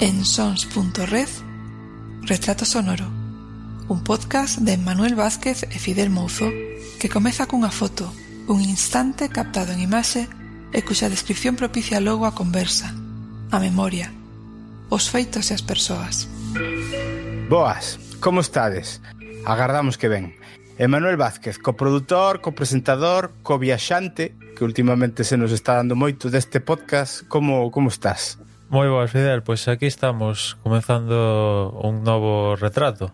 en 0.00 0.24
sons.red 0.24 1.28
Retrato 2.22 2.64
Sonoro 2.64 3.04
un 3.86 4.02
podcast 4.02 4.58
de 4.58 4.78
Manuel 4.78 5.14
Vázquez 5.14 5.64
e 5.64 5.76
Fidel 5.76 6.08
Mouzo 6.08 6.48
que 6.96 7.12
comeza 7.12 7.44
cunha 7.44 7.68
foto 7.68 8.08
un 8.48 8.64
instante 8.64 9.28
captado 9.28 9.76
en 9.76 9.84
imaxe 9.84 10.24
e 10.72 10.80
cuxa 10.80 11.12
descripción 11.12 11.52
propicia 11.52 12.00
logo 12.00 12.24
a 12.24 12.32
conversa 12.32 12.96
a 13.52 13.60
memoria 13.60 14.08
os 14.88 15.12
feitos 15.12 15.52
e 15.52 15.54
as 15.54 15.60
persoas 15.60 16.24
Boas, 17.52 18.00
como 18.24 18.40
estades? 18.40 19.04
Agardamos 19.44 20.00
que 20.00 20.08
ben 20.08 20.32
Emanuel 20.80 21.20
Vázquez, 21.20 21.60
coprodutor, 21.60 22.40
copresentador, 22.40 23.36
co 23.44 23.60
viaxante, 23.60 24.32
que 24.56 24.64
últimamente 24.64 25.28
se 25.28 25.36
nos 25.36 25.52
está 25.52 25.76
dando 25.76 25.92
moito 25.92 26.32
deste 26.32 26.56
podcast, 26.56 27.28
como 27.28 27.68
como 27.68 27.92
estás? 27.92 28.40
Moi 28.70 28.86
boas, 28.86 29.10
Fidel, 29.10 29.42
pois 29.42 29.66
aquí 29.66 29.90
estamos 29.90 30.54
comenzando 30.62 31.74
un 31.82 32.06
novo 32.06 32.54
retrato. 32.54 33.10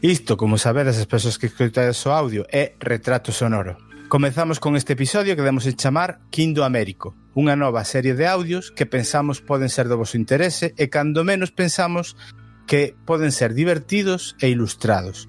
Isto, 0.00 0.40
como 0.40 0.56
sabedes 0.56 0.96
as 0.96 1.04
persoas 1.04 1.36
que 1.36 1.52
escoitades 1.52 2.00
o 2.08 2.16
audio, 2.16 2.48
é 2.48 2.80
Retrato 2.80 3.28
Sonoro. 3.28 3.76
Comezamos 4.08 4.56
con 4.56 4.80
este 4.80 4.96
episodio 4.96 5.36
que 5.36 5.44
demos 5.44 5.68
en 5.68 5.76
chamar 5.76 6.24
Quindo 6.32 6.64
Américo, 6.64 7.12
unha 7.36 7.60
nova 7.60 7.84
serie 7.84 8.16
de 8.16 8.24
audios 8.24 8.72
que 8.72 8.88
pensamos 8.88 9.44
poden 9.44 9.68
ser 9.68 9.84
do 9.84 10.00
vosso 10.00 10.16
interese 10.16 10.72
e 10.80 10.88
cando 10.88 11.28
menos 11.28 11.52
pensamos 11.52 12.16
que 12.64 12.96
poden 13.04 13.36
ser 13.36 13.52
divertidos 13.52 14.32
e 14.40 14.48
ilustrados. 14.48 15.28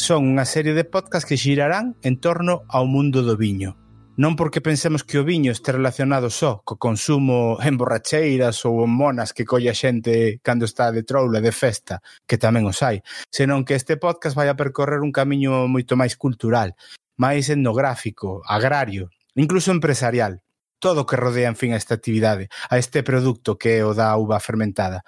Son 0.00 0.24
unha 0.24 0.48
serie 0.48 0.72
de 0.72 0.88
podcast 0.88 1.28
que 1.28 1.36
xirarán 1.36 1.92
en 2.00 2.16
torno 2.16 2.64
ao 2.72 2.88
mundo 2.88 3.20
do 3.20 3.36
viño, 3.36 3.76
non 4.18 4.34
porque 4.34 4.58
pensemos 4.58 5.06
que 5.06 5.22
o 5.22 5.22
viño 5.22 5.54
este 5.54 5.70
relacionado 5.70 6.26
só 6.26 6.66
co 6.66 6.74
consumo 6.74 7.62
en 7.62 7.78
borracheiras 7.78 8.66
ou 8.66 8.82
en 8.82 8.90
monas 8.90 9.30
que 9.30 9.46
colle 9.46 9.70
a 9.70 9.78
xente 9.78 10.42
cando 10.42 10.66
está 10.66 10.90
de 10.90 11.06
troula, 11.06 11.38
de 11.38 11.54
festa, 11.54 12.02
que 12.26 12.34
tamén 12.34 12.66
os 12.66 12.82
hai, 12.82 13.06
senón 13.30 13.62
que 13.62 13.78
este 13.78 13.94
podcast 13.94 14.34
vai 14.34 14.50
a 14.50 14.58
percorrer 14.58 15.06
un 15.06 15.14
camiño 15.14 15.70
moito 15.70 15.94
máis 15.94 16.18
cultural, 16.18 16.74
máis 17.14 17.46
etnográfico, 17.46 18.42
agrario, 18.42 19.14
incluso 19.38 19.70
empresarial 19.70 20.42
todo 20.78 21.02
o 21.02 21.06
que 21.06 21.18
rodea, 21.18 21.50
en 21.50 21.58
fin, 21.58 21.74
a 21.74 21.76
esta 21.76 21.94
actividade, 21.94 22.48
a 22.70 22.78
este 22.78 23.02
produto 23.02 23.58
que 23.58 23.78
é 23.78 23.84
o 23.84 23.94
da 23.94 24.14
uva 24.14 24.38
fermentada. 24.38 25.02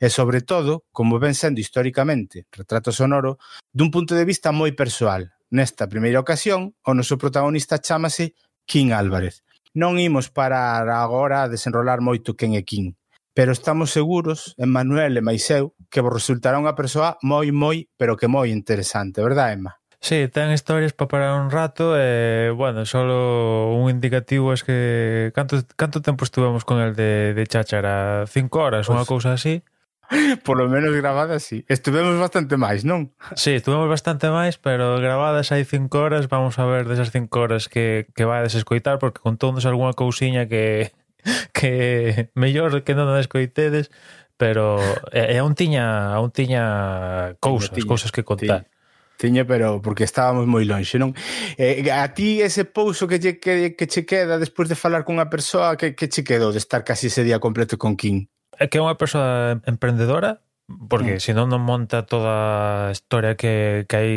E, 0.00 0.08
sobre 0.08 0.40
todo, 0.40 0.88
como 0.96 1.20
ven 1.20 1.36
sendo 1.36 1.60
históricamente 1.60 2.48
retrato 2.48 2.92
sonoro, 2.92 3.36
dun 3.72 3.92
punto 3.92 4.16
de 4.16 4.24
vista 4.24 4.48
moi 4.52 4.72
persoal. 4.72 5.32
Nesta 5.52 5.90
primeira 5.90 6.22
ocasión, 6.22 6.78
o 6.86 6.94
noso 6.94 7.18
protagonista 7.18 7.82
chamase 7.82 8.38
King 8.70 8.94
Álvarez. 8.94 9.42
Non 9.74 9.98
imos 9.98 10.30
parar 10.30 10.86
agora 10.86 11.42
a 11.42 11.50
desenrolar 11.50 11.98
moito 11.98 12.38
quen 12.38 12.54
é 12.54 12.62
King, 12.62 12.94
pero 13.34 13.50
estamos 13.50 13.90
seguros, 13.90 14.54
Emmanuel 14.54 15.18
e 15.18 15.22
máis 15.26 15.50
eu, 15.50 15.74
que 15.90 15.98
vos 15.98 16.14
resultará 16.14 16.54
unha 16.54 16.78
persoa 16.78 17.18
moi, 17.26 17.50
moi, 17.50 17.90
pero 17.98 18.14
que 18.14 18.30
moi 18.30 18.54
interesante, 18.54 19.18
verdad, 19.18 19.50
Emma? 19.50 19.74
Sí, 20.00 20.30
ten 20.32 20.54
historias 20.54 20.94
para 20.94 21.10
parar 21.12 21.32
un 21.36 21.50
rato 21.50 21.92
e, 21.92 22.48
eh, 22.48 22.50
bueno, 22.54 22.86
solo 22.86 23.74
un 23.76 23.90
indicativo 23.90 24.54
es 24.54 24.64
que 24.64 25.30
canto, 25.34 25.60
canto 25.76 26.00
tempo 26.00 26.24
estuvemos 26.24 26.64
con 26.64 26.80
el 26.80 26.96
de, 26.96 27.34
de 27.34 27.44
cháchara? 27.46 28.24
Cinco 28.30 28.64
horas, 28.64 28.86
pues, 28.86 28.96
unha 28.96 29.04
cousa 29.04 29.36
así. 29.36 29.60
Por 30.44 30.58
lo 30.58 30.68
menos 30.68 30.94
grabadas, 30.94 31.42
sí. 31.42 31.64
Estuvemos 31.68 32.18
bastante 32.18 32.56
máis, 32.58 32.82
non? 32.82 33.14
Sí, 33.38 33.54
estuvemos 33.54 33.86
bastante 33.86 34.26
máis, 34.26 34.58
pero 34.58 34.98
grabadas 34.98 35.54
hai 35.54 35.62
cinco 35.62 36.02
horas. 36.02 36.26
Vamos 36.26 36.58
a 36.58 36.66
ver 36.66 36.90
desas 36.90 37.14
cinco 37.14 37.46
horas 37.46 37.70
que, 37.70 38.10
que 38.18 38.26
vai 38.26 38.42
a 38.42 38.46
desescoitar, 38.46 38.98
porque 38.98 39.22
contóndos 39.22 39.70
algunha 39.70 39.94
cousiña 39.94 40.50
que, 40.50 40.90
que 41.54 42.30
mellor 42.34 42.82
que 42.82 42.98
non 42.98 43.06
a 43.06 43.22
descoitedes, 43.22 43.94
pero 44.34 44.82
é, 45.14 45.38
aún 45.38 45.54
tiña, 45.54 46.10
aún 46.10 46.34
tiña 46.34 47.38
cousas, 47.38 47.70
tiña, 47.70 47.86
cousas 47.86 48.10
que 48.10 48.26
contar. 48.26 48.66
Tiña. 48.66 48.78
Tiña, 49.20 49.44
pero 49.44 49.84
porque 49.84 50.02
estábamos 50.02 50.48
moi 50.50 50.66
lonxe, 50.66 50.98
non? 50.98 51.14
Eh, 51.54 51.86
a 51.92 52.08
ti 52.16 52.42
ese 52.42 52.66
pouso 52.66 53.06
que, 53.06 53.22
che, 53.22 53.38
que, 53.38 53.78
que 53.78 53.86
che 53.86 54.02
queda 54.02 54.42
despois 54.42 54.66
de 54.66 54.74
falar 54.74 55.06
cunha 55.06 55.30
persoa 55.30 55.78
que, 55.78 55.94
que 55.94 56.10
che 56.10 56.26
quedou 56.26 56.50
de 56.50 56.58
estar 56.58 56.82
casi 56.82 57.12
ese 57.12 57.22
día 57.22 57.38
completo 57.38 57.78
con 57.78 57.94
King? 57.94 58.26
Eh, 58.60 58.68
que 58.68 58.76
é 58.76 58.84
unha 58.84 59.00
persoa 59.00 59.56
emprendedora, 59.64 60.44
porque 60.92 61.16
mm. 61.16 61.24
senón 61.24 61.48
non 61.48 61.64
monta 61.64 62.04
toda 62.04 62.92
a 62.92 62.92
historia 62.92 63.34
que, 63.34 63.88
que 63.88 63.96
hai 63.96 64.12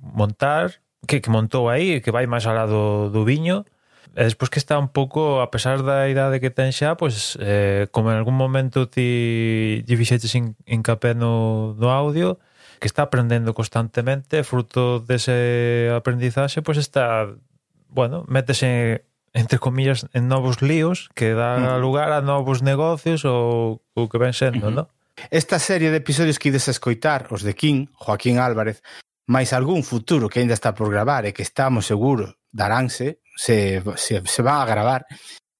montar, 0.00 0.78
que, 1.02 1.18
que 1.18 1.34
montou 1.34 1.66
aí, 1.66 1.98
que 1.98 2.14
vai 2.14 2.30
máis 2.30 2.46
alá 2.46 2.64
do, 2.70 3.10
do 3.10 3.26
viño, 3.26 3.66
e 4.14 4.22
despois 4.22 4.54
que 4.54 4.62
está 4.62 4.78
un 4.78 4.88
pouco, 4.88 5.42
a 5.42 5.50
pesar 5.50 5.82
da 5.82 6.06
idade 6.06 6.38
que 6.38 6.54
ten 6.54 6.70
xa, 6.70 6.94
pois, 6.94 7.34
eh, 7.42 7.90
como 7.90 8.14
en 8.14 8.22
algún 8.22 8.38
momento 8.38 8.86
ti 8.86 9.82
lle 9.82 9.98
fixeches 9.98 10.32
incapé 10.64 11.18
no, 11.18 11.74
no 11.74 11.90
audio, 11.90 12.38
que 12.78 12.86
está 12.86 13.10
aprendendo 13.10 13.50
constantemente, 13.50 14.46
fruto 14.46 15.02
dese 15.02 15.90
aprendizaxe, 15.90 16.62
pois 16.62 16.78
está, 16.78 17.34
bueno, 17.90 18.22
métese 18.30 19.07
entre 19.32 19.58
comillas, 19.58 20.06
en 20.12 20.28
novos 20.28 20.62
líos 20.62 21.10
que 21.14 21.34
dan 21.34 21.80
lugar 21.80 22.12
a 22.12 22.20
novos 22.20 22.62
negocios 22.62 23.24
ou 23.24 23.82
o 23.94 24.08
que 24.08 24.18
ven 24.18 24.32
sendo, 24.32 24.68
uh 24.68 24.70
-huh. 24.70 24.78
non? 24.84 24.88
Esta 25.30 25.58
serie 25.58 25.90
de 25.90 25.98
episodios 25.98 26.38
que 26.38 26.48
ides 26.48 26.68
a 26.68 26.74
escoitar, 26.74 27.26
os 27.34 27.42
de 27.42 27.54
King, 27.54 27.90
Joaquín 27.98 28.38
Álvarez, 28.38 28.82
máis 29.26 29.52
algún 29.52 29.82
futuro 29.82 30.30
que 30.30 30.40
aínda 30.40 30.54
está 30.54 30.72
por 30.72 30.88
gravar 30.88 31.26
e 31.26 31.34
que 31.34 31.42
estamos 31.42 31.84
seguros 31.84 32.38
daránse, 32.54 33.20
se, 33.36 33.82
se, 33.96 34.22
se 34.24 34.40
van 34.42 34.62
a 34.62 34.66
gravar, 34.66 35.04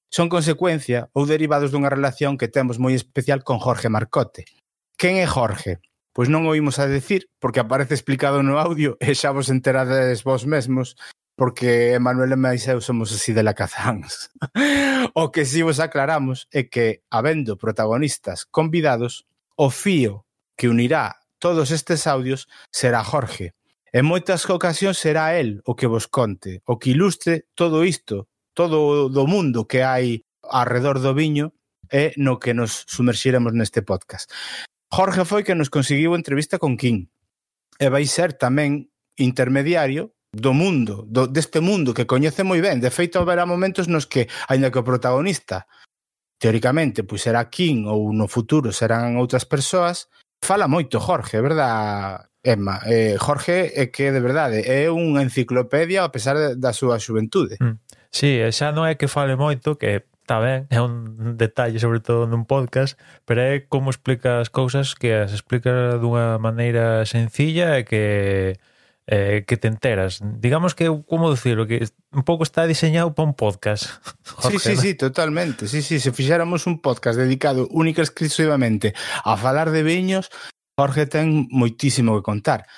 son 0.09 0.33
consecuencia 0.33 1.13
ou 1.13 1.29
derivados 1.29 1.69
dunha 1.71 1.93
relación 1.93 2.41
que 2.41 2.49
temos 2.49 2.81
moi 2.81 2.97
especial 2.97 3.45
con 3.45 3.61
Jorge 3.61 3.93
Marcote. 3.93 4.49
Quen 4.97 5.21
é 5.21 5.29
Jorge? 5.29 5.85
Pois 6.17 6.33
non 6.33 6.49
o 6.49 6.57
a 6.57 6.87
decir, 6.91 7.29
porque 7.39 7.61
aparece 7.61 7.95
explicado 7.95 8.43
no 8.43 8.59
audio 8.59 8.97
e 8.99 9.13
xa 9.15 9.31
vos 9.31 9.53
enterades 9.53 10.25
vos 10.25 10.49
mesmos 10.49 10.97
porque 11.39 11.95
Emanuel 11.95 12.35
e 12.35 12.39
máis 12.43 12.67
eu 12.67 12.83
somos 12.83 13.15
así 13.15 13.31
de 13.31 13.47
la 13.47 13.55
cazáns. 13.55 14.35
o 15.15 15.31
que 15.31 15.47
si 15.47 15.63
vos 15.63 15.79
aclaramos 15.79 16.51
é 16.51 16.67
que, 16.67 17.07
habendo 17.15 17.55
protagonistas 17.55 18.43
convidados, 18.43 19.23
o 19.55 19.71
fío 19.71 20.27
que 20.59 20.67
unirá 20.67 21.23
todos 21.39 21.71
estes 21.71 22.11
audios 22.11 22.51
será 22.75 23.07
Jorge. 23.07 23.55
En 23.95 24.03
moitas 24.03 24.51
ocasións 24.51 24.99
será 24.99 25.39
el 25.39 25.63
o 25.63 25.79
que 25.79 25.87
vos 25.87 26.11
conte, 26.11 26.67
o 26.67 26.83
que 26.83 26.91
ilustre 26.91 27.47
todo 27.55 27.87
isto, 27.87 28.27
todo 28.51 29.07
do 29.07 29.25
mundo 29.31 29.71
que 29.71 29.87
hai 29.87 30.27
arredor 30.43 30.99
do 30.99 31.15
viño 31.15 31.55
e 31.87 32.19
no 32.19 32.43
que 32.43 32.51
nos 32.51 32.83
sumerxiremos 32.91 33.55
neste 33.55 33.87
podcast. 33.87 34.27
Jorge 34.91 35.23
foi 35.23 35.47
que 35.47 35.55
nos 35.55 35.71
conseguiu 35.71 36.19
entrevista 36.19 36.59
con 36.59 36.75
King 36.75 37.07
e 37.79 37.87
vai 37.87 38.11
ser 38.11 38.35
tamén 38.35 38.91
intermediario 39.15 40.18
do 40.33 40.53
mundo, 40.53 41.05
do, 41.09 41.27
deste 41.27 41.61
mundo 41.61 41.95
que 41.95 42.07
coñece 42.07 42.45
moi 42.45 42.61
ben. 42.61 42.81
De 42.81 42.93
feito, 42.93 43.19
haberá 43.19 43.49
momentos 43.49 43.89
nos 43.89 44.05
que, 44.05 44.29
aínda 44.49 44.71
que 44.71 44.81
o 44.81 44.87
protagonista, 44.87 45.67
teóricamente, 46.39 47.03
pois 47.03 47.25
será 47.25 47.49
King 47.49 47.89
ou 47.89 48.13
no 48.13 48.29
futuro 48.29 48.71
serán 48.73 49.17
outras 49.17 49.49
persoas, 49.49 50.13
fala 50.45 50.69
moito 50.69 51.01
Jorge, 51.01 51.41
verdad, 51.41 52.29
Emma? 52.45 52.81
Eh, 52.87 53.17
Jorge 53.19 53.73
é 53.75 53.89
que, 53.89 54.13
de 54.13 54.21
verdade, 54.21 54.63
é 54.63 54.93
unha 54.93 55.25
enciclopedia 55.25 56.05
a 56.05 56.13
pesar 56.13 56.37
de, 56.37 56.49
da 56.61 56.77
súa 56.77 57.01
xuventude. 57.01 57.57
Mm. 57.59 57.81
Sí, 58.13 58.41
xa 58.53 58.73
non 58.73 58.85
é 58.85 58.95
que 59.01 59.09
fale 59.09 59.35
moito, 59.35 59.77
que 59.81 60.05
está 60.29 60.45
ben, 60.45 60.69
é 60.69 60.81
un 60.81 61.37
detalle 61.41 61.81
sobre 61.81 62.05
todo 62.05 62.29
nun 62.29 62.45
podcast, 62.45 63.01
pero 63.25 63.41
é 63.41 63.65
como 63.65 63.89
explica 63.89 64.45
as 64.45 64.53
cousas 64.53 64.93
que 64.93 65.09
as 65.13 65.33
explica 65.33 65.97
dunha 65.97 66.37
maneira 66.37 67.09
sencilla 67.09 67.81
e 67.81 67.89
que 67.89 68.05
eh, 69.11 69.45
que 69.47 69.57
te 69.57 69.69
enteras. 69.69 70.21
Digamos 70.23 70.75
que, 70.75 70.87
como 71.09 71.31
decirlo, 71.31 71.67
que 71.67 71.89
un 72.13 72.25
pouco 72.25 72.45
está 72.45 72.67
diseñado 72.67 73.15
para 73.15 73.27
un 73.27 73.35
podcast. 73.35 73.87
Jorge, 74.37 74.59
sí, 74.59 74.69
sí, 74.69 74.75
¿no? 74.77 74.83
sí, 74.83 74.95
totalmente. 74.95 75.67
Sí, 75.67 75.81
sí, 75.81 75.99
se 75.99 76.13
fixáramos 76.13 76.67
un 76.67 76.83
podcast 76.83 77.19
dedicado 77.19 77.69
única 77.71 78.03
e 78.03 78.05
exclusivamente 78.05 78.93
a 79.25 79.39
falar 79.39 79.71
de 79.71 79.83
viños, 79.83 80.29
Jorge 80.77 81.09
ten 81.09 81.49
moitísimo 81.49 82.21
que 82.21 82.23
contar. 82.23 82.69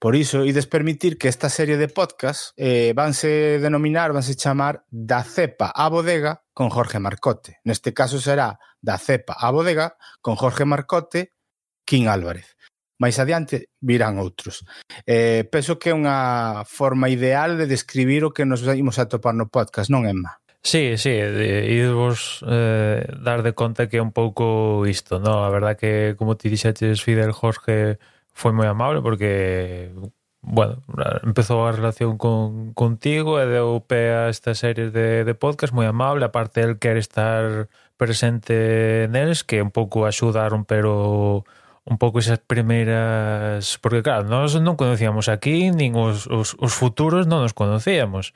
Por 0.00 0.16
iso, 0.16 0.48
ides 0.48 0.66
permitir 0.66 1.18
que 1.20 1.28
esta 1.28 1.52
serie 1.52 1.76
de 1.76 1.88
podcast 1.88 2.56
eh, 2.56 2.96
vanse 2.96 3.60
denominar, 3.60 4.16
vanse 4.16 4.40
chamar 4.40 4.88
Da 4.88 5.20
cepa 5.20 5.68
á 5.68 5.92
bodega 5.92 6.48
con 6.56 6.72
Jorge 6.72 6.96
Marcote. 6.96 7.60
Neste 7.68 7.92
caso 7.92 8.24
será 8.24 8.56
Da 8.80 8.96
cepa 8.96 9.36
á 9.36 9.52
bodega 9.52 10.00
con 10.24 10.36
Jorge 10.36 10.64
Marcote, 10.64 11.36
King 11.84 12.08
Álvarez 12.08 12.53
máis 12.98 13.18
adiante 13.18 13.70
virán 13.82 14.18
outros. 14.22 14.62
Eh, 15.06 15.44
penso 15.50 15.78
que 15.78 15.90
é 15.90 15.96
unha 15.96 16.62
forma 16.68 17.10
ideal 17.10 17.58
de 17.58 17.66
describir 17.66 18.22
o 18.24 18.32
que 18.32 18.46
nos 18.46 18.62
imos 18.62 19.02
a 19.02 19.10
topar 19.10 19.34
no 19.34 19.50
podcast, 19.50 19.90
non, 19.90 20.06
Emma? 20.06 20.38
Sí, 20.66 20.96
sí, 20.96 21.10
idvos 21.10 22.42
eh, 22.48 23.04
dar 23.20 23.42
de 23.42 23.52
conta 23.52 23.86
que 23.88 23.98
é 23.98 24.02
un 24.02 24.12
pouco 24.16 24.86
isto, 24.88 25.20
non? 25.20 25.44
A 25.44 25.52
verdad 25.52 25.76
que, 25.76 26.16
como 26.16 26.40
ti 26.40 26.48
dixaches, 26.48 27.04
Fidel 27.04 27.36
Jorge 27.36 28.00
foi 28.32 28.52
moi 28.56 28.64
amable 28.64 29.04
porque, 29.04 29.92
bueno, 30.40 30.80
empezou 31.20 31.68
a 31.68 31.76
relación 31.76 32.16
con, 32.16 32.72
contigo 32.72 33.36
e 33.36 33.44
deu 33.44 33.84
pé 33.84 34.16
a 34.16 34.32
esta 34.32 34.56
serie 34.56 34.88
de, 34.88 35.28
de 35.28 35.34
podcast 35.36 35.76
moi 35.76 35.84
amable, 35.84 36.24
aparte 36.24 36.64
el 36.64 36.80
quer 36.80 36.96
estar 36.96 37.68
presente 38.00 39.04
neles, 39.12 39.44
que 39.44 39.60
un 39.60 39.70
pouco 39.70 40.08
axuda 40.08 40.48
a 40.48 40.50
romper 40.50 40.88
o, 40.88 41.44
un 41.84 41.98
pouco 41.98 42.18
esas 42.18 42.40
primeiras... 42.40 43.78
Porque, 43.78 44.02
claro, 44.02 44.24
nós 44.24 44.56
non 44.56 44.80
conocíamos 44.80 45.28
aquí, 45.28 45.68
nin 45.68 45.92
os, 45.96 46.24
os, 46.26 46.56
os 46.56 46.72
futuros 46.72 47.28
non 47.28 47.44
nos 47.44 47.52
conocíamos. 47.52 48.32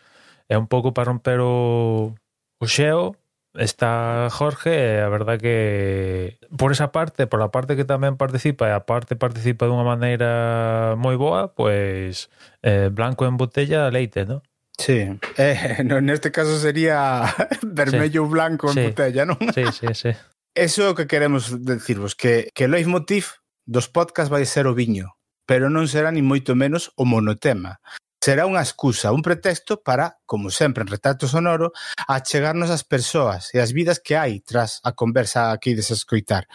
É 0.48 0.56
un 0.60 0.68
pouco 0.68 0.92
para 0.92 1.08
romper 1.08 1.40
o, 1.40 2.12
o 2.60 2.66
xeo, 2.68 3.16
está 3.58 4.28
Jorge, 4.30 5.00
a 5.00 5.08
verdad 5.08 5.38
que 5.38 6.38
por 6.56 6.72
esa 6.72 6.92
parte, 6.92 7.26
por 7.26 7.42
a 7.42 7.50
parte 7.50 7.76
que 7.76 7.88
tamén 7.88 8.20
participa 8.20 8.68
e 8.68 8.72
a 8.76 8.84
parte 8.84 9.16
participa 9.16 9.66
dunha 9.66 9.84
maneira 9.84 10.94
moi 11.00 11.16
boa, 11.16 11.52
pois 11.56 12.28
eh, 12.62 12.92
blanco 12.92 13.24
en 13.24 13.40
botella 13.40 13.88
leite, 13.88 14.28
non? 14.28 14.44
Sí, 14.78 15.10
eh, 15.40 15.82
no, 15.88 15.98
neste 15.98 16.30
caso 16.30 16.54
sería 16.60 17.24
vermello 17.64 18.24
sí. 18.24 18.30
blanco 18.30 18.64
en 18.70 18.76
sí. 18.76 18.84
botella, 18.92 19.22
non? 19.24 19.40
Sí, 19.50 19.64
sí, 19.74 19.88
sí. 19.96 20.12
Eso 20.54 20.82
é 20.82 20.88
o 20.90 20.96
que 20.96 21.06
queremos 21.06 21.50
decirvos, 21.64 22.14
que, 22.14 22.50
que 22.54 22.64
o 22.66 22.70
leitmotiv 22.70 23.40
dos 23.68 23.88
podcast 23.88 24.32
vai 24.32 24.46
ser 24.48 24.66
o 24.66 24.74
viño, 24.74 25.14
pero 25.44 25.68
non 25.68 25.84
será 25.86 26.08
ni 26.08 26.24
moito 26.24 26.56
menos 26.56 26.90
o 26.96 27.04
monotema. 27.04 27.78
Será 28.18 28.50
unha 28.50 28.64
excusa, 28.64 29.14
un 29.14 29.22
pretexto 29.22 29.78
para, 29.78 30.18
como 30.26 30.50
sempre 30.50 30.82
en 30.82 30.90
Retrato 30.90 31.30
Sonoro, 31.30 31.70
achegarnos 32.10 32.74
ás 32.74 32.82
persoas 32.82 33.54
e 33.54 33.62
as 33.62 33.70
vidas 33.70 34.02
que 34.02 34.18
hai 34.18 34.42
tras 34.42 34.82
a 34.82 34.92
conversa 34.92 35.54
aquí 35.54 35.72
de 35.78 35.86
se 35.86 35.94
escoitar. 35.94 36.50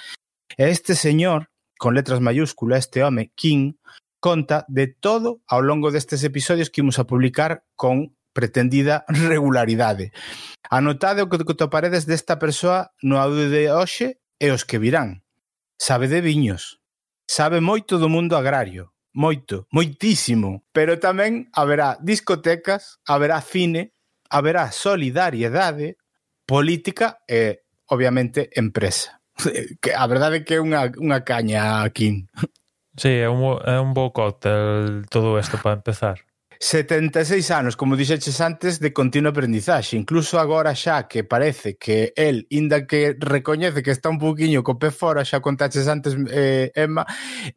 E 0.60 0.68
este 0.68 0.94
señor, 0.94 1.48
con 1.80 1.96
letras 1.96 2.20
mayúsculas, 2.20 2.86
este 2.86 3.02
home, 3.02 3.32
King, 3.34 3.80
conta 4.20 4.68
de 4.68 4.92
todo 4.92 5.40
ao 5.48 5.64
longo 5.64 5.92
destes 5.92 6.24
episodios 6.28 6.68
que 6.68 6.84
imos 6.84 7.00
a 7.00 7.08
publicar 7.08 7.64
con 7.80 8.16
pretendida 8.34 9.06
regularidade. 9.08 10.12
Anotade 10.70 11.22
o 11.22 11.30
que 11.30 11.54
toparedes 11.54 12.06
desta 12.10 12.42
persoa 12.42 12.92
no 13.02 13.22
audio 13.22 13.48
de 13.50 13.70
hoxe 13.70 14.20
e 14.42 14.52
os 14.52 14.66
que 14.66 14.82
virán. 14.82 15.24
Sabe 15.78 16.10
de 16.10 16.20
viños. 16.20 16.82
Sabe 17.30 17.62
moito 17.62 17.98
do 18.02 18.10
mundo 18.10 18.36
agrario. 18.36 18.92
Moito, 19.14 19.70
moitísimo. 19.70 20.66
Pero 20.74 20.98
tamén 20.98 21.48
haberá 21.54 22.02
discotecas, 22.02 22.98
haberá 23.06 23.40
cine, 23.46 23.94
haberá 24.30 24.74
solidariedade, 24.74 26.02
política 26.50 27.22
e, 27.30 27.62
obviamente, 27.88 28.50
empresa. 28.58 29.22
Que 29.82 29.94
a 29.94 30.06
verdade 30.08 30.42
é 30.42 30.44
que 30.46 30.58
é 30.58 30.62
unha, 30.62 30.90
unha 30.98 31.22
caña 31.22 31.86
aquí. 31.86 32.26
Sí, 32.98 33.22
é 33.22 33.30
un, 33.30 33.58
é 33.66 33.78
un 33.82 33.94
bo 33.94 34.14
cóctel 34.14 35.06
todo 35.10 35.38
isto 35.42 35.58
para 35.58 35.78
empezar. 35.78 36.22
76 36.64 37.52
anos, 37.52 37.76
como 37.76 37.98
dixeches 37.98 38.40
antes, 38.40 38.80
de 38.80 38.94
continua 38.94 39.36
aprendizaxe. 39.36 40.00
Incluso 40.00 40.40
agora 40.40 40.72
xa 40.72 41.12
que 41.12 41.28
parece 41.28 41.76
que 41.76 42.16
el, 42.16 42.48
inda 42.50 42.88
que 42.88 43.20
recoñece 43.20 43.84
que 43.84 43.92
está 43.92 44.08
un 44.08 44.16
poquinho 44.18 44.64
co 44.64 44.80
pé 44.80 44.88
fora, 44.88 45.28
xa 45.28 45.44
contaches 45.44 45.92
antes, 45.92 46.16
eh, 46.32 46.72
Emma, 46.72 47.04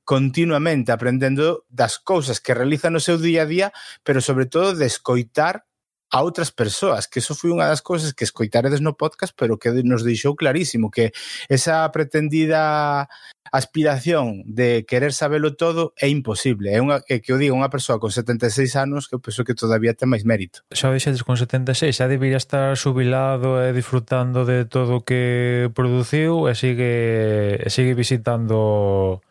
continuamente 0.02 0.90
aprendendo 0.90 1.62
das 1.70 2.02
cousas 2.02 2.42
que 2.42 2.50
realiza 2.50 2.90
no 2.90 2.98
seu 2.98 3.14
día 3.14 3.46
a 3.46 3.46
día, 3.46 3.68
pero 4.02 4.18
sobre 4.18 4.50
todo 4.50 4.74
de 4.74 4.90
escoitar 4.90 5.62
a 6.10 6.22
outras 6.22 6.54
persoas, 6.54 7.10
que 7.10 7.18
eso 7.18 7.34
foi 7.34 7.50
unha 7.50 7.66
das 7.66 7.82
cousas 7.82 8.14
que 8.14 8.22
escoitaredes 8.22 8.78
no 8.78 8.94
podcast, 8.94 9.34
pero 9.34 9.58
que 9.58 9.74
nos 9.82 10.06
deixou 10.06 10.38
clarísimo 10.38 10.90
que 10.90 11.10
esa 11.50 11.82
pretendida 11.90 13.10
aspiración 13.52 14.42
de 14.46 14.84
querer 14.86 15.12
sabelo 15.12 15.54
todo 15.54 15.94
é 15.98 16.08
imposible. 16.08 16.70
É 16.70 16.78
unha 16.78 17.02
é 17.10 17.18
que 17.18 17.30
eu 17.34 17.38
digo 17.38 17.58
unha 17.58 17.70
persoa 17.70 17.98
con 17.98 18.10
76 18.10 18.74
anos 18.78 19.10
que 19.10 19.18
eu 19.18 19.22
penso 19.22 19.42
que 19.42 19.58
todavía 19.58 19.94
ten 19.98 20.10
máis 20.10 20.22
mérito. 20.22 20.62
Xa 20.70 20.90
vexedes 20.94 21.26
con 21.26 21.38
76, 21.38 21.90
xa 21.90 22.06
debería 22.06 22.38
estar 22.38 22.74
jubilado 22.78 23.58
e 23.62 23.74
disfrutando 23.74 24.46
de 24.46 24.66
todo 24.66 25.02
o 25.02 25.04
que 25.06 25.70
produciu 25.74 26.46
e 26.46 26.54
sigue 26.54 27.58
e 27.58 27.68
sigue 27.70 27.98
visitando 27.98 29.22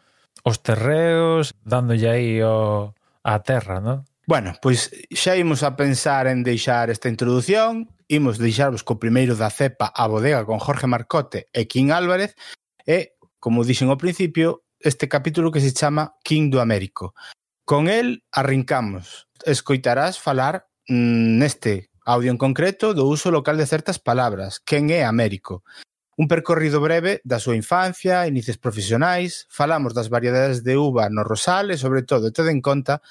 os 0.45 0.57
terreos, 0.61 1.55
dándolle 1.65 2.07
aí 2.11 2.31
o, 2.43 2.93
a 3.23 3.35
terra, 3.41 3.81
non? 3.81 4.05
Bueno, 4.27 4.57
pois 4.59 4.89
xa 5.13 5.37
imos 5.37 5.61
a 5.61 5.77
pensar 5.77 6.25
en 6.25 6.41
deixar 6.41 6.89
esta 6.89 7.09
introdución, 7.13 7.93
imos 8.09 8.41
deixarvos 8.41 8.81
co 8.81 8.97
primeiro 8.97 9.37
da 9.37 9.53
cepa 9.53 9.93
a 9.93 10.09
bodega 10.09 10.49
con 10.49 10.57
Jorge 10.57 10.89
Marcote 10.89 11.45
e 11.53 11.69
King 11.69 11.93
Álvarez, 11.93 12.33
e, 12.89 13.13
como 13.37 13.61
dixen 13.61 13.93
ao 13.93 14.01
principio, 14.01 14.65
este 14.81 15.05
capítulo 15.05 15.53
que 15.53 15.61
se 15.61 15.77
chama 15.77 16.17
King 16.25 16.49
do 16.49 16.57
Américo. 16.57 17.13
Con 17.69 17.85
el 17.85 18.25
arrincamos, 18.33 19.29
escoitarás 19.45 20.17
falar 20.17 20.65
mm, 20.89 21.37
neste 21.37 21.93
audio 22.01 22.33
en 22.33 22.41
concreto 22.41 22.97
do 22.97 23.05
uso 23.05 23.29
local 23.29 23.61
de 23.61 23.69
certas 23.69 24.01
palabras, 24.01 24.57
quen 24.57 24.89
é 24.89 25.05
Américo. 25.05 25.61
Un 26.17 26.25
percorrido 26.25 26.81
breve 26.81 27.21
da 27.21 27.37
súa 27.37 27.53
infancia, 27.53 28.25
inicios 28.25 28.57
profesionais, 28.57 29.45
falamos 29.53 29.93
das 29.93 30.09
variedades 30.09 30.65
de 30.65 30.81
uva 30.81 31.13
no 31.13 31.21
Rosal 31.21 31.69
e, 31.69 31.77
sobre 31.77 32.01
todo, 32.01 32.33
tede 32.33 32.49
en 32.49 32.65
conta 32.65 33.05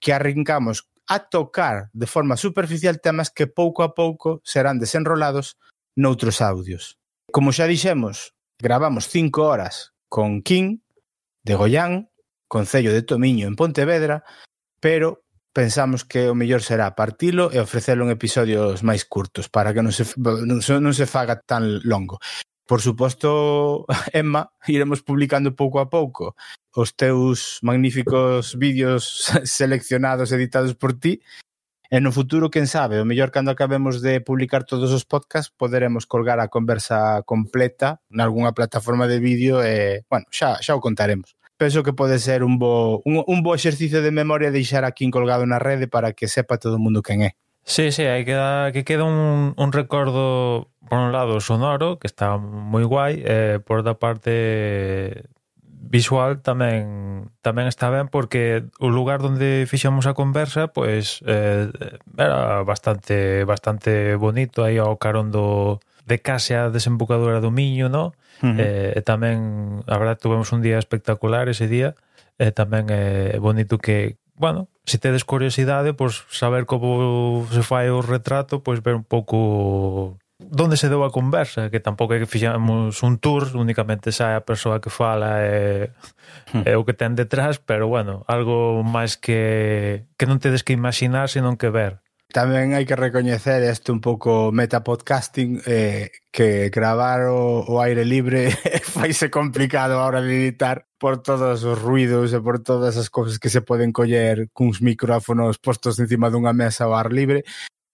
que 0.00 0.12
arrincamos 0.12 0.88
a 1.06 1.30
tocar 1.30 1.90
de 1.92 2.06
forma 2.06 2.36
superficial 2.36 3.00
temas 3.00 3.30
que 3.30 3.46
pouco 3.46 3.82
a 3.82 3.94
pouco 3.94 4.42
serán 4.42 4.78
desenrolados 4.82 5.56
noutros 5.94 6.42
audios. 6.42 6.98
Como 7.30 7.54
xa 7.54 7.70
dixemos, 7.70 8.34
gravamos 8.58 9.08
cinco 9.08 9.46
horas 9.46 9.94
con 10.10 10.42
King, 10.42 10.82
de 11.46 11.54
Goián, 11.54 12.10
Concello 12.48 12.92
de 12.92 13.02
Tomiño 13.02 13.46
en 13.46 13.56
Pontevedra, 13.56 14.24
pero 14.80 15.26
pensamos 15.54 16.04
que 16.04 16.28
o 16.28 16.34
mellor 16.36 16.60
será 16.60 16.92
partilo 16.92 17.48
e 17.48 17.62
ofrecelo 17.62 18.04
en 18.04 18.12
episodios 18.12 18.84
máis 18.84 19.08
curtos 19.08 19.48
para 19.48 19.72
que 19.72 19.80
non 19.80 19.94
se, 19.94 20.04
non 20.20 20.60
se, 20.60 20.76
non 20.82 20.92
se 20.92 21.08
faga 21.08 21.40
tan 21.40 21.80
longo. 21.86 22.20
Por 22.66 22.82
suposto, 22.82 23.86
Emma, 24.12 24.50
iremos 24.66 25.02
publicando 25.02 25.54
pouco 25.54 25.78
a 25.78 25.88
pouco 25.88 26.34
os 26.76 26.92
teus 26.92 27.58
magníficos 27.62 28.54
vídeos 28.58 29.32
seleccionados, 29.44 30.30
editados 30.32 30.74
por 30.74 30.92
ti, 30.98 31.22
E 31.86 32.02
no 32.02 32.10
futuro, 32.10 32.50
quen 32.50 32.66
sabe, 32.66 32.98
o 32.98 33.06
mellor 33.06 33.30
cando 33.30 33.54
acabemos 33.54 34.02
de 34.02 34.18
publicar 34.18 34.66
todos 34.66 34.90
os 34.90 35.06
podcasts, 35.06 35.54
poderemos 35.54 36.02
colgar 36.02 36.42
a 36.42 36.50
conversa 36.50 37.22
completa 37.22 38.02
nalgúna 38.10 38.58
plataforma 38.58 39.06
de 39.06 39.22
vídeo 39.22 39.62
e, 39.62 40.02
bueno, 40.10 40.26
xa, 40.34 40.58
xa 40.58 40.74
o 40.74 40.82
contaremos. 40.82 41.38
Penso 41.56 41.86
que 41.86 41.94
pode 41.94 42.18
ser 42.18 42.42
un 42.42 42.58
bo, 42.58 43.00
un, 43.06 43.22
un 43.22 43.40
bo 43.46 43.54
exercicio 43.54 44.02
de 44.02 44.10
memoria 44.10 44.50
deixar 44.50 44.82
aquí 44.82 45.06
colgado 45.14 45.46
na 45.46 45.62
rede 45.62 45.86
para 45.86 46.10
que 46.10 46.26
sepa 46.26 46.58
todo 46.58 46.74
o 46.74 46.82
mundo 46.82 47.06
quen 47.06 47.22
é. 47.22 47.38
Sí, 47.66 47.90
sí, 47.90 48.06
aí 48.06 48.24
queda, 48.24 48.70
que 48.70 48.84
queda 48.84 49.02
un, 49.02 49.52
un 49.56 49.72
recordo, 49.72 50.70
por 50.88 50.98
un 50.98 51.10
lado, 51.10 51.40
sonoro, 51.40 51.98
que 51.98 52.06
está 52.06 52.38
moi 52.38 52.86
guai, 52.86 53.18
e 53.18 53.26
eh, 53.26 53.56
por 53.58 53.82
outra 53.82 53.98
parte 53.98 55.26
visual 55.66 56.42
tamén 56.46 57.30
tamén 57.42 57.66
está 57.66 57.90
ben 57.90 58.06
porque 58.06 58.66
o 58.78 58.86
lugar 58.90 59.18
onde 59.22 59.66
fixamos 59.70 60.06
a 60.10 60.18
conversa 60.18 60.66
pois 60.74 61.22
eh, 61.26 61.70
era 62.18 62.66
bastante 62.66 63.46
bastante 63.46 64.18
bonito 64.18 64.66
aí 64.66 64.78
ao 64.82 64.98
carón 64.98 65.30
do 65.30 65.78
de 66.06 66.22
case 66.22 66.54
a 66.54 66.70
desembocadura 66.70 67.42
do 67.42 67.50
Miño, 67.50 67.90
no? 67.90 68.14
Uh 68.42 68.46
-huh. 68.46 68.56
eh, 68.62 68.92
e 68.94 69.00
tamén, 69.02 69.82
a 69.90 69.98
verdade, 69.98 70.22
tuvemos 70.22 70.54
un 70.54 70.62
día 70.62 70.78
espectacular 70.78 71.50
ese 71.50 71.66
día, 71.66 71.98
e 72.38 72.48
eh, 72.48 72.52
tamén 72.54 72.86
é 72.94 73.34
eh, 73.34 73.38
bonito 73.42 73.82
que, 73.82 74.14
bueno, 74.36 74.68
se 74.84 74.98
tedes 74.98 75.24
curiosidade, 75.24 75.92
pois 75.94 76.24
saber 76.30 76.66
como 76.66 77.46
se 77.50 77.62
fai 77.62 77.90
o 77.90 78.00
retrato, 78.04 78.62
pois 78.62 78.80
ver 78.80 78.94
un 78.94 79.04
pouco 79.04 80.16
donde 80.38 80.76
se 80.76 80.88
deu 80.88 81.02
a 81.02 81.10
conversa, 81.10 81.72
que 81.72 81.80
tampouco 81.80 82.12
é 82.12 82.20
que 82.20 82.28
fixamos 82.28 83.00
un 83.02 83.16
tour, 83.16 83.48
únicamente 83.56 84.12
xa 84.12 84.36
a 84.36 84.44
persoa 84.44 84.84
que 84.84 84.92
fala 84.92 85.40
é, 85.40 85.90
é 86.52 86.76
hmm. 86.76 86.80
o 86.80 86.84
que 86.84 86.92
ten 86.92 87.16
detrás, 87.16 87.56
pero 87.56 87.88
bueno, 87.88 88.22
algo 88.28 88.84
máis 88.84 89.16
que, 89.16 90.04
que 90.20 90.28
non 90.28 90.36
tedes 90.36 90.60
que 90.60 90.76
imaginar, 90.76 91.32
senón 91.32 91.56
que 91.56 91.72
ver 91.72 92.04
tamén 92.36 92.76
hai 92.76 92.84
que 92.84 93.00
recoñecer 93.00 93.64
este 93.64 93.88
un 93.96 94.04
pouco 94.04 94.52
metapodcasting 94.52 95.64
eh, 95.64 96.12
que 96.28 96.68
gravar 96.68 97.32
o, 97.32 97.64
o 97.64 97.80
aire 97.80 98.04
libre 98.04 98.52
faise 98.84 99.32
complicado 99.32 99.96
a 99.96 100.04
hora 100.04 100.20
de 100.20 100.36
editar 100.44 100.84
por 101.00 101.24
todos 101.24 101.64
os 101.64 101.80
ruidos 101.80 102.36
e 102.36 102.40
por 102.44 102.60
todas 102.60 103.00
as 103.00 103.08
cousas 103.08 103.40
que 103.40 103.48
se 103.48 103.64
poden 103.64 103.88
coller 103.88 104.52
cuns 104.52 104.84
micrófonos 104.84 105.56
postos 105.56 105.96
encima 105.96 106.28
dunha 106.28 106.52
mesa 106.52 106.84
ao 106.84 106.92
ar 106.92 107.08
libre 107.08 107.40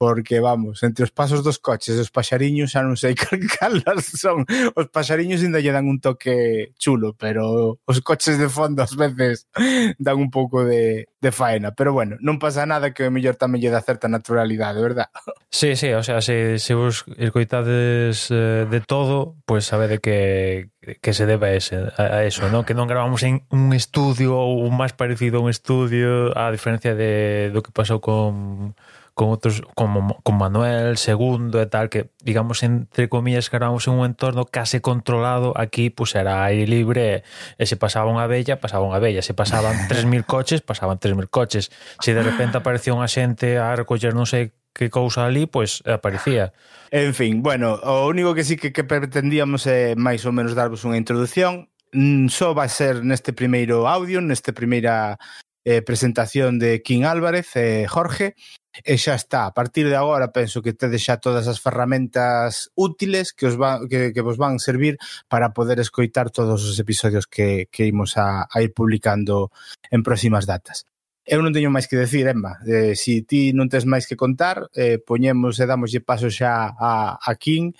porque 0.03 0.41
vamos, 0.41 0.83
entre 0.83 1.05
os 1.05 1.13
pasos 1.13 1.45
dos 1.45 1.61
coches 1.63 1.95
e 1.95 2.03
os 2.03 2.11
paxariños 2.11 2.75
xa 2.75 2.83
non 2.83 2.99
sei 2.99 3.15
calas 3.55 4.11
son. 4.19 4.43
Os 4.75 4.91
paxariños 4.91 5.47
ainda 5.47 5.63
lle 5.63 5.71
dan 5.71 5.87
un 5.87 6.03
toque 6.03 6.75
chulo, 6.75 7.15
pero 7.15 7.79
os 7.87 7.99
coches 8.03 8.35
de 8.35 8.51
fondo 8.51 8.83
ás 8.83 8.99
veces 8.99 9.47
dan 10.03 10.19
un 10.19 10.27
pouco 10.35 10.67
de, 10.67 11.07
de 11.23 11.31
faena. 11.31 11.71
Pero 11.71 11.95
bueno, 11.95 12.19
non 12.19 12.43
pasa 12.43 12.67
nada 12.67 12.91
que 12.91 13.07
o 13.07 13.15
mellor 13.15 13.39
tamén 13.39 13.63
lle 13.63 13.71
dá 13.71 13.79
certa 13.79 14.11
naturalidade, 14.11 14.83
verdad? 14.83 15.07
Sí, 15.55 15.77
sí, 15.77 15.93
o 15.93 16.03
sea, 16.03 16.25
se, 16.25 16.59
se 16.59 16.73
vos 16.73 17.05
escoitades 17.19 18.33
eh, 18.33 18.67
de 18.67 18.81
todo, 18.81 19.37
pois 19.45 19.63
pues 19.63 19.65
sabede 19.67 20.01
que, 20.01 20.71
que 21.03 21.13
se 21.13 21.27
debe 21.27 21.49
a, 21.49 21.55
ese, 21.55 21.93
a 21.99 22.25
eso, 22.25 22.49
¿no? 22.49 22.65
que 22.65 22.73
non 22.73 22.89
gravamos 22.89 23.23
en 23.23 23.45
un 23.53 23.77
estudio 23.77 24.33
ou 24.33 24.67
máis 24.73 24.97
parecido 24.97 25.39
a 25.39 25.45
un 25.45 25.53
estudio, 25.53 26.33
a 26.33 26.49
diferencia 26.49 26.97
de, 26.97 27.53
do 27.53 27.61
que 27.61 27.71
pasou 27.71 28.01
con 28.01 28.73
con 29.15 29.29
outros 29.29 29.61
como, 29.77 30.21
con 30.25 30.41
Manuel, 30.41 30.97
Segundo 30.97 31.61
e 31.61 31.67
tal, 31.69 31.93
que 31.93 32.09
digamos 32.25 32.63
entre 32.63 33.09
comillas 33.09 33.51
que 33.51 33.57
éramos 33.57 33.87
en 33.87 34.01
un 34.01 34.07
entorno 34.09 34.45
case 34.49 34.81
controlado, 34.81 35.53
aquí 35.57 35.91
pues 35.91 36.15
era 36.15 36.45
aire 36.45 36.67
libre 36.67 37.23
e 37.61 37.65
se 37.69 37.77
pasaba 37.77 38.09
unha 38.09 38.25
vella, 38.25 38.57
pasaba 38.57 38.89
unha 38.89 39.01
vella, 39.01 39.21
se 39.21 39.37
pasaban 39.37 39.77
3.000 39.91 40.25
coches, 40.25 40.61
pasaban 40.65 40.97
3.000 40.97 41.29
coches. 41.29 41.71
Se 42.01 42.17
de 42.17 42.25
repente 42.25 42.57
aparecía 42.57 42.97
unha 42.97 43.09
xente 43.09 43.61
a 43.61 43.77
recoller 43.77 44.17
non 44.17 44.25
sei 44.25 44.57
que 44.73 44.89
cousa 44.89 45.29
ali, 45.29 45.45
pois 45.45 45.85
pues, 45.85 45.95
aparecía. 45.95 46.53
En 46.91 47.13
fin, 47.13 47.43
bueno, 47.43 47.77
o 47.85 48.09
único 48.09 48.35
que 48.35 48.45
sí 48.45 48.57
que, 48.57 48.73
que 48.73 48.85
pretendíamos 48.85 49.69
é 49.69 49.93
máis 49.97 50.25
ou 50.25 50.33
menos 50.33 50.57
darvos 50.57 50.89
unha 50.89 50.97
introdución, 50.97 51.69
mm, 51.93 52.33
só 52.33 52.57
vai 52.57 52.73
ser 52.73 53.05
neste 53.05 53.37
primeiro 53.37 53.85
audio, 53.85 54.25
neste 54.25 54.57
primeira 54.57 55.21
eh, 55.65 55.83
presentación 55.83 56.59
de 56.59 56.83
King 56.83 57.05
Álvarez, 57.05 57.57
eh, 57.57 57.87
Jorge, 57.89 58.35
e 58.73 58.97
xa 58.97 59.15
está. 59.15 59.45
A 59.45 59.53
partir 59.53 59.85
de 59.89 59.97
agora 60.01 60.33
penso 60.33 60.65
que 60.65 60.73
tedes 60.73 61.05
xa 61.05 61.21
todas 61.21 61.45
as 61.45 61.61
ferramentas 61.61 62.73
útiles 62.73 63.37
que 63.37 63.47
os 63.47 63.61
va, 63.61 63.85
que, 63.85 64.17
que 64.17 64.25
vos 64.25 64.41
van 64.41 64.57
servir 64.57 64.97
para 65.29 65.53
poder 65.53 65.77
escoitar 65.79 66.33
todos 66.33 66.65
os 66.65 66.77
episodios 66.81 67.29
que, 67.29 67.69
que 67.69 67.85
imos 67.85 68.17
a, 68.17 68.49
a 68.49 68.57
ir 68.65 68.73
publicando 68.73 69.53
en 69.93 70.01
próximas 70.01 70.49
datas. 70.49 70.89
Eu 71.23 71.39
non 71.39 71.55
teño 71.55 71.71
máis 71.71 71.87
que 71.87 72.01
decir, 72.01 72.27
Emma. 72.27 72.59
Eh, 72.67 72.99
si 72.99 73.23
ti 73.23 73.55
non 73.55 73.71
tes 73.71 73.87
máis 73.87 74.11
que 74.11 74.19
contar, 74.19 74.67
eh, 74.75 74.99
poñemos 74.99 75.61
e 75.63 75.69
damoslle 75.69 76.03
paso 76.03 76.27
xa 76.33 76.75
a, 76.75 77.21
a 77.21 77.33
King 77.39 77.77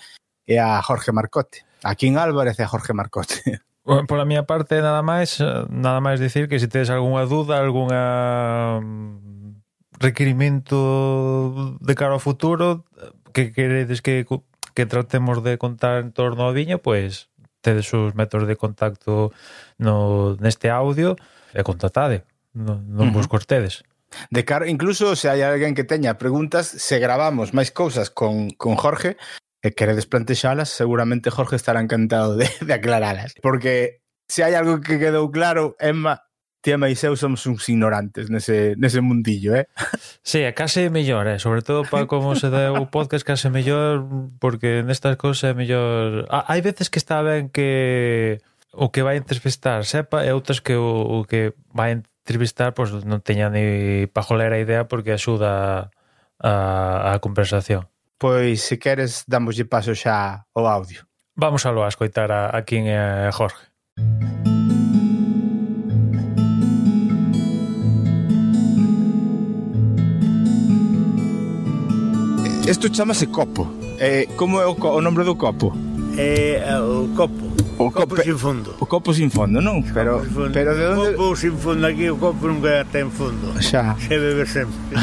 e 0.47 0.55
a 0.61 0.79
Jorge 0.79 1.11
Marcote. 1.11 1.67
A 1.83 1.97
King 1.99 2.15
Álvarez 2.15 2.55
e 2.55 2.63
a 2.63 2.71
Jorge 2.71 2.95
Marcote. 2.95 3.43
Pola 3.83 4.23
miña 4.23 4.47
parte, 4.47 4.79
nada 4.79 5.03
máis, 5.03 5.43
eh, 5.43 5.67
nada 5.67 5.99
máis 5.99 6.15
dicir 6.23 6.47
que 6.47 6.55
se 6.55 6.71
tedes 6.71 6.87
algunha 6.87 7.27
dúda, 7.27 7.59
algunha 7.59 8.79
mm, 8.79 9.59
requerimento 9.99 11.75
de 11.83 11.93
cara 11.93 12.15
ao 12.15 12.23
futuro 12.23 12.87
que 13.35 13.51
queredes 13.51 13.99
que, 13.99 14.23
que 14.71 14.85
tratemos 14.87 15.43
de 15.43 15.59
contar 15.59 15.99
en 15.99 16.15
torno 16.15 16.47
ao 16.47 16.55
viño, 16.55 16.79
pois 16.79 17.27
tedes 17.59 17.91
os 17.91 18.15
métodos 18.15 18.47
de 18.47 18.55
contacto 18.55 19.35
no, 19.75 20.39
neste 20.39 20.71
audio 20.71 21.19
e 21.51 21.59
contactade, 21.67 22.23
non, 22.55 22.87
non 22.87 23.11
uh 23.11 23.11
-huh. 23.11 23.15
vos 23.19 23.27
cortedes. 23.27 23.83
De 24.31 24.45
cara, 24.45 24.69
incluso 24.71 25.15
se 25.19 25.27
hai 25.27 25.43
alguén 25.43 25.75
que 25.75 25.83
teña 25.83 26.15
preguntas, 26.15 26.71
se 26.71 27.03
gravamos 27.03 27.51
máis 27.51 27.67
cousas 27.75 28.07
con, 28.07 28.47
con 28.55 28.79
Jorge, 28.79 29.19
e 29.63 29.71
queredes 29.71 30.11
plantexalas, 30.11 30.75
seguramente 30.75 31.31
Jorge 31.31 31.55
estará 31.55 31.79
encantado 31.79 32.35
de, 32.35 32.45
de 32.67 32.73
aclaralas. 32.75 33.33
Porque 33.39 34.03
se 34.27 34.43
hai 34.43 34.59
algo 34.59 34.83
que 34.83 34.99
quedou 34.99 35.31
claro, 35.31 35.79
Emma, 35.79 36.19
ti 36.63 36.71
e 36.71 36.95
eu 37.03 37.15
somos 37.15 37.47
uns 37.47 37.67
ignorantes 37.67 38.29
nese, 38.29 38.75
nese 38.75 38.99
mundillo, 38.99 39.55
eh? 39.55 39.67
Sí, 40.23 40.39
é 40.43 40.51
case 40.51 40.89
mellor, 40.89 41.27
eh? 41.27 41.39
sobre 41.39 41.61
todo 41.61 41.83
para 41.83 42.07
como 42.07 42.35
se 42.35 42.49
dá 42.49 42.71
o 42.71 42.87
podcast, 42.87 43.23
case 43.23 43.49
mellor, 43.49 44.03
porque 44.39 44.83
nestas 44.83 45.15
cousas 45.15 45.51
é 45.51 45.53
mellor... 45.53 46.27
Ah, 46.31 46.43
hai 46.47 46.63
veces 46.63 46.87
que 46.87 46.99
está 46.99 47.23
ben 47.23 47.51
que 47.51 48.39
o 48.71 48.91
que 48.91 49.03
vai 49.03 49.15
entrevistar 49.19 49.83
sepa 49.83 50.23
e 50.23 50.31
outras 50.31 50.59
que 50.59 50.75
o, 50.75 51.19
o 51.19 51.27
que 51.27 51.55
vai 51.71 51.99
entrevistar 51.99 52.71
pois 52.71 52.95
non 53.03 53.19
teña 53.19 53.51
ni 53.51 54.07
pajolera 54.11 54.55
idea 54.59 54.87
porque 54.87 55.11
axuda 55.11 55.91
a, 56.39 56.51
a 57.11 57.19
conversación. 57.19 57.92
Pois, 58.23 58.61
se 58.61 58.77
queres, 58.79 59.25
damoslle 59.27 59.65
paso 59.65 59.91
xa 59.91 60.47
ao 60.55 60.65
audio. 60.65 61.03
Vamos 61.35 61.65
a 61.65 61.71
lo 61.75 61.83
a 61.83 61.91
escoitar 61.91 62.31
a, 62.31 62.55
a 62.55 62.63
quen 62.63 62.87
é 62.87 63.27
Jorge. 63.35 63.59
Isto 72.63 72.87
chamase 72.95 73.27
copo. 73.27 73.67
Eh, 73.99 74.31
como 74.39 74.61
é 74.63 74.65
o, 74.71 74.71
o 74.71 75.01
nome 75.03 75.27
do 75.27 75.35
copo? 75.35 75.75
Eh, 76.15 76.63
é 76.63 76.71
eh, 76.71 76.79
o 76.79 77.11
copo 77.19 77.52
copo, 77.91 78.15
o 78.15 78.15
copo, 78.15 78.15
copo 78.15 78.23
sin 78.23 78.37
fondo. 78.37 78.69
O 78.79 78.85
copo 78.85 79.09
sin 79.13 79.29
fondo, 79.31 79.57
non? 79.59 79.83
Pero 79.91 80.23
fondo. 80.23 80.51
pero 80.53 80.75
de 80.75 80.85
onde 80.87 81.17
copo 81.17 81.35
sin 81.35 81.55
fondo 81.57 81.87
aquí 81.87 82.07
o 82.07 82.15
copo 82.15 82.47
nunca 82.47 82.85
ten 82.87 83.09
fondo. 83.09 83.55
Xa. 83.59 83.97
Se 83.99 84.15
bebe 84.15 84.45
sempre. 84.45 84.95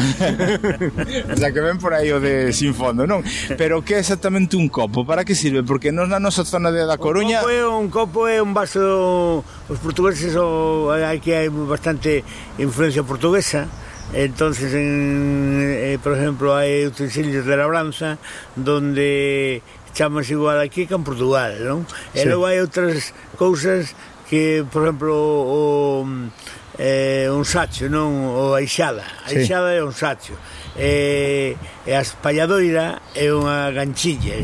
Xa 1.41 1.49
que 1.53 1.61
ven 1.61 1.77
por 1.77 1.93
aí 1.93 2.13
o 2.13 2.21
de 2.21 2.53
sin 2.53 2.73
fondo, 2.73 3.05
non? 3.05 3.21
Pero 3.59 3.83
que 3.85 3.97
é 3.97 4.01
exactamente 4.01 4.57
un 4.57 4.71
copo? 4.71 5.05
Para 5.05 5.25
que 5.27 5.35
sirve? 5.35 5.67
Porque 5.67 5.93
non 5.93 6.09
na 6.09 6.23
nosa 6.23 6.47
zona 6.47 6.71
de 6.71 6.87
da 6.87 6.97
Coruña. 6.97 7.43
O 7.43 7.49
copo 7.49 7.53
é 7.53 7.65
un 7.67 7.87
copo 7.91 8.21
é 8.29 8.39
un 8.41 8.53
vaso 8.55 9.45
os 9.69 9.79
portugueses 9.79 10.35
o 10.39 10.91
aquí 10.91 11.37
hai 11.37 11.51
bastante 11.51 12.25
influencia 12.59 13.03
portuguesa. 13.03 13.69
Entonces, 14.13 14.75
en, 14.75 15.63
eh, 15.63 15.99
por 16.03 16.17
ejemplo, 16.17 16.57
hay 16.57 16.87
utensilios 16.87 17.47
de 17.47 17.57
labranza 17.57 18.19
donde 18.57 19.63
chamas 19.95 20.31
igual 20.31 20.61
aquí 20.61 20.87
que 20.87 20.95
en 20.95 21.05
Portugal, 21.05 21.59
non? 21.63 21.87
Sí. 22.15 22.23
E 22.23 22.31
logo 22.31 22.47
hai 22.47 22.63
outras 22.63 23.13
cousas 23.37 23.95
que, 24.31 24.63
por 24.71 24.87
exemplo, 24.87 25.15
o 25.15 26.07
eh, 26.79 27.29
un 27.29 27.45
sacho, 27.45 27.91
non 27.91 28.31
o 28.31 28.57
aixada. 28.57 29.05
A 29.27 29.35
aixada 29.35 29.75
sí. 29.75 29.77
é 29.77 29.81
un 29.85 29.93
sacho. 29.93 30.35
E, 30.79 31.59
e 31.85 31.91
a 31.93 32.01
espalladoira 32.01 33.03
é 33.13 33.29
unha 33.35 33.69
ganchilla 33.75 34.39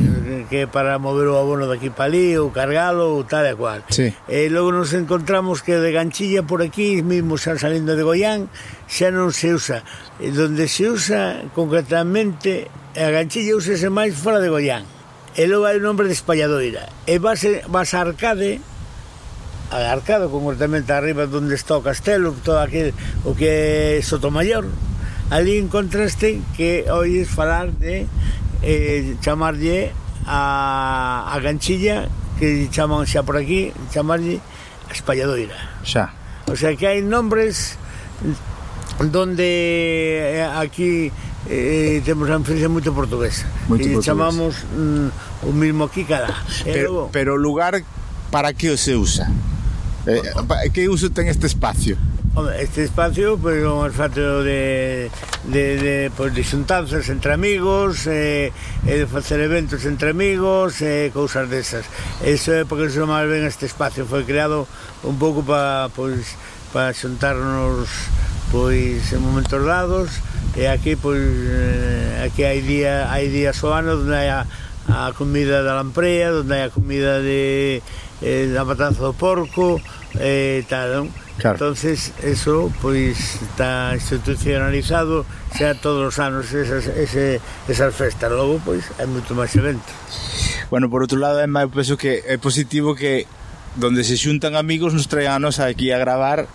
que 0.50 0.66
é 0.66 0.68
para 0.68 0.98
mover 0.98 1.30
o 1.30 1.38
abono 1.38 1.70
daqui 1.70 1.88
para 1.88 2.10
ali 2.10 2.34
ou 2.34 2.50
cargalo 2.50 3.14
ou 3.14 3.24
tal 3.24 3.46
e 3.46 3.54
cual. 3.54 3.80
Sí. 3.88 4.10
E 4.28 4.50
logo 4.50 4.74
nos 4.74 4.92
encontramos 4.92 5.62
que 5.62 5.78
de 5.78 5.94
ganchilla 5.94 6.42
por 6.42 6.60
aquí, 6.60 7.00
mismo 7.00 7.38
xa 7.38 7.54
salindo 7.56 7.94
de 7.94 8.02
Goián, 8.02 8.50
xa 8.90 9.14
non 9.14 9.30
se 9.30 9.54
usa. 9.54 9.86
E 10.18 10.34
donde 10.34 10.66
se 10.66 10.90
usa 10.90 11.46
concretamente 11.54 12.66
a 12.98 13.08
ganchilla 13.14 13.54
úsese 13.54 13.86
máis 13.88 14.18
fora 14.18 14.42
de 14.42 14.50
Goián. 14.50 14.95
E 15.36 15.44
logo 15.44 15.68
hai 15.68 15.76
o 15.76 15.84
nombre 15.84 16.08
de 16.08 16.16
Espalladoira. 16.16 16.88
E 17.04 17.20
vas, 17.20 17.44
vas 17.68 17.92
a 17.92 18.08
Arcade, 18.08 18.56
a 19.68 19.92
Arcade 19.92 20.32
concretamente 20.32 20.88
arriba 20.96 21.28
onde 21.28 21.52
está 21.52 21.76
o 21.76 21.84
castelo, 21.84 22.32
todo 22.40 22.56
aquel, 22.56 22.96
o 23.28 23.36
que 23.36 24.00
é 24.00 24.00
Sotomayor, 24.00 24.64
ali 25.28 25.60
encontraste 25.60 26.40
que 26.56 26.88
oís 26.88 27.28
falar 27.28 27.68
de 27.68 28.08
eh, 28.64 29.12
chamarlle 29.20 29.92
a, 30.24 31.28
a 31.28 31.36
ganchilla 31.44 32.08
que 32.40 32.72
chaman 32.72 33.04
xa 33.04 33.20
por 33.20 33.36
aquí, 33.36 33.76
chamarlle 33.92 34.40
a 34.88 34.92
espalladoira. 34.96 35.84
Xa. 35.84 36.16
O 36.48 36.56
sea 36.56 36.72
que 36.80 36.88
hai 36.88 37.04
nombres 37.04 37.76
donde 39.12 39.44
eh, 40.40 40.48
aquí 40.48 41.12
e 41.48 42.02
temos 42.04 42.28
a 42.30 42.36
influencia 42.36 42.68
moito 42.68 42.90
portuguesa. 42.92 43.46
Moito 43.70 43.86
eh, 43.86 43.90
e 43.90 43.94
portugués. 43.94 44.06
chamamos 44.06 44.52
mm, 44.74 45.46
o 45.46 45.52
mismo 45.54 45.86
aquí 45.86 46.02
cada. 46.02 46.34
Eh, 46.66 46.74
pero, 46.74 46.88
logo... 46.92 47.08
pero 47.14 47.30
o 47.34 47.40
lugar 47.40 47.82
para 48.30 48.52
que 48.52 48.70
o 48.70 48.76
se 48.76 48.98
usa? 48.98 49.30
Eh, 50.06 50.22
que 50.74 50.88
uso 50.88 51.10
ten 51.10 51.30
este 51.30 51.46
espacio? 51.46 51.96
Este 52.60 52.84
espacio 52.84 53.38
pois, 53.38 53.62
pues, 53.62 53.72
un 53.72 53.86
espacio 53.86 54.42
de, 54.42 55.10
de, 55.48 55.64
de, 55.80 56.10
pois, 56.12 56.30
pues, 56.30 56.34
de 56.34 56.44
xuntanzas 56.44 57.08
entre 57.08 57.32
amigos, 57.32 58.06
eh, 58.06 58.52
de 58.84 59.06
facer 59.06 59.40
eventos 59.40 59.86
entre 59.86 60.10
amigos, 60.10 60.82
eh, 60.82 61.10
cousas 61.14 61.48
desas. 61.48 61.88
Eso 62.20 62.52
é 62.52 62.68
porque 62.68 62.92
se 62.92 63.00
máis 63.06 63.24
ben 63.24 63.48
este 63.48 63.64
espacio. 63.64 64.04
Foi 64.04 64.28
creado 64.28 64.68
un 65.00 65.16
pouco 65.16 65.40
para 65.46 65.88
pois, 65.96 66.20
pues, 66.20 66.28
para 66.76 66.92
xuntarnos 66.92 67.88
pois 68.50 69.12
en 69.12 69.20
momentos 69.20 69.64
dados 69.64 70.10
e 70.56 70.66
aquí 70.66 70.96
pois 70.96 71.20
eh, 71.20 72.26
aquí 72.26 72.44
hai 72.46 72.62
día 72.62 73.12
hai 73.12 73.28
días 73.28 73.58
o 73.64 73.74
ano 73.74 73.98
onde 73.98 74.14
hai 74.16 74.30
a, 74.30 74.46
a 74.88 75.12
comida 75.12 75.62
da 75.62 75.74
lamprea, 75.74 76.32
onde 76.32 76.54
hai 76.54 76.64
a 76.66 76.70
comida 76.70 77.18
de 77.20 77.82
eh, 78.22 78.48
da 78.54 78.64
matanza 78.64 79.02
do 79.02 79.12
porco 79.12 79.82
e 80.16 80.62
eh, 80.62 80.68
tal, 80.70 80.88
non? 80.94 81.06
Claro. 81.36 81.60
Entonces, 81.60 82.16
eso 82.24 82.72
pois 82.80 83.36
está 83.44 83.92
institucionalizado 83.92 85.28
xa 85.52 85.76
todos 85.76 86.00
os 86.08 86.16
anos 86.16 86.48
esas, 86.48 86.88
ese, 86.88 87.44
esas 87.68 87.92
festas. 87.92 88.32
Logo, 88.32 88.56
pois, 88.64 88.88
hai 88.96 89.04
moito 89.04 89.36
máis 89.36 89.52
eventos. 89.52 89.92
Bueno, 90.72 90.88
por 90.88 91.04
outro 91.04 91.20
lado, 91.20 91.44
é 91.44 91.48
máis 91.50 91.68
penso 91.68 92.00
que 92.00 92.24
é 92.24 92.40
positivo 92.40 92.96
que 92.96 93.28
donde 93.76 94.00
se 94.08 94.16
xuntan 94.16 94.56
amigos 94.56 94.96
nos 94.96 95.12
traianos 95.12 95.60
aquí 95.60 95.92
a 95.92 96.00
gravar 96.00 96.48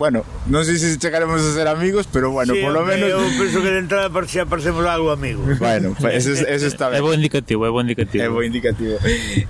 bueno, 0.00 0.24
non 0.48 0.64
sei 0.64 0.80
se 0.80 0.96
chegaremos 0.96 1.44
a 1.44 1.52
ser 1.52 1.68
amigos, 1.68 2.08
pero 2.08 2.32
bueno, 2.32 2.56
sí, 2.56 2.64
polo 2.64 2.88
menos... 2.88 3.12
Eu 3.12 3.20
penso 3.36 3.60
que 3.60 3.68
de 3.68 3.84
entrada 3.84 4.08
xa 4.24 4.48
parecemos 4.48 4.80
algo 4.88 5.12
amigos. 5.12 5.44
Bueno, 5.60 5.92
eso, 6.08 6.32
eso 6.32 6.66
está 6.66 6.88
ben. 6.88 6.96
É 6.96 7.04
bo 7.04 7.12
indicativo, 7.12 7.68
é 7.68 7.70
bo 7.70 7.84
indicativo. 7.84 8.24
É 8.24 8.28
bo 8.32 8.40
indicativo. 8.40 8.96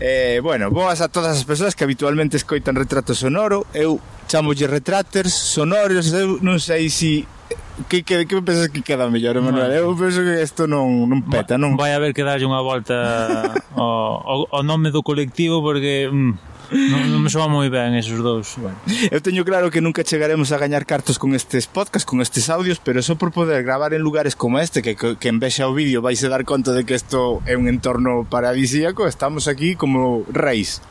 Eh, 0.02 0.42
bueno, 0.42 0.74
boas 0.74 0.98
a 0.98 1.06
todas 1.06 1.38
as 1.38 1.46
persoas 1.46 1.78
que 1.78 1.86
habitualmente 1.86 2.34
escoitan 2.34 2.74
retrato 2.74 3.14
sonoro. 3.14 3.62
Eu 3.70 4.02
chamolle 4.26 4.66
retraters 4.66 5.30
sonoros, 5.30 6.10
eu 6.10 6.42
non 6.42 6.58
sei 6.58 6.90
se 6.90 6.98
si 6.98 7.12
que, 7.86 8.02
que, 8.02 8.26
que 8.26 8.42
pensas 8.42 8.74
que 8.74 8.82
queda 8.82 9.06
mellor, 9.06 9.38
Emanuel? 9.38 9.70
Eu 9.70 9.94
penso 9.94 10.18
que 10.26 10.42
isto 10.42 10.66
non, 10.66 11.06
non 11.06 11.22
peta, 11.30 11.54
non? 11.62 11.78
Vai 11.78 11.94
haber 11.94 12.10
que 12.10 12.26
darlle 12.26 12.42
unha 12.42 12.58
volta 12.58 12.98
ao, 13.78 14.18
ao, 14.18 14.40
ao 14.50 14.62
nome 14.66 14.90
do 14.90 15.06
colectivo 15.06 15.62
porque... 15.62 16.10
Mm, 16.10 16.50
non, 16.70 17.02
non 17.10 17.20
me 17.22 17.30
soa 17.30 17.50
moi 17.50 17.66
ben 17.66 17.98
esos 17.98 18.22
dous 18.22 18.54
bueno. 18.54 18.78
Eu 19.10 19.18
teño 19.18 19.42
claro 19.42 19.74
que 19.74 19.82
nunca 19.82 20.06
chegaremos 20.06 20.54
a 20.54 20.58
gañar 20.58 20.86
cartos 20.86 21.18
con 21.18 21.34
estes 21.34 21.66
podcast, 21.66 22.06
con 22.06 22.20
estes 22.20 22.48
audios 22.50 22.78
Pero 22.78 23.02
só 23.02 23.16
por 23.16 23.32
poder 23.32 23.62
gravar 23.62 23.94
en 23.94 24.02
lugares 24.02 24.36
como 24.36 24.58
este 24.58 24.82
Que, 24.82 24.94
que, 24.94 25.16
que 25.16 25.28
en 25.28 25.40
vexa 25.40 25.66
o 25.66 25.74
vídeo 25.74 26.02
vais 26.02 26.22
a 26.22 26.28
dar 26.28 26.44
conta 26.44 26.72
de 26.72 26.84
que 26.86 26.94
isto 26.94 27.42
é 27.46 27.56
un 27.56 27.66
entorno 27.66 28.22
paradisíaco 28.28 29.06
Estamos 29.06 29.48
aquí 29.48 29.74
como 29.74 30.24
reis 30.30 30.82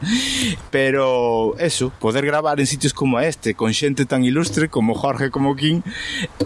Pero 0.71 1.55
eso, 1.59 1.91
poder 1.99 2.25
gravar 2.25 2.59
en 2.59 2.67
sitios 2.67 2.93
como 2.93 3.19
este 3.19 3.55
Con 3.55 3.73
xente 3.73 4.05
tan 4.05 4.23
ilustre 4.23 4.67
como 4.67 4.95
Jorge, 4.95 5.31
como 5.31 5.55
Kim 5.55 5.81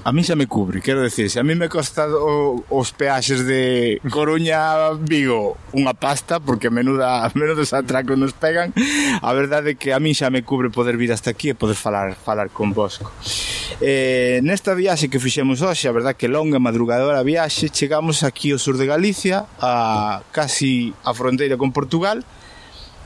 A 0.04 0.14
mí 0.14 0.24
xa 0.24 0.36
me 0.36 0.46
cubre, 0.46 0.82
quero 0.82 1.02
decir 1.02 1.30
Se 1.30 1.40
a 1.40 1.44
mí 1.44 1.56
me 1.56 1.70
costa 1.70 2.06
o, 2.06 2.64
os 2.70 2.92
peaxes 2.94 3.46
de 3.46 3.98
Coruña, 4.10 4.94
Vigo 5.02 5.58
Unha 5.74 5.98
pasta, 5.98 6.38
porque 6.38 6.70
menuda, 6.70 7.26
menudos 7.38 7.74
atracos 7.74 8.18
nos 8.18 8.34
pegan 8.38 8.74
a 9.24 9.32
verdade 9.32 9.72
é 9.72 9.76
que 9.80 9.96
a 9.96 10.04
min 10.04 10.12
xa 10.12 10.28
me 10.28 10.44
cubre 10.44 10.68
poder 10.68 11.00
vir 11.00 11.16
hasta 11.16 11.32
aquí 11.32 11.48
e 11.48 11.56
poder 11.56 11.80
falar 11.80 12.12
falar 12.20 12.52
con 12.52 12.76
Bosco. 12.76 13.08
Eh, 13.80 14.44
nesta 14.44 14.76
viaxe 14.76 15.08
que 15.08 15.16
fixemos 15.16 15.64
hoxe, 15.64 15.88
a 15.88 15.96
verdade 15.96 16.20
que 16.20 16.28
longa 16.28 16.60
e 16.60 16.64
madrugadora 16.64 17.24
viaxe, 17.24 17.72
chegamos 17.72 18.28
aquí 18.28 18.52
ao 18.52 18.60
sur 18.60 18.76
de 18.76 18.84
Galicia, 18.84 19.48
a 19.64 20.20
casi 20.36 20.92
a 21.08 21.16
fronteira 21.16 21.56
con 21.56 21.72
Portugal, 21.72 22.28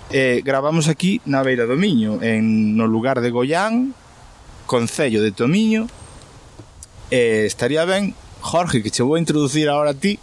eh, 0.09 0.41
gravamos 0.41 0.89
aquí 0.89 1.21
na 1.29 1.45
Beira 1.45 1.69
do 1.69 1.77
Miño, 1.77 2.17
en, 2.25 2.73
no 2.73 2.89
lugar 2.89 3.21
de 3.21 3.29
Goián, 3.29 3.93
Concello 4.65 5.21
de 5.21 5.29
Tomiño, 5.29 5.85
eh, 7.13 7.45
estaría 7.45 7.85
ben, 7.85 8.17
Jorge, 8.41 8.81
que 8.81 8.89
che 8.89 9.05
vou 9.05 9.21
introducir 9.21 9.69
agora 9.69 9.93
a 9.93 9.97
ti, 9.97 10.17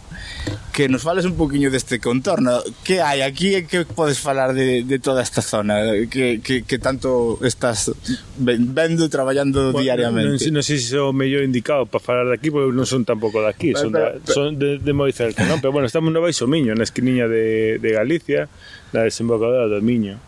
que 0.75 0.89
nos 0.89 1.03
fales 1.03 1.23
un 1.23 1.35
poquinho 1.35 1.71
deste 1.71 2.01
contorno. 2.03 2.59
Que 2.83 2.99
hai 2.99 3.23
aquí 3.23 3.55
e 3.55 3.63
que 3.63 3.87
podes 3.87 4.19
falar 4.19 4.51
de, 4.51 4.83
de 4.83 4.99
toda 4.99 5.23
esta 5.23 5.39
zona 5.39 5.79
que, 6.11 6.43
que, 6.43 6.67
que 6.67 6.77
tanto 6.83 7.39
estás 7.47 7.95
vendo 8.35 9.07
e 9.07 9.09
traballando 9.09 9.71
bueno, 9.71 9.79
diariamente? 9.79 10.51
Non, 10.51 10.59
non 10.59 10.67
sei 10.67 10.75
se 10.83 10.99
sou 10.99 11.15
mellor 11.15 11.47
indicado 11.47 11.87
para 11.87 12.03
falar 12.03 12.27
de 12.27 12.35
aquí, 12.35 12.51
porque 12.51 12.75
non 12.75 12.83
son 12.83 13.07
tampouco 13.07 13.39
de 13.39 13.55
aquí, 13.55 13.71
son, 13.71 13.95
pero, 13.95 14.19
pero, 14.19 14.27
da, 14.27 14.35
son 14.35 14.59
de, 14.59 14.75
de 14.83 14.91
moi 14.91 15.15
cerca, 15.15 15.47
non? 15.47 15.63
Pero 15.63 15.71
bueno, 15.71 15.87
estamos 15.87 16.11
no 16.11 16.19
Baixo 16.19 16.43
Miño, 16.43 16.75
na 16.75 16.83
esquiniña 16.83 17.31
de, 17.31 17.79
de 17.79 17.89
Galicia, 17.95 18.51
na 18.91 19.07
desembocadora 19.07 19.71
do 19.71 19.79
Miño. 19.79 20.19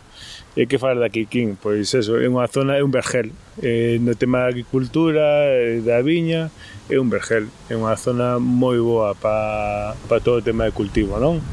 E 0.58 0.66
que 0.66 0.80
falar 0.82 0.98
daqui, 0.98 1.30
Quiquín? 1.30 1.60
Pois 1.60 1.92
eso, 1.92 2.18
é 2.18 2.25
unha 2.25 2.48
zona, 2.48 2.80
é 2.80 2.82
un 2.82 2.89
vergel. 2.89 3.30
Eh, 3.62 4.00
no 4.00 4.16
tema 4.16 4.48
da 4.48 4.50
agricultura, 4.50 5.44
eh, 5.54 5.84
da 5.86 6.01
viña, 6.01 6.50
é 6.89 7.00
un 7.00 7.10
vergel, 7.10 7.51
é 7.67 7.75
unha 7.75 7.96
zona 8.00 8.39
moi 8.39 8.79
boa 8.79 9.12
para 9.15 9.96
pa 10.08 10.24
todo 10.24 10.39
o 10.39 10.44
tema 10.44 10.63
de 10.65 10.72
cultivo, 10.72 11.20
non? 11.20 11.44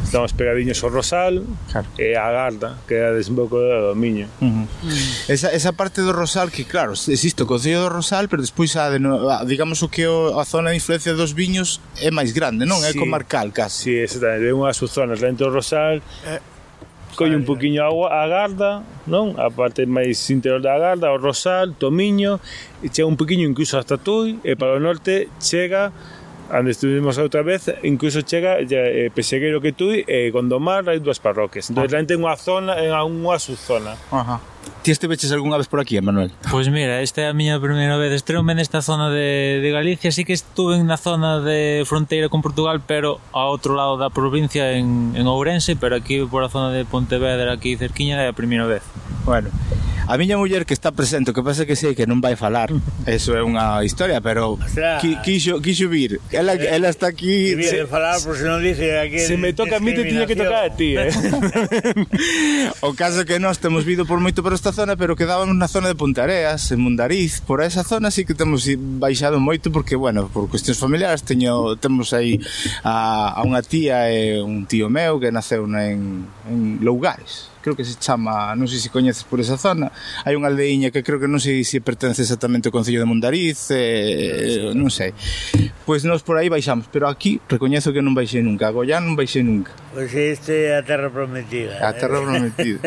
Estamos 0.00 0.32
pegadiños 0.32 0.82
ao 0.82 0.90
Rosal 0.90 1.44
claro. 1.70 1.86
e 1.94 2.16
a 2.18 2.26
Garda, 2.32 2.78
que 2.88 2.98
é 2.98 3.10
a 3.10 3.12
desemboco 3.14 3.60
do 3.60 3.94
Miño. 3.94 4.26
Uh 4.42 4.66
-huh. 4.66 4.66
esa, 5.28 5.54
esa 5.54 5.70
parte 5.70 6.02
do 6.02 6.10
Rosal 6.10 6.50
que, 6.50 6.64
claro, 6.64 6.94
existe 6.94 7.42
o 7.42 7.46
Concello 7.46 7.86
do 7.86 7.90
Rosal, 7.90 8.26
pero 8.26 8.42
despois 8.42 8.74
a, 8.74 8.90
de, 8.90 8.98
digamos 9.46 9.82
o 9.86 9.88
que 9.92 10.10
o, 10.10 10.40
a 10.40 10.44
zona 10.48 10.70
de 10.70 10.82
influencia 10.82 11.14
dos 11.14 11.30
viños 11.30 11.78
é 12.02 12.10
máis 12.10 12.34
grande, 12.34 12.66
non? 12.66 12.82
É 12.82 12.90
comarcal, 12.94 13.54
casi. 13.54 13.86
Sí, 13.86 13.94
exactamente. 14.02 14.50
É 14.50 14.54
unha 14.54 14.74
das 14.74 14.82
zonas 14.90 15.22
dentro 15.22 15.46
do 15.46 15.54
Rosal 15.54 16.02
eh, 16.26 16.42
colle 17.16 17.36
un 17.36 17.44
poquinho 17.44 17.84
agua 17.84 18.22
a 18.22 18.26
Garda, 18.26 18.82
non? 19.06 19.34
A 19.38 19.50
parte 19.50 19.86
máis 19.86 20.18
interior 20.30 20.60
da 20.60 20.78
Garda, 20.78 21.12
o 21.12 21.18
Rosal, 21.18 21.74
Tomiño, 21.76 22.40
e 22.82 22.88
chega 22.88 23.08
un 23.08 23.16
poquinho 23.16 23.46
incluso 23.46 23.78
hasta 23.78 23.98
Tui, 23.98 24.38
e 24.42 24.56
para 24.56 24.76
o 24.76 24.80
norte 24.80 25.28
chega 25.38 25.92
onde 26.50 26.72
estuvimos 26.72 27.18
outra 27.18 27.42
vez, 27.42 27.70
incluso 27.86 28.22
chega 28.22 28.58
eh, 28.58 29.10
Pesegueiro 29.14 29.60
que 29.60 29.72
Tui 29.72 30.02
e 30.08 30.30
Gondomar 30.34 30.82
hai 30.90 30.98
dúas 30.98 31.22
parroquias. 31.22 31.70
Entón, 31.70 31.86
ah. 31.86 32.02
ten 32.02 32.18
unha 32.18 32.34
zona, 32.34 32.74
en 32.82 32.90
unha 32.90 33.38
subzona. 33.38 33.94
Ajá. 34.10 34.42
Ti 34.82 34.90
esteveches 34.90 35.30
algunha 35.32 35.58
vez 35.58 35.68
por 35.68 35.80
aquí, 35.80 36.00
Manuel? 36.00 36.32
Pois 36.40 36.52
pues 36.52 36.68
mira, 36.70 37.02
esta 37.02 37.20
é 37.20 37.28
a 37.28 37.34
miña 37.36 37.60
primeira 37.60 38.00
vez. 38.00 38.12
Estreume 38.12 38.54
nesta 38.54 38.80
zona 38.80 39.10
de, 39.12 39.60
de 39.60 39.70
Galicia. 39.70 40.08
Sí 40.08 40.24
que 40.24 40.32
estuve 40.32 40.80
na 40.80 40.96
zona 40.96 41.40
de 41.40 41.84
fronteira 41.84 42.32
con 42.32 42.40
Portugal, 42.40 42.80
pero 42.80 43.20
ao 43.36 43.52
outro 43.52 43.76
lado 43.76 44.00
da 44.00 44.08
provincia 44.08 44.72
en, 44.72 45.12
en 45.12 45.28
Ourense, 45.28 45.76
pero 45.76 46.00
aquí 46.00 46.24
por 46.24 46.40
a 46.44 46.48
zona 46.48 46.72
de 46.72 46.88
Pontevedra, 46.88 47.52
aquí 47.52 47.76
cerquiña, 47.76 48.24
é 48.24 48.32
a 48.32 48.36
primeira 48.36 48.64
vez. 48.64 48.80
Bueno, 49.28 49.52
A 50.10 50.18
miña 50.18 50.34
muller 50.36 50.66
que 50.66 50.74
está 50.74 50.90
presente, 50.90 51.30
o 51.30 51.34
que 51.34 51.38
pasa 51.38 51.62
que 51.62 51.78
sei 51.78 51.94
que 51.94 52.02
non 52.02 52.18
vai 52.18 52.34
falar. 52.34 52.66
Eso 53.06 53.30
é 53.38 53.46
unha 53.46 53.86
historia, 53.86 54.18
pero 54.18 54.58
qui, 54.98 55.14
quixo, 55.22 55.62
quixo 55.62 55.86
vir. 55.86 56.18
Ela, 56.34 56.58
eh, 56.58 56.74
ela 56.74 56.90
está 56.90 57.06
aquí... 57.06 57.54
Se, 57.62 57.86
falar, 57.86 58.18
por 58.18 58.34
se 58.34 58.42
non 58.42 58.58
dice 58.58 58.98
aquí 58.98 59.22
Se 59.22 59.38
me 59.38 59.54
toca 59.54 59.78
a 59.78 59.80
mí, 59.80 59.94
te 59.94 60.02
tiña 60.02 60.26
que 60.26 60.34
tocar 60.34 60.66
a 60.66 60.74
ti, 60.74 60.98
eh? 60.98 61.14
o 62.82 62.90
caso 62.98 63.22
que 63.22 63.38
nós 63.38 63.62
temos 63.62 63.86
vido 63.86 64.02
por 64.02 64.18
moito 64.18 64.42
por 64.42 64.50
esta 64.50 64.74
zona, 64.74 64.98
pero 64.98 65.14
quedábamos 65.14 65.54
na 65.54 65.70
zona 65.70 65.86
de 65.86 65.94
Puntareas, 65.94 66.74
en 66.74 66.82
Mundariz, 66.82 67.38
por 67.38 67.62
esa 67.62 67.86
zona 67.86 68.10
sí 68.10 68.26
que 68.26 68.34
temos 68.34 68.66
baixado 68.98 69.38
moito 69.38 69.70
porque, 69.70 69.94
bueno, 69.94 70.26
por 70.26 70.50
cuestións 70.50 70.82
familiares 70.82 71.22
teño, 71.22 71.78
temos 71.78 72.10
aí 72.10 72.42
a, 72.82 73.30
a 73.38 73.46
unha 73.46 73.62
tía 73.62 74.10
e 74.10 74.42
un 74.42 74.66
tío 74.66 74.90
meu 74.90 75.22
que 75.22 75.30
naceu 75.30 75.70
en, 75.70 76.26
en 76.50 76.82
Lougares 76.82 77.49
creo 77.60 77.76
que 77.76 77.84
se 77.84 77.96
chama, 78.00 78.52
non 78.56 78.66
sei 78.66 78.80
se 78.80 78.88
coñeces 78.88 79.24
por 79.24 79.38
esa 79.38 79.60
zona, 79.60 79.92
hai 80.24 80.34
unha 80.34 80.48
aldeíña 80.48 80.88
que 80.90 81.04
creo 81.04 81.20
que 81.20 81.28
non 81.28 81.38
sei 81.38 81.62
se 81.62 81.84
pertence 81.84 82.24
exactamente 82.24 82.68
ao 82.68 82.74
Concello 82.74 83.00
de 83.00 83.08
Mondariz, 83.08 83.68
eh, 83.70 84.72
non 84.72 84.88
sei. 84.88 85.12
Pois 85.84 86.02
nós 86.08 86.24
por 86.24 86.40
aí 86.40 86.48
baixamos, 86.48 86.88
pero 86.88 87.06
aquí 87.06 87.38
recoñezo 87.48 87.92
que 87.92 88.00
non 88.00 88.16
baixei 88.16 88.40
nunca, 88.40 88.68
a 88.68 88.74
Goián 88.74 89.04
non 89.04 89.14
baixei 89.14 89.44
nunca. 89.44 89.72
Pois 89.92 90.10
este 90.12 90.72
é 90.72 90.80
a 90.80 90.82
terra 90.82 91.12
prometida. 91.12 91.78
A 91.84 91.92
eh. 91.92 91.98
terra 92.00 92.18
prometida. 92.20 92.80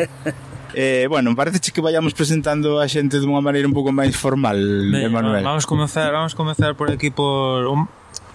Eh, 0.74 1.06
bueno, 1.08 1.36
parece 1.36 1.60
que 1.60 1.80
vayamos 1.80 2.14
presentando 2.14 2.80
a 2.82 2.90
xente 2.90 3.22
de 3.22 3.26
unha 3.30 3.38
maneira 3.38 3.70
un 3.70 3.74
pouco 3.76 3.94
máis 3.94 4.18
formal, 4.18 4.58
ben, 4.90 5.06
Emanuel. 5.06 5.46
Vamos 5.46 5.70
comenzar, 5.70 6.10
vamos 6.10 6.34
comenzar 6.34 6.74
por 6.74 6.90
aquí 6.90 7.14
por 7.14 7.62
o 7.70 7.86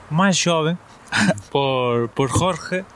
máis 0.08 0.40
xove, 0.40 0.80
por, 1.54 2.08
por 2.16 2.32
Jorge, 2.32 2.88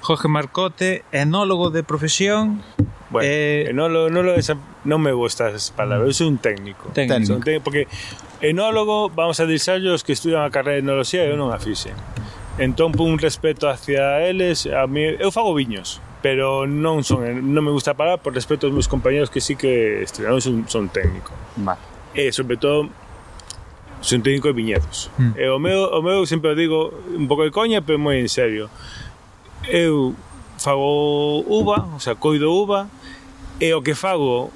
Jorge 0.00 0.28
Marcote, 0.28 1.04
enólogo 1.12 1.70
de 1.70 1.82
profesión. 1.82 2.62
Bueno, 3.10 3.28
eh, 3.28 3.64
eh 3.66 3.70
enólogo, 3.70 4.08
enólogo 4.08 4.38
esa, 4.38 4.56
non 4.84 5.02
me 5.02 5.12
gusta 5.12 5.50
esa 5.50 5.74
palabra, 5.74 6.06
eu 6.06 6.14
sou 6.14 6.30
un 6.30 6.38
técnico. 6.38 6.88
Técnico. 6.94 7.36
Un 7.36 7.44
técnico 7.44 7.64
porque 7.64 7.90
enólogo, 8.40 9.10
vamos 9.10 9.40
a 9.40 9.46
dixarlle 9.46 9.90
os 9.90 10.06
que 10.06 10.16
estudian 10.16 10.46
a 10.46 10.50
carreira 10.50 10.80
de 10.80 10.86
enoloxía, 10.86 11.26
eu 11.26 11.36
non 11.36 11.52
a 11.52 11.58
fixen. 11.60 11.92
Entón, 12.56 12.92
por 12.92 13.08
un 13.08 13.18
respeto 13.18 13.68
hacia 13.68 14.20
eles, 14.24 14.68
a 14.68 14.86
mí, 14.86 15.16
eu 15.18 15.32
fago 15.32 15.52
viños, 15.52 16.00
pero 16.22 16.68
non 16.68 17.04
son 17.04 17.24
non 17.52 17.62
me 17.64 17.72
gusta 17.72 17.96
parar 17.96 18.20
por 18.20 18.36
respeto 18.36 18.68
aos 18.68 18.74
meus 18.76 18.88
compañeros 18.88 19.28
que 19.28 19.40
sí 19.40 19.56
que 19.56 20.04
estudiaron 20.04 20.40
son, 20.40 20.68
son 20.68 20.88
técnico. 20.88 21.32
Vale. 21.56 21.80
E 22.12 22.32
sobre 22.32 22.56
todo 22.56 22.88
son 24.00 24.20
técnico 24.24 24.48
de 24.48 24.56
viñedos. 24.56 25.10
Mm. 25.16 25.32
E 25.36 25.44
o 25.48 25.58
meu 25.60 25.92
o 25.92 26.00
meu 26.00 26.24
sempre 26.24 26.52
o 26.52 26.56
digo 26.56 26.92
un 27.16 27.28
pouco 27.28 27.44
de 27.44 27.52
coña, 27.52 27.80
pero 27.84 28.00
moi 28.00 28.16
en 28.20 28.28
serio 28.28 28.68
eu 29.70 30.14
fago 30.58 31.44
uva, 31.48 31.88
o 31.96 32.00
sea, 32.00 32.14
coido 32.14 32.52
uva, 32.52 32.90
e 33.60 33.72
o 33.72 33.80
que 33.82 33.94
fago 33.94 34.52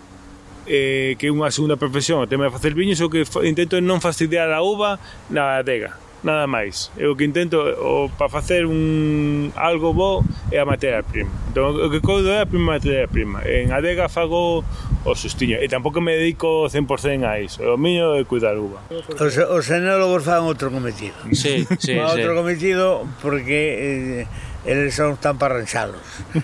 eh, 0.66 1.16
que 1.18 1.29
é 1.29 1.31
unha 1.33 1.48
segunda 1.53 1.77
profesión 1.77 2.20
o 2.20 2.29
tema 2.29 2.48
de 2.48 2.53
facer 2.53 2.72
viños 2.72 3.00
o 3.00 3.09
que 3.09 3.24
intento 3.44 3.81
non 3.81 4.00
fastidiar 4.00 4.48
a 4.53 4.61
uva 4.64 4.96
na 5.29 5.61
adega 5.61 6.05
nada 6.24 6.48
máis. 6.48 6.90
É 6.96 7.07
o 7.07 7.14
que 7.14 7.29
intento 7.29 7.61
o, 7.61 8.09
para 8.16 8.33
facer 8.33 8.64
un 8.64 9.53
algo 9.55 9.92
bo 9.92 10.24
é 10.50 10.59
a 10.59 10.64
materia 10.64 11.05
prima. 11.05 11.31
Entón, 11.53 11.77
o 11.77 11.92
que 11.92 12.00
coido 12.00 12.33
é 12.33 12.40
a 12.42 12.48
prima 12.48 12.81
materia 12.81 13.07
prima. 13.07 13.44
En 13.44 13.70
adega 13.70 14.09
fago 14.09 14.64
o 15.05 15.12
sustiño 15.12 15.61
e 15.61 15.68
tampouco 15.68 16.00
me 16.00 16.16
dedico 16.16 16.66
100% 16.72 17.29
a 17.29 17.37
iso. 17.38 17.61
O 17.68 17.77
miño 17.77 18.16
é 18.16 18.24
cuidar 18.24 18.57
uva. 18.57 18.81
Os, 18.88 19.37
os 19.37 19.64
enólogos 19.68 20.24
fan 20.24 20.48
outro 20.48 20.72
cometido. 20.72 21.14
Sí, 21.37 21.68
sí, 21.77 21.92
sí. 21.92 21.94
outro 22.00 22.33
cometido 22.33 23.05
porque 23.20 24.24
eh, 24.24 24.27
eles 24.64 24.94
son 24.94 25.16
tan 25.16 25.38
parranchalos. 25.38 26.03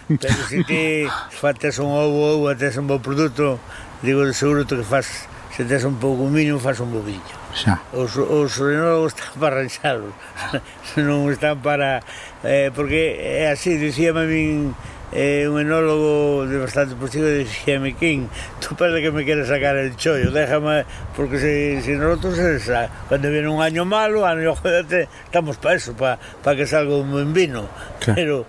Pero 0.08 0.34
se 0.48 0.64
ti 0.64 1.08
fates 1.32 1.80
un 1.80 1.92
ovo 1.92 2.44
ou 2.44 2.52
tes 2.54 2.76
un 2.76 2.86
bo 2.86 3.00
produto, 3.00 3.56
digo 4.04 4.24
de 4.28 4.36
seguro 4.36 4.68
que 4.68 4.84
faz, 4.84 5.26
se 5.56 5.64
tes 5.64 5.84
un 5.84 5.96
pouco 5.96 6.28
miño, 6.28 6.60
faz 6.60 6.80
un 6.80 6.92
bo 6.92 7.00
viño. 7.00 7.36
Xa. 7.56 7.82
Os, 7.92 8.14
os 8.14 8.54
enólogos 8.60 9.16
están 9.16 9.34
para 9.40 9.64
non 10.96 11.32
están 11.32 11.58
para... 11.64 12.04
Eh, 12.46 12.70
porque 12.70 13.18
é 13.18 13.50
así, 13.50 13.74
dicíame 13.74 14.22
a 14.22 14.28
min 14.28 14.76
é 15.12 15.42
un 15.50 15.58
enólogo 15.58 16.46
de 16.46 16.54
bastante 16.58 16.94
positivo 16.94 17.26
de 17.26 17.42
Xeme 17.42 17.98
King 17.98 18.30
tú 18.62 18.78
parece 18.78 19.02
que 19.02 19.10
me 19.10 19.24
quieres 19.24 19.48
sacar 19.48 19.76
el 19.76 19.96
chollo 19.96 20.30
déjame, 20.30 20.84
porque 21.16 21.38
se, 21.38 21.82
se 21.82 21.96
nosotros 21.96 22.38
es, 22.38 22.70
cuando 23.08 23.30
viene 23.30 23.48
un 23.48 23.60
año 23.60 23.84
malo 23.84 24.24
año, 24.24 24.54
jodete, 24.54 25.08
estamos 25.24 25.56
para 25.56 25.74
eso 25.74 25.94
para 25.94 26.18
pa 26.42 26.54
que 26.54 26.66
salga 26.66 26.94
un 26.94 27.10
buen 27.10 27.32
vino. 27.32 27.66
Claro. 27.98 28.14
pero 28.14 28.46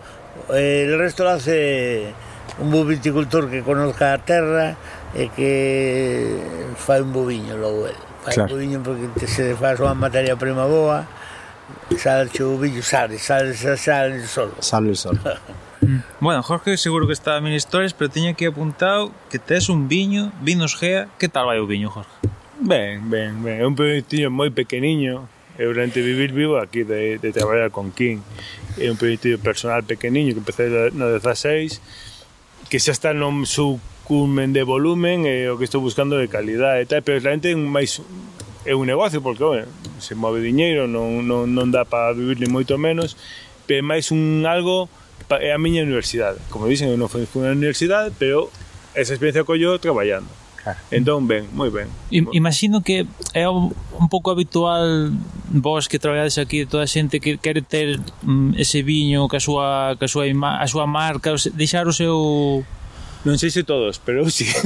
eh, 0.53 0.85
el 0.85 0.99
resto 0.99 1.23
lo 1.23 1.31
hace 1.31 2.13
un 2.59 2.69
bo 2.69 2.85
viticultor 2.85 3.49
que 3.49 3.63
conozca 3.63 4.13
a 4.13 4.17
terra 4.21 4.77
e 5.17 5.33
que 5.33 6.37
fai 6.77 7.01
un 7.01 7.11
boviño 7.11 7.57
logo 7.57 7.89
el. 7.89 7.97
Fai 8.21 8.37
claro. 8.37 8.53
un 8.53 8.53
boviño 8.53 8.77
porque 8.85 9.25
se 9.25 9.57
faz 9.57 9.81
unha 9.81 9.97
materia 9.97 10.37
prima 10.37 10.69
boa 10.69 11.09
sale 11.97 12.29
o 12.43 12.57
viño, 12.57 12.83
sale, 12.83 13.17
sale, 13.17 13.53
sale, 13.53 13.77
sale, 13.77 14.21
sale, 14.21 14.21
sale, 14.21 14.55
sale, 14.55 14.55
sale, 14.55 14.55
sale, 14.55 14.59
sale, 14.61 14.61
sale, 14.61 14.95
sale, 14.95 14.95
sale, 14.95 14.95
sale, 14.95 15.35
sale, 15.35 15.70
Mm. 15.81 15.97
Bueno, 16.19 16.43
Jorge 16.43 16.77
seguro 16.77 17.07
que 17.07 17.13
está 17.13 17.37
a 17.37 17.41
mil 17.41 17.53
historias, 17.53 17.93
pero 17.93 18.09
teño 18.09 18.31
aquí 18.31 18.45
apuntado 18.45 19.11
que 19.29 19.39
tes 19.39 19.69
un 19.69 19.87
viño, 19.87 20.31
vinos 20.41 20.75
Gea. 20.75 21.09
Que 21.17 21.27
tal 21.27 21.45
vai 21.45 21.59
o 21.59 21.67
viño, 21.67 21.89
Jorge? 21.89 22.11
Ben, 22.59 23.09
ben, 23.09 23.43
ben. 23.43 23.59
É 23.59 23.65
un 23.65 23.75
proxectillo 23.75 24.29
moi 24.29 24.53
pequeniño. 24.53 25.27
Eu 25.57 25.73
durante 25.73 26.01
vivir 26.01 26.31
vivo 26.31 26.57
aquí 26.57 26.83
de, 26.83 27.17
de 27.17 27.29
traballar 27.33 27.73
con 27.73 27.91
King. 27.91 28.21
É 28.77 28.87
un 28.87 28.97
proxectillo 28.97 29.41
personal 29.41 29.83
pequeniño 29.83 30.33
que 30.37 30.41
empecé 30.45 30.69
no 30.93 31.09
16 31.09 31.81
que 32.71 32.79
xa 32.79 32.95
está 32.95 33.11
no 33.11 33.27
seu 33.43 33.83
culmen 34.07 34.55
de 34.55 34.63
volumen 34.63 35.27
e 35.27 35.51
o 35.51 35.59
que 35.59 35.67
estou 35.67 35.83
buscando 35.83 36.15
de 36.15 36.31
calidade 36.31 36.79
e 36.79 36.87
tal, 36.87 37.03
pero 37.03 37.19
realmente 37.19 37.51
é 37.51 37.55
un 37.55 37.67
máis 37.67 37.99
é 38.63 38.71
un 38.71 38.87
negocio 38.87 39.19
porque, 39.19 39.43
bueno, 39.43 39.67
se 39.99 40.15
move 40.15 40.39
diñeiro, 40.39 40.87
non, 40.87 41.27
non, 41.27 41.51
non 41.51 41.67
dá 41.67 41.83
para 41.83 42.15
vivir 42.15 42.39
ni 42.39 42.47
moito 42.47 42.79
menos, 42.79 43.19
pero 43.67 43.83
é 43.83 43.85
máis 43.85 44.07
un 44.15 44.47
algo 44.47 44.87
é 45.39 45.53
a 45.53 45.59
miña 45.61 45.85
universidade. 45.85 46.41
Como 46.49 46.67
dicen, 46.67 46.89
eu 46.89 46.97
non 46.99 47.07
fui 47.07 47.23
unha 47.23 47.55
universidade, 47.55 48.11
pero 48.17 48.51
esa 48.97 49.15
experiencia 49.15 49.47
collo 49.47 49.79
traballando. 49.79 50.27
Claro. 50.63 50.77
Entón, 50.91 51.25
ben, 51.25 51.49
moi 51.57 51.73
ben. 51.73 51.89
I, 52.13 52.21
imagino 52.37 52.85
que 52.85 53.09
é 53.33 53.49
un, 53.49 53.73
un 53.97 54.07
pouco 54.09 54.29
habitual 54.29 55.09
vos 55.49 55.89
que 55.89 55.97
traballades 55.97 56.37
aquí, 56.37 56.69
toda 56.69 56.85
a 56.85 56.91
xente 56.91 57.17
que 57.17 57.41
quere 57.41 57.65
ter 57.65 57.97
mm, 58.21 58.61
ese 58.61 58.85
viño, 58.85 59.25
que 59.25 59.37
a 59.37 59.43
súa, 59.43 59.97
que 59.97 60.05
a 60.05 60.11
súa, 60.11 60.29
ima, 60.29 60.61
a 60.61 60.67
súa 60.69 60.85
marca, 60.85 61.33
deixar 61.57 61.89
o 61.89 61.93
seu... 61.93 62.13
Non 63.25 63.37
sei 63.41 63.49
se 63.49 63.65
todos, 63.65 63.97
pero 63.97 64.21
eu 64.21 64.29
sí. 64.29 64.45
sí. 64.49 64.61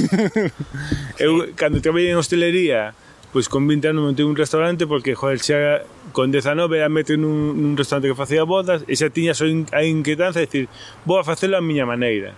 Eu, 1.19 1.55
cando 1.55 1.79
traballei 1.79 2.11
en 2.11 2.19
hostelería, 2.19 2.91
pois 3.35 3.51
con 3.51 3.67
20 3.67 3.91
anos 3.91 4.07
montei 4.07 4.23
un 4.23 4.31
restaurante 4.31 4.87
porque, 4.87 5.11
joder, 5.11 5.43
xa 5.43 5.83
con 6.15 6.31
19 6.31 6.79
era 6.79 6.87
meter 6.87 7.19
nun, 7.19 7.51
nun 7.59 7.75
restaurante 7.75 8.07
que 8.07 8.15
facía 8.15 8.47
bodas 8.47 8.87
e 8.87 8.95
xa 8.95 9.11
tiña 9.11 9.35
so 9.35 9.43
in, 9.43 9.67
a 9.75 9.83
inquietanza 9.83 10.39
de 10.39 10.47
decir, 10.47 10.65
vou 11.03 11.19
a 11.19 11.27
facelo 11.27 11.59
a 11.59 11.61
miña 11.61 11.83
maneira. 11.83 12.31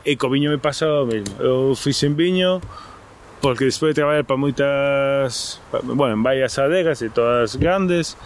E 0.00 0.16
co 0.16 0.32
viño 0.32 0.48
me 0.48 0.56
pasa 0.56 0.88
o 0.88 1.04
mesmo. 1.04 1.28
Eu 1.44 1.76
fixen 1.76 2.16
viño 2.16 2.64
porque 3.44 3.68
despois 3.68 3.92
de 3.92 4.00
traballar 4.00 4.24
para 4.24 4.40
moitas, 4.40 5.60
pa, 5.68 5.84
bueno, 5.84 6.16
en 6.16 6.24
varias 6.24 6.56
adegas 6.56 7.04
e 7.04 7.12
todas 7.12 7.60
grandes, 7.60 8.16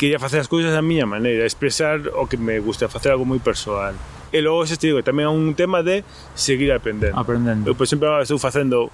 quería 0.00 0.16
facer 0.16 0.40
as 0.40 0.48
cousas 0.48 0.72
da 0.72 0.80
miña 0.80 1.04
maneira, 1.04 1.44
expresar 1.44 2.08
o 2.16 2.24
que 2.24 2.40
me 2.40 2.56
gusta, 2.56 2.88
facer 2.88 3.12
algo 3.12 3.28
moi 3.28 3.36
persoal. 3.44 3.92
E 4.32 4.40
logo, 4.40 4.64
xa 4.64 4.80
te 4.80 4.88
digo, 4.88 5.04
tamén 5.04 5.28
é 5.28 5.30
un 5.30 5.52
tema 5.52 5.84
de 5.84 6.08
seguir 6.32 6.72
aprendendo. 6.72 7.20
Aprendendo. 7.20 7.68
Eu, 7.68 7.76
por 7.76 7.84
exemplo, 7.84 8.08
estou 8.24 8.40
facendo 8.40 8.88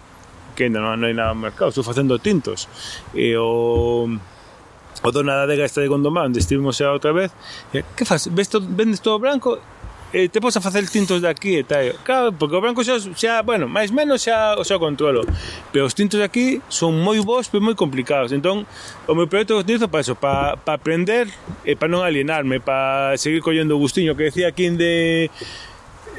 que 0.61 0.69
ainda 0.69 0.85
non, 0.85 1.01
non 1.01 1.09
hai 1.09 1.17
nada 1.17 1.33
no 1.33 1.41
mercado 1.41 1.73
estou 1.73 1.81
facendo 1.81 2.21
tintos 2.21 2.69
e 3.17 3.33
o 3.41 4.05
o 5.01 5.09
dona 5.09 5.41
da 5.41 5.49
adega 5.49 5.65
esta 5.65 5.81
de 5.81 5.89
Gondomar 5.89 6.29
onde 6.29 6.37
estivemos 6.37 6.77
xa 6.77 6.93
outra 6.93 7.17
vez 7.17 7.33
e, 7.73 7.81
que 7.97 8.05
faz? 8.05 8.29
Ves 8.29 8.53
to, 8.53 8.61
vendes 8.61 9.01
todo 9.01 9.17
branco 9.17 9.57
e 10.13 10.25
eh, 10.25 10.29
te 10.29 10.41
podes 10.41 10.57
a 10.57 10.61
facer 10.61 10.89
tintos 10.91 11.23
de 11.23 11.29
aquí 11.29 11.57
e 11.57 11.65
tal. 11.65 11.95
Claro, 12.03 12.33
porque 12.35 12.57
o 12.57 12.61
branco 12.61 12.83
xa, 12.83 12.99
xa 12.99 13.43
bueno, 13.47 13.71
máis 13.71 13.95
menos 13.95 14.27
xa 14.27 14.59
o 14.59 14.67
xa 14.67 14.75
controlo. 14.77 15.23
Pero 15.71 15.87
os 15.87 15.95
tintos 15.95 16.19
aquí 16.19 16.59
son 16.67 16.99
moi 16.99 17.23
bons, 17.23 17.47
pero 17.47 17.63
moi 17.63 17.79
complicados. 17.79 18.35
Entón, 18.35 18.67
o 19.07 19.13
meu 19.15 19.31
proxecto 19.31 19.55
os 19.55 19.63
utilizo 19.63 19.87
para 19.87 20.03
eso, 20.03 20.19
eh, 20.19 20.21
para, 20.21 20.59
para 20.59 20.75
aprender 20.75 21.31
e 21.63 21.79
para 21.79 21.87
non 21.87 22.03
alienarme, 22.03 22.59
para 22.59 23.15
seguir 23.23 23.39
collendo 23.39 23.79
o 23.79 23.81
gustiño 23.81 24.19
que 24.19 24.35
decía 24.35 24.51
aquí 24.51 24.67
de 24.75 25.31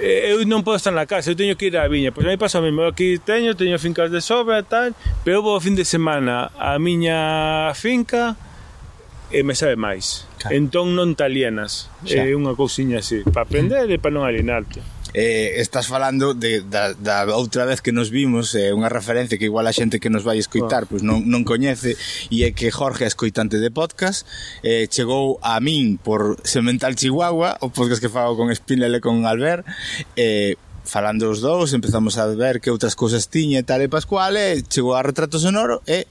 Eh, 0.01 0.33
eu 0.33 0.41
non 0.49 0.65
podo 0.65 0.81
estar 0.81 0.89
na 0.89 1.05
casa, 1.05 1.29
eu 1.29 1.37
teño 1.37 1.53
que 1.53 1.69
ir 1.69 1.77
á 1.77 1.85
viña. 1.85 2.09
Pois 2.09 2.25
a 2.25 2.33
mí 2.33 2.37
pasa 2.41 2.57
o 2.57 2.65
mesmo, 2.65 2.89
aquí 2.89 3.21
teño, 3.21 3.53
teño 3.53 3.77
fincas 3.77 4.09
de 4.09 4.17
sobra 4.17 4.57
e 4.57 4.65
tal, 4.65 4.97
pero 5.21 5.39
eu 5.39 5.43
vou 5.45 5.53
o 5.53 5.61
fin 5.61 5.77
de 5.77 5.85
semana 5.85 6.49
á 6.57 6.81
miña 6.81 7.69
finca 7.77 8.33
e 9.29 9.45
me 9.45 9.53
sabe 9.53 9.77
máis. 9.77 10.25
Claro. 10.41 10.57
Entón 10.57 10.97
non 10.97 11.13
talienas. 11.13 11.93
É 12.09 12.33
unha 12.33 12.57
cousiña 12.57 13.05
así, 13.05 13.21
para 13.29 13.45
aprender 13.45 13.85
e 13.93 14.01
para 14.01 14.17
non 14.17 14.25
alienarte 14.25 14.81
eh, 15.13 15.59
estás 15.61 15.87
falando 15.87 16.33
de, 16.33 16.61
da, 16.61 16.93
da 16.93 17.25
outra 17.35 17.65
vez 17.65 17.81
que 17.81 17.91
nos 17.91 18.09
vimos 18.09 18.55
é 18.55 18.69
eh, 18.69 18.75
unha 18.75 18.87
referencia 18.87 19.35
que 19.35 19.47
igual 19.47 19.67
a 19.67 19.75
xente 19.75 19.99
que 19.99 20.07
nos 20.07 20.23
vai 20.23 20.39
escoitar 20.39 20.87
pois 20.87 21.03
non, 21.03 21.27
non 21.27 21.43
coñece 21.43 21.99
e 22.31 22.47
é 22.47 22.55
que 22.55 22.71
Jorge 22.71 23.03
é 23.03 23.09
escoitante 23.11 23.59
de 23.59 23.69
podcast 23.71 24.23
eh, 24.63 24.87
chegou 24.87 25.39
a 25.43 25.59
min 25.59 25.99
por 25.99 26.39
Semental 26.47 26.95
Chihuahua 26.95 27.59
o 27.59 27.69
podcast 27.71 27.99
que 27.99 28.11
fago 28.11 28.39
con 28.39 28.47
Spinel 28.55 28.95
e 28.95 29.03
con 29.03 29.27
Albert 29.27 29.67
eh, 30.15 30.55
falando 30.87 31.27
os 31.27 31.43
dous 31.43 31.75
empezamos 31.75 32.15
a 32.15 32.25
ver 32.31 32.63
que 32.63 32.71
outras 32.71 32.95
cousas 32.95 33.27
tiña 33.27 33.61
e 33.61 33.67
tal 33.67 33.83
e 33.83 33.91
Pascual 33.91 34.39
e 34.39 34.63
chegou 34.63 34.95
a 34.95 35.03
Retrato 35.03 35.37
Sonoro 35.37 35.83
e 35.83 36.07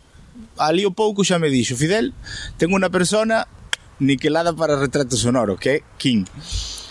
ali 0.60 0.84
o 0.84 0.92
pouco 0.92 1.24
xa 1.24 1.40
me 1.40 1.48
dixo 1.48 1.76
Fidel, 1.76 2.12
tengo 2.60 2.76
unha 2.76 2.92
persona 2.92 3.48
niquelada 3.96 4.52
para 4.52 4.76
Retrato 4.76 5.16
Sonoro 5.16 5.56
que 5.56 5.68
é 5.68 5.76
King 5.96 6.28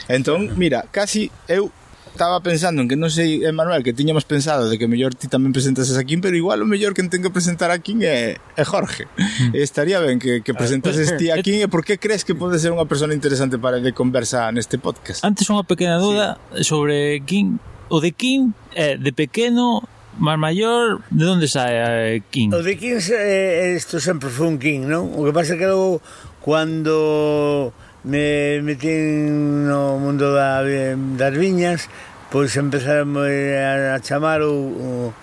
Entón, 0.10 0.58
mira, 0.58 0.90
casi 0.90 1.30
eu 1.46 1.70
estaba 2.12 2.40
pensando 2.42 2.82
en 2.82 2.88
que 2.88 2.98
non 3.00 3.08
sei, 3.08 3.46
Emanuel, 3.46 3.86
que 3.86 3.96
tiñamos 3.96 4.28
pensado 4.28 4.68
de 4.68 4.76
que 4.76 4.92
mellor 4.92 5.16
ti 5.16 5.32
tamén 5.32 5.56
presentases 5.56 5.96
a 5.96 6.04
Kim, 6.04 6.20
pero 6.20 6.36
igual 6.36 6.60
o 6.62 6.68
mellor 6.68 6.92
que 6.92 7.06
ten 7.08 7.24
que 7.24 7.32
presentar 7.32 7.72
a 7.72 7.80
Kim 7.80 8.04
é, 8.04 8.38
é 8.58 8.64
Jorge. 8.68 9.08
E 9.56 9.64
estaría 9.64 10.02
ben 10.04 10.20
que, 10.20 10.44
que 10.44 10.52
presentases 10.52 11.16
ti 11.16 11.32
a 11.32 11.40
Kim 11.40 11.64
e 11.64 11.68
por 11.72 11.88
que 11.88 11.96
crees 11.96 12.28
que 12.28 12.36
pode 12.36 12.60
ser 12.60 12.76
unha 12.76 12.86
persona 12.86 13.16
interesante 13.16 13.56
para 13.56 13.80
de 13.80 13.96
conversa 13.96 14.52
neste 14.52 14.76
podcast? 14.82 15.24
Antes 15.24 15.48
unha 15.48 15.64
pequena 15.64 15.96
duda 16.02 16.36
sobre 16.66 17.24
King. 17.24 17.62
O 17.90 17.98
de 18.04 18.14
King 18.14 18.54
é 18.76 19.00
de 19.00 19.12
pequeno, 19.16 19.82
máis 20.20 20.38
maior, 20.38 21.02
de 21.10 21.26
onde 21.26 21.48
sae 21.48 22.20
eh, 22.20 22.22
King? 22.30 22.54
O 22.54 22.62
de 22.62 22.76
Kings, 22.76 23.10
eh, 23.10 23.74
isto 23.74 23.98
sempre 24.04 24.30
foi 24.30 24.46
un 24.46 24.60
King, 24.60 24.86
non? 24.86 25.10
O 25.16 25.26
que 25.26 25.34
pasa 25.34 25.56
é 25.56 25.58
que 25.58 25.66
logo, 25.66 26.04
cando 26.44 27.74
me 28.04 28.62
metín 28.62 29.68
no 29.68 30.00
mundo 30.00 30.32
da, 30.32 30.64
das 30.64 31.36
viñas, 31.36 31.90
pois 32.32 32.56
empezaron 32.56 33.18
a 33.18 34.00
chamar 34.00 34.42
o, 34.46 34.54
o, 34.54 35.14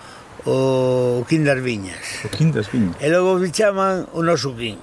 o 0.45 1.25
Quín 1.25 1.43
das 1.43 1.59
Viñas. 1.63 2.23
O 2.25 2.29
Quín 2.29 2.51
das 2.51 2.69
Viñas. 2.69 2.99
E 3.01 3.07
logo 3.09 3.39
me 3.39 3.49
chaman 3.49 4.05
o 4.13 4.21
noso 4.21 4.53
Quín. 4.53 4.77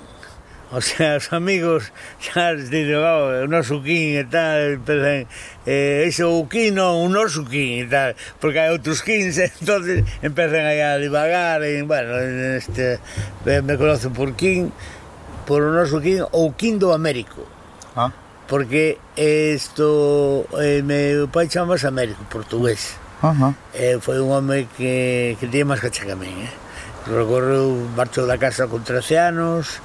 O 0.74 0.80
sea, 0.82 1.22
os 1.22 1.30
amigos 1.30 1.94
xa 2.18 2.58
dicen, 2.58 2.98
oh, 2.98 3.44
o 3.44 3.48
noso 3.48 3.78
Quín 3.78 4.18
e 4.18 4.24
tal, 4.26 4.74
empezan, 4.74 5.30
eh, 5.62 6.10
ese 6.10 6.26
o 6.26 6.42
Quín, 6.50 6.74
non, 6.74 6.98
o 6.98 7.06
noso 7.06 7.46
Quín 7.46 7.84
e 7.84 7.86
tal, 7.86 8.18
porque 8.42 8.58
hai 8.58 8.74
outros 8.74 9.06
Quins, 9.06 9.38
entonces 9.62 10.02
empezan 10.18 10.66
aí 10.66 10.82
a 10.82 10.98
divagar, 10.98 11.62
e, 11.62 11.78
bueno, 11.86 12.18
este, 12.58 12.98
me 13.46 13.78
conocen 13.78 14.10
por 14.10 14.34
Quín, 14.34 14.74
por 15.46 15.62
o 15.62 15.70
noso 15.70 16.02
Quín, 16.02 16.26
ou 16.34 16.50
Quín 16.58 16.82
do 16.82 16.90
Américo. 16.90 17.46
Ah. 17.96 18.10
Porque 18.46 18.98
isto, 19.16 20.44
eh, 20.60 20.82
meu 20.82 21.28
pai 21.28 21.48
chamaba 21.48 21.80
Américo, 21.88 22.22
portugués. 22.28 22.96
Uh 23.22 23.32
-huh. 23.32 23.54
eh, 23.72 23.96
foi 24.00 24.20
un 24.20 24.28
home 24.28 24.68
que, 24.76 25.36
que 25.40 25.46
tiña 25.48 25.64
máis 25.64 25.80
cacha 25.80 26.04
que 26.04 26.12
a 26.12 26.18
min. 26.18 26.44
Eh? 26.44 26.52
Recorreu, 27.08 27.88
marchou 27.96 28.26
da 28.28 28.36
casa 28.36 28.68
con 28.68 28.84
13 28.84 29.16
anos, 29.32 29.80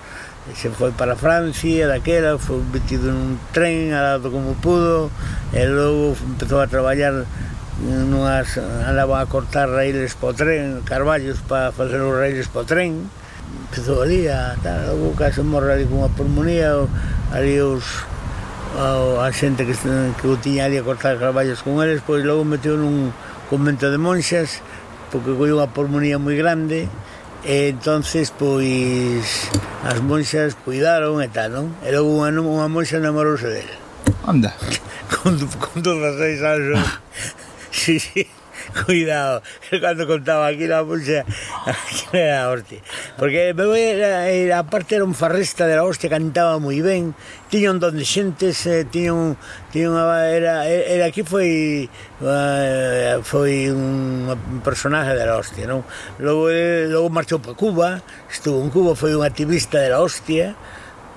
se 0.55 0.69
foi 0.69 0.91
para 0.91 1.15
Francia, 1.15 1.87
daquela, 1.87 2.39
foi 2.39 2.59
metido 2.73 3.11
nun 3.11 3.39
tren, 3.55 3.93
alado 3.93 4.31
como 4.31 4.55
pudo, 4.59 5.11
e 5.53 5.61
logo 5.63 6.17
empezou 6.17 6.59
a 6.59 6.67
traballar 6.67 7.27
nunhas, 7.79 8.57
andaba 8.57 9.21
a 9.21 9.29
cortar 9.29 9.69
raíles 9.69 10.15
para 10.19 10.29
o 10.29 10.33
tren, 10.33 10.81
carballos 10.83 11.39
para 11.47 11.71
facer 11.71 12.01
os 12.01 12.15
raíles 12.15 12.47
para 12.51 12.61
o 12.61 12.67
tren, 12.67 13.07
empezou 13.69 14.01
ali 14.01 14.27
a 14.27 14.55
tal, 14.61 14.95
logo 14.95 15.15
caso 15.15 15.43
morre 15.43 15.73
ali 15.73 15.85
cunha 15.85 16.09
pulmonía, 16.13 16.85
ali 17.31 17.61
os 17.61 18.05
a, 18.77 19.25
a 19.25 19.29
xente 19.33 19.65
que, 19.65 19.73
que 19.73 20.27
o 20.27 20.37
tiña 20.37 20.65
ali 20.65 20.77
a 20.77 20.83
cortar 20.83 21.17
traballos 21.17 21.61
con 21.61 21.81
eles, 21.81 22.01
pois 22.05 22.21
logo 22.25 22.45
meteu 22.45 22.77
nun 22.77 23.13
convento 23.49 23.89
de 23.89 23.97
monxas, 23.97 24.61
porque 25.09 25.33
colleu 25.33 25.57
unha 25.57 25.73
pulmonía 25.73 26.21
moi 26.21 26.37
grande, 26.37 26.89
E 27.43 27.71
entonces 27.71 28.35
pois 28.35 29.47
as 29.87 29.99
monxas 30.03 30.59
cuidaron 30.59 31.23
e 31.23 31.31
tal, 31.31 31.55
non? 31.55 31.67
E 31.87 31.89
logo 31.95 32.19
unha, 32.19 32.35
unha 32.35 32.67
monxa 32.67 32.99
namorouse 32.99 33.47
dele. 33.47 33.75
Anda. 34.27 34.51
con, 35.15 35.39
con 35.55 35.79
todas 35.79 36.03
as 36.03 36.15
seis 36.19 36.39
anos. 36.43 36.83
sí, 37.71 37.95
sí. 37.95 38.27
Cuidado, 38.85 39.41
cando 39.81 40.05
contaba 40.05 40.47
aquí 40.47 40.67
na 40.67 40.83
pulsa, 40.83 41.25
aquí 41.65 42.05
era 42.13 42.45
a 42.45 42.51
hostia. 42.51 42.81
Porque 43.17 43.53
meu 43.53 43.73
era, 43.73 44.29
eh, 44.29 44.45
era, 44.45 44.59
aparte 44.59 44.95
era 44.95 45.05
un 45.05 45.15
farresta 45.15 45.65
de 45.65 45.75
la 45.75 45.83
hostia, 45.83 46.09
cantaba 46.09 46.59
moi 46.59 46.77
ben, 46.81 47.15
tiña 47.49 47.73
un 47.73 47.79
don 47.81 47.97
de 47.97 48.05
xentes, 48.05 48.65
eh, 48.69 48.85
tiña 48.85 49.13
un, 49.13 49.37
tiña 49.73 49.89
unha, 49.89 50.05
era, 50.29 50.69
era 50.69 51.09
aquí 51.09 51.25
foi, 51.25 51.89
uh, 52.21 53.21
foi 53.25 53.73
un 53.73 54.29
personaje 54.61 55.17
de 55.17 55.25
la 55.25 55.41
hostia, 55.41 55.65
non? 55.65 55.81
Logo, 56.21 56.53
eh, 56.53 56.85
logo 56.85 57.09
marchou 57.09 57.41
para 57.41 57.57
Cuba, 57.57 58.05
estuvo 58.29 58.61
en 58.61 58.69
Cuba, 58.69 58.93
foi 58.93 59.17
un 59.17 59.25
activista 59.25 59.81
de 59.81 59.89
la 59.89 60.01
hostia, 60.05 60.53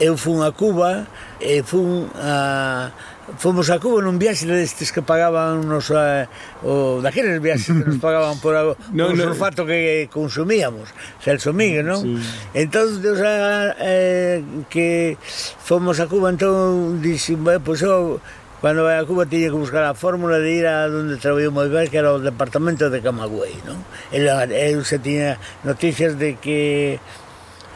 eu 0.01 0.17
fun 0.17 0.41
a 0.41 0.57
Cuba, 0.57 1.05
eh, 1.37 1.61
e 1.61 1.63
fun 1.63 2.09
a 2.17 2.89
ah, 2.89 3.12
fomos 3.39 3.71
a 3.71 3.79
Cuba 3.79 4.03
nun 4.03 4.19
viaxe 4.19 4.45
destes 4.45 4.91
que 4.91 5.03
pagaban 5.03 5.63
nos 5.65 5.91
eh, 5.95 6.27
o 6.67 6.99
daqueles 6.99 7.39
viaxes 7.39 7.71
que 7.71 7.87
nos 7.87 8.01
pagaban 8.07 8.39
por 8.43 8.55
o 8.55 8.75
no, 8.91 9.11
o 9.11 9.15
no. 9.15 9.23
sulfato 9.23 9.63
que 9.65 10.11
consumíamos, 10.11 10.91
Celso 11.23 11.55
Miguel, 11.55 11.87
non? 11.87 12.03
Sí. 12.03 12.19
Entón, 12.55 12.99
Deus 12.99 13.23
a, 13.23 13.79
eh, 13.79 14.43
que 14.67 15.17
fomos 15.63 16.03
a 16.03 16.11
Cuba, 16.11 16.35
entón 16.35 16.99
dixen, 16.99 17.43
pois 17.43 17.63
pues, 17.63 17.81
eu 17.87 18.19
cando 18.63 18.87
vai 18.87 18.99
a 18.99 19.05
Cuba 19.05 19.27
tiña 19.27 19.51
que 19.51 19.59
buscar 19.59 19.83
a 19.83 19.95
fórmula 19.95 20.39
de 20.39 20.51
ir 20.55 20.67
a 20.71 20.87
donde 20.87 21.19
traballou 21.19 21.51
moi 21.51 21.67
ben, 21.67 21.91
que 21.91 21.99
era 21.99 22.15
o 22.15 22.23
departamento 22.23 22.91
de 22.91 23.03
Camagüey, 23.03 23.59
non? 23.67 23.83
El, 24.15 24.31
el 24.55 24.87
se 24.87 25.03
tiña 25.03 25.39
noticias 25.67 26.15
de 26.15 26.39
que 26.39 27.03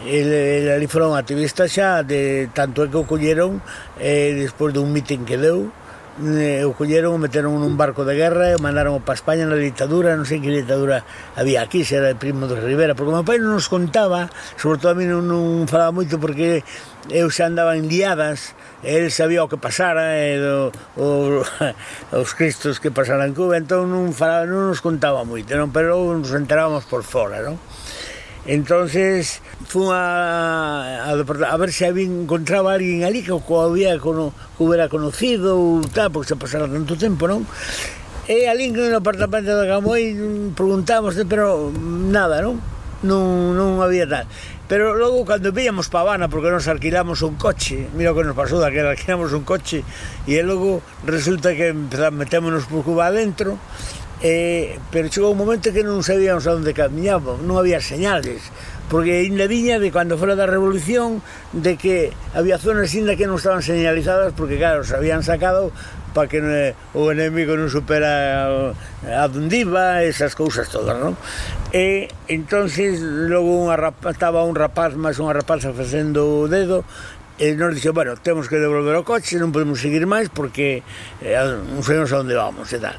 El, 0.04 0.28
el, 0.28 0.68
ali 0.76 0.86
foron 0.92 1.16
activistas 1.16 1.72
xa 1.72 2.04
de 2.04 2.52
tanto 2.52 2.84
é 2.84 2.88
que 2.92 3.00
o 3.00 3.08
colleron 3.08 3.64
eh, 3.96 4.36
despois 4.36 4.76
dun 4.76 4.92
mitin 4.92 5.24
que 5.24 5.40
deu 5.40 5.72
eh, 6.20 6.64
o 6.64 6.72
colleron, 6.72 7.16
o 7.16 7.20
meteron 7.20 7.60
nun 7.60 7.76
barco 7.76 8.04
de 8.04 8.16
guerra 8.16 8.52
e 8.52 8.56
o 8.56 8.60
mandaron 8.60 9.00
para 9.04 9.16
España 9.16 9.44
na 9.44 9.56
ditadura 9.56 10.16
non 10.16 10.24
sei 10.24 10.40
que 10.40 10.48
ditadura 10.48 11.04
había 11.36 11.60
aquí 11.60 11.84
se 11.84 12.00
era 12.00 12.08
de 12.08 12.16
Primo 12.16 12.48
de 12.48 12.56
Rivera 12.56 12.96
porque 12.96 13.12
o 13.12 13.16
meu 13.16 13.24
pai 13.24 13.36
non 13.36 13.56
nos 13.56 13.68
contaba 13.68 14.32
sobre 14.56 14.80
todo 14.80 14.92
a 14.92 14.98
mí 15.00 15.04
non, 15.04 15.28
non 15.28 15.68
falaba 15.68 15.92
moito 15.92 16.16
porque 16.16 16.64
eu 17.12 17.28
xa 17.28 17.52
andaba 17.52 17.76
en 17.76 17.88
liadas 17.88 18.56
el 18.80 19.12
sabía 19.12 19.44
o 19.44 19.50
que 19.52 19.60
pasara 19.60 20.16
eh, 20.16 20.36
e 20.36 20.44
do, 20.44 20.72
o, 20.96 21.40
os 22.20 22.30
cristos 22.32 22.80
que 22.80 22.88
pasaran 22.88 23.28
en 23.28 23.36
Cuba 23.36 23.60
entón 23.60 23.92
non, 23.92 24.16
falaba, 24.16 24.48
non 24.48 24.72
nos 24.72 24.80
contaba 24.80 25.20
moito 25.24 25.52
non? 25.52 25.68
pero 25.68 26.00
nos 26.16 26.32
enterábamos 26.32 26.88
por 26.88 27.04
fora 27.04 27.44
non? 27.44 27.60
entonces 28.46 29.42
fui 29.66 29.88
a, 29.90 31.04
a, 31.04 31.10
a 31.10 31.56
ver 31.56 31.72
se 31.72 31.86
había 31.86 32.06
encontraba 32.06 32.74
alguén 32.74 33.02
ali 33.02 33.22
que 33.22 33.34
o 33.34 33.42
había 33.60 33.98
cono, 33.98 34.32
que 34.56 34.62
hubiera 34.62 34.88
conocido 34.88 35.58
ou 35.58 35.82
tal, 35.90 36.14
porque 36.14 36.30
se 36.30 36.36
pasara 36.38 36.70
tanto 36.70 36.94
tempo, 36.94 37.26
non? 37.26 37.42
E 38.26 38.46
ali 38.46 38.70
no 38.70 38.86
apartamento 38.94 39.54
da 39.54 39.66
Camoi 39.66 40.14
preguntamos, 40.54 41.18
pero 41.26 41.70
nada, 41.74 42.42
non? 42.42 42.58
Non, 43.02 43.54
non 43.54 43.82
había 43.82 44.06
tal. 44.06 44.26
Pero 44.66 44.98
logo 44.98 45.22
cando 45.22 45.54
víamos 45.54 45.86
Habana, 45.94 46.26
porque 46.26 46.50
nos 46.50 46.66
alquilamos 46.66 47.22
un 47.22 47.38
coche, 47.38 47.86
mira 47.94 48.10
o 48.10 48.18
que 48.18 48.26
nos 48.26 48.34
pasou 48.34 48.58
da 48.58 48.70
que 48.70 48.82
alquilamos 48.86 49.30
un 49.30 49.46
coche 49.46 49.86
e 50.26 50.38
logo 50.42 50.82
resulta 51.06 51.54
que 51.54 51.70
empezamos 51.70 52.18
metémonos 52.18 52.66
por 52.66 52.82
Cuba 52.82 53.10
adentro 53.10 53.58
eh, 54.26 54.78
pero 54.90 55.06
chegou 55.06 55.30
un 55.30 55.38
momento 55.38 55.70
que 55.70 55.86
non 55.86 56.02
sabíamos 56.02 56.50
a 56.50 56.58
onde 56.58 56.74
camiñábamos, 56.74 57.46
non 57.46 57.62
había 57.62 57.78
señales, 57.78 58.42
porque 58.90 59.22
ainda 59.22 59.46
viña 59.46 59.78
de 59.78 59.94
cando 59.94 60.18
fora 60.18 60.34
da 60.34 60.50
revolución 60.50 61.22
de 61.54 61.78
que 61.78 62.10
había 62.34 62.58
zonas 62.58 62.90
ainda 62.90 63.14
que 63.14 63.30
non 63.30 63.38
estaban 63.38 63.62
señalizadas 63.62 64.34
porque 64.34 64.58
claro, 64.58 64.82
se 64.82 64.98
habían 64.98 65.22
sacado 65.22 65.70
para 66.10 66.26
que 66.26 66.40
eh, 66.42 66.74
o 66.96 67.12
enemigo 67.12 67.54
non 67.54 67.70
supera 67.70 68.74
eh, 69.04 69.14
a 69.14 69.30
donde 69.30 69.62
iba, 69.62 70.02
esas 70.02 70.34
cousas 70.34 70.66
todas, 70.66 70.96
non? 70.98 71.14
E 71.70 72.10
entonces 72.26 72.98
logo 73.04 73.52
unha 73.62 73.78
rapaz, 73.78 74.16
estaba 74.16 74.42
un 74.42 74.58
rapaz 74.58 74.98
máis 74.98 75.22
unha 75.22 75.36
rapaza 75.36 75.70
facendo 75.70 76.24
o 76.24 76.50
dedo 76.50 76.82
e 77.38 77.52
nos 77.52 77.76
dixo, 77.76 77.92
bueno, 77.92 78.16
temos 78.16 78.48
que 78.48 78.56
devolver 78.56 78.96
o 78.96 79.04
coche, 79.04 79.36
non 79.36 79.52
podemos 79.52 79.76
seguir 79.76 80.08
máis 80.08 80.32
porque 80.32 80.80
eh, 81.20 81.36
non 81.36 81.84
sabemos 81.84 82.08
a 82.16 82.24
onde 82.24 82.32
vamos 82.32 82.72
e 82.72 82.80
tal. 82.80 82.96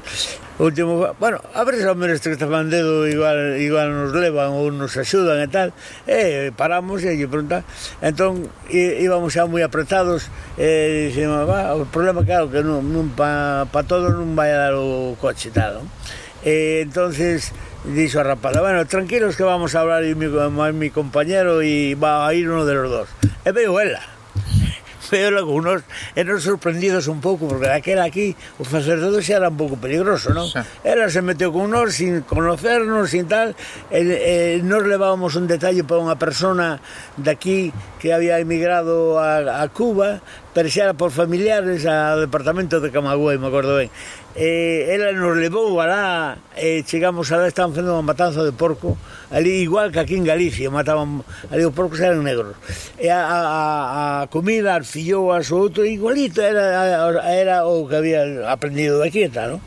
O 0.58 0.70
último, 0.70 1.14
bueno, 1.18 1.42
a 1.54 1.62
ver 1.62 1.78
se 1.78 1.86
ao 1.86 1.98
menos 1.98 2.22
que 2.22 2.30
estaban 2.30 2.70
dedo 2.70 3.06
igual, 3.06 3.58
igual 3.58 3.90
nos 3.94 4.14
levan 4.14 4.54
ou 4.54 4.70
nos 4.70 4.94
axudan 4.94 5.42
e 5.42 5.50
tal. 5.50 5.74
E 6.06 6.50
paramos 6.54 7.02
e 7.02 7.14
lle 7.14 7.30
pregunta. 7.30 7.66
Entón 8.02 8.46
e, 8.70 9.02
íbamos 9.02 9.34
xa 9.34 9.46
moi 9.46 9.62
apretados 9.62 10.30
e 10.54 11.10
dixemos, 11.10 11.46
va, 11.46 11.74
o 11.74 11.86
problema 11.90 12.22
claro 12.22 12.50
que 12.50 12.62
non, 12.62 12.82
non 12.90 13.10
pa, 13.14 13.66
pa 13.70 13.82
todo 13.86 14.10
non 14.10 14.38
vai 14.38 14.54
a 14.54 14.70
dar 14.70 14.74
o 14.78 15.18
coche 15.18 15.50
e 15.50 15.54
tal. 15.54 15.82
Non? 15.82 15.86
E 16.42 16.86
entonces 16.86 17.50
dixo 17.86 18.18
a 18.18 18.26
rapada, 18.26 18.62
bueno, 18.62 18.86
tranquilos 18.86 19.34
que 19.34 19.42
vamos 19.42 19.74
a 19.74 19.82
hablar 19.82 20.02
mi, 20.02 20.26
mi 20.26 20.90
compañero 20.90 21.62
e 21.62 21.94
va 21.98 22.26
a 22.26 22.34
ir 22.34 22.50
uno 22.50 22.66
de 22.66 22.74
los 22.74 22.90
dos. 22.90 23.08
E 23.46 23.50
veo 23.50 23.78
ela 23.78 24.17
veo 25.10 25.44
unos 25.48 25.82
eran 26.14 26.40
sorprendidos 26.40 27.08
un 27.08 27.20
pouco 27.20 27.48
porque 27.48 27.68
daquela 27.68 28.04
aquí 28.04 28.36
o 28.60 28.64
sacerdote 28.64 29.24
xa 29.24 29.40
era 29.40 29.48
un 29.48 29.58
pouco 29.58 29.76
peligroso, 29.80 30.30
non? 30.36 30.48
Sí. 30.48 30.60
Ela 30.84 31.08
se 31.08 31.24
meteu 31.24 31.50
con 31.50 31.72
nós 31.72 31.96
sin 31.96 32.22
conocernos, 32.22 33.10
sin 33.10 33.26
tal, 33.26 33.56
e, 33.90 34.00
e 34.00 34.34
nos 34.64 34.84
levábamos 34.84 35.34
un 35.34 35.48
detalle 35.48 35.82
para 35.82 36.00
unha 36.00 36.16
persona 36.20 36.78
daqui 37.16 37.72
que 37.98 38.14
había 38.14 38.38
emigrado 38.38 39.18
a, 39.18 39.62
a 39.62 39.66
Cuba, 39.68 40.20
pero 40.54 40.66
xa 40.70 40.90
era 40.90 40.94
por 40.94 41.10
familiares 41.14 41.86
ao 41.86 42.18
departamento 42.18 42.78
de 42.78 42.90
Camagüey, 42.90 43.38
me 43.38 43.48
acordo 43.50 43.78
ben 43.78 43.90
eh, 44.34 44.92
ela 44.92 45.12
nos 45.12 45.36
levou 45.36 45.80
alá, 45.80 46.38
eh, 46.56 46.82
chegamos 46.84 47.32
alá, 47.32 47.48
estaban 47.48 47.72
facendo 47.72 47.96
unha 47.96 48.04
matanza 48.04 48.44
de 48.44 48.52
porco, 48.52 48.98
ali 49.32 49.64
igual 49.64 49.88
que 49.88 50.00
aquí 50.00 50.16
en 50.16 50.28
Galicia, 50.28 50.68
mataban, 50.68 51.24
ali 51.48 51.64
os 51.64 51.72
porcos 51.72 52.00
eran 52.00 52.20
negros. 52.20 52.56
E 53.00 53.08
a, 53.08 53.24
a, 53.24 53.42
a 54.22 54.26
comida, 54.28 54.76
as 54.76 54.88
filloas, 54.88 55.48
o 55.48 55.56
outro, 55.56 55.88
igualito 55.88 56.44
era, 56.44 56.76
era 57.24 57.64
o 57.64 57.88
que 57.88 57.96
había 57.96 58.48
aprendido 58.50 59.00
daqui 59.00 59.24
e 59.24 59.32
tal, 59.32 59.58
non? 59.58 59.62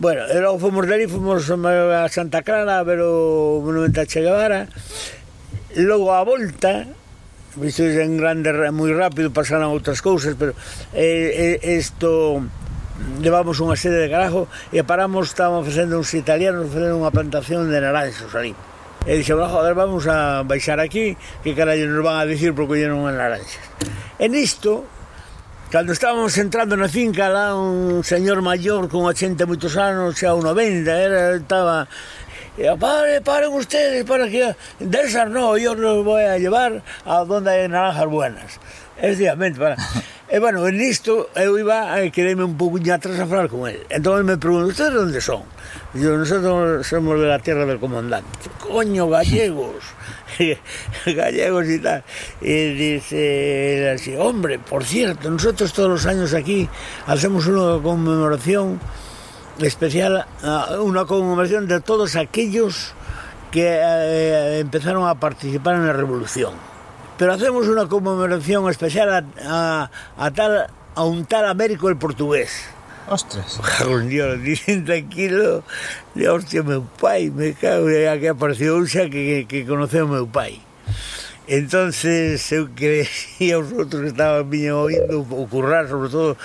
Bueno, 0.00 0.26
e 0.26 0.36
logo 0.42 0.58
fomos 0.58 0.90
dali, 0.90 1.06
fomos 1.06 1.46
a 1.46 2.08
Santa 2.10 2.42
Clara 2.42 2.82
a 2.82 2.84
ver 2.84 2.98
o 2.98 3.62
monumento 3.62 4.02
a 4.02 4.08
Che 4.10 4.20
Guevara, 4.20 4.66
logo 5.78 6.10
a 6.10 6.26
volta, 6.26 6.90
visto 7.56 7.86
en 7.86 8.18
grande, 8.18 8.50
moi 8.74 8.90
rápido, 8.90 9.30
pasaron 9.30 9.70
outras 9.70 10.02
cousas, 10.02 10.34
pero 10.34 10.50
eh, 10.90 11.62
eh, 11.62 11.78
isto 11.78 12.42
levamos 13.20 13.58
unha 13.58 13.74
sede 13.74 14.06
de 14.06 14.08
carajo 14.10 14.46
e 14.70 14.82
paramos, 14.86 15.34
estábamos 15.34 15.66
facendo 15.66 15.98
uns 15.98 16.14
italianos 16.14 16.70
facendo 16.70 17.02
unha 17.02 17.10
plantación 17.10 17.66
de 17.66 17.78
naranxos 17.82 18.30
ali. 18.38 18.54
E 19.04 19.20
dixo, 19.20 19.36
joder, 19.36 19.74
vamos 19.74 20.08
a 20.08 20.40
baixar 20.46 20.80
aquí, 20.80 21.18
que 21.42 21.52
carallo 21.52 21.90
nos 21.90 22.00
van 22.00 22.22
a 22.22 22.24
dicir 22.24 22.54
por 22.56 22.70
coñer 22.70 22.94
unhas 22.94 23.12
naranxas. 23.12 23.64
E 24.16 24.26
nisto, 24.30 24.86
cando 25.68 25.92
estábamos 25.92 26.32
entrando 26.38 26.78
na 26.78 26.88
finca, 26.88 27.28
lá 27.28 27.52
un 27.52 28.00
señor 28.06 28.40
maior 28.40 28.86
con 28.88 29.04
80 29.04 29.44
moitos 29.44 29.74
anos, 29.76 30.16
xa 30.16 30.32
un 30.32 30.46
90, 30.46 30.88
era, 30.88 31.36
estaba... 31.36 31.90
E, 32.54 32.70
pare, 32.78 33.18
paren 33.20 33.50
ustedes 33.50 34.06
para 34.06 34.30
que... 34.30 34.54
Desas 34.78 35.26
no, 35.26 35.58
eu 35.58 35.74
nos 35.74 36.06
vou 36.06 36.14
a 36.14 36.38
llevar 36.38 36.78
a 37.02 37.26
donde 37.26 37.50
hai 37.50 37.66
naranjas 37.66 38.06
buenas. 38.06 38.50
Efectivamente, 38.98 39.58
para... 39.58 39.76
E 40.34 40.40
bueno, 40.40 40.66
en 40.66 40.80
isto 40.80 41.30
eu 41.36 41.54
iba 41.60 41.94
a 41.94 42.10
quererme 42.10 42.42
un 42.42 42.56
pouco 42.56 42.80
atrás 42.90 43.20
a 43.20 43.26
falar 43.26 43.46
con 43.46 43.68
él. 43.68 43.86
Entón 43.86 44.24
me 44.26 44.36
pregunto, 44.36 44.66
¿ustedes 44.66 44.94
dónde 44.94 45.20
son? 45.20 45.44
Digo, 45.92 46.16
nosotros 46.16 46.86
somos 46.86 47.20
de 47.20 47.26
la 47.26 47.38
tierra 47.38 47.66
del 47.66 47.78
comandante. 47.78 48.50
Coño, 48.58 49.06
gallegos. 49.08 49.84
gallegos 51.06 51.68
y 51.68 51.78
tal. 51.78 52.02
Y 52.40 52.74
dice 52.74 54.16
hombre, 54.18 54.58
por 54.58 54.82
cierto, 54.82 55.30
nosotros 55.30 55.72
todos 55.72 55.90
los 55.90 56.06
años 56.06 56.34
aquí 56.34 56.68
hacemos 57.06 57.46
una 57.46 57.80
conmemoración 57.80 58.80
especial, 59.60 60.26
ah, 60.42 60.78
una 60.80 61.04
conmemoración 61.04 61.68
de 61.68 61.80
todos 61.80 62.16
aquellos 62.16 62.92
que 63.52 63.68
eh, 63.70 64.58
empezaron 64.58 65.06
a 65.06 65.14
participar 65.14 65.76
en 65.76 65.86
la 65.86 65.92
revolución. 65.92 66.73
pero 67.18 67.32
hacemos 67.32 67.66
unha 67.70 67.86
conmemoración 67.86 68.66
especial 68.70 69.08
a, 69.12 69.20
a, 69.44 69.58
a 70.18 70.26
tal 70.34 70.70
a 70.94 71.02
un 71.02 71.26
tal 71.26 71.46
Américo 71.46 71.88
el 71.88 71.96
portugués. 71.96 72.70
Ostras. 73.08 73.60
Un 73.86 74.08
día 74.08 74.26
le 74.26 74.38
dicen 74.38 74.84
tranquilo, 74.84 75.62
de 76.14 76.28
hostia, 76.28 76.62
meu 76.62 76.82
pai, 77.00 77.28
me 77.28 77.52
cago, 77.52 77.90
e 77.90 78.08
que 78.16 78.28
apareceu 78.32 78.80
xa 78.88 79.10
que, 79.12 79.44
que 79.44 79.66
conoceu 79.68 80.08
meu 80.08 80.26
pai. 80.26 80.62
entonces 81.46 82.40
eu 82.52 82.68
creía 82.72 83.58
os 83.60 83.68
outros 83.72 84.00
que 84.00 84.08
estaban 84.08 84.48
viña 84.48 84.76
oindo 84.76 85.20
o 85.20 85.44
currar, 85.46 85.88
sobre 85.88 86.08
todo, 86.08 86.36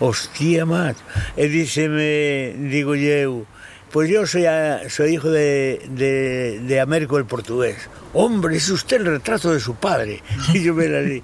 hostia, 0.00 0.66
macho. 0.66 1.02
E 1.36 1.46
díxeme, 1.46 2.58
digo 2.66 2.98
eu, 2.98 3.46
Pues 3.92 4.10
yo 4.10 4.26
soy, 4.26 4.44
a- 4.46 4.88
soy 4.90 5.14
hijo 5.14 5.30
de, 5.30 6.78
Américo 6.82 7.16
el 7.18 7.24
portugués. 7.24 7.88
Hombre, 8.12 8.56
es 8.56 8.68
usted 8.68 8.98
el 8.98 9.06
retrato 9.06 9.52
de 9.52 9.60
su 9.60 9.74
padre. 9.76 10.22
Y 10.54 10.62
yo 10.62 10.74
me 10.74 10.88
la 10.88 11.00
di. 11.00 11.22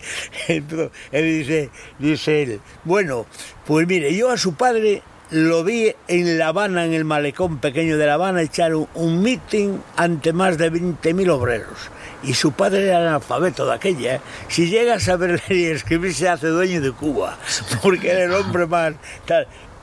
Entonces, 0.48 0.90
él 1.12 1.24
dice, 1.24 1.70
dice 1.98 2.42
él, 2.42 2.60
bueno, 2.84 3.26
pues 3.66 3.86
mire, 3.86 4.14
yo 4.14 4.30
a 4.30 4.38
su 4.38 4.54
padre 4.54 5.02
lo 5.30 5.64
vi 5.64 5.92
en 6.08 6.38
La 6.38 6.48
Habana, 6.48 6.84
en 6.84 6.92
el 6.94 7.04
malecón 7.04 7.58
pequeño 7.58 7.96
de 7.98 8.06
La 8.06 8.14
Habana, 8.14 8.42
echar 8.42 8.74
un, 8.74 8.86
un 8.94 9.22
meeting 9.22 9.78
ante 9.96 10.32
más 10.32 10.58
de 10.58 10.70
20.000 10.72 11.30
obreros. 11.30 11.90
Y 12.22 12.32
su 12.34 12.52
padre 12.52 12.86
era 12.86 12.98
analfabeto 12.98 13.66
de 13.66 13.74
aquella. 13.74 14.14
¿eh? 14.16 14.20
Si 14.48 14.68
llega 14.70 14.94
a 14.94 15.00
saber 15.00 15.42
y 15.50 15.64
escribir, 15.64 16.14
se 16.14 16.28
hace 16.28 16.46
dueño 16.46 16.80
de 16.80 16.92
Cuba, 16.92 17.38
porque 17.82 18.10
era 18.10 18.24
el 18.24 18.32
hombre 18.32 18.66
más... 18.66 18.94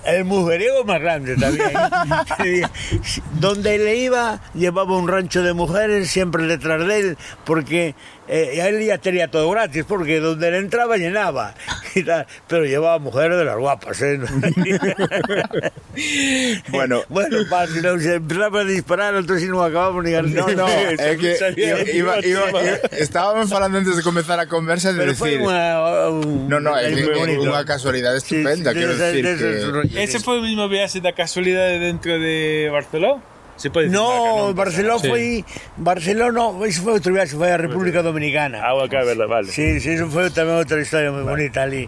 El 0.06 0.26
mujeriego 0.26 0.84
más 0.84 1.00
grande 1.00 1.36
también. 1.38 1.72
Donde 3.40 3.76
él 3.76 3.98
iba, 3.98 4.40
llevaba 4.54 4.98
un 4.98 5.08
rancho 5.08 5.44
de 5.44 5.54
mujeres 5.54 6.10
siempre 6.10 6.44
detrás 6.46 6.86
de 6.88 7.00
él, 7.00 7.18
porque 7.46 7.96
eh, 8.32 8.64
él 8.66 8.80
ya 8.86 8.98
tenía 8.98 9.28
todo 9.30 9.50
gratis, 9.52 9.84
porque 9.86 10.22
donde 10.22 10.48
él 10.48 10.56
entraba 10.56 10.96
llenaba. 10.96 11.54
Y 11.94 12.04
tal, 12.04 12.26
pero 12.48 12.64
llevaba 12.64 13.00
mujeres 13.00 13.38
de 13.38 13.44
las 13.44 13.58
guapas. 13.58 14.02
¿eh? 14.02 14.18
Bueno, 16.70 17.04
bueno, 17.10 17.38
pa, 17.50 17.68
si 17.68 17.82
no 17.82 18.00
se 18.00 18.16
empezaba 18.16 18.62
a 18.62 18.64
disparar, 18.64 19.14
entonces 19.16 19.50
no 19.50 19.62
acabamos 19.62 20.02
ni 20.04 20.12
No, 20.12 20.48
no, 20.48 20.68
é 20.70 21.18
que 21.18 21.36
iba, 21.58 21.82
iba, 21.92 22.20
iba, 22.26 22.48
iba, 22.48 22.76
estábamos 22.98 23.50
falando 23.50 23.78
antes 23.80 23.98
de 23.98 24.04
comenzar 24.04 24.40
a 24.40 24.48
conversa 24.48 24.94
de 24.94 25.00
Pero 25.00 25.16
fue 25.16 25.32
decir... 25.32 25.44
una, 25.46 26.10
un, 26.10 26.48
No, 26.48 26.60
no, 26.62 26.78
é 26.80 26.88
unha 27.36 27.64
casualidade 27.68 28.24
Sí, 28.24 28.40
estupenda, 28.40 28.72
sí, 28.72 28.80
quero 28.80 28.96
de- 28.96 29.04
decir 29.04 29.24
de 29.26 29.58
esos 29.60 29.92
que... 29.92 30.00
Ese 30.04 30.20
foi 30.24 30.40
o 30.40 30.44
mismo 30.48 30.72
viaxe 30.72 31.04
da 31.04 31.12
casualidade 31.12 31.76
dentro 31.80 32.16
de 32.20 32.72
Barcelona? 32.72 33.20
Se 33.62 33.70
pode 33.70 33.94
no, 33.94 34.10
marca, 34.10 34.42
non, 34.42 34.54
Barcelona 34.58 34.98
sí. 34.98 35.06
foi 35.06 35.26
Barcelona, 35.78 36.34
no, 36.34 36.66
iso 36.66 36.82
foi 36.82 36.98
outro 36.98 37.14
viaxe, 37.14 37.38
foi 37.38 37.54
a 37.54 37.62
República 37.62 38.02
Dominicana. 38.02 38.58
Ah, 38.58 38.74
ok, 38.74 38.90
verdad, 38.90 39.30
vale. 39.30 39.54
Sí, 39.54 39.78
sí, 39.78 39.94
iso 39.94 40.10
foi 40.10 40.34
tamén 40.34 40.58
outra 40.58 40.82
historia 40.82 41.14
moi 41.14 41.22
bonita 41.22 41.62
ali. 41.62 41.86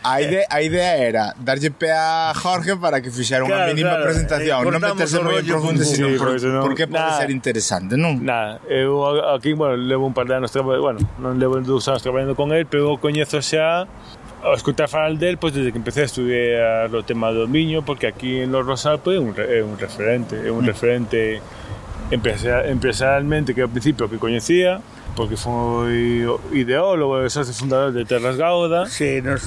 a, 0.00 0.14
idea, 0.24 0.48
a 0.48 0.58
idea 0.64 0.92
era 0.96 1.24
darlle 1.36 1.68
pé 1.68 1.92
a 1.92 2.32
Jorge 2.32 2.72
para 2.80 3.04
que 3.04 3.12
fixera 3.12 3.44
unha 3.44 3.52
claro, 3.52 3.68
mínima 3.68 4.00
claro. 4.00 4.04
presentación, 4.08 4.58
eh, 4.64 4.72
non 4.72 4.80
meterse 4.80 5.20
moi 5.20 5.36
en 5.36 5.44
profundo, 5.44 5.84
sí, 5.84 6.00
sino 6.00 6.08
por, 6.16 6.40
porque, 6.40 6.48
porque 6.64 6.84
pode 6.88 7.04
nah, 7.04 7.20
ser 7.20 7.28
interesante, 7.28 8.00
non? 8.00 8.16
Nada, 8.24 8.64
eh, 8.64 8.88
eu 8.88 9.04
aquí, 9.28 9.52
bueno, 9.52 9.76
levo 9.76 10.08
un 10.08 10.16
par 10.16 10.24
de 10.24 10.40
anos, 10.40 10.48
bueno, 10.56 11.04
non 11.20 11.36
levo 11.36 11.60
dous 11.60 11.84
anos 11.92 12.00
traballando 12.00 12.32
con 12.32 12.48
el, 12.56 12.64
pero 12.64 12.96
coñezo 12.96 13.44
xa 13.44 13.84
a 14.44 14.54
escutar 14.54 14.88
falar 14.88 15.16
del 15.16 15.38
pois, 15.38 15.54
desde 15.54 15.72
que 15.72 15.78
empecé 15.78 16.02
a 16.02 16.04
estudiar 16.04 16.94
o 16.94 17.02
tema 17.02 17.32
do 17.32 17.48
miño 17.48 17.84
porque 17.84 18.06
aquí 18.06 18.40
en 18.40 18.52
Los 18.52 18.66
Rosal 18.66 19.00
pois, 19.00 19.16
é, 19.16 19.20
un, 19.20 19.34
é 19.38 19.62
un 19.64 19.78
referente 19.78 20.36
é 20.36 20.50
un 20.52 20.62
mm. 20.62 20.66
referente 20.66 21.40
empresarialmente 22.10 23.54
que 23.54 23.62
ao 23.62 23.68
principio 23.68 24.08
que 24.08 24.18
coñecía 24.20 24.80
porque 25.16 25.36
foi 25.36 26.26
ideólogo 26.52 27.22
e 27.22 27.30
socio 27.30 27.54
fundador 27.54 27.94
de 27.94 28.04
Terras 28.04 28.36
Gauda. 28.36 28.86
Sí, 28.90 29.22
nos... 29.22 29.46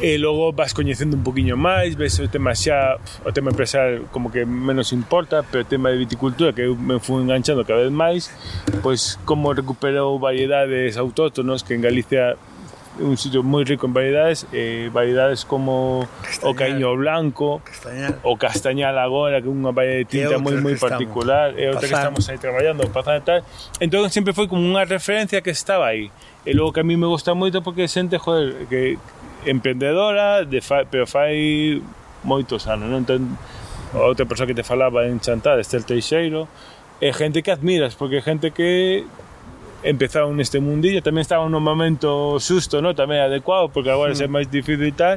e 0.00 0.14
logo 0.16 0.52
vas 0.54 0.72
coñecendo 0.72 1.18
un 1.18 1.26
poquinho 1.26 1.58
máis 1.58 1.98
ves 1.98 2.16
o 2.22 2.30
tema 2.30 2.54
xa 2.54 2.96
o 3.26 3.30
tema 3.34 3.50
empresarial 3.50 4.06
como 4.14 4.30
que 4.30 4.46
menos 4.46 4.94
importa 4.94 5.42
pero 5.42 5.66
o 5.66 5.66
tema 5.66 5.90
de 5.90 5.98
viticultura 5.98 6.54
que 6.54 6.62
eu 6.62 6.78
me 6.78 7.02
fui 7.02 7.20
enganchando 7.20 7.66
cada 7.66 7.82
vez 7.82 7.90
máis 7.90 8.30
pois 8.80 9.18
como 9.26 9.50
recuperou 9.52 10.16
variedades 10.22 10.96
autóctonos 10.96 11.66
que 11.66 11.74
en 11.74 11.82
Galicia 11.82 12.38
un 13.00 13.16
sitio 13.16 13.42
moi 13.42 13.64
rico 13.64 13.86
en 13.86 13.94
variedades 13.94 14.46
eh, 14.52 14.90
variedades 14.92 15.44
como 15.44 16.08
castañal, 16.22 16.50
o 16.50 16.50
caíño 16.54 16.88
blanco 16.96 17.62
castañal. 17.64 18.18
o 18.22 18.34
castañal 18.36 18.94
agora 18.98 19.40
que 19.40 19.48
é 19.48 19.52
unha 19.52 19.70
variedade 19.70 20.04
de 20.04 20.10
tinta 20.10 20.36
moi 20.42 20.58
moi 20.58 20.74
particular 20.74 21.54
e 21.54 21.70
outra 21.70 21.86
que 21.86 21.94
estamos 21.94 22.24
aí 22.26 22.38
traballando 22.38 22.86
pasando 22.90 23.22
e 23.22 23.24
tal 23.24 23.40
entón 23.78 24.10
sempre 24.10 24.34
foi 24.34 24.50
como 24.50 24.62
unha 24.62 24.82
referencia 24.82 25.38
que 25.40 25.54
estaba 25.54 25.94
aí 25.94 26.10
e 26.42 26.50
logo 26.54 26.74
que 26.74 26.82
a 26.82 26.86
mí 26.86 26.98
me 26.98 27.06
gusta 27.06 27.34
moito 27.34 27.62
porque 27.62 27.86
xente 27.86 28.18
joder, 28.18 28.66
que 28.66 28.98
emprendedora 29.46 30.44
de 30.44 30.58
fa, 30.60 30.82
pero 30.84 31.06
fai 31.06 31.78
moitos 32.26 32.66
anos 32.66 32.90
non? 32.90 33.06
entón 33.06 33.38
outra 33.94 34.26
persoa 34.26 34.46
que 34.46 34.58
te 34.58 34.66
falaba 34.66 35.06
en 35.06 35.22
Chantada, 35.22 35.62
Estel 35.62 35.86
Teixeiro 35.86 36.50
é 37.00 37.12
gente 37.14 37.42
que 37.42 37.50
admiras 37.50 37.94
porque 37.94 38.18
é 38.18 38.22
gente 38.22 38.50
que 38.50 39.06
empezaron 39.82 40.34
neste 40.36 40.58
mundillo 40.58 41.02
tamén 41.02 41.22
estaba 41.22 41.46
un 41.46 41.54
momento 41.54 42.38
susto, 42.42 42.82
no? 42.82 42.94
tamén 42.94 43.22
adecuado 43.22 43.70
porque 43.70 43.90
agora 43.90 44.14
mm. 44.14 44.24
é 44.24 44.28
máis 44.28 44.46
difícil 44.50 44.90
e 44.90 44.94
tal 44.94 45.16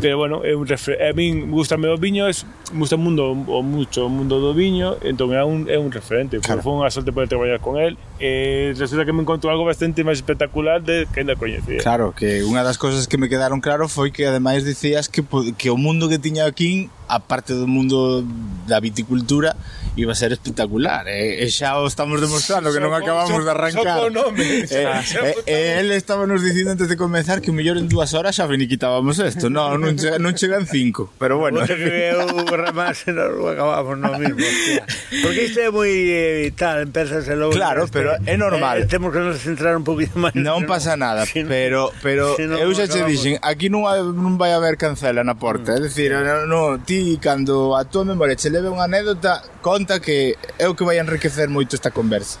pero 0.00 0.16
bueno, 0.16 0.44
é 0.44 0.56
un 0.56 0.66
refer... 0.66 0.96
a 1.02 1.12
min 1.12 1.50
gustame 1.50 1.88
o 1.88 1.96
viño, 1.98 2.26
es, 2.26 2.46
gusta 2.72 2.96
o 2.96 2.98
mundo 2.98 3.32
o 3.32 3.62
mucho 3.62 4.06
o 4.06 4.08
mundo 4.08 4.40
do 4.40 4.54
viño, 4.54 4.96
entón 5.02 5.36
é 5.36 5.44
un, 5.44 5.68
é 5.68 5.78
un 5.78 5.92
referente, 5.92 6.40
claro. 6.40 6.64
foi 6.64 6.72
unha 6.72 6.88
sorte 6.88 7.12
poder 7.12 7.28
traballar 7.28 7.60
con 7.60 7.76
el 7.76 8.00
e 8.16 8.72
eh, 8.72 8.78
resulta 8.78 9.04
que 9.04 9.12
me 9.12 9.20
encontro 9.20 9.52
algo 9.52 9.68
bastante 9.68 10.00
máis 10.00 10.18
espectacular 10.18 10.80
de 10.80 11.04
que 11.12 11.20
ainda 11.20 11.36
coñecía. 11.36 11.84
Claro, 11.84 12.16
que 12.16 12.40
unha 12.40 12.64
das 12.64 12.80
cousas 12.80 13.04
que 13.04 13.20
me 13.20 13.28
quedaron 13.28 13.60
claro 13.60 13.84
foi 13.84 14.08
que 14.08 14.24
ademais 14.24 14.64
dicías 14.64 15.12
que, 15.12 15.20
que 15.60 15.68
o 15.68 15.76
mundo 15.76 16.08
que 16.08 16.16
tiña 16.16 16.48
aquí 16.48 16.88
aparte 17.08 17.54
do 17.54 17.66
mundo 17.66 18.24
da 18.66 18.80
viticultura 18.80 19.56
iba 19.96 20.12
a 20.12 20.14
ser 20.14 20.32
espectacular 20.32 21.04
e, 21.08 21.44
e 21.44 21.50
xa 21.52 21.76
o 21.76 21.86
estamos 21.86 22.16
demostrando 22.16 22.72
que 22.72 22.80
non 22.80 22.96
acabamos 22.96 23.44
de 23.44 23.50
arrancar. 23.52 24.00
só, 24.00 24.08
nome, 24.08 24.64
e, 24.64 24.64
e, 24.64 25.32
e 25.44 25.56
ele 25.84 26.00
estaba 26.00 26.24
nos 26.24 26.40
dicindo 26.40 26.72
antes 26.72 26.88
de 26.88 26.96
comenzar 26.96 27.44
que 27.44 27.52
mellor 27.52 27.76
en 27.76 27.92
dúas 27.92 28.16
horas 28.16 28.32
xa 28.32 28.48
finiquitábamos 28.48 29.20
isto 29.20 29.52
non, 29.52 29.76
non, 29.76 29.92
chega, 29.92 30.16
non 30.16 30.32
chegan 30.32 30.64
cinco 30.64 31.12
pero 31.20 31.36
bueno. 31.36 31.60
Ote 31.60 31.76
que 31.76 32.16
eu 32.16 32.24
ramase 32.48 33.12
non 33.12 33.44
acabamos 33.44 34.00
no 34.00 34.16
mismo 34.16 34.40
hostia. 34.40 34.82
porque 35.20 35.52
isto 35.52 35.60
é 35.60 35.68
moi 35.68 35.92
eh, 35.92 36.48
tal 36.56 36.80
empezas 36.80 37.28
e 37.28 37.36
logo 37.36 37.52
claro, 37.52 37.84
este, 37.84 37.92
pero 37.92 38.16
é 38.24 38.36
normal. 38.40 38.80
Eh, 38.80 38.88
temos 38.88 39.12
que 39.12 39.20
nos 39.20 39.44
centrar 39.44 39.76
un 39.76 39.84
poquito 39.84 40.16
máis 40.16 40.32
non 40.32 40.64
pasa 40.64 40.96
nada 40.96 41.28
si 41.28 41.44
pero, 41.44 41.92
pero 42.00 42.32
si 42.40 42.48
no, 42.48 42.56
eu 42.56 42.72
xa 42.72 42.88
che 42.88 43.04
dixen 43.04 43.36
aquí 43.44 43.68
non, 43.68 43.84
non 44.16 44.40
vai 44.40 44.56
haber 44.56 44.80
cancela 44.80 45.20
na 45.20 45.36
porta. 45.36 45.76
Mm. 45.76 45.76
É 45.76 45.80
dicir, 45.84 46.10
no, 46.16 46.48
no, 46.48 46.60
ti 46.80 47.01
cando 47.18 47.74
a 47.74 47.84
túa 47.84 48.04
memoria 48.04 48.36
che 48.36 48.48
leve 48.48 48.68
unha 48.68 48.84
anécdota, 48.84 49.42
conta 49.60 50.00
que 50.00 50.38
é 50.58 50.66
o 50.68 50.74
que 50.74 50.84
vai 50.84 50.98
enriquecer 50.98 51.48
moito 51.48 51.76
esta 51.76 51.90
conversa. 51.90 52.38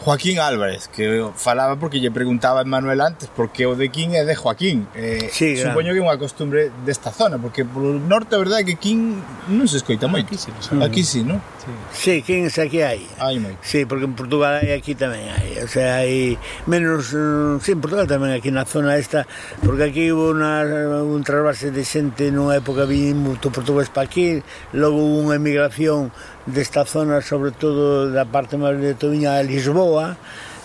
Joaquín 0.00 0.38
Álvarez, 0.38 0.88
que 0.88 1.26
falaba 1.34 1.76
porque 1.76 1.98
lle 1.98 2.10
preguntaba 2.10 2.62
a 2.62 2.64
Manuel 2.64 3.00
antes 3.00 3.28
porque 3.34 3.66
o 3.66 3.74
de 3.74 3.90
Quín 3.90 4.14
é 4.14 4.24
de 4.24 4.34
Joaquín. 4.38 4.86
Eh, 4.94 5.28
sí, 5.32 5.58
supoño 5.58 5.90
que 5.90 5.98
é 5.98 6.04
unha 6.06 6.14
costumbre 6.14 6.70
desta 6.86 7.10
zona, 7.10 7.34
porque 7.36 7.66
polo 7.66 7.98
norte 7.98 8.38
a 8.38 8.40
verdade 8.40 8.62
é 8.62 8.66
que 8.70 8.78
Quín 8.78 9.18
non 9.50 9.66
se 9.66 9.82
escoita 9.82 10.06
ah, 10.06 10.12
moito. 10.12 10.30
Aquí 10.30 10.38
sí, 10.38 10.50
no 10.54 10.86
aquí 10.86 11.02
sí, 11.02 11.20
non? 11.26 11.42
Sí, 11.90 12.22
sí 12.22 12.22
Quín 12.22 12.46
aquí 12.46 12.78
hai. 12.78 13.02
Hai 13.18 13.42
moito. 13.42 13.58
Sí, 13.66 13.84
porque 13.90 14.06
en 14.06 14.14
Portugal 14.14 14.62
hai 14.62 14.70
aquí 14.70 14.94
tamén 14.94 15.34
hai. 15.34 15.66
O 15.66 15.68
sea, 15.68 16.06
hai 16.06 16.38
menos... 16.70 17.10
Mm, 17.10 17.58
sí, 17.58 17.74
en 17.74 17.82
Portugal 17.82 18.06
tamén 18.06 18.30
aquí 18.30 18.54
na 18.54 18.62
zona 18.62 18.94
esta, 18.94 19.26
porque 19.66 19.90
aquí 19.90 20.14
hubo 20.14 20.30
una, 20.30 20.62
un 21.02 21.26
trasvase 21.26 21.74
de 21.74 21.82
xente 21.82 22.30
nunha 22.30 22.62
época 22.62 22.86
vi 22.86 23.10
moito 23.18 23.50
portugués 23.50 23.90
para 23.90 24.06
aquí, 24.06 24.46
logo 24.70 25.02
unha 25.02 25.34
emigración 25.34 26.14
desta 26.52 26.84
zona, 26.84 27.20
sobre 27.20 27.52
todo 27.52 28.10
da 28.10 28.24
parte 28.24 28.56
máis 28.56 28.80
de 28.80 28.96
Toviña 28.96 29.36
a 29.36 29.42
Lisboa, 29.44 30.16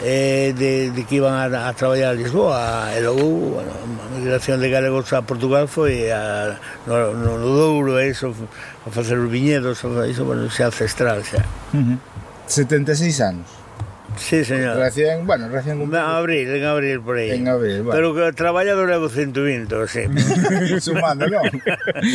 eh, 0.02 0.56
de, 0.56 0.92
de 0.92 1.02
que 1.04 1.20
iban 1.20 1.36
a, 1.36 1.68
a 1.68 1.74
traballar 1.74 2.12
a 2.12 2.18
Lisboa 2.18 2.92
e 2.96 3.04
logo, 3.04 3.60
bueno, 3.60 3.72
a 3.72 4.18
migración 4.18 4.60
de 4.64 4.70
galegos 4.72 5.12
a 5.12 5.22
Portugal 5.24 5.68
foi 5.68 6.12
a, 6.12 6.56
no, 6.88 7.14
no, 7.14 7.38
no 7.38 7.50
Douro 7.52 8.00
e 8.00 8.10
iso, 8.12 8.32
a 8.84 8.90
facer 8.90 9.20
os 9.20 9.30
viñedos, 9.30 9.84
a 9.84 10.08
iso, 10.08 10.24
bueno, 10.24 10.48
xa 10.50 10.72
ancestral 10.72 11.20
xa. 11.24 11.44
Uh 11.76 11.98
-huh. 11.98 11.98
76 12.48 13.22
anos. 13.22 13.63
Sí, 14.18 14.46
señor. 14.46 14.78
Recién, 14.78 15.26
bueno, 15.26 15.50
recién 15.50 15.80
cumplido. 15.80 16.04
En 16.04 16.10
abril, 16.10 16.50
en 16.50 16.64
abril 16.64 17.02
por 17.02 17.18
aí. 17.18 17.32
En 17.32 17.48
abril, 17.48 17.84
bueno. 17.84 17.92
Pero 17.92 18.16
que 18.16 18.34
traballa 18.34 18.76
levo 18.76 19.10
120, 19.10 19.88
sí. 19.88 20.02
Sumando, 20.80 21.28
non? 21.28 21.44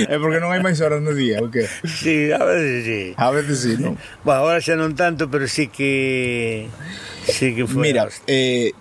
é 0.09 0.17
porque 0.19 0.39
non 0.39 0.55
hai 0.55 0.63
máis 0.63 0.79
horas 0.81 1.03
no 1.03 1.13
día, 1.13 1.43
o 1.43 1.51
que? 1.51 1.67
Sí, 1.85 2.31
a 2.31 2.43
veces 2.45 2.85
sí. 2.85 3.03
A 3.17 3.29
veces 3.31 3.57
sí, 3.61 3.73
non? 3.79 3.99
Bueno, 4.23 4.47
ahora 4.47 4.63
xa 4.63 4.79
non 4.79 4.95
tanto, 4.95 5.27
pero 5.31 5.49
sí 5.51 5.69
que... 5.69 6.71
Sí 7.27 7.53
que 7.53 7.67
foi. 7.67 7.93
Mira, 7.93 8.09
eh, 8.27 8.73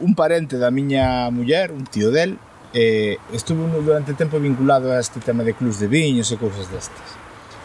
un 0.00 0.14
parente 0.14 0.58
da 0.58 0.70
miña 0.70 1.30
muller, 1.30 1.72
un 1.72 1.86
tío 1.86 2.10
del, 2.10 2.36
eh, 2.74 3.16
estuve 3.32 3.64
durante 3.80 4.14
tempo 4.14 4.40
vinculado 4.40 4.92
a 4.92 5.00
este 5.00 5.20
tema 5.20 5.42
de 5.44 5.54
clubs 5.54 5.78
de 5.80 5.86
viños 5.86 6.30
e 6.32 6.36
cousas 6.36 6.66
destas. 6.68 7.08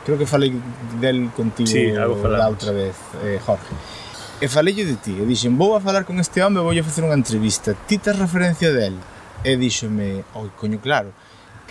Creo 0.05 0.17
que 0.17 0.25
falei 0.25 0.53
del 1.01 1.29
contigo 1.35 1.67
sí, 1.67 1.91
da 1.91 2.07
outra 2.07 2.71
vez, 2.71 2.95
eh, 3.25 3.41
Jorge. 3.41 3.73
E 4.41 4.47
falei 4.47 4.71
de 4.71 4.95
ti, 4.95 5.19
e 5.19 5.27
dixen, 5.27 5.59
vou 5.59 5.75
a 5.75 5.83
falar 5.83 6.07
con 6.07 6.15
este 6.15 6.39
home, 6.39 6.63
vou 6.63 6.71
a 6.71 6.87
facer 6.87 7.03
unha 7.03 7.19
entrevista, 7.19 7.75
ti 7.75 7.99
tes 7.99 8.15
referencia 8.15 8.71
del? 8.71 8.95
E 9.43 9.59
díxome, 9.59 10.23
oi, 10.31 10.47
coño, 10.55 10.79
claro, 10.79 11.11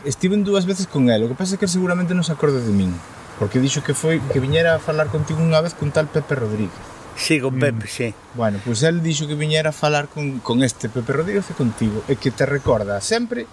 estiven 0.04 0.44
dúas 0.44 0.68
veces 0.68 0.84
con 0.84 1.08
el, 1.08 1.24
o 1.24 1.32
que 1.32 1.38
pasa 1.38 1.56
é 1.56 1.58
que 1.58 1.64
seguramente 1.64 2.12
non 2.12 2.28
se 2.28 2.36
acorda 2.36 2.60
de 2.60 2.68
min, 2.68 2.92
porque 3.40 3.56
dixo 3.56 3.80
que 3.80 3.96
foi 3.96 4.20
que 4.20 4.36
viñera 4.36 4.76
a 4.76 4.84
falar 4.84 5.08
contigo 5.08 5.40
unha 5.40 5.64
vez 5.64 5.72
con 5.72 5.88
tal 5.96 6.12
Pepe 6.12 6.36
Rodríguez. 6.36 6.76
Sí, 7.16 7.40
con 7.40 7.56
mm. 7.56 7.64
Pepe, 7.64 7.88
mm. 7.88 7.88
sí. 7.88 8.08
Bueno, 8.36 8.60
pois 8.60 8.84
pues 8.84 8.84
el 8.84 9.00
dixo 9.00 9.24
que 9.24 9.32
viñera 9.32 9.72
a 9.72 9.76
falar 9.76 10.12
con, 10.12 10.44
con 10.44 10.60
este 10.60 10.92
Pepe 10.92 11.24
Rodríguez 11.24 11.48
e 11.48 11.56
contigo, 11.56 12.04
e 12.04 12.20
que 12.20 12.28
te 12.28 12.44
recorda 12.44 13.00
sempre 13.00 13.48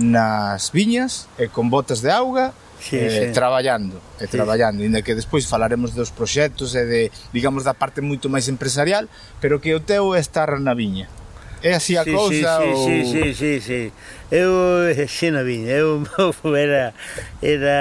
nas 0.00 0.72
viñas 0.72 1.28
e 1.36 1.52
con 1.52 1.68
botas 1.68 2.00
de 2.00 2.08
auga 2.08 2.56
sí, 2.80 2.96
eh, 2.96 3.26
sí. 3.28 3.32
traballando 3.32 4.00
e 4.18 4.26
sí. 4.26 4.32
traballando, 4.32 4.82
inda 4.82 5.02
que 5.02 5.14
despois 5.14 5.46
falaremos 5.46 5.94
dos 5.94 6.10
proxectos 6.10 6.74
e 6.74 6.84
de, 6.84 7.02
digamos, 7.32 7.62
da 7.62 7.76
parte 7.76 8.00
moito 8.00 8.26
máis 8.32 8.48
empresarial, 8.48 9.06
pero 9.38 9.60
que 9.60 9.76
o 9.76 9.80
teu 9.80 10.16
é 10.16 10.20
estar 10.20 10.58
na 10.58 10.74
viña. 10.74 11.06
É 11.60 11.76
así 11.76 11.94
a 12.00 12.04
sí, 12.04 12.12
cousa 12.16 12.56
sí, 12.56 12.68
ou... 12.72 12.86
Sí, 12.88 12.96
sí, 13.04 13.24
sí, 13.36 13.52
sí. 13.60 13.82
Eu 14.32 14.88
eh, 14.88 15.04
sí 15.04 15.28
na 15.28 15.44
viña, 15.44 15.76
eu 15.76 16.00
era 16.56 16.96
era 17.44 17.78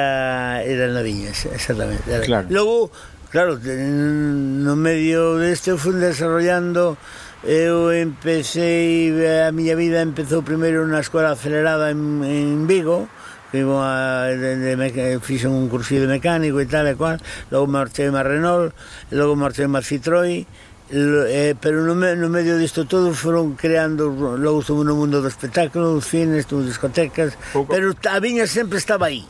era 0.67 0.85
na 0.91 0.99
viña, 0.99 1.31
exactamente. 1.31 2.03
Era. 2.05 2.27
Claro. 2.27 2.47
Logo, 2.51 2.91
claro, 3.31 3.55
no 3.55 4.75
medio 4.75 5.39
deste 5.39 5.73
fui 5.79 5.95
desarrollando 5.95 6.99
Eu 7.43 7.93
empecé, 7.93 9.47
a 9.47 9.51
miña 9.55 9.71
vida 9.79 10.03
empezou 10.03 10.43
primeiro 10.43 10.83
na 10.83 10.99
escola 10.99 11.31
acelerada 11.31 11.87
en, 11.87 12.19
en 12.19 12.67
Vigo, 12.67 13.07
vivo 13.51 13.81
a, 13.81 14.27
de, 14.27 14.55
de, 14.57 14.75
de, 14.75 15.13
eh, 15.15 15.19
fixen 15.19 15.51
un 15.51 15.69
cursillo 15.69 16.05
de 16.05 16.07
mecánico 16.07 16.61
e 16.61 16.67
tal 16.69 16.85
e 16.87 16.95
cual, 16.95 17.17
logo 17.49 17.67
marchei 17.67 18.07
a 18.09 18.23
Renault, 18.23 18.73
logo 19.11 19.35
marchei 19.35 19.65
a 19.65 19.81
Citroën, 19.81 20.45
eh, 20.91 21.55
pero 21.59 21.85
no, 21.85 21.93
me, 21.95 22.15
no 22.15 22.29
medio 22.29 22.57
disto 22.57 22.85
todo 22.85 23.13
foron 23.13 23.53
creando 23.53 24.09
logo 24.09 24.61
estuve 24.61 24.85
no 24.85 24.95
mundo 24.95 25.21
do 25.21 25.29
espectáculo, 25.29 25.93
dos 25.97 26.05
cines, 26.05 26.45
dos 26.45 26.65
discotecas, 26.65 27.37
Pouco. 27.53 27.73
pero 27.73 27.93
a 28.09 28.19
viña 28.19 28.45
sempre 28.45 28.77
estaba 28.77 29.07
aí. 29.07 29.25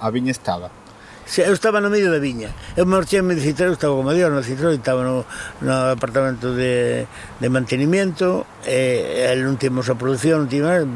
A 0.00 0.08
viña 0.10 0.32
estaba. 0.32 0.79
Se, 1.26 1.42
eu 1.46 1.52
estaba 1.52 1.80
no 1.80 1.90
medio 1.90 2.10
da 2.10 2.18
viña. 2.18 2.50
Eu 2.74 2.86
marchei-me 2.86 3.34
de 3.34 3.42
Citroën, 3.42 3.72
estaba 3.72 3.94
como 3.94 4.10
Dios 4.12 4.30
no 4.32 4.42
Citroën, 4.42 4.78
estaba 4.78 5.04
no, 5.04 5.24
no 5.60 5.74
apartamento 5.94 6.54
de, 6.54 7.06
de 7.38 7.48
mantenimiento, 7.48 8.46
e, 8.66 9.30
e 9.30 9.34
non 9.38 9.54
tínhamos 9.54 9.86
a 9.86 9.94
produción, 9.94 10.44
non 10.44 10.50
tínhamos, 10.50 10.88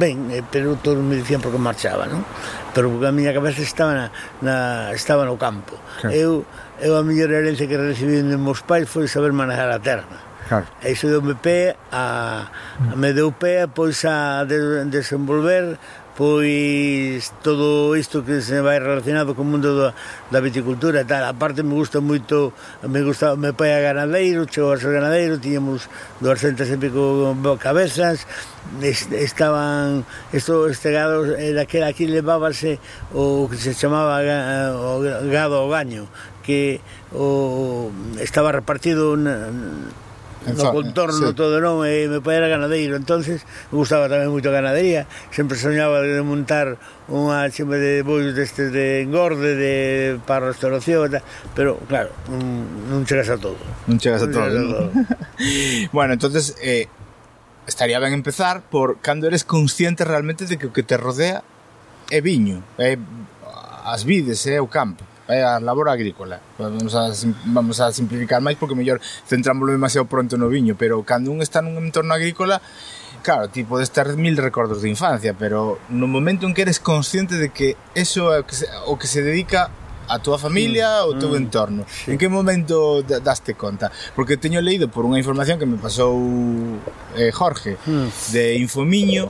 ben, 0.00 0.32
eh, 0.32 0.40
pero 0.40 0.80
todos 0.80 1.04
me 1.04 1.20
dicían 1.20 1.44
porque 1.44 1.60
marchaba, 1.60 2.08
non? 2.08 2.24
Pero 2.72 2.88
porque 2.88 3.08
a 3.08 3.12
miña 3.12 3.36
cabeza 3.36 3.60
estaba, 3.60 3.92
na, 3.92 4.06
na, 4.40 4.56
estaba 4.96 5.28
no 5.28 5.36
campo. 5.36 5.76
Claro. 6.00 6.12
Eu, 6.12 6.32
eu 6.80 6.96
a 6.96 7.04
mellor 7.04 7.32
herencia 7.32 7.68
que 7.68 7.76
recibí 7.76 8.24
de 8.24 8.36
meus 8.40 8.64
pais 8.64 8.88
foi 8.88 9.08
saber 9.08 9.36
manejar 9.36 9.68
a 9.68 9.80
terra. 9.80 10.26
Claro. 10.48 10.66
E 10.80 10.94
iso 10.94 11.10
deu-me 11.10 11.34
pé 11.34 11.74
a, 11.90 12.46
a 12.78 12.94
me 12.94 13.12
deu 13.12 13.34
pé 13.34 13.66
pois 13.66 14.04
a 14.06 14.46
de, 14.46 14.86
desenvolver 14.86 15.74
pois 16.16 17.28
todo 17.44 17.94
isto 17.94 18.24
que 18.24 18.40
se 18.40 18.64
vai 18.64 18.80
relacionado 18.80 19.36
co 19.36 19.44
mundo 19.44 19.76
da, 19.76 19.92
da 20.32 20.40
viticultura 20.40 21.04
e 21.04 21.06
tal. 21.06 21.28
A 21.28 21.36
parte 21.36 21.60
me 21.60 21.76
gusta 21.76 22.00
moito, 22.00 22.56
me 22.88 23.04
gusta, 23.04 23.36
me 23.36 23.52
pai 23.52 23.76
a 23.76 23.84
ganadeiro, 23.84 24.48
chegou 24.48 24.72
a 24.72 24.80
ser 24.80 24.96
ganadeiro, 24.96 25.36
tiñamos 25.36 25.92
200 26.24 26.64
e 26.72 26.76
pico 26.80 27.36
cabezas, 27.60 28.24
estaban 28.80 30.08
isto 30.32 30.72
este 30.72 30.88
gado 30.90 31.28
daquela 31.52 31.92
aquí 31.92 32.08
levábase 32.08 32.80
o 33.12 33.44
que 33.52 33.60
se 33.60 33.76
chamaba 33.76 34.24
o 34.72 35.04
gado 35.28 35.62
o 35.62 35.68
gaño 35.68 36.08
que 36.40 36.80
o, 37.12 37.90
estaba 38.22 38.56
repartido 38.56 39.20
na, 39.20 39.52
no 40.54 40.72
contorno 40.72 41.28
sí. 41.30 41.34
todo 41.34 41.58
non 41.58 41.82
e 41.82 42.06
me 42.06 42.22
pai 42.22 42.38
era 42.38 42.46
ganadeiro. 42.46 42.94
Entonces 42.94 43.42
gustaba 43.74 44.06
tamén 44.06 44.30
moito 44.30 44.50
a 44.50 44.54
ganadería. 44.54 45.10
Sempre 45.34 45.58
soñaba 45.58 46.02
de 46.04 46.22
montar 46.22 46.78
unha 47.10 47.46
chima 47.54 47.78
de 47.78 48.02
bollos 48.02 48.34
destes 48.34 48.70
de 48.74 49.06
engorde 49.06 49.54
de 49.54 49.74
para 50.26 50.50
restauración 50.50 51.06
pero 51.54 51.78
claro 51.86 52.10
non, 52.26 52.66
non 52.90 53.06
chegas 53.06 53.30
a 53.30 53.38
todo. 53.38 53.58
Non 53.86 53.98
chegas 54.02 54.22
a 54.22 54.28
todo, 54.30 54.42
a 54.42 54.50
todo. 54.50 54.90
bueno 55.96 56.18
entonces 56.18 56.58
eh, 56.58 56.90
estaría 57.66 57.98
ben 57.98 58.12
empezar 58.12 58.62
por 58.62 58.98
cando 58.98 59.26
eres 59.26 59.44
consciente 59.44 60.04
realmente 60.04 60.46
de 60.46 60.58
que 60.58 60.66
o 60.66 60.72
que 60.74 60.82
te 60.82 60.96
rodea 60.96 61.42
é 62.10 62.18
viño 62.22 62.62
é 62.78 62.98
as 63.86 64.02
vides 64.02 64.46
é 64.46 64.58
eh, 64.58 64.60
o 64.60 64.66
campo 64.66 65.06
Eh, 65.28 65.38
é 65.38 65.44
a 65.44 65.58
labor 65.60 65.88
agrícola. 65.88 66.40
Vamos 66.58 66.94
a, 66.94 67.10
vamos 67.46 67.80
a 67.80 67.92
simplificar 67.92 68.40
máis 68.40 68.56
porque 68.56 68.74
mellor 68.74 69.02
centrámoslo 69.26 69.74
demasiado 69.74 70.06
pronto 70.06 70.38
no 70.38 70.48
viño, 70.48 70.78
pero 70.78 71.02
cando 71.02 71.30
un 71.30 71.42
está 71.42 71.62
nun 71.62 71.78
entorno 71.82 72.14
agrícola, 72.14 72.62
claro, 73.22 73.50
ti 73.50 73.66
podes 73.66 73.90
ter 73.90 74.14
mil 74.14 74.38
recordos 74.38 74.82
de 74.82 74.88
infancia, 74.88 75.34
pero 75.34 75.82
no 75.90 76.06
momento 76.06 76.46
en 76.46 76.54
que 76.54 76.62
eres 76.62 76.78
consciente 76.78 77.34
de 77.36 77.50
que 77.50 77.76
eso 77.94 78.30
é 78.34 78.40
o 78.40 78.46
que 78.46 78.54
se, 78.54 78.66
o 78.86 78.94
que 78.94 79.08
se 79.10 79.20
dedica 79.22 79.70
a 80.06 80.22
túa 80.22 80.38
familia, 80.38 81.02
mm, 81.02 81.10
o 81.10 81.12
teu 81.18 81.34
mm, 81.34 81.42
entorno. 81.42 81.82
Sí. 81.90 82.14
En 82.14 82.18
que 82.18 82.30
momento 82.30 83.02
daste 83.02 83.58
conta? 83.58 83.90
Porque 84.14 84.38
teño 84.38 84.62
leído 84.62 84.86
por 84.86 85.02
unha 85.02 85.18
información 85.18 85.58
que 85.58 85.66
me 85.66 85.78
pasou 85.82 86.14
eh, 87.18 87.34
Jorge 87.34 87.74
mm. 87.82 88.30
de 88.30 88.54
Infomiño 88.62 89.26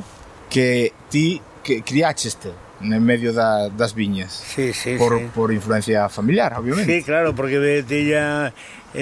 que 0.53 0.93
ti 1.09 1.41
que 1.65 1.81
criácheste 1.83 2.66
en 2.81 3.05
medio 3.05 3.33
da, 3.33 3.69
das 3.69 3.95
viñas. 3.95 4.33
Sí, 4.33 4.73
sí, 4.73 4.97
por, 4.97 5.19
sí. 5.19 5.29
por 5.35 5.53
influencia 5.53 6.09
familiar, 6.09 6.55
obviamente. 6.57 6.93
Sí, 6.93 7.03
claro, 7.03 7.35
porque 7.35 7.85
tilla, 7.87 8.53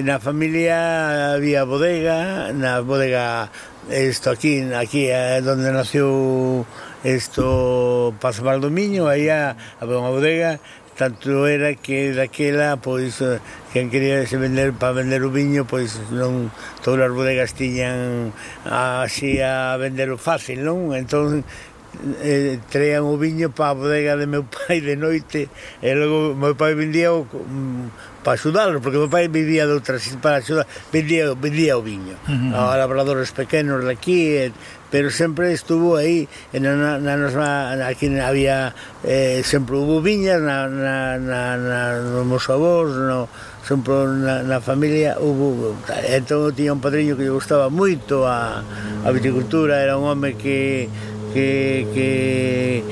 na 0.02 0.18
familia 0.18 1.34
había 1.34 1.62
bodega 1.62 2.50
na 2.50 2.82
bodega 2.82 3.50
isto 3.86 4.30
aquí, 4.34 4.58
aquí 4.74 5.06
é 5.06 5.38
donde 5.38 5.70
nació 5.70 6.66
esto 7.04 8.14
Paso 8.18 8.42
Valdomiño 8.42 9.06
aí 9.06 9.30
había 9.30 10.00
unha 10.00 10.10
bodega 10.10 10.58
tanto 10.98 11.46
era 11.46 11.74
que 11.78 12.10
daquela 12.10 12.78
pois 12.78 13.22
eh, 13.22 13.38
quen 13.70 13.90
quería 13.90 14.26
se 14.26 14.34
vender 14.34 14.74
para 14.74 14.98
vender 14.98 15.22
o 15.22 15.30
viño 15.30 15.62
pois 15.62 15.94
non 16.10 16.50
todas 16.82 17.06
as 17.06 17.14
bodegas 17.14 17.54
tiñan 17.54 18.34
así 18.66 19.38
a 19.38 19.78
vender 19.78 20.10
fácil 20.18 20.66
non 20.66 20.90
entón 20.96 21.46
eh, 22.22 22.59
traían 22.70 23.05
o 23.05 23.16
viño 23.16 23.51
para 23.51 23.70
a 23.70 23.78
bodega 23.78 24.16
de 24.16 24.26
meu 24.26 24.45
pai 24.45 24.80
de 24.80 24.97
noite 24.97 25.49
e 25.82 25.88
logo 25.95 26.34
meu 26.34 26.55
pai 26.55 26.74
vendía 26.74 27.12
o, 27.12 27.24
mm, 27.24 28.22
para 28.24 28.34
axudarlo, 28.40 28.80
porque 28.80 28.97
meu 28.97 29.09
pai 29.09 29.28
vivía 29.28 29.68
de 29.68 29.76
outras 29.76 30.09
para 30.18 30.40
axudar, 30.40 30.66
vendía, 30.90 31.34
vendía 31.36 31.76
o 31.76 31.82
viño 31.84 32.16
uh 32.24 32.57
-huh. 32.57 32.72
a 32.72 32.76
labradores 32.80 33.30
pequenos 33.30 33.84
de 33.84 33.92
aquí 33.92 34.32
e, 34.32 34.53
pero 34.95 35.11
sempre 35.11 35.53
estuvo 35.53 35.97
aí 35.99 36.30
na, 36.55 37.03
na 37.03 37.18
nosa, 37.18 37.74
aquí 37.82 38.07
había 38.14 38.70
eh, 39.03 39.42
sempre 39.42 39.74
hubo 39.74 39.99
viñas 40.01 40.38
na, 40.38 40.70
na, 40.70 41.18
na, 41.18 41.59
na, 41.59 41.80
nos 41.99 42.22
meus 42.22 42.47
avós 42.47 42.95
no, 42.95 43.26
sempre 43.66 43.92
na, 44.22 44.47
na 44.47 44.62
familia 44.62 45.18
hubo, 45.18 45.74
entón 46.07 46.55
tiña 46.55 46.76
un 46.76 46.84
padriño 46.84 47.18
que 47.18 47.26
lle 47.26 47.34
gustaba 47.34 47.72
moito 47.72 48.22
a, 48.22 48.62
a 49.03 49.09
viticultura 49.11 49.82
era 49.82 49.99
un 49.99 50.07
home 50.07 50.38
que 50.38 50.86
que, 51.35 51.87
que 51.93 52.85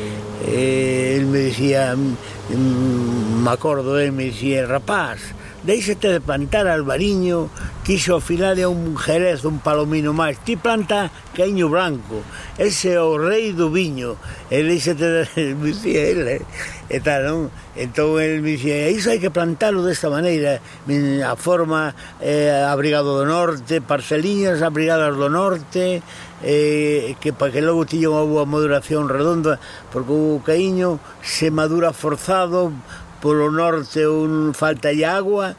eh, 0.46 1.16
él 1.16 1.26
me 1.26 1.38
decía, 1.38 1.94
mm, 1.94 3.42
me 3.42 3.50
acordo, 3.50 3.98
él 3.98 4.12
me 4.12 4.24
decía, 4.24 4.66
rapaz, 4.66 5.20
deixate 5.62 6.08
de 6.08 6.20
plantar 6.20 6.66
albariño, 6.66 7.48
quiso 7.84 8.16
afilar 8.16 8.58
a 8.60 8.68
un 8.68 8.96
jerez, 8.96 9.44
un 9.44 9.60
palomino 9.60 10.12
máis. 10.12 10.38
Ti 10.42 10.56
planta 10.58 11.10
caíño 11.34 11.70
branco, 11.70 12.22
ese 12.58 12.98
é 12.98 13.00
o 13.00 13.14
rei 13.18 13.54
do 13.54 13.70
viño. 13.70 14.18
E 14.50 14.62
deixate 14.66 15.06
de... 15.06 15.54
dicía 15.54 16.02
ele, 16.02 16.42
e 16.90 16.98
tal, 16.98 17.22
non? 17.24 17.40
Entón, 17.78 18.18
el 18.18 18.42
me 18.42 18.58
dicía, 18.58 18.90
iso 18.90 19.14
hai 19.14 19.22
que 19.22 19.30
plantalo 19.30 19.86
desta 19.86 20.10
maneira, 20.10 20.58
a 20.58 21.34
forma 21.38 21.94
eh, 22.18 22.50
abrigado 22.66 23.14
do 23.14 23.24
norte, 23.24 23.78
parceliñas 23.78 24.66
abrigadas 24.66 25.14
do 25.14 25.30
norte, 25.30 26.02
eh, 26.42 27.14
que 27.20 27.32
para 27.32 27.52
que 27.52 27.62
logo 27.62 27.86
tiña 27.86 28.10
unha 28.10 28.26
boa 28.26 28.44
maduración 28.44 29.06
redonda, 29.06 29.62
porque 29.94 30.12
o 30.12 30.42
caíño 30.42 30.98
se 31.22 31.50
madura 31.54 31.94
forzado, 31.94 32.74
polo 33.22 33.50
norte 33.54 34.06
un 34.06 34.50
falta 34.52 34.90
de 34.90 35.06
agua, 35.06 35.54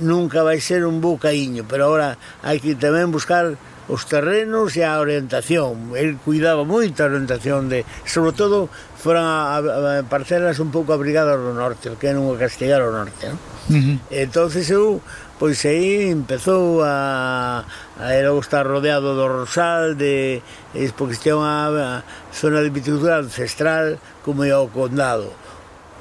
nunca 0.00 0.42
vai 0.42 0.58
ser 0.60 0.88
un 0.88 1.04
bo 1.04 1.20
caíño, 1.20 1.68
pero 1.68 1.86
agora 1.92 2.16
hai 2.40 2.58
que 2.58 2.74
tamén 2.74 3.12
buscar 3.12 3.54
os 3.84 4.08
terrenos 4.08 4.72
e 4.80 4.82
a 4.82 4.96
orientación. 4.96 5.92
El 5.92 6.16
cuidaba 6.16 6.64
moito 6.64 7.04
a 7.04 7.12
orientación 7.12 7.68
de, 7.68 7.84
sobre 8.08 8.32
todo, 8.32 8.72
foran 8.96 9.28
a, 9.28 9.60
a, 9.60 10.00
a 10.00 10.02
parcelas 10.08 10.56
un 10.56 10.72
pouco 10.72 10.96
abrigadas 10.96 11.36
no 11.36 11.52
norte, 11.52 11.92
que 12.00 12.16
non 12.16 12.24
o 12.24 12.34
castigar 12.40 12.80
o 12.80 12.88
norte, 12.88 13.28
No? 13.28 13.36
Uh 13.64 13.80
-huh. 13.80 13.96
Entonces 14.12 14.68
eu 14.68 15.00
pois 15.38 15.64
aí 15.64 16.08
empezou 16.10 16.82
a 16.82 17.64
Aí 17.94 18.26
logo 18.26 18.42
estar 18.42 18.66
rodeado 18.66 19.14
do 19.14 19.28
Rosal, 19.28 19.94
de, 19.94 20.42
es 20.74 20.90
porque 20.90 21.30
é 21.30 21.34
unha 21.38 22.02
zona 22.34 22.58
de 22.58 22.74
viticultura 22.74 23.22
ancestral 23.22 24.02
como 24.26 24.42
é 24.42 24.50
o 24.50 24.66
condado. 24.66 25.30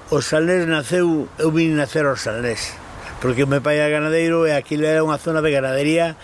O 0.10 0.18
Salnés 0.18 0.66
naceu, 0.66 1.30
eu 1.38 1.50
vim 1.54 1.78
nacer 1.78 2.10
ao 2.10 2.18
Salnés, 2.18 2.74
porque 3.22 3.46
o 3.46 3.50
meu 3.50 3.62
pai 3.62 3.78
era 3.78 3.94
ganadeiro 3.94 4.50
e 4.50 4.58
aquilo 4.58 4.90
era 4.90 5.06
unha 5.06 5.22
zona 5.22 5.46
de 5.46 5.54
ganadería 5.54 6.18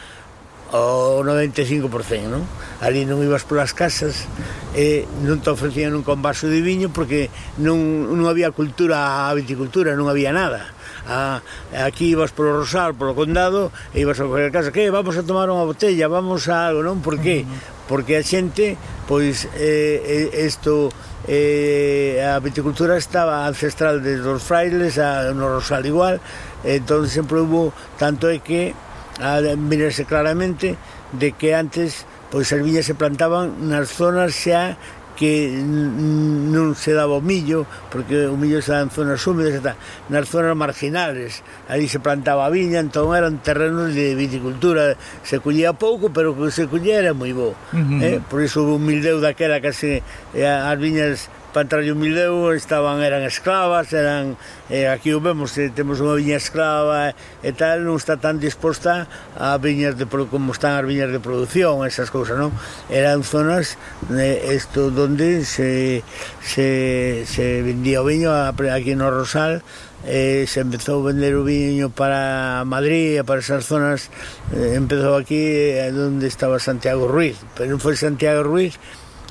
o 0.73 1.21
95%, 1.21 1.85
non? 2.25 2.49
Ali 2.81 3.05
non 3.05 3.21
ibas 3.21 3.45
polas 3.45 3.77
casas 3.77 4.25
e 4.73 5.05
non 5.21 5.37
te 5.37 5.53
ofrecían 5.53 5.93
un 5.93 6.01
vaso 6.01 6.49
de 6.49 6.65
viño 6.65 6.89
porque 6.89 7.29
non, 7.61 8.09
non 8.09 8.25
había 8.25 8.49
cultura 8.49 9.29
a 9.29 9.33
viticultura, 9.37 9.93
non 9.93 10.09
había 10.09 10.33
nada 10.33 10.73
a, 11.07 11.41
aquí 11.85 12.11
ibas 12.11 12.31
polo 12.31 12.59
Rosal, 12.59 12.95
polo 12.95 13.15
Condado, 13.15 13.71
e 13.93 14.01
ibas 14.01 14.19
a 14.19 14.25
coger 14.25 14.51
casa, 14.51 14.73
que 14.73 14.89
vamos 14.89 15.15
a 15.15 15.23
tomar 15.23 15.47
unha 15.47 15.63
botella, 15.63 16.11
vamos 16.11 16.47
a 16.51 16.67
algo, 16.67 16.83
non? 16.83 16.99
Por 16.99 17.21
que? 17.21 17.45
Porque 17.87 18.17
a 18.17 18.23
xente, 18.23 18.75
pois, 19.07 19.47
eh, 19.57 20.29
eh, 20.33 20.45
isto, 20.45 20.89
eh, 21.25 22.19
a 22.21 22.37
viticultura 22.43 22.97
estaba 22.97 23.47
ancestral 23.47 24.03
desde 24.03 24.27
os 24.27 24.43
frailes, 24.43 24.99
a, 24.99 25.31
no 25.31 25.47
Rosal 25.47 25.85
igual, 25.85 26.19
entón 26.65 27.07
sempre 27.07 27.39
hubo, 27.39 27.71
tanto 27.95 28.27
é 28.27 28.41
que, 28.41 28.75
a, 29.21 29.39
mirarse 29.55 30.03
claramente, 30.05 30.75
de 31.13 31.33
que 31.33 31.57
antes 31.57 32.05
pois 32.29 32.53
as 32.53 32.61
viñas 32.61 32.85
se 32.85 32.93
plantaban 32.93 33.57
nas 33.73 33.89
zonas 33.89 34.37
xa 34.37 34.77
que 35.19 35.51
non 35.51 36.79
se 36.79 36.95
daba 36.95 37.19
o 37.19 37.21
millo, 37.21 37.67
porque 37.91 38.31
o 38.31 38.39
millo 38.39 38.63
está 38.63 38.79
en 38.79 38.87
zonas 38.87 39.19
húmedas, 39.27 39.59
tal. 39.59 39.75
nas 40.07 40.31
zonas 40.31 40.55
marginales. 40.55 41.43
Ali 41.67 41.91
se 41.91 41.99
plantaba 41.99 42.47
a 42.47 42.49
viña, 42.49 42.79
entón 42.79 43.11
eran 43.11 43.43
terrenos 43.43 43.91
de 43.91 44.15
viticultura. 44.15 44.95
Se 45.27 45.43
collía 45.43 45.75
pouco, 45.75 46.07
pero 46.07 46.31
o 46.31 46.39
que 46.39 46.55
se 46.55 46.71
collía 46.71 47.03
era 47.03 47.11
moi 47.11 47.35
bo. 47.35 47.51
Uh 47.51 47.83
-huh. 47.83 47.99
eh? 47.99 48.17
Por 48.31 48.39
iso 48.39 48.63
o 48.63 48.79
mildeu 48.79 49.19
daquela 49.19 49.59
que 49.59 49.75
se, 49.75 49.99
eh, 50.31 50.47
as 50.47 50.79
viñas 50.79 51.27
para 51.53 51.63
entrar 51.63 51.83
un 51.83 51.99
mil 51.99 52.17
estaban, 52.55 53.01
eran 53.01 53.23
esclavas, 53.23 53.91
eran, 53.93 54.37
eh, 54.69 54.87
aquí 54.87 55.13
o 55.13 55.21
vemos, 55.21 55.57
eh, 55.57 55.71
temos 55.73 55.97
unha 55.97 56.13
viña 56.13 56.37
esclava 56.37 57.09
eh, 57.09 57.17
e 57.41 57.51
tal, 57.51 57.81
non 57.81 57.97
está 57.97 58.21
tan 58.21 58.37
disposta 58.37 59.09
a 59.33 59.57
viñas 59.57 59.97
de, 59.97 60.05
como 60.05 60.53
están 60.53 60.77
as 60.77 60.85
viñas 60.85 61.09
de 61.09 61.17
producción, 61.17 61.81
esas 61.85 62.13
cousas, 62.13 62.37
non? 62.37 62.53
Eran 62.93 63.25
zonas 63.25 63.81
eh, 64.13 64.53
esto, 64.53 64.93
donde 64.93 65.41
se, 65.45 66.05
se, 66.45 67.25
se 67.25 67.65
vendía 67.65 68.01
o 68.01 68.05
viño 68.05 68.29
aquí 68.29 68.93
no 68.93 69.09
Rosal, 69.09 69.65
eh, 70.05 70.45
se 70.47 70.61
empezou 70.61 71.03
a 71.03 71.11
vender 71.11 71.35
o 71.35 71.43
viño 71.43 71.89
para 71.89 72.63
Madrid 72.63 73.19
e 73.19 73.23
para 73.27 73.43
esas 73.43 73.67
zonas 73.67 74.07
eh, 74.55 74.79
empezou 74.79 75.19
aquí 75.19 75.75
eh, 75.75 75.91
donde 75.91 76.27
estaba 76.27 76.59
Santiago 76.59 77.11
Ruiz 77.11 77.35
pero 77.55 77.75
non 77.75 77.83
foi 77.83 77.99
Santiago 77.99 78.47
Ruiz 78.47 78.79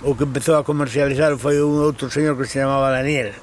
o 0.02 0.14
que 0.14 0.24
empezou 0.24 0.56
a 0.58 0.64
comercializar 0.64 1.34
foi 1.38 1.58
un 1.58 1.82
outro 1.82 2.10
señor 2.10 2.38
que 2.38 2.46
se 2.46 2.62
chamaba 2.62 2.94
Daniel 2.94 3.34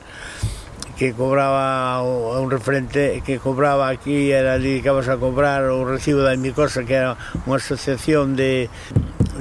que 0.96 1.12
cobraba 1.12 2.00
un 2.40 2.48
referente 2.48 3.20
que 3.26 3.40
cobraba 3.40 3.92
aquí 3.92 4.32
era 4.32 4.56
ali 4.56 4.80
que 4.80 4.88
a 4.88 5.18
cobrar 5.20 5.68
o 5.68 5.84
recibo 5.84 6.24
da 6.24 6.36
Micosa 6.40 6.88
que 6.88 6.96
era 6.96 7.20
unha 7.44 7.60
asociación 7.60 8.40
de 8.40 8.72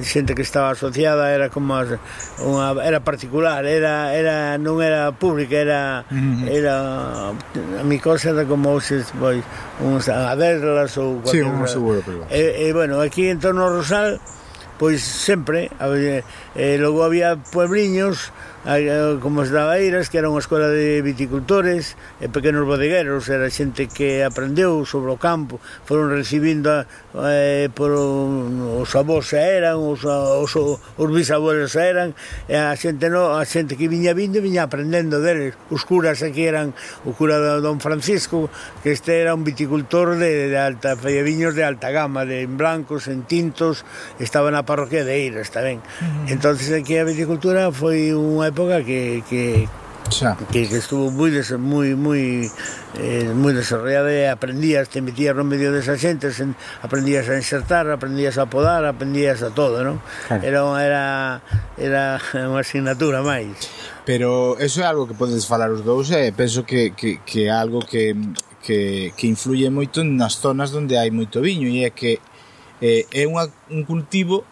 xente 0.02 0.34
que 0.34 0.42
estaba 0.42 0.74
asociada 0.74 1.30
era 1.30 1.54
como 1.54 1.78
unha 1.78 2.74
era 2.82 2.98
particular, 3.06 3.62
era 3.62 4.10
era 4.10 4.58
non 4.58 4.82
era 4.82 5.14
pública, 5.14 5.54
era 5.54 6.02
mm-hmm. 6.10 6.50
era 6.50 6.74
a 7.30 7.84
Micosa 7.86 8.34
era 8.34 8.42
como 8.42 8.82
se 8.82 9.06
pois 9.14 9.46
uns 9.78 10.10
aderlas 10.10 10.98
ou. 10.98 11.22
Sí, 11.22 11.38
un 11.38 11.62
seguro 11.70 12.02
privado. 12.02 12.26
E, 12.34 12.66
e 12.66 12.74
bueno, 12.74 12.98
aquí 12.98 13.30
en 13.30 13.38
torno 13.38 13.62
ao 13.62 13.78
Rosal 13.78 14.18
pois 14.78 15.02
sempre 15.02 15.70
eh, 15.80 16.22
eh, 16.54 16.76
logo 16.78 17.04
había 17.04 17.36
puebliños 17.36 18.32
eh, 18.66 19.18
como 19.22 19.42
as 19.46 19.54
Naveiras 19.54 20.10
que 20.10 20.18
era 20.18 20.32
unha 20.32 20.42
escola 20.42 20.66
de 20.66 20.98
viticultores 21.04 21.94
e 22.18 22.26
pequenos 22.26 22.66
bodegueros 22.66 23.30
era 23.30 23.46
xente 23.52 23.86
que 23.86 24.26
aprendeu 24.26 24.82
sobre 24.82 25.14
o 25.14 25.18
campo 25.20 25.62
foron 25.86 26.10
recibindo 26.10 26.74
a, 26.74 26.88
eh, 27.22 27.68
por, 27.74 27.92
os 27.94 28.90
avós 28.96 29.30
eran, 29.32 29.78
os, 29.78 30.02
os, 30.02 30.52
os 30.54 31.08
bisabuelos 31.14 31.76
eran, 31.78 32.14
e 32.50 32.58
a 32.58 32.74
xente, 32.74 33.06
no, 33.06 33.38
a 33.38 33.44
xente 33.46 33.78
que 33.78 33.86
viña 33.86 34.14
vindo 34.14 34.42
viña 34.42 34.66
aprendendo 34.66 35.22
deles. 35.22 35.54
Os 35.70 35.86
curas 35.86 36.22
aquí 36.26 36.42
eran 36.42 36.74
o 37.06 37.14
cura 37.14 37.38
de 37.38 37.62
Don 37.62 37.78
Francisco, 37.78 38.50
que 38.82 38.90
este 38.90 39.22
era 39.22 39.34
un 39.34 39.46
viticultor 39.46 40.18
de, 40.18 40.50
de 40.50 40.58
alta, 40.58 40.98
de 40.98 41.22
viños 41.22 41.54
de 41.54 41.62
alta 41.62 41.94
gama, 41.94 42.26
de 42.26 42.42
en 42.42 42.56
blancos, 42.58 43.06
en 43.06 43.22
tintos, 43.22 43.86
estaba 44.18 44.50
na 44.50 44.66
parroquia 44.66 45.06
de 45.06 45.14
Eiras 45.22 45.54
tamén. 45.54 45.78
Uh 45.78 46.26
-huh. 46.26 46.34
Entonces 46.34 46.74
aquí 46.74 46.98
a 46.98 47.06
viticultura 47.06 47.70
foi 47.70 48.10
unha 48.10 48.50
época 48.50 48.82
que, 48.82 49.22
que 49.30 49.70
Xa. 50.10 50.36
Que, 50.52 50.68
que 50.68 50.76
estuvo 50.76 51.08
moi 51.10 51.32
des, 51.32 51.48
moi 51.56 51.96
moi 51.96 52.44
eh, 53.00 53.32
moi 53.32 53.56
desarrollada 53.56 54.12
e 54.12 54.28
aprendías, 54.28 54.92
te 54.92 55.00
metías 55.00 55.32
no 55.32 55.48
medio 55.48 55.72
desa 55.72 55.96
xente, 55.96 56.28
sen, 56.28 56.52
aprendías 56.84 57.24
a 57.32 57.34
insertar, 57.40 57.88
aprendías 57.88 58.36
a 58.36 58.44
podar, 58.44 58.84
aprendías 58.84 59.40
a 59.40 59.50
todo, 59.56 59.80
non? 59.80 60.04
Claro. 60.28 60.44
Era 60.44 60.60
era 60.84 61.04
era 61.80 62.02
unha 62.36 62.60
asignatura 62.60 63.24
máis. 63.24 63.56
Pero 64.04 64.60
eso 64.60 64.84
é 64.84 64.86
algo 64.86 65.08
que 65.08 65.16
podes 65.16 65.48
falar 65.48 65.72
os 65.72 65.80
dous 65.80 66.12
e 66.12 66.28
eh? 66.28 66.30
penso 66.36 66.68
que, 66.68 66.92
que, 66.92 67.24
que 67.24 67.48
é 67.48 67.52
algo 67.52 67.80
que, 67.80 68.12
que, 68.60 69.16
que 69.16 69.24
influye 69.24 69.72
moito 69.72 70.04
nas 70.04 70.36
zonas 70.36 70.76
onde 70.76 71.00
hai 71.00 71.08
moito 71.08 71.40
viño 71.40 71.64
e 71.64 71.88
é 71.88 71.90
que 71.90 72.20
eh, 72.84 73.08
é 73.08 73.24
unha, 73.24 73.48
un 73.72 73.88
cultivo 73.88 74.44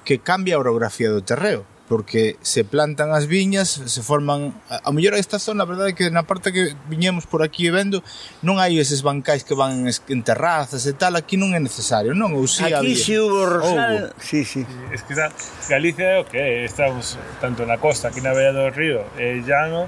que 0.00 0.24
cambia 0.24 0.56
a 0.56 0.64
orografía 0.64 1.12
do 1.12 1.20
terreo 1.20 1.68
porque 1.88 2.36
se 2.40 2.64
plantan 2.64 3.12
as 3.12 3.26
viñas, 3.26 3.68
se 3.68 4.00
forman 4.00 4.56
a, 4.72 4.88
a 4.88 4.92
mellor 4.92 5.14
esta 5.14 5.38
zona, 5.38 5.64
a 5.64 5.68
verdade 5.68 5.92
é 5.92 5.94
que 5.94 6.08
na 6.08 6.24
parte 6.24 6.48
que 6.48 6.72
viñemos 6.88 7.28
por 7.28 7.44
aquí 7.44 7.68
vendo 7.68 8.00
non 8.40 8.56
hai 8.56 8.80
eses 8.80 9.04
bancais 9.04 9.44
que 9.44 9.52
van 9.52 9.84
en, 9.84 9.92
en 9.92 10.20
terrazas 10.24 10.88
e 10.88 10.96
tal, 10.96 11.12
aquí 11.20 11.36
non 11.36 11.52
é 11.52 11.60
necesario, 11.60 12.16
non? 12.16 12.32
Ou 12.32 12.48
si 12.48 12.64
aquí 12.64 12.72
había. 12.72 12.96
si 12.96 13.20
hubo 13.20 13.44
rosal, 13.44 14.16
si, 14.16 14.48
si. 14.48 14.64
Sí, 14.64 14.64
sí. 14.64 14.92
Es 14.96 15.04
que 15.04 15.12
está, 15.12 15.28
Galicia 15.68 16.16
é 16.16 16.20
o 16.20 16.24
que 16.24 16.64
estamos 16.64 17.20
tanto 17.44 17.68
na 17.68 17.76
costa, 17.76 18.08
aquí 18.08 18.24
na 18.24 18.32
beira 18.32 18.56
do 18.56 18.72
río, 18.72 19.04
é 19.20 19.44
llano, 19.44 19.84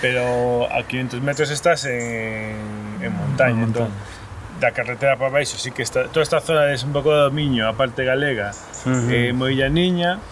pero 0.00 0.64
a 0.72 0.80
500 0.80 1.20
metros 1.20 1.52
estás 1.52 1.84
en, 1.84 3.04
en 3.04 3.12
montaña, 3.12 3.60
en 3.60 3.68
entón, 3.68 3.92
montaña. 3.92 3.92
Entón, 3.92 4.14
da 4.60 4.70
carretera 4.70 5.16
para 5.20 5.30
baixo, 5.30 5.58
sí 5.58 5.76
que 5.76 5.82
está, 5.82 6.08
toda 6.08 6.22
esta 6.22 6.40
zona 6.40 6.72
é 6.72 6.76
un 6.80 6.92
pouco 6.94 7.12
do 7.12 7.28
Miño, 7.28 7.68
a 7.68 7.74
parte 7.76 8.00
galega, 8.00 8.54
uh 8.86 8.88
-huh. 8.88 9.12
eh, 9.12 9.32
moi 9.36 9.52
llaniña, 9.52 10.22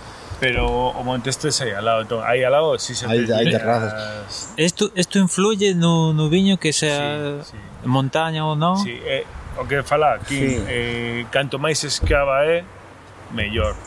pero 0.43 0.67
o 0.67 1.05
monte 1.05 1.31
estes 1.31 1.61
aí 1.61 1.71
al 1.71 1.85
lado, 1.85 2.03
entón, 2.03 2.21
aí 2.27 2.43
al 2.43 2.51
lado 2.51 2.77
si 2.77 2.97
se 2.97 3.07
hai, 3.07 3.23
hai 3.31 3.47
terrazas. 3.47 3.95
Ah, 3.95 4.59
isto 4.59 4.91
isto 4.99 5.23
influye 5.23 5.73
no, 5.79 6.11
no 6.13 6.27
viño 6.29 6.59
que 6.59 6.73
sea 6.73 7.47
sí, 7.47 7.55
sí. 7.55 7.87
montaña 7.87 8.43
ou 8.43 8.59
non? 8.59 8.75
Sí, 8.75 8.91
eh, 9.07 9.23
o 9.55 9.63
que 9.71 9.87
fala 9.87 10.19
aquí, 10.19 10.59
sí. 10.59 10.59
eh, 10.67 11.31
canto 11.31 11.63
máis 11.63 11.79
escava 11.87 12.43
é, 12.43 12.67
mellor 13.31 13.79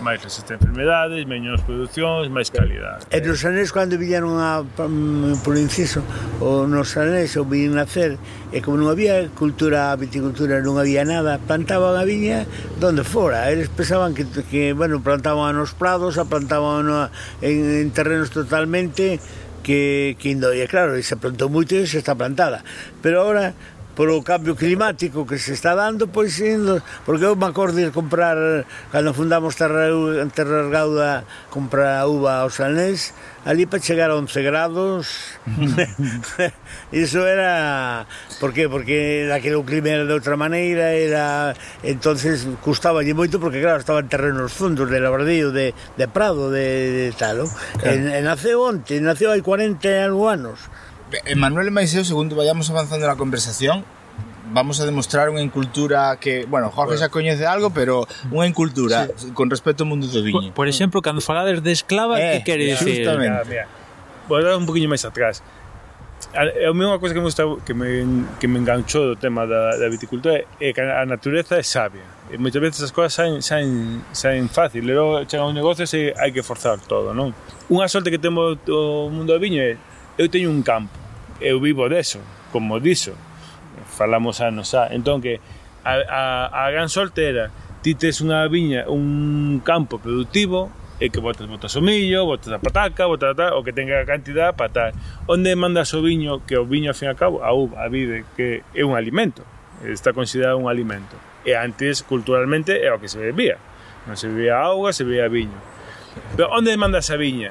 máis 0.00 0.22
resistente 0.24 0.64
a 0.64 0.68
enfermedades, 0.72 1.26
menos 1.28 1.60
producións, 1.62 2.32
máis 2.32 2.48
calidade. 2.48 3.04
E 3.12 3.18
nos 3.20 3.44
anéis 3.44 3.74
cando 3.74 4.00
viñeron 4.00 4.40
a, 4.40 4.64
mm, 4.64 5.44
por 5.44 5.58
inciso, 5.60 6.00
o 6.40 6.64
nos 6.64 6.96
anéis 6.96 7.36
o 7.36 7.44
vin 7.44 7.76
nacer, 7.76 8.16
e 8.54 8.64
como 8.64 8.80
non 8.80 8.88
había 8.88 9.28
cultura, 9.36 9.92
viticultura, 10.00 10.64
non 10.64 10.80
había 10.80 11.04
nada, 11.04 11.36
plantaban 11.42 12.00
a 12.00 12.04
viña 12.08 12.48
donde 12.80 13.04
fora. 13.04 13.52
Eles 13.52 13.68
pensaban 13.68 14.16
que, 14.16 14.24
que 14.48 14.72
bueno, 14.72 15.04
plantaban 15.04 15.58
nos 15.58 15.76
prados, 15.76 16.16
a 16.16 16.24
plantaban 16.24 16.88
no, 16.88 17.10
en, 17.44 17.84
en 17.84 17.88
terrenos 17.92 18.32
totalmente 18.32 19.20
que, 19.62 20.16
que 20.18 20.30
indo, 20.30 20.52
e 20.52 20.66
claro, 20.66 20.98
e 20.98 21.02
se 21.06 21.16
plantou 21.16 21.48
moito 21.48 21.78
e 21.78 21.86
se 21.86 22.02
está 22.02 22.18
plantada. 22.18 22.66
Pero 23.00 23.22
agora 23.22 23.54
polo 23.94 24.22
cambio 24.22 24.56
climático 24.56 25.26
que 25.26 25.38
se 25.38 25.52
está 25.52 25.74
dando, 25.74 26.08
pois 26.08 26.38
indo, 26.40 26.82
porque 27.04 27.24
eu 27.24 27.36
me 27.36 27.46
acordo 27.46 27.76
de 27.76 27.90
comprar, 27.92 28.64
cando 28.90 29.12
fundamos 29.12 29.56
Terra 29.56 30.68
Gauda 30.68 31.24
comprar 31.50 32.06
uva 32.08 32.40
ao 32.40 32.50
Sanés 32.50 33.12
ali 33.44 33.66
para 33.66 33.82
chegar 33.82 34.10
a 34.10 34.16
11 34.16 34.42
grados, 34.42 35.36
iso 36.92 37.26
era, 37.26 38.06
por 38.38 38.52
que? 38.54 38.68
Porque 38.68 39.26
daquele 39.28 39.56
o 39.56 39.66
clima 39.66 39.88
era 39.90 40.06
de 40.06 40.14
outra 40.14 40.36
maneira, 40.36 40.94
era, 40.94 41.54
entonces 41.82 42.46
custaba 42.62 43.02
moito, 43.02 43.40
porque 43.40 43.60
claro, 43.60 43.82
estaba 43.82 44.00
en 44.00 44.08
terrenos 44.08 44.52
fundos 44.52 44.88
de 44.88 45.00
labradío, 45.00 45.50
de, 45.50 45.74
de 45.98 46.06
prado, 46.08 46.50
de, 46.50 47.10
de 47.10 47.12
tal, 47.18 47.44
¿no? 47.44 47.46
claro. 47.82 47.98
e, 47.98 48.18
e 48.18 48.22
naceu 48.22 48.62
onte, 48.62 49.02
naceu 49.02 49.34
hai 49.34 49.42
40 49.42 49.82
algo 50.06 50.30
anos, 50.30 50.70
Manuel 51.36 51.70
Maiseo, 51.70 52.04
segundo 52.04 52.36
vayamos 52.36 52.70
avanzando 52.70 53.06
na 53.06 53.16
conversación, 53.16 53.84
vamos 54.52 54.80
a 54.80 54.84
demostrar 54.84 55.32
unha 55.32 55.40
incultura 55.40 56.16
que, 56.20 56.44
bueno, 56.44 56.68
Jorge 56.68 56.96
bueno. 56.96 57.02
xa 57.02 57.08
coñece 57.08 57.44
algo, 57.48 57.72
pero 57.72 58.04
unha 58.30 58.44
incultura 58.44 59.08
sí. 59.16 59.32
con 59.32 59.48
respecto 59.48 59.84
ao 59.84 59.88
mundo 59.88 60.06
do 60.06 60.20
viño. 60.20 60.52
Por, 60.52 60.64
por 60.64 60.66
exemplo, 60.68 61.00
cando 61.00 61.24
falades 61.24 61.64
de 61.64 61.72
esclava, 61.72 62.20
eh, 62.20 62.38
que 62.38 62.52
quere 62.52 62.64
dicir? 62.68 63.02
Justamente. 63.02 63.48
Mira, 63.48 63.66
mira. 63.66 63.66
Vou 64.28 64.38
dar 64.40 64.56
un 64.56 64.68
poquinho 64.68 64.88
máis 64.88 65.02
atrás. 65.04 65.42
A, 66.32 66.46
a 66.46 66.70
mí 66.70 66.82
unha 66.86 67.00
cousa 67.02 67.12
que 67.12 67.20
me 67.20 67.26
gusta, 67.26 67.42
que 67.66 67.74
me, 67.74 67.88
que 68.38 68.46
me 68.46 68.62
enganchou 68.62 69.10
do 69.12 69.16
tema 69.18 69.42
da, 69.48 69.74
da 69.74 69.88
viticultura 69.90 70.46
é 70.62 70.70
que 70.70 70.80
a 70.80 71.02
natureza 71.04 71.58
é 71.58 71.64
sabia. 71.66 72.06
E 72.30 72.38
moitas 72.38 72.62
veces 72.62 72.80
as 72.86 72.92
cousas 72.94 73.12
saen, 73.12 73.42
saen, 73.42 74.00
saen 74.14 74.46
fácil. 74.46 74.86
E 74.86 74.94
logo 74.94 75.26
chega 75.26 75.42
un 75.42 75.56
negocio 75.56 75.84
e 75.84 76.14
hai 76.14 76.30
que 76.30 76.44
forzar 76.46 76.78
todo, 76.78 77.10
non? 77.12 77.34
Unha 77.68 77.90
sorte 77.90 78.08
que 78.08 78.20
temos 78.22 78.62
o 78.70 79.10
mundo 79.10 79.34
do 79.34 79.40
viño 79.42 79.58
é 79.58 79.74
eu 80.20 80.28
teño 80.28 80.52
un 80.52 80.62
campo 80.62 81.01
eu 81.42 81.60
vivo 81.60 81.90
deso, 81.90 82.22
como 82.54 82.78
diso, 82.78 83.12
falamos 83.86 84.40
anos 84.40 84.70
xa, 84.70 84.88
entón 84.94 85.20
que 85.20 85.42
a, 85.84 85.98
a, 86.06 86.22
a 86.46 86.70
gran 86.70 86.88
sorte 86.88 87.26
era 87.26 87.50
ti 87.82 87.98
tes 87.98 88.22
unha 88.22 88.46
viña, 88.46 88.86
un 88.86 89.58
campo 89.66 89.98
productivo 89.98 90.70
e 91.02 91.10
que 91.10 91.18
botas, 91.18 91.50
botas 91.50 91.74
o 91.74 91.82
millo, 91.82 92.22
botas 92.22 92.54
a 92.54 92.62
pataca, 92.62 93.10
botas 93.10 93.34
a, 93.34 93.58
o 93.58 93.66
que 93.66 93.74
tenga 93.74 94.06
cantidad 94.06 94.54
para 94.54 94.70
tal. 94.70 94.90
Onde 95.26 95.50
mandas 95.58 95.90
o 95.98 96.00
viño, 96.00 96.46
que 96.46 96.54
o 96.54 96.62
viño, 96.62 96.94
ao 96.94 96.96
fin 96.96 97.10
e 97.10 97.12
ao 97.12 97.18
cabo, 97.18 97.42
a 97.42 97.50
uva, 97.50 97.82
a 97.82 97.90
vide, 97.90 98.22
que 98.38 98.62
é 98.70 98.86
un 98.86 98.94
alimento, 98.94 99.42
está 99.82 100.14
considerado 100.14 100.62
un 100.62 100.70
alimento. 100.70 101.18
E 101.42 101.58
antes, 101.58 102.06
culturalmente, 102.06 102.78
é 102.78 102.94
o 102.94 103.02
que 103.02 103.10
se 103.10 103.18
bebía. 103.18 103.58
Non 104.06 104.14
se 104.14 104.30
bebía 104.30 104.62
auga, 104.62 104.94
se 104.94 105.02
bebía 105.02 105.26
viño. 105.26 105.58
Pero 106.38 106.54
onde 106.54 106.70
mandas 106.78 107.10
a 107.10 107.18
viña? 107.18 107.50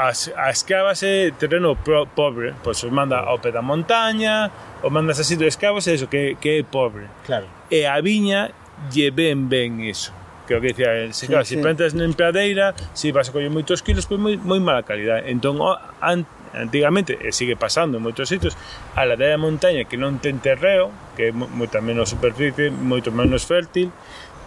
As, 0.00 0.32
a 0.32 0.48
escavas 0.48 1.02
é 1.04 1.28
terreno 1.36 1.76
pobre, 2.16 2.54
pois 2.64 2.80
os 2.80 2.88
manda 2.88 3.20
ao 3.20 3.36
pé 3.36 3.52
da 3.52 3.60
montaña, 3.60 4.48
ou 4.80 4.88
mandas 4.88 5.20
así 5.20 5.36
do 5.36 5.44
escavas 5.44 5.84
é 5.88 5.92
eso, 5.92 6.08
que, 6.08 6.40
que 6.40 6.56
é 6.56 6.62
pobre. 6.64 7.04
Claro. 7.28 7.44
e 7.68 7.84
a 7.84 8.00
viña 8.00 8.48
lle 8.88 9.12
ben 9.12 9.44
ben 9.52 9.76
iso 9.84 10.08
que 10.48 10.56
o 10.56 10.60
que 10.64 10.72
dicía 10.72 10.90
el, 11.04 11.12
se, 11.12 11.26
Sí, 11.26 11.26
claro, 11.28 11.44
sí. 11.44 11.54
se 11.54 11.60
plantas 11.62 11.92
en 11.92 12.14
pradeira 12.16 12.72
se 12.96 13.12
vas 13.12 13.28
a 13.28 13.32
coller 13.36 13.52
moitos 13.52 13.84
kilos 13.84 14.08
pois 14.08 14.16
moi, 14.18 14.34
moi 14.40 14.56
mala 14.58 14.82
calidad. 14.88 15.20
Entón 15.28 15.60
o, 15.60 15.76
an, 16.00 16.24
antigamente 16.56 17.14
e 17.20 17.30
sigue 17.30 17.54
pasando 17.60 18.00
en 18.00 18.02
moitos 18.02 18.26
sitios 18.32 18.56
a 18.96 19.04
ladeira 19.04 19.36
da 19.36 19.42
montaña 19.44 19.84
que 19.86 20.00
non 20.00 20.16
ten 20.18 20.40
terreo 20.40 20.88
que 21.14 21.28
é 21.28 21.32
mo- 21.36 21.46
moita 21.46 21.78
menos 21.84 22.08
superficie 22.10 22.72
moito 22.72 23.12
menos 23.14 23.44
fértil 23.46 23.92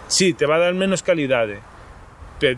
si 0.09 0.33
te 0.35 0.43
va 0.49 0.57
a 0.59 0.67
dar 0.67 0.73
menos 0.75 0.99
calidade 1.05 1.61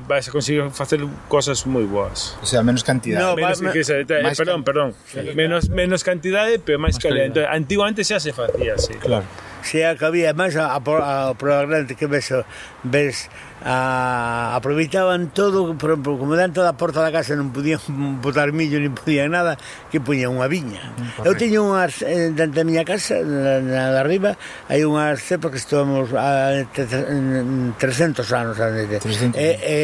vais 0.07 0.27
a 0.27 0.31
conseguir 0.31 0.69
facer 0.71 0.99
cosas 1.27 1.65
moi 1.65 1.85
boas. 1.85 2.37
O 2.41 2.45
sea, 2.45 2.63
menos 2.63 2.83
cantidade. 2.83 3.21
No, 3.21 3.35
menos, 3.35 3.61
va, 3.61 3.71
que, 3.71 3.81
que, 3.81 4.01
eh, 4.01 4.33
perdón, 4.35 4.63
perdón. 4.63 4.89
Menos, 5.35 5.69
menos 5.69 6.01
cantidade, 6.03 6.57
pero 6.59 6.79
máis 6.81 6.97
calidade. 6.97 7.31
Entón, 7.31 7.45
antiguamente 7.49 8.01
xa 8.03 8.17
se 8.17 8.33
facía 8.33 8.75
así. 8.75 8.95
Claro. 8.97 9.25
Se 9.61 9.81
sí, 9.81 9.97
que 9.97 10.05
había 10.05 10.33
máis 10.33 10.53
a, 10.57 10.73
a, 10.73 10.77
a, 10.77 10.79
a, 10.79 11.01
a, 11.01 11.31
a, 11.31 11.41
a, 11.41 11.65
a, 11.65 11.83
a, 12.23 12.35
a, 12.35 12.41
a, 12.41 13.01
a, 13.01 13.54
a, 13.63 14.55
aproveitaban 14.55 15.29
todo, 15.29 15.77
por, 15.77 16.01
por, 16.01 16.19
como 16.19 16.35
dentro 16.35 16.63
da 16.63 16.75
porta 16.75 16.99
da 16.99 17.11
casa 17.13 17.37
non 17.39 17.55
podían 17.55 17.79
botar 18.25 18.51
millo, 18.51 18.81
nin 18.81 18.91
podían 18.91 19.31
nada, 19.31 19.55
que 19.87 20.03
poñían 20.03 20.35
unha 20.35 20.51
viña. 20.51 20.91
Mm, 20.97 21.23
correcto. 21.23 21.27
Eu 21.29 21.33
teño 21.39 21.59
unhas, 21.63 22.03
eh, 22.03 22.35
dentro 22.35 22.61
da 22.61 22.67
miña 22.67 22.83
casa, 22.83 23.21
na, 23.23 23.63
na 23.63 23.95
de 23.95 23.99
arriba, 23.99 24.31
hai 24.67 24.83
unhas 24.83 25.23
cepas 25.23 25.55
que 25.55 25.59
estuvamos 25.61 26.11
a 26.11 26.51
300 26.75 27.79
mm, 27.79 28.35
anos. 28.35 28.55
Antes. 28.59 28.99
300. 29.01 29.39
E, 29.39 29.49
e, 29.63 29.77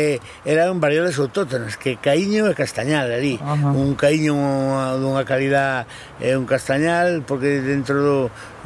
eran 0.43 0.81
variedades 0.83 1.15
autóctonas, 1.15 1.79
que 1.79 1.95
caíño 1.95 2.51
e 2.51 2.53
castañal 2.53 3.07
ali. 3.07 3.39
Ajá. 3.39 3.71
Un 3.71 3.95
caíño 3.95 4.35
dunha 4.99 5.23
calidad, 5.23 5.87
é 6.19 6.35
un 6.35 6.43
castañal, 6.43 7.23
porque 7.23 7.63
dentro 7.63 7.97
do, 8.03 8.17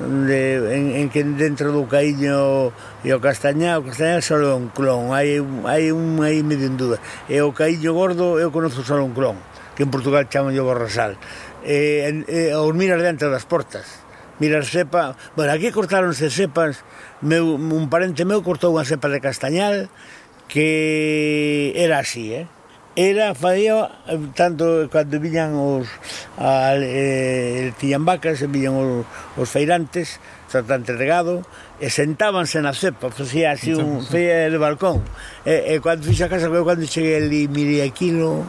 de, 0.02 0.60
en, 0.76 0.84
en 0.96 1.08
que 1.10 1.24
dentro 1.24 1.72
do 1.72 1.86
caíño 1.86 2.74
E 3.06 3.14
o 3.14 3.22
Castañá, 3.22 3.78
o 3.78 3.86
Castañá 3.86 4.18
só 4.26 4.42
é 4.42 4.50
un 4.50 4.74
clon, 4.74 5.14
hai, 5.14 5.38
hai 5.70 5.94
un 5.94 6.26
aí 6.26 6.42
medio 6.42 6.66
en 6.66 6.74
duda. 6.74 6.98
E 7.30 7.38
o 7.46 7.54
Caillo 7.54 7.94
Gordo 7.94 8.42
eu 8.42 8.50
conozco 8.50 8.82
só 8.82 8.98
un 8.98 9.14
clon, 9.14 9.38
que 9.78 9.86
en 9.86 9.94
Portugal 9.94 10.26
chaman 10.26 10.58
yo 10.58 10.66
Borrasal. 10.66 11.14
E, 11.62 12.10
e, 12.26 12.50
e 12.50 12.58
os 12.58 12.74
miras 12.74 13.06
dentro 13.06 13.30
das 13.30 13.46
portas 13.46 14.06
mirar 14.40 14.66
cepa... 14.66 15.16
Bueno, 15.36 15.54
aquí 15.54 15.72
cortáronse 15.72 16.30
cepas, 16.30 16.84
meu, 17.22 17.56
un 17.56 17.88
parente 17.94 18.26
meu 18.26 18.44
cortou 18.44 18.74
unha 18.74 18.84
cepa 18.84 19.08
de 19.08 19.22
castañal 19.22 19.88
que 20.50 21.74
era 21.78 22.02
así, 22.02 22.34
eh? 22.34 22.46
Era, 22.96 23.36
faía, 23.36 23.92
tanto 24.40 24.88
cando 24.88 25.20
viñan 25.20 25.52
os 25.52 25.92
a, 26.40 26.80
eh, 26.80 27.76
tiñan 27.76 28.08
vacas 28.08 28.40
e 28.40 28.48
viñan 28.48 28.76
os, 28.80 29.04
os 29.36 29.48
feirantes, 29.52 30.24
tratante 30.48 30.96
de 30.96 31.04
gado, 31.04 31.44
e 31.80 31.90
sentábanse 31.92 32.62
na 32.64 32.72
cepa, 32.72 33.12
facía 33.12 33.52
así 33.52 33.76
un, 33.76 34.00
feia 34.04 34.48
el 34.48 34.58
balcón. 34.58 35.04
E, 35.44 35.76
e 35.76 35.82
cando 35.84 36.08
fixe 36.08 36.24
a 36.24 36.30
casa, 36.32 36.48
cando 36.48 36.88
cheguei 36.88 37.20
ali, 37.20 37.48
mirei 37.52 37.84
aquilo, 37.84 38.48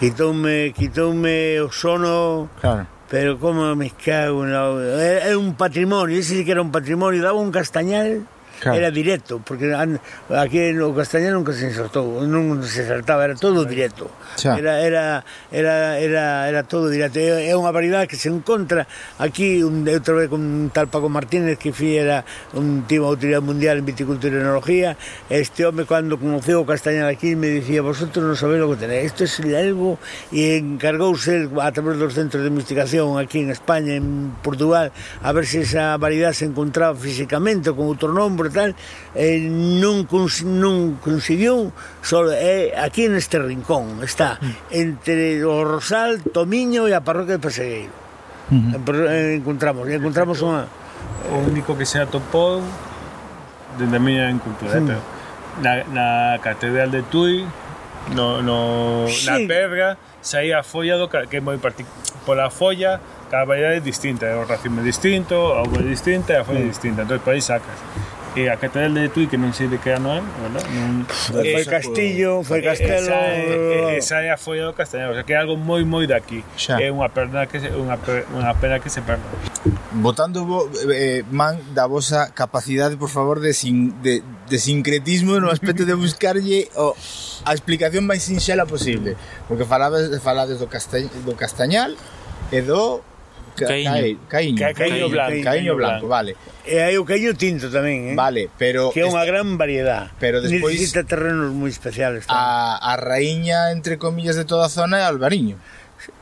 quitoume, 0.00 0.72
quitoume 0.76 1.60
o 1.60 1.70
sono, 1.72 2.50
Claro. 2.60 2.86
pero 3.08 3.38
como 3.38 3.74
me 3.76 3.90
cago 3.90 4.44
no... 4.44 4.80
É, 4.80 5.32
é 5.32 5.36
un 5.36 5.54
patrimonio, 5.54 6.18
ese 6.18 6.36
sí 6.36 6.44
que 6.44 6.52
era 6.52 6.60
un 6.62 6.72
patrimonio, 6.72 7.22
daba 7.22 7.38
un 7.40 7.50
castañal, 7.50 8.26
claro. 8.62 8.78
era 8.78 8.90
directo, 8.90 9.42
porque 9.42 9.74
aquí 9.74 10.72
no 10.72 10.94
castañeiro 10.94 11.34
nunca 11.34 11.52
se 11.52 11.66
insertou, 11.66 12.22
non 12.22 12.62
se 12.62 12.86
saltaba, 12.86 13.26
era 13.26 13.34
todo 13.34 13.66
directo. 13.66 14.06
Xa. 14.38 14.54
Era, 14.54 14.78
era, 14.78 15.04
era, 15.50 15.98
era, 15.98 16.24
era 16.46 16.60
todo 16.62 16.86
directo. 16.86 17.18
É, 17.18 17.50
é 17.50 17.54
unha 17.58 17.74
variedade 17.74 18.06
que 18.06 18.14
se 18.14 18.30
encontra 18.30 18.86
aquí, 19.18 19.66
un, 19.66 19.82
eu 19.90 19.98
vez 19.98 20.30
con 20.30 20.38
un 20.38 20.70
tal 20.70 20.86
Paco 20.86 21.10
Martínez, 21.10 21.58
que 21.58 21.74
fi 21.74 21.98
era 21.98 22.22
un 22.54 22.86
tipo 22.86 23.10
de 23.10 23.18
autoridade 23.18 23.42
mundial 23.42 23.82
en 23.82 23.84
viticultura 23.84 24.38
e 24.38 24.40
enología, 24.40 24.94
este 25.26 25.66
home, 25.66 25.82
cando 25.82 26.14
conoceu 26.14 26.62
o 26.62 26.66
castañal 26.68 27.10
aquí, 27.10 27.34
me 27.34 27.50
dicía, 27.50 27.82
vosotros 27.82 28.22
non 28.22 28.38
sabéis 28.38 28.62
lo 28.62 28.70
que 28.70 28.78
tenéis, 28.78 29.10
isto 29.10 29.26
é 29.26 29.28
es 29.28 29.42
e 30.30 30.60
encargouse 30.60 31.50
a 31.58 31.70
través 31.72 31.98
dos 31.98 32.14
centros 32.14 32.44
de 32.44 32.48
investigación 32.48 33.18
aquí 33.18 33.40
en 33.40 33.50
España, 33.50 33.96
en 33.96 34.30
Portugal, 34.42 34.92
a 35.22 35.32
ver 35.32 35.46
se 35.46 35.64
esa 35.64 35.96
variedade 35.96 36.34
se 36.34 36.44
encontraba 36.44 36.92
físicamente 36.92 37.72
con 37.72 37.88
outro 37.88 38.12
nombre, 38.12 38.51
tal, 38.52 38.70
eh, 39.16 39.40
non, 39.42 40.04
cons 40.06 40.44
non 40.44 41.00
conseguiu, 41.00 41.72
só 42.04 42.28
é 42.28 42.70
eh, 42.70 42.78
aquí 42.78 43.08
neste 43.08 43.40
rincón, 43.40 44.04
está 44.04 44.38
mm. 44.38 44.70
entre 44.70 45.40
o 45.42 45.64
Rosal, 45.64 46.20
Tomiño 46.20 46.86
e 46.86 46.92
a 46.92 47.00
parroquia 47.00 47.36
de 47.36 47.42
Pesegueiro. 47.42 47.94
Uh 48.52 48.54
mm-hmm. 48.54 48.84
-huh. 48.84 49.08
eh, 49.08 49.34
encontramos, 49.40 49.88
encontramos 49.88 50.38
unha... 50.44 50.68
O 51.32 51.42
único 51.48 51.74
que 51.74 51.86
se 51.88 51.98
atopou 51.98 52.62
dende 53.78 53.96
a 53.96 54.02
miña 54.02 54.28
encultura, 54.28 54.76
sí. 54.76 54.80
Mm. 54.80 54.86
pero 54.86 55.02
na, 55.60 55.84
na 55.88 56.38
Catedral 56.38 56.90
de 56.90 57.02
Tui, 57.02 57.44
no, 58.14 58.42
no, 58.42 59.06
sí. 59.08 59.26
na 59.26 59.36
pedra, 59.46 59.98
saía 60.20 60.60
a 60.60 60.62
folla 60.62 60.96
do 60.96 61.08
que 61.08 61.36
é 61.36 61.40
moi 61.40 61.58
particular. 61.58 62.00
Pola 62.24 62.50
folla, 62.50 63.00
cada 63.30 63.44
variedade 63.44 63.78
é 63.78 63.80
distinta, 63.80 64.26
o 64.38 64.46
racimo 64.46 64.80
é 64.80 64.84
distinto, 64.84 65.34
a 65.34 65.62
uva 65.62 65.80
é 65.80 65.88
distinta 65.88 66.32
e 66.32 66.36
a 66.36 66.44
folla 66.44 66.60
é 66.60 66.68
distinta, 66.70 67.02
entón 67.02 67.18
por 67.18 67.34
aí 67.34 67.42
sacas 67.42 67.74
e 68.34 68.48
a 68.48 68.56
Catedral 68.56 68.94
de 68.94 69.08
Tui 69.12 69.28
que 69.28 69.36
non 69.36 69.52
sei 69.52 69.68
de 69.68 69.76
que 69.76 69.92
ano 69.92 70.08
é, 70.08 70.24
verdad? 70.24 70.64
Non... 70.72 71.04
Foi 71.04 71.64
Castillo, 71.68 72.40
foi 72.40 72.64
Castelo... 72.64 73.12
Esa, 73.12 73.18
é, 73.18 73.98
esa 74.00 74.16
é 74.24 74.30
a 74.32 74.38
folla 74.40 74.72
do 74.72 74.72
castañal, 74.72 75.12
o 75.12 75.14
sea, 75.14 75.24
que 75.24 75.36
é 75.36 75.38
algo 75.38 75.60
moi 75.60 75.84
moi 75.84 76.08
daqui. 76.08 76.40
Xa. 76.56 76.80
É 76.80 76.88
unha 76.88 77.12
perda 77.12 77.44
que 77.44 77.60
se, 77.60 77.68
unha, 77.76 78.00
per, 78.00 78.24
unha 78.32 78.56
pena 78.56 78.80
que 78.80 78.88
se 78.88 79.04
perde. 79.04 79.24
Botando 79.92 80.48
vo, 80.48 80.64
eh, 80.88 81.20
man 81.28 81.60
da 81.76 81.84
vosa 81.84 82.32
capacidade, 82.32 82.96
por 82.96 83.12
favor, 83.12 83.36
de, 83.36 83.52
sin, 83.52 84.00
de, 84.00 84.24
de 84.24 84.58
sincretismo 84.58 85.36
no 85.36 85.52
aspecto 85.52 85.84
de 85.84 85.92
buscarlle 85.92 86.72
o, 86.72 86.96
a 87.44 87.52
explicación 87.52 88.08
máis 88.08 88.24
sinxela 88.24 88.64
posible. 88.64 89.20
Porque 89.44 89.68
falabas, 89.68 90.08
falades 90.24 90.56
do, 90.56 90.72
castañ, 90.72 91.04
do 91.28 91.36
Castañal 91.36 91.92
e 92.48 92.64
do 92.64 93.04
Caíño. 93.56 94.18
Caíño. 94.28 94.58
Caíño, 94.58 94.74
Caíño 94.74 95.08
blanco. 95.08 95.44
Caíño 95.44 95.72
blanco, 95.76 96.08
vale. 96.08 96.36
Eh, 96.64 96.76
e 96.76 96.82
hai 96.82 96.96
o 96.96 97.04
caíño 97.04 97.34
tinto 97.34 97.68
tamén, 97.68 98.12
eh? 98.12 98.16
Vale, 98.16 98.48
pero... 98.56 98.94
Que 98.94 99.02
é 99.02 99.06
unha 99.06 99.26
gran 99.26 99.58
variedade. 99.58 100.14
Pero 100.16 100.40
despois... 100.40 100.78
Necesita 100.78 101.02
terrenos 101.04 101.50
moi 101.52 101.68
especiales. 101.68 102.24
Tamén. 102.24 102.38
A, 102.38 102.78
a 102.80 102.92
raíña, 102.96 103.74
entre 103.74 103.98
comillas, 103.98 104.38
de 104.38 104.46
toda 104.46 104.66
a 104.66 104.72
zona 104.72 105.02
é 105.02 105.04
albariño. 105.04 105.58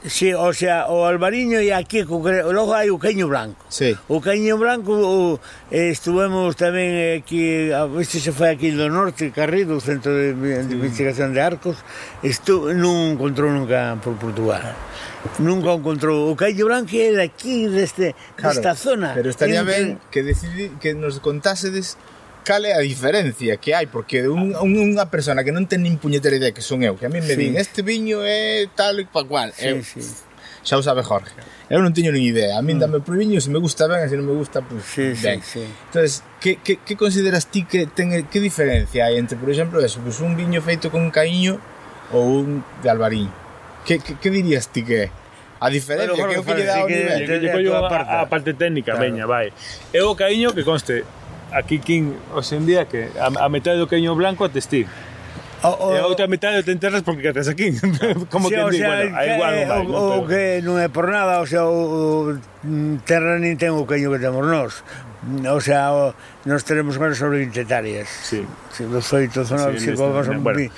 Sí, 0.05 0.33
o 0.33 0.53
sea, 0.53 0.89
o 0.89 1.05
albariño 1.05 1.61
e 1.61 1.73
aquí, 1.73 2.05
logo 2.05 2.73
hai 2.73 2.89
o 2.89 2.97
queño 2.97 3.29
branco. 3.29 3.61
Sí. 3.69 3.93
O 4.09 4.21
queño 4.21 4.57
branco 4.57 4.93
o, 4.97 5.41
eh, 5.69 5.93
estuvemos 5.93 6.57
tamén 6.57 7.21
aquí, 7.21 7.69
a 7.73 7.85
este 8.01 8.21
se 8.21 8.33
foi 8.33 8.53
aquí 8.53 8.73
do 8.73 8.89
norte, 8.89 9.29
Carrido, 9.29 9.77
o 9.77 9.83
Centro 9.85 10.13
de, 10.13 10.33
sí. 10.33 10.69
de 10.69 10.73
Investigación 10.73 11.37
de 11.37 11.41
Arcos, 11.45 11.81
estu, 12.25 12.73
non 12.77 13.17
encontrou 13.17 13.53
nunca 13.53 13.97
por 14.01 14.17
Portugal. 14.17 14.77
Nunca 15.37 15.77
encontrou. 15.77 16.33
O 16.33 16.37
queño 16.37 16.65
branco 16.65 16.97
é 16.97 17.13
de 17.13 17.25
aquí, 17.25 17.69
deste, 17.69 18.17
claro, 18.37 18.57
desta 18.57 18.73
zona. 18.73 19.13
Pero 19.13 19.29
estaría 19.29 19.65
ben 19.65 20.01
que, 20.09 20.25
decidi, 20.25 20.73
que 20.81 20.97
nos 20.97 21.21
contásedes 21.21 22.01
cal 22.45 22.65
é 22.65 22.75
a 22.75 22.81
diferencia 22.81 23.57
que 23.57 23.75
hai 23.75 23.87
porque 23.87 24.29
un, 24.29 24.57
un, 24.57 24.73
unha 24.77 25.07
persona 25.09 25.45
que 25.45 25.53
non 25.53 25.69
ten 25.69 25.85
nin 25.85 26.01
puñetera 26.01 26.37
idea 26.37 26.53
que 26.53 26.65
son 26.65 26.83
eu 26.83 26.97
que 26.97 27.07
a 27.07 27.13
mí 27.13 27.21
me 27.21 27.35
sí. 27.35 27.39
din 27.39 27.55
este 27.57 27.81
viño 27.85 28.25
é 28.25 28.67
tal 28.73 28.99
e 29.01 29.07
pa 29.07 29.23
cual 29.25 29.53
sí, 29.53 29.69
eu, 29.69 29.85
sí. 29.85 30.01
xa 30.65 30.77
o 30.77 30.83
sabe 30.83 31.05
Jorge 31.05 31.33
eu 31.69 31.81
non 31.85 31.93
teño 31.93 32.11
nin 32.13 32.25
idea 32.25 32.57
a 32.57 32.63
mí 32.63 32.75
mm. 32.77 32.81
dame 32.81 32.99
pro 33.01 33.17
viño 33.17 33.39
se 33.41 33.49
me 33.49 33.61
gusta 33.61 33.87
ben 33.87 34.05
e 34.05 34.09
se 34.09 34.17
non 34.17 34.27
me 34.27 34.37
gusta 34.37 34.65
pues, 34.65 34.85
sí, 34.85 35.15
ben 35.21 35.41
sí, 35.41 35.61
sí. 35.61 35.65
entonces 35.65 36.25
que, 36.43 36.61
que, 36.61 36.81
que 36.81 36.95
consideras 36.97 37.47
ti 37.49 37.65
que 37.65 37.87
ten 37.87 38.13
que 38.29 38.39
diferencia 38.41 39.07
hai 39.07 39.21
entre 39.21 39.37
por 39.37 39.49
exemplo 39.53 39.81
eso, 39.81 40.01
pues 40.01 40.21
un 40.21 40.35
viño 40.35 40.61
feito 40.65 40.89
con 40.89 41.09
caíño 41.09 41.61
ou 42.11 42.45
un 42.45 42.65
de 42.83 42.89
albariño 42.91 43.33
que, 43.87 44.01
que, 44.01 44.17
que 44.17 44.29
dirías 44.29 44.69
ti 44.69 44.83
que 44.85 45.09
é? 45.09 45.19
A 45.61 45.69
diferencia 45.69 46.17
bueno, 46.17 46.25
bueno, 46.25 46.33
que 46.33 46.41
eu 46.41 46.57
que 46.57 46.57
lle 46.57 46.65
dá 46.65 46.81
o 46.81 46.89
nivel. 46.89 47.21
Que, 47.21 47.37
que, 47.37 47.53
que, 47.53 47.53
que, 47.53 47.53
que, 47.53 47.53
que, 47.53 47.61
que, 47.61 47.85
que, 47.85 48.25
que, 49.93 50.57
que, 50.57 50.57
que, 50.57 50.57
que, 50.57 51.05
que, 51.05 51.05
que, 51.05 51.20
aquí 51.53 51.79
quin 51.79 52.15
hoxe 52.35 52.57
en 52.57 52.67
día 52.67 52.87
que 52.87 53.11
a, 53.19 53.29
a 53.29 53.49
metade 53.49 53.79
do 53.79 53.91
queño 53.91 54.15
branco 54.15 54.45
atestí. 54.47 54.87
O, 55.61 55.69
o, 55.69 55.87
e 55.93 56.01
a 56.01 56.09
outra 56.09 56.25
metade 56.25 56.65
te 56.65 56.73
enterras 56.73 57.05
porque 57.05 57.21
que 57.21 57.33
tes 57.37 57.49
aquí 57.49 57.77
como 58.33 58.49
sí, 58.49 58.57
que 58.57 58.61
o 58.65 58.73
sea, 58.73 58.89
bueno, 58.89 59.13
que, 59.13 59.29
igual 59.29 59.53
non 59.53 59.69
vai, 59.69 59.83
o, 59.85 60.01
o 60.17 60.21
que 60.25 60.43
non 60.65 60.77
é 60.81 60.89
por 60.89 61.13
nada 61.13 61.45
o 61.45 61.45
sea, 61.45 61.69
o, 61.69 62.33
mm, 62.65 63.05
terra 63.05 63.37
nin 63.37 63.61
ten 63.61 63.77
o 63.77 63.85
queño 63.85 64.09
que 64.09 64.17
temos 64.17 64.41
nós 64.49 64.81
o 65.21 65.61
sea, 65.61 65.93
o, 65.93 66.17
nos 66.49 66.65
teremos 66.65 66.97
menos 66.97 67.21
sobre 67.21 67.45
20 67.45 67.61
hectáreas 67.61 68.09
sí. 68.09 68.41
se 68.73 68.89
dos 68.89 69.05
oito 69.13 69.45
zona 69.45 69.69
sí, 69.77 69.93
sí, 69.93 70.01
vamos 70.01 70.25
a... 70.25 70.33
bueno. 70.33 70.73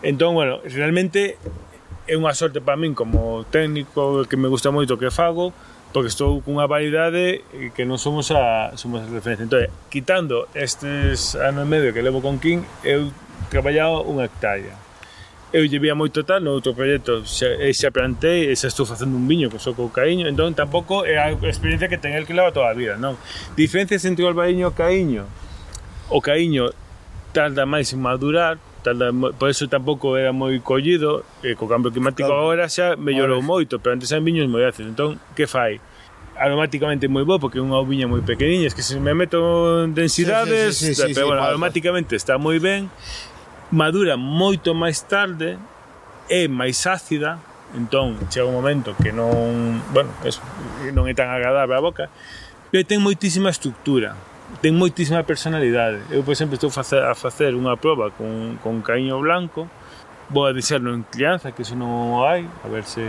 entón, 0.00 0.32
bueno, 0.32 0.64
realmente 0.64 1.36
é 2.08 2.16
unha 2.16 2.32
sorte 2.32 2.64
para 2.64 2.80
min 2.80 2.96
como 2.96 3.44
técnico 3.52 4.24
que 4.24 4.40
me 4.40 4.48
gusta 4.48 4.72
moito 4.72 4.96
que 4.96 5.12
fago 5.12 5.52
porque 5.92 6.08
estou 6.08 6.40
cunha 6.42 6.66
variedade 6.70 7.42
que 7.74 7.82
non 7.82 7.98
somos 7.98 8.30
a 8.30 8.74
somos 8.78 9.02
a 9.02 9.10
referencia. 9.10 9.42
Entón, 9.42 9.66
quitando 9.90 10.46
estes 10.54 11.34
ano 11.34 11.62
e 11.62 11.66
medio 11.66 11.90
que 11.90 11.98
levo 12.02 12.22
con 12.22 12.38
King, 12.38 12.62
eu 12.86 13.10
traballaba 13.50 14.06
unha 14.06 14.30
hectárea. 14.30 14.78
Eu 15.50 15.66
llevía 15.66 15.98
moito 15.98 16.22
tal 16.22 16.38
no 16.38 16.54
outro 16.54 16.78
proxecto 16.78 17.26
xa, 17.26 17.58
e 17.58 17.74
xa 17.74 17.90
plantei 17.90 18.46
e 18.46 18.54
xa 18.54 18.70
estou 18.70 18.86
facendo 18.86 19.18
un 19.18 19.26
viño 19.26 19.50
que 19.50 19.58
só 19.58 19.74
co 19.74 19.90
caíño 19.90 20.30
entón 20.30 20.54
tampouco 20.54 21.02
é 21.02 21.18
a 21.18 21.34
experiencia 21.50 21.90
que 21.90 21.98
ten 21.98 22.14
el 22.14 22.22
que 22.22 22.38
leva 22.38 22.54
toda 22.54 22.70
a 22.70 22.76
vida 22.78 22.94
non 22.94 23.18
diferencias 23.58 24.06
entre 24.06 24.22
o 24.22 24.30
albariño 24.30 24.62
e 24.62 24.70
o 24.70 24.74
caíño 24.78 25.26
o 26.06 26.22
caíño 26.22 26.70
tarda 27.34 27.66
máis 27.66 27.90
en 27.90 27.98
madurar 27.98 28.62
por 29.38 29.48
eso 29.50 29.68
tampouco 29.68 30.16
era 30.16 30.32
moi 30.32 30.56
collido 30.64 31.24
e 31.44 31.52
co 31.54 31.68
cambio 31.68 31.92
climático 31.92 32.28
claro. 32.28 32.48
agora 32.48 32.64
xa 32.68 32.96
mellorou 32.96 33.44
moito 33.44 33.76
pero 33.78 33.94
antes 33.94 34.08
eran 34.12 34.24
viños 34.24 34.48
moi 34.48 34.64
ácidos. 34.64 34.92
Entón 34.92 35.20
que 35.36 35.46
fai? 35.46 35.80
aromáticamente 36.40 37.04
moi 37.04 37.20
bo 37.28 37.36
porque 37.36 37.60
é 37.60 37.62
unha 37.62 37.76
uviña 37.76 38.08
moi 38.08 38.24
pequeniña. 38.24 38.64
Es 38.64 38.74
que 38.74 38.80
se 38.80 38.96
me 38.96 39.12
meto 39.12 39.84
en 39.84 39.92
densidades 39.92 40.72
sí, 40.72 40.92
sí, 40.92 40.94
sí, 40.96 41.12
sí, 41.12 41.12
pero 41.12 41.28
sí, 41.28 41.28
bueno, 41.28 41.42
sí, 41.44 41.48
aromáticamente 41.52 42.16
está 42.16 42.40
moi 42.40 42.56
ben 42.56 42.88
madura 43.68 44.16
moito 44.16 44.72
máis 44.72 45.04
tarde 45.04 45.60
é 46.32 46.48
máis 46.48 46.80
ácida 46.88 47.38
entón 47.76 48.16
chega 48.32 48.48
un 48.48 48.56
momento 48.56 48.96
que 48.96 49.12
non 49.12 49.84
bueno, 49.92 50.10
eso, 50.24 50.40
non 50.96 51.06
é 51.06 51.14
tan 51.14 51.28
agradable 51.28 51.76
a 51.76 51.82
boca 51.84 52.08
pero 52.72 52.82
ten 52.88 52.98
moitísima 53.04 53.52
estructura 53.52 54.16
ten 54.58 54.74
moitísima 54.74 55.22
personalidade. 55.22 56.02
Eu, 56.10 56.22
por 56.22 56.32
exemplo, 56.32 56.54
estou 56.54 56.70
facer, 56.70 57.00
a 57.02 57.14
facer 57.14 57.54
unha 57.54 57.78
proba 57.78 58.10
con, 58.10 58.58
con 58.60 58.82
caíño 58.82 59.22
blanco, 59.22 59.70
vou 60.30 60.46
a 60.46 60.52
dixerlo 60.52 60.94
en 60.94 61.02
crianza, 61.02 61.50
que 61.52 61.62
eso 61.62 61.74
non 61.74 62.22
hai, 62.26 62.46
a 62.64 62.68
ver 62.68 62.84
se... 62.84 63.02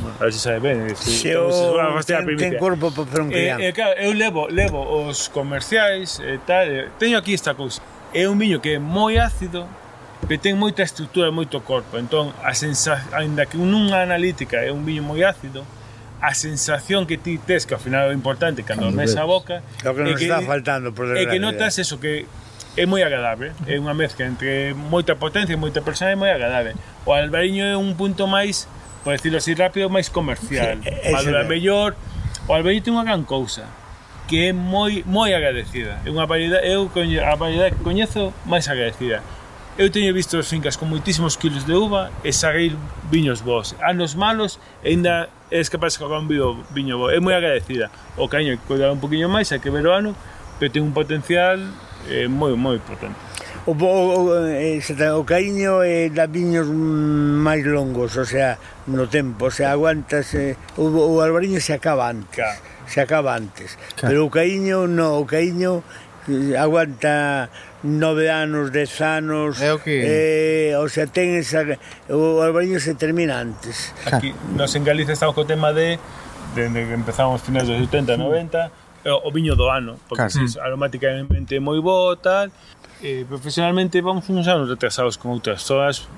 Bueno, 0.00 0.16
a 0.20 0.24
ver 0.28 0.32
se 0.32 0.40
sabe 0.40 0.60
ben. 0.60 0.86
Eh, 0.86 0.94
se, 0.94 1.10
se, 1.10 1.36
o, 1.36 1.48
se 2.02 2.12
ten, 2.12 2.24
ten 2.36 2.58
corpo 2.58 2.92
para 2.92 3.22
un 3.24 3.32
eh, 3.32 3.32
crianza. 3.32 3.62
Eh, 3.64 3.68
eh, 3.68 3.72
claro, 3.72 3.94
eu 4.00 4.12
levo, 4.12 4.48
levo 4.48 4.80
os 5.08 5.28
comerciais 5.28 6.20
e 6.20 6.38
tal, 6.44 6.68
E, 6.68 6.88
teño 6.98 7.16
aquí 7.16 7.32
esta 7.32 7.54
cousa. 7.54 7.80
É 8.12 8.28
un 8.28 8.36
viño 8.36 8.60
que 8.60 8.76
é 8.76 8.78
moi 8.78 9.16
ácido, 9.16 9.64
pero 10.28 10.40
ten 10.40 10.56
moita 10.56 10.84
estrutura 10.84 11.28
e 11.28 11.32
moito 11.32 11.60
corpo. 11.64 11.96
Entón, 11.96 12.32
a 12.44 12.52
sensación, 12.52 13.00
ainda 13.16 13.46
que 13.48 13.56
unha 13.56 14.04
analítica 14.04 14.60
é 14.60 14.72
un 14.72 14.84
viño 14.84 15.02
moi 15.02 15.24
ácido, 15.24 15.64
a 16.20 16.32
sensación 16.32 17.06
que 17.06 17.16
ti 17.18 17.38
tes 17.38 17.66
que 17.66 17.74
ao 17.74 17.80
final 17.80 18.08
é 18.08 18.10
o 18.10 18.16
importante 18.16 18.64
cando 18.64 18.88
mes 18.92 19.16
a 19.16 19.24
boca 19.28 19.60
é 19.84 19.92
que 19.92 20.02
nos 20.02 20.20
está 20.20 20.40
faltando 20.40 20.92
por 20.96 21.12
é 21.12 21.26
que 21.26 21.38
notas 21.38 21.76
eso 21.78 22.00
que 22.00 22.24
é 22.76 22.84
moi 22.84 23.02
agradable. 23.02 23.56
É 23.64 23.80
unha 23.80 23.96
mezcla 23.96 24.28
entre 24.28 24.76
moita 24.76 25.16
potencia 25.16 25.56
e 25.56 25.56
moita 25.56 25.80
persona 25.80 26.12
é 26.12 26.18
moi 26.18 26.28
agradable. 26.28 26.76
O 27.08 27.16
albariño 27.16 27.64
é 27.64 27.76
un 27.76 27.96
punto 27.96 28.28
máis 28.28 28.68
por 29.00 29.16
decirlo 29.16 29.40
así 29.40 29.56
rápido 29.56 29.88
máis 29.88 30.12
comercial. 30.12 30.76
Sí, 30.84 30.92
é, 30.92 31.44
mellor. 31.48 31.96
O 32.44 32.52
albariño 32.52 32.84
ten 32.84 32.92
unha 32.92 33.08
gran 33.08 33.24
cousa 33.24 33.64
que 34.28 34.50
é 34.50 34.52
moi 34.52 35.00
moi 35.08 35.32
agradecida. 35.32 36.04
É 36.04 36.12
unha 36.12 36.28
variedade 36.28 36.68
eu 36.68 36.84
a 37.24 37.34
variedade 37.34 37.80
que 37.80 37.82
coñezo 37.82 38.36
máis 38.44 38.68
agradecida. 38.68 39.24
Eu 39.80 39.88
teño 39.92 40.12
visto 40.12 40.36
as 40.36 40.48
fincas 40.48 40.76
con 40.76 40.92
moitísimos 40.92 41.36
quilos 41.36 41.64
de 41.64 41.76
uva 41.76 42.12
e 42.24 42.32
sair 42.32 42.76
viños 43.08 43.40
bons. 43.40 43.76
Anos 43.80 44.16
malos, 44.16 44.60
e 44.84 44.92
ainda 44.92 45.28
es 45.50 45.70
capaz 45.70 45.98
de 45.98 46.04
que 46.04 46.12
un 46.12 46.28
vivo, 46.28 46.64
viño 46.70 46.98
bo. 46.98 47.10
É 47.10 47.20
moi 47.20 47.34
agradecida. 47.34 47.90
O 48.16 48.28
caño 48.28 48.58
cuidar 48.66 48.90
un 48.90 49.00
poquinho 49.00 49.28
máis, 49.28 49.52
é 49.52 49.58
que 49.58 49.70
ver 49.70 49.86
o 49.86 49.94
ano 49.94 50.16
pero 50.58 50.72
ten 50.72 50.82
un 50.82 50.94
potencial 50.96 51.60
eh, 52.08 52.28
moi, 52.28 52.56
moi 52.56 52.80
potente. 52.80 53.16
O, 53.66 53.74
o, 53.74 54.30
o, 54.30 54.46
eh, 54.46 54.78
o 55.12 55.22
caiño 55.26 55.82
eh, 55.82 56.08
da 56.08 56.30
viños 56.30 56.70
máis 56.70 57.66
longos, 57.66 58.14
o 58.16 58.24
sea, 58.24 58.56
no 58.86 59.10
tempo, 59.10 59.50
o 59.50 59.52
sea, 59.52 59.74
aguantas, 59.74 60.32
eh, 60.38 60.54
o, 60.78 60.86
o 60.86 61.20
albariño 61.20 61.58
se 61.58 61.74
acaba 61.74 62.08
antes, 62.08 62.30
claro. 62.30 62.60
se 62.86 62.98
acaba 63.02 63.34
antes, 63.34 63.74
claro. 63.98 64.08
pero 64.08 64.20
o 64.24 64.30
caiño 64.30 64.86
no, 64.86 65.18
o 65.18 65.26
caiño 65.26 65.82
eh, 66.30 66.54
aguanta 66.54 67.50
nove 67.82 68.30
anos, 68.30 68.72
dez 68.72 69.00
anos. 69.00 69.60
É 69.60 69.72
o 69.72 69.78
que... 69.78 70.00
eh, 70.00 70.76
o 70.78 70.88
sea, 70.88 71.06
ten 71.06 71.36
esa 71.36 71.64
o 72.08 72.40
albariño 72.40 72.80
se 72.80 72.94
termina 72.94 73.40
antes. 73.40 73.92
Aquí, 74.08 74.32
nos 74.56 74.72
en 74.76 74.84
Galicia 74.84 75.12
estamos 75.12 75.34
co 75.34 75.44
tema 75.44 75.72
de 75.72 76.00
dende 76.56 76.86
que 76.88 76.94
empezamos 76.96 77.42
finais 77.42 77.68
dos 77.68 77.76
70, 77.76 78.16
90 78.16 78.86
o, 79.04 79.28
o 79.28 79.30
viño 79.30 79.54
do 79.54 79.68
ano 79.68 80.00
porque 80.08 80.26
claro. 80.26 80.44
es 80.46 80.56
mm. 80.56 80.64
aromáticamente 80.64 81.60
moi 81.60 81.78
bo 81.84 82.16
tal. 82.16 82.48
Eh, 83.04 83.28
profesionalmente 83.28 84.00
vamos 84.00 84.24
uns 84.32 84.48
anos 84.48 84.72
retrasados 84.72 85.20
con 85.20 85.36
outras 85.36 85.60
zonas, 85.60 86.08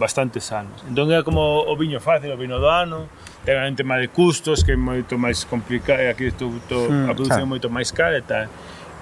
bastantes 0.00 0.48
anos. 0.48 0.80
Entón 0.88 1.12
é 1.12 1.20
como 1.20 1.68
o 1.68 1.74
viño 1.76 2.00
fácil, 2.00 2.32
o 2.32 2.38
viño 2.40 2.56
do 2.56 2.72
ano 2.72 3.04
ten 3.44 3.58
un 3.58 3.74
tema 3.74 3.98
de 3.98 4.08
custos 4.08 4.62
que 4.62 4.72
é 4.72 4.78
moito 4.78 5.18
máis 5.18 5.44
complicado 5.44 5.98
eh, 5.98 6.10
aquí 6.10 6.30
isto, 6.30 6.48
to, 6.70 6.86
mm, 6.86 7.10
a 7.10 7.12
produción 7.12 7.42
claro. 7.42 7.50
é 7.50 7.52
moito 7.52 7.68
máis 7.68 7.90
cara 7.90 8.16
e 8.18 8.24
tal. 8.24 8.46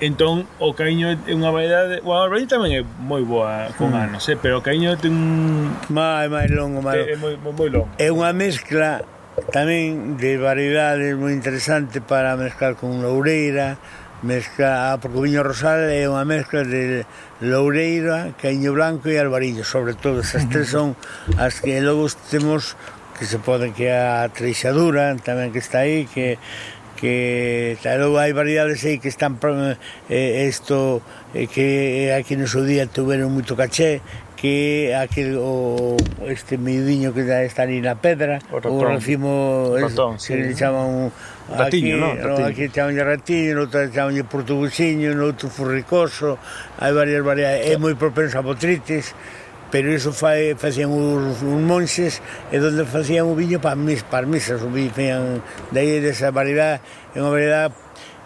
Entón, 0.01 0.48
o 0.57 0.72
Caiño 0.72 1.12
é 1.12 1.16
unha 1.36 1.53
variedade... 1.53 2.01
O 2.01 2.16
Albaín 2.16 2.48
tamén 2.48 2.72
é 2.72 2.82
moi 2.82 3.20
boa 3.20 3.68
con 3.76 3.92
mm. 3.92 4.05
anos, 4.09 4.24
eh? 4.32 4.36
pero 4.40 4.59
o 4.59 4.62
Caiño 4.64 4.96
ten... 4.96 5.12
Mai, 5.92 6.26
máis 6.32 6.48
longo, 6.48 6.80
máis 6.80 7.05
É 7.05 7.20
moi, 7.20 7.36
moi, 7.36 7.53
moi 7.53 7.68
longo. 7.68 7.92
É 8.01 8.09
unha 8.09 8.32
mezcla 8.32 9.05
tamén 9.53 10.16
de 10.16 10.40
variedades 10.40 11.12
moi 11.16 11.36
interesante 11.36 12.01
para 12.01 12.36
mezclar 12.36 12.80
con 12.80 13.01
loureira, 13.01 13.76
mezcla, 14.22 14.92
ah, 14.92 14.96
porque 15.01 15.16
o 15.16 15.24
viño 15.24 15.44
rosal 15.44 15.88
é 15.88 16.05
unha 16.09 16.24
mezcla 16.28 16.64
de 16.64 17.05
loureira, 17.40 18.36
caíño 18.36 18.76
blanco 18.76 19.09
e 19.09 19.16
albariño, 19.16 19.64
sobre 19.64 19.96
todo 19.96 20.20
esas 20.20 20.44
tres 20.53 20.72
son 20.72 20.96
as 21.40 21.61
que 21.61 21.80
logo 21.80 22.09
temos 22.28 22.76
que 23.16 23.24
se 23.24 23.36
poden 23.36 23.72
que 23.72 23.92
a 23.92 24.28
treixadura 24.32 25.16
tamén 25.20 25.53
que 25.53 25.61
está 25.61 25.84
aí 25.84 26.09
que 26.09 26.40
que 27.01 27.78
claro, 27.80 28.20
hai 28.20 28.36
variedades 28.36 28.84
aí 28.84 29.01
que 29.01 29.09
están 29.09 29.40
eh, 29.40 29.80
eh, 30.12 31.46
que 31.48 31.66
eh, 32.07 32.14
aquí 32.14 32.36
no 32.36 32.44
seu 32.44 32.62
día 32.68 32.84
tuveron 32.84 33.32
moito 33.32 33.57
caché 33.57 34.05
que 34.40 34.96
aquel 34.96 35.36
o 35.36 35.96
este 36.24 36.57
miudiño 36.57 37.12
que 37.12 37.24
está 37.44 37.68
ali 37.68 37.80
na 37.84 38.01
pedra, 38.01 38.40
o, 38.48 38.57
ratón, 38.57 38.80
racimo 38.80 39.76
ratón, 39.76 40.16
es, 40.16 40.22
sí, 40.24 40.32
que 40.32 40.44
sí, 40.44 40.48
le 40.48 40.55
chaman 40.57 41.12
ratiño, 41.48 41.96
aquí, 41.96 42.01
no, 42.01 42.09
ratiño. 42.16 42.38
No, 42.40 42.46
aquí 42.48 42.64
chamanlle 42.72 43.05
ratiño, 43.05 43.53
no 43.57 43.64
chamanlle 43.68 44.24
portuguesiño 44.24 45.12
no 45.12 45.28
outro 45.28 45.53
furricoso, 45.53 46.40
hai 46.80 46.92
varias 46.92 47.20
variedades, 47.20 47.68
é 47.68 47.76
moi 47.76 47.92
propenso 47.96 48.40
a 48.40 48.42
botritis, 48.44 49.12
pero 49.71 49.91
iso 49.91 50.12
fai, 50.12 50.55
facían 50.59 50.91
os, 50.91 51.41
os 51.41 51.61
monxes 51.62 52.18
e 52.51 52.59
donde 52.59 52.85
facían 52.85 53.31
o 53.31 53.35
viño 53.39 53.62
para 53.62 53.79
mis, 53.79 54.03
para 54.03 54.27
misas, 54.27 54.61
o 54.62 54.68
viño 54.68 54.91
facían 54.91 55.43
daí 55.71 56.03
desa 56.03 56.35
variedade, 56.35 56.83
é 57.14 57.23
unha 57.23 57.31
variedade 57.31 57.75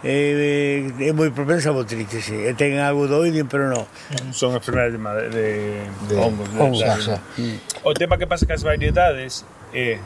é, 0.04 0.84
é 1.00 1.12
moi 1.16 1.32
propensa 1.32 1.72
a 1.72 1.72
botritis, 1.72 2.28
e 2.28 2.52
ten 2.52 2.76
algo 2.76 3.08
do 3.08 3.24
oidio, 3.24 3.48
pero 3.48 3.72
non. 3.72 3.88
Son 4.36 4.52
enfermedades 4.52 4.92
de, 4.92 5.00
madre, 5.00 5.24
de, 5.32 5.80
de 6.12 6.14
hongos. 6.20 6.44
De, 6.52 6.60
hongos 6.60 6.80
de, 6.84 7.56
o 7.80 7.96
tema 7.96 8.20
que 8.20 8.28
pasa 8.28 8.44
que 8.44 8.52
as 8.52 8.60
variedades 8.60 9.48
é 9.72 9.96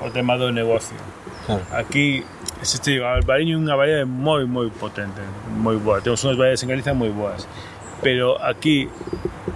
o, 0.00 0.08
o 0.08 0.10
tema 0.10 0.40
do 0.40 0.48
negocio. 0.48 0.96
Claro. 1.44 1.60
Aquí 1.76 2.24
existe 2.64 2.96
o 2.96 3.04
albariño 3.04 3.60
é 3.60 3.60
unha 3.60 3.76
variedade 3.76 4.08
moi 4.08 4.48
moi 4.48 4.72
potente, 4.72 5.20
moi 5.52 5.76
boa. 5.76 6.00
Temos 6.00 6.24
unhas 6.24 6.40
variedades 6.40 6.64
en 6.64 6.68
Galicia 6.72 6.96
moi 6.96 7.12
boas 7.12 7.44
pero 8.02 8.40
aquí 8.42 8.88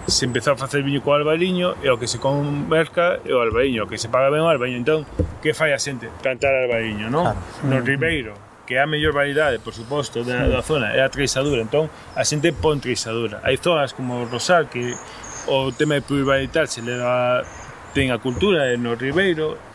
se 0.09 0.25
empezou 0.25 0.55
a 0.55 0.57
facer 0.57 0.83
viño 0.83 1.05
co 1.05 1.13
albariño 1.13 1.77
e 1.85 1.93
o 1.93 2.01
que 2.01 2.09
se 2.09 2.17
converca 2.17 3.21
é 3.29 3.33
o 3.37 3.45
albariño, 3.45 3.85
o 3.85 3.89
que 3.89 4.01
se 4.01 4.09
paga 4.09 4.33
ben 4.33 4.41
o 4.41 4.49
albariño. 4.49 4.81
Entón, 4.81 5.05
que 5.45 5.53
fai 5.53 5.77
a 5.77 5.79
xente? 5.79 6.09
Plantar 6.25 6.55
albariño, 6.55 7.13
non? 7.13 7.29
Claro. 7.29 7.69
No 7.69 7.77
mm. 7.81 7.85
Ribeiro, 7.85 8.33
que 8.65 8.77
é 8.77 8.81
a 8.81 8.89
mellor 8.89 9.13
variedade, 9.13 9.61
por 9.61 9.77
suposto, 9.77 10.25
da, 10.25 10.49
da 10.49 10.65
zona, 10.65 10.97
é 10.97 11.05
a 11.05 11.13
treixadura. 11.13 11.61
Entón, 11.61 11.93
a 12.17 12.25
xente 12.25 12.57
pon 12.57 12.81
treixadura. 12.81 13.45
Hai 13.45 13.61
zonas 13.61 13.93
como 13.93 14.25
o 14.25 14.25
Rosal 14.25 14.73
que 14.73 14.97
o 15.49 15.73
tema 15.77 16.01
de 16.01 16.05
pluralidade 16.09 16.73
se 16.73 16.81
leva 16.81 17.45
ten 17.93 18.09
a 18.13 18.19
cultura 18.21 18.73
no 18.81 18.97
Ribeiro 18.97 19.68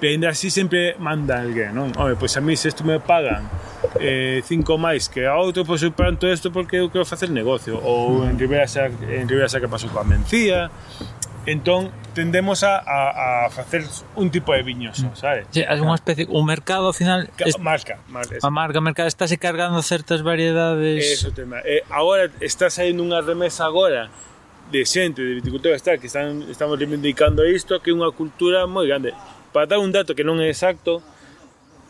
pero 0.00 0.16
ainda 0.16 0.28
así 0.32 0.48
sempre 0.48 0.96
manda 0.98 1.38
alguén, 1.44 1.76
non? 1.76 1.92
Home, 1.94 2.16
pois 2.16 2.32
a 2.34 2.40
mí 2.40 2.56
se 2.56 2.72
isto 2.72 2.82
me 2.82 2.98
pagan 2.98 3.44
eh, 4.00 4.40
cinco 4.48 4.80
máis 4.80 5.12
que 5.12 5.28
a 5.28 5.36
outro, 5.36 5.68
pois 5.68 5.84
eu 5.84 5.92
planto 5.92 6.24
isto 6.24 6.48
porque 6.48 6.80
eu 6.80 6.88
quero 6.88 7.04
facer 7.04 7.28
negocio 7.28 7.76
ou 7.76 8.24
en 8.24 8.40
Ribera 8.40 8.64
xa, 8.64 8.88
en 8.88 9.28
Ribera 9.28 9.46
xa 9.46 9.60
que 9.60 9.68
pasou 9.68 9.92
coa 9.92 10.02
mencía 10.08 10.72
entón 11.46 11.92
tendemos 12.14 12.64
a, 12.64 12.80
a, 12.80 13.46
a 13.46 13.50
facer 13.50 13.84
un 14.16 14.30
tipo 14.30 14.52
de 14.52 14.62
viño 14.62 14.94
só, 14.94 15.14
sabes? 15.14 15.46
Sí, 15.52 15.62
é 15.62 15.76
unha 15.78 15.96
especie, 15.96 16.26
o 16.28 16.40
mercado 16.42 16.88
ao 16.88 16.96
final 16.96 17.28
es, 17.38 17.56
Marca, 17.60 18.00
marca, 18.08 18.36
a 18.40 18.50
marca, 18.50 18.80
mercado 18.80 19.08
estáse 19.08 19.38
cargando 19.38 19.80
certas 19.84 20.24
variedades. 20.24 21.00
Eso 21.20 21.32
tema. 21.32 21.60
Eh, 21.64 21.84
agora 21.88 22.28
está 22.40 22.68
saindo 22.68 23.04
unha 23.04 23.20
remesa 23.20 23.64
agora 23.64 24.10
de 24.70 24.86
xente, 24.86 25.22
de 25.22 25.34
viticultores 25.34 25.82
tal, 25.82 25.98
que 25.98 26.06
están, 26.06 26.46
estamos 26.48 26.78
reivindicando 26.78 27.42
isto, 27.46 27.80
que 27.82 27.90
é 27.90 27.94
unha 27.94 28.10
cultura 28.14 28.66
moi 28.70 28.86
grande. 28.86 29.14
Para 29.52 29.66
dar 29.66 29.78
un 29.78 29.90
dato 29.90 30.14
que 30.14 30.22
non 30.22 30.38
é 30.38 30.48
exacto, 30.48 31.02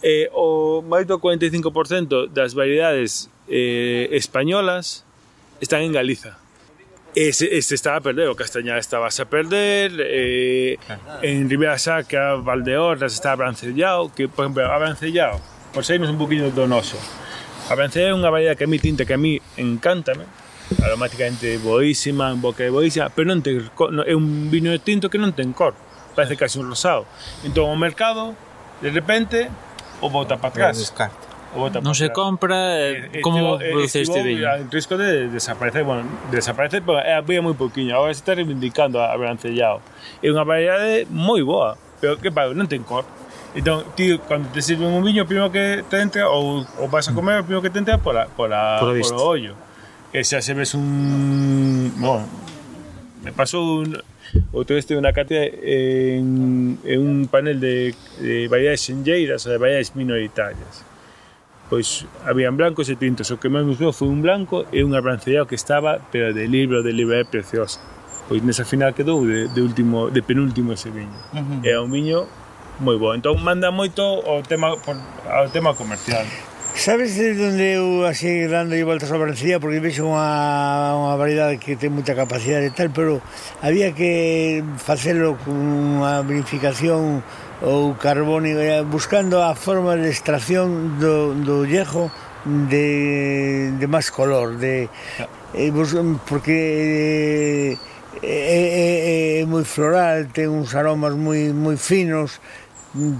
eh, 0.03 0.33
o 0.33 0.81
máis 0.81 1.05
do 1.05 1.21
45% 1.21 2.33
das 2.33 2.57
variedades 2.57 3.29
eh, 3.49 4.09
españolas 4.13 5.05
están 5.61 5.85
en 5.85 5.93
Galiza. 5.93 6.41
E 7.11 7.35
se, 7.35 7.51
e 7.51 7.59
se 7.61 7.75
estaba 7.75 7.99
a 7.99 8.01
perder, 8.01 8.31
o 8.31 8.39
Castañá 8.39 8.79
estaba 8.79 9.11
a 9.11 9.25
perder, 9.27 9.99
eh, 9.99 10.79
en 11.27 11.51
Ribeira 11.51 11.77
Sacra, 11.77 12.37
Valdeorras 12.37 13.13
está 13.13 13.33
Abrancellao, 13.33 14.15
que, 14.15 14.29
por 14.31 14.47
exemplo, 14.47 14.65
Abrancellao, 14.71 15.43
por 15.75 15.85
sermos 15.85 16.09
un 16.09 16.19
poquinho 16.23 16.55
do 16.55 16.71
noso, 16.71 16.97
Abrancellao 17.67 18.15
é 18.15 18.19
unha 18.19 18.31
variedade 18.31 18.63
que 18.63 18.67
a 18.67 18.71
mí 18.71 18.79
tinta, 18.79 19.03
que 19.03 19.15
a 19.15 19.21
mí 19.21 19.43
encántame, 19.59 20.23
aromáticamente 20.79 21.59
boísima, 21.59 22.31
en 22.31 22.39
boca 22.39 22.63
de 22.63 22.71
boísima, 22.71 23.11
pero 23.11 23.27
non 23.27 23.43
ten, 23.43 23.59
é 24.07 24.15
un 24.15 24.47
vino 24.47 24.71
tinto 24.79 25.11
que 25.11 25.19
non 25.19 25.35
ten 25.35 25.51
cor. 25.51 25.75
Parece 26.15 26.37
casi 26.37 26.59
un 26.59 26.69
rosado. 26.69 27.07
Entón 27.45 27.71
o 27.71 27.77
mercado, 27.77 28.35
de 28.81 28.91
repente, 28.91 29.49
o 30.01 30.11
bota 30.11 30.37
para 30.37 30.51
atrás. 30.51 30.79
Descarte. 30.79 31.29
O 31.55 31.67
bota 31.67 31.83
non 31.83 31.93
para 31.93 31.99
se 31.99 32.07
atrás. 32.07 32.15
compra, 32.15 32.59
Eh, 32.79 33.11
eh, 33.19 33.21
como 33.27 33.59
eh, 33.59 33.75
produce 33.75 34.07
este 34.07 34.23
viño? 34.23 34.47
En 34.55 34.71
risco 34.71 34.95
de 34.95 35.27
desaparecer, 35.29 35.83
bueno, 35.83 36.07
desaparecer, 36.31 36.83
pero 36.87 37.03
é 37.03 37.19
había 37.19 37.43
moi 37.43 37.59
pouquiño, 37.59 37.99
agora 37.99 38.15
se 38.15 38.23
está 38.23 38.39
reivindicando 38.39 39.03
a 39.03 39.11
Brancellao. 39.19 39.83
É 40.23 40.31
unha 40.31 40.47
variedade 40.47 41.11
moi 41.11 41.43
boa, 41.43 41.75
pero 41.99 42.23
que 42.23 42.31
pasa, 42.31 42.55
non 42.55 42.71
ten 42.71 42.87
cor. 42.87 43.03
Entón, 43.51 43.83
ti, 43.99 44.15
cando 44.31 44.47
te 44.55 44.63
sirven 44.63 44.95
un 44.95 45.03
viño, 45.03 45.27
o 45.27 45.27
primeiro 45.27 45.51
que 45.51 45.83
te 45.91 45.99
entra, 45.99 46.31
ou, 46.31 46.63
ou 46.79 46.87
vas 46.87 47.11
a 47.11 47.13
comer, 47.13 47.43
o 47.43 47.45
primeiro 47.45 47.67
que 47.67 47.73
te 47.75 47.83
entra 47.83 47.99
por, 47.99 48.15
a, 48.15 48.31
por, 48.31 48.55
a, 48.55 48.79
Por 48.79 48.95
a 48.95 49.03
o 49.03 49.19
ollo. 49.19 49.59
E 50.15 50.23
xa 50.23 50.39
se 50.39 50.55
ves 50.55 50.79
un... 50.79 51.91
Bueno, 51.99 52.31
me 53.27 53.35
pasou 53.35 53.83
un, 53.83 53.99
outro 54.53 54.77
este 54.77 54.95
unha 54.99 55.11
cátedra 55.15 55.47
en, 55.47 56.79
en 56.83 56.99
un 57.01 57.27
panel 57.27 57.59
de, 57.59 57.95
de 58.19 58.47
variedades 58.47 58.83
senlleiras 58.87 59.47
ou 59.47 59.55
de 59.55 59.59
variedades 59.59 59.95
minoritarias. 59.95 60.87
Pois 61.71 62.03
habían 62.27 62.59
blancos 62.59 62.91
e 62.91 62.99
tintos. 62.99 63.31
O 63.31 63.39
que 63.39 63.47
máis 63.47 63.63
me 63.63 63.79
gustou 63.79 63.95
foi 63.95 64.11
un 64.11 64.23
blanco 64.23 64.67
e 64.75 64.83
un 64.83 64.91
arrancellado 64.95 65.47
que 65.47 65.55
estaba 65.55 66.03
pero 66.11 66.35
de 66.35 66.51
libro 66.51 66.83
de 66.83 66.91
libro 66.91 67.15
é 67.15 67.23
preciosa. 67.23 67.79
Pois 68.27 68.43
nesa 68.43 68.67
final 68.67 68.91
quedou 68.95 69.23
de, 69.23 69.47
de, 69.51 69.61
último, 69.63 70.11
de 70.11 70.23
penúltimo 70.23 70.75
ese 70.75 70.91
viño. 70.91 71.15
Uh 71.35 71.39
-huh. 71.39 71.67
é 71.67 71.79
un 71.79 71.91
viño 71.91 72.27
moi 72.83 72.97
bo. 72.99 73.15
Entón 73.15 73.39
manda 73.45 73.71
moito 73.71 74.03
o 74.03 74.43
tema, 74.43 74.75
por, 74.83 74.99
ao 75.31 75.47
tema 75.53 75.75
comercial. 75.75 76.27
Sabes 76.75 77.17
de 77.17 77.33
onde 77.33 77.75
eu 77.75 78.07
así 78.07 78.47
dando 78.47 78.73
voltas 78.87 79.11
a 79.13 79.19
Barrancería 79.19 79.61
porque 79.61 79.83
vexo 79.83 80.07
unha, 80.07 80.97
unha 80.97 81.19
variedade 81.19 81.59
que 81.59 81.77
ten 81.77 81.93
moita 81.93 82.17
capacidade 82.17 82.71
e 82.71 82.75
tal, 82.75 82.89
pero 82.95 83.21
había 83.61 83.93
que 83.93 84.65
facelo 84.79 85.37
con 85.45 85.59
unha 86.01 86.23
verificación 86.25 87.21
ou 87.61 87.99
carbónico, 88.01 88.63
eh, 88.63 88.81
buscando 88.87 89.45
a 89.45 89.53
forma 89.59 89.99
de 89.99 90.09
extracción 90.09 90.97
do, 91.03 91.37
do 91.37 91.69
llejo 91.69 92.09
de, 92.47 93.75
de 93.77 93.87
máis 93.91 94.09
color, 94.09 94.57
de, 94.57 94.89
ah. 95.21 95.29
eh, 95.53 95.69
porque 96.25 97.77
é, 98.23 98.31
é, 98.31 98.63
é, 98.73 98.87
é 99.43 99.45
moi 99.45 99.67
floral, 99.67 100.33
ten 100.33 100.49
uns 100.49 100.73
aromas 100.73 101.13
moi, 101.13 101.53
moi 101.53 101.77
finos, 101.77 102.41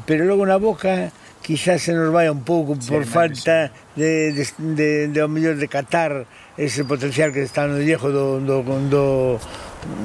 pero 0.09 0.25
logo 0.25 0.49
na 0.49 0.57
boca 0.57 1.13
quizás 1.51 1.83
se 1.83 1.93
nos 1.93 2.15
vai 2.15 2.31
un 2.31 2.47
pouco 2.47 2.79
sí, 2.79 2.87
por 2.87 3.03
falta 3.03 3.75
sí. 3.75 3.99
de, 3.99 4.31
de, 4.31 4.45
de, 4.79 4.89
de 5.11 5.19
ao 5.19 5.27
mellor 5.27 5.59
de 5.59 5.67
catar 5.67 6.23
ese 6.55 6.87
potencial 6.87 7.35
que 7.35 7.43
está 7.43 7.67
no 7.67 7.83
viejo 7.83 8.15
do, 8.15 8.39
do, 8.39 8.63
do, 8.63 9.41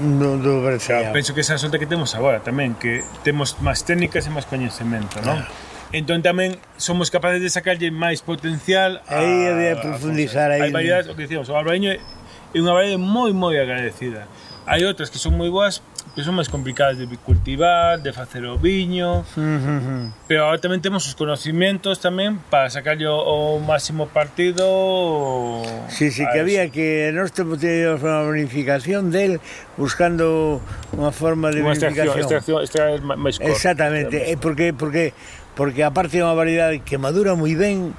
do, 0.10 0.30
do 0.42 0.54
Claro, 0.82 1.14
penso 1.14 1.38
que 1.38 1.46
esa 1.46 1.62
sorte 1.62 1.78
que 1.78 1.86
temos 1.86 2.18
agora 2.18 2.42
tamén, 2.42 2.74
que 2.74 3.06
temos 3.22 3.62
máis 3.62 3.86
técnicas 3.86 4.26
e 4.26 4.34
máis 4.34 4.50
coñecemento, 4.50 5.22
non? 5.22 5.46
Claro. 5.46 5.94
Entón 5.94 6.26
tamén 6.26 6.58
somos 6.82 7.14
capaces 7.14 7.46
de 7.46 7.54
sacarlle 7.54 7.94
máis 7.94 8.26
potencial 8.26 9.06
a, 9.06 9.22
aí 9.22 9.46
había 9.46 9.78
profundizar 9.78 10.50
aí. 10.50 10.66
Hai 10.66 10.74
variedades, 10.74 11.06
o 11.06 11.14
que 11.14 11.30
dicíamos, 11.30 11.46
o 11.46 11.54
albaíño 11.54 11.94
é 11.94 12.02
unha 12.58 12.74
variedade 12.74 12.98
moi 12.98 13.30
moi 13.38 13.54
agradecida 13.62 14.26
hai 14.66 14.82
outras 14.84 15.14
que 15.14 15.22
son 15.22 15.38
moi 15.38 15.50
boas, 15.54 15.86
que 16.18 16.26
son 16.26 16.34
máis 16.34 16.50
complicadas 16.50 16.98
de 16.98 17.06
cultivar, 17.22 18.02
de 18.02 18.10
facer 18.10 18.42
o 18.50 18.58
viño, 18.58 19.22
uh 19.22 19.38
-huh. 19.38 20.12
pero 20.26 20.50
agora 20.50 20.58
tamén 20.58 20.82
temos 20.82 21.06
os 21.06 21.14
conocimientos 21.14 22.02
tamén 22.02 22.42
para 22.50 22.74
sacarlle 22.74 23.06
o, 23.06 23.18
o 23.22 23.62
máximo 23.62 24.10
partido. 24.10 25.62
Sí, 25.94 26.10
sí, 26.10 26.26
que 26.26 26.42
eso. 26.42 26.46
había 26.46 26.74
que 26.74 27.14
nós 27.14 27.30
temos 27.30 27.62
tenido 27.62 28.02
unha 28.02 28.26
bonificación 28.26 29.14
del 29.14 29.38
buscando 29.78 30.60
unha 30.98 31.14
forma 31.14 31.54
de 31.54 31.62
unha 31.62 31.78
bonificación. 31.78 32.26
Extracción, 32.26 32.60
extracción, 32.66 33.00
extracción 33.00 33.22
máis 33.22 33.38
corta. 33.38 33.54
Exactamente, 33.54 34.34
eh, 34.34 34.38
porque 34.42 34.74
porque 34.74 35.14
porque 35.54 35.86
aparte 35.86 36.20
é 36.20 36.26
unha 36.26 36.34
variedade 36.34 36.82
que 36.82 36.98
madura 36.98 37.38
moi 37.38 37.54
ben, 37.54 37.94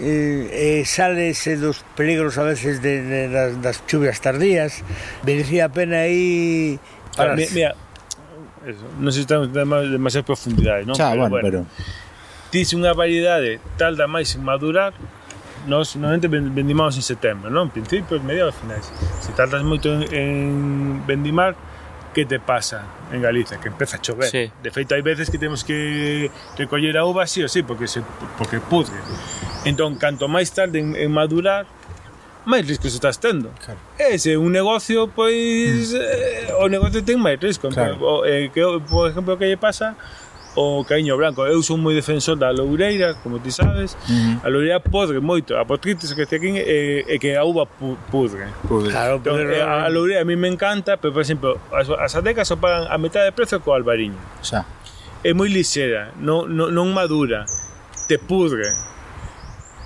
eh, 0.00 0.80
eh, 0.80 0.84
salese 0.84 1.56
dos 1.56 1.84
peligros 1.94 2.38
a 2.38 2.42
veces 2.42 2.82
de, 2.82 3.02
de, 3.02 3.28
das, 3.28 3.62
das 3.62 3.76
chuvias 3.86 4.20
tardías 4.20 4.82
merecía 5.22 5.66
a 5.66 5.70
pena 5.70 6.06
aí 6.06 6.80
para 7.14 7.36
mira, 7.36 7.50
mira 7.54 7.70
eso, 8.66 8.82
non 8.98 9.14
se 9.14 9.22
estamos 9.22 9.46
demasiada 9.54 10.26
profundidade, 10.26 10.82
non? 10.82 10.98
Xa, 10.98 11.14
pero, 11.14 11.30
bueno, 11.30 11.34
bueno, 11.38 11.46
pero... 11.46 11.60
Tis 12.50 12.74
unha 12.74 12.90
variedade 12.98 13.62
tarda 13.78 14.10
máis 14.10 14.34
en 14.34 14.42
madurar 14.42 14.90
nos 15.70 15.94
normalmente 15.94 16.26
vendimamos 16.26 16.98
en 16.98 17.06
setembro, 17.06 17.46
non? 17.46 17.70
Principios, 17.70 18.22
mediados, 18.22 18.54
finais. 18.58 18.86
Se 19.22 19.30
tardas 19.34 19.62
moito 19.62 19.90
en, 19.90 20.02
en 20.10 21.06
vendimar, 21.06 21.54
que 22.14 22.26
te 22.26 22.38
pasa? 22.42 22.86
en 23.12 23.22
Galicia, 23.22 23.58
que 23.58 23.68
empeza 23.68 23.96
a 23.96 24.00
chover. 24.00 24.30
Sí. 24.30 24.50
De 24.62 24.70
feito, 24.70 24.94
hai 24.94 25.02
veces 25.02 25.30
que 25.30 25.38
temos 25.38 25.62
que 25.62 26.30
recoller 26.58 26.96
a 26.98 27.04
uva 27.06 27.26
sí 27.26 27.42
ou 27.42 27.48
sí, 27.48 27.62
porque, 27.62 27.86
se, 27.86 28.02
porque 28.38 28.58
pudre. 28.58 28.96
Entón, 29.64 29.96
canto 29.96 30.26
máis 30.26 30.50
tarde 30.50 30.82
en, 30.82 30.96
en 30.98 31.10
madurar, 31.10 31.66
máis 32.46 32.66
riscos 32.66 32.94
estás 32.94 33.18
tendo. 33.18 33.50
Claro. 33.62 33.78
E 33.98 34.18
se 34.18 34.38
un 34.38 34.50
negocio, 34.50 35.10
pois, 35.10 35.94
mm. 35.94 35.98
eh, 35.98 36.62
o 36.62 36.66
negocio 36.66 37.02
ten 37.02 37.18
máis 37.22 37.38
risco. 37.38 37.70
Claro. 37.70 37.98
O, 38.02 38.12
eh, 38.26 38.50
que, 38.50 38.62
por 38.86 39.10
exemplo, 39.10 39.34
o 39.34 39.38
que 39.38 39.46
lle 39.46 39.58
pasa 39.58 39.94
o 40.56 40.82
Caíño 40.84 41.16
Branco. 41.16 41.46
Eu 41.46 41.62
son 41.62 41.78
moi 41.78 41.94
defensor 41.94 42.36
da 42.36 42.50
loureira, 42.50 43.14
como 43.22 43.38
ti 43.38 43.52
sabes. 43.52 43.94
Uh 44.08 44.40
-huh. 44.40 44.44
A 44.44 44.48
loureira 44.48 44.80
podre 44.80 45.20
moito. 45.20 45.54
A 45.54 45.64
potritis 45.64 46.10
que 46.16 46.26
te 46.26 46.36
aquí 46.36 46.56
é, 46.56 47.04
é 47.06 47.18
que 47.20 47.36
a 47.36 47.44
uva 47.44 47.68
pudre. 48.10 48.48
pudre. 48.66 48.90
Claro, 48.90 49.20
entón, 49.20 49.38
eh, 49.38 49.60
a, 49.60 49.84
a 49.84 49.88
loureira 49.92 50.22
a 50.22 50.24
mí 50.24 50.34
me 50.34 50.48
encanta, 50.48 50.96
pero, 50.96 51.12
por 51.12 51.22
exemplo, 51.22 51.60
as, 51.70 51.86
as 51.92 52.16
adecas 52.16 52.50
o 52.50 52.56
pagan 52.56 52.88
a 52.88 52.96
metade 52.98 53.28
de 53.28 53.32
prezo 53.32 53.60
co 53.60 53.76
albariño. 53.76 54.18
Xa. 54.42 54.64
É 55.22 55.30
moi 55.36 55.52
lixera, 55.52 56.16
non, 56.18 56.48
non, 56.48 56.72
non 56.72 56.88
madura, 56.96 57.44
te 58.08 58.16
pudre. 58.18 58.64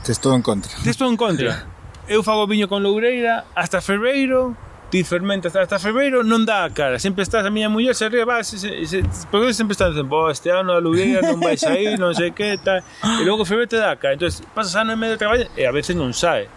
Te 0.06 0.12
estou 0.12 0.32
en 0.32 0.42
contra. 0.42 0.70
Te 0.80 0.90
estou 0.90 1.10
en 1.10 1.18
contra. 1.18 1.52
Sí. 1.52 1.66
Eu 2.10 2.24
fago 2.24 2.44
viño 2.48 2.66
con 2.66 2.82
loureira 2.82 3.44
hasta 3.54 3.80
febreiro, 3.80 4.56
ti 4.90 5.04
fermentas 5.04 5.54
hasta 5.54 5.78
febreiro 5.78 6.22
non 6.22 6.44
dá 6.44 6.68
cara. 6.68 6.98
Sempre 6.98 7.22
estás 7.22 7.46
a 7.46 7.50
miña 7.50 7.70
muller 7.70 7.94
se 7.94 8.10
se, 8.10 8.86
se, 8.86 8.98
porque 9.30 9.54
sempre 9.54 9.72
estás 9.72 9.94
dicindo 9.94 10.14
oh, 10.14 10.30
este 10.30 10.50
ano 10.50 10.74
a 10.74 10.80
loureira 10.80 11.22
non 11.22 11.38
vai 11.38 11.56
sair 11.56 11.96
non 11.96 12.12
sei 12.12 12.34
que 12.34 12.58
tal 12.58 12.82
e 13.20 13.22
logo 13.24 13.46
febreiro 13.46 13.70
te 13.70 13.78
dá 13.78 13.92
a 13.92 13.96
cara. 13.96 14.14
Entonces 14.14 14.42
pasas 14.54 14.74
ano 14.74 14.92
e 14.92 14.96
medio 14.96 15.14
de 15.14 15.22
traballo 15.22 15.46
e 15.56 15.62
a 15.64 15.70
veces 15.70 15.94
non 15.94 16.12
sae 16.12 16.50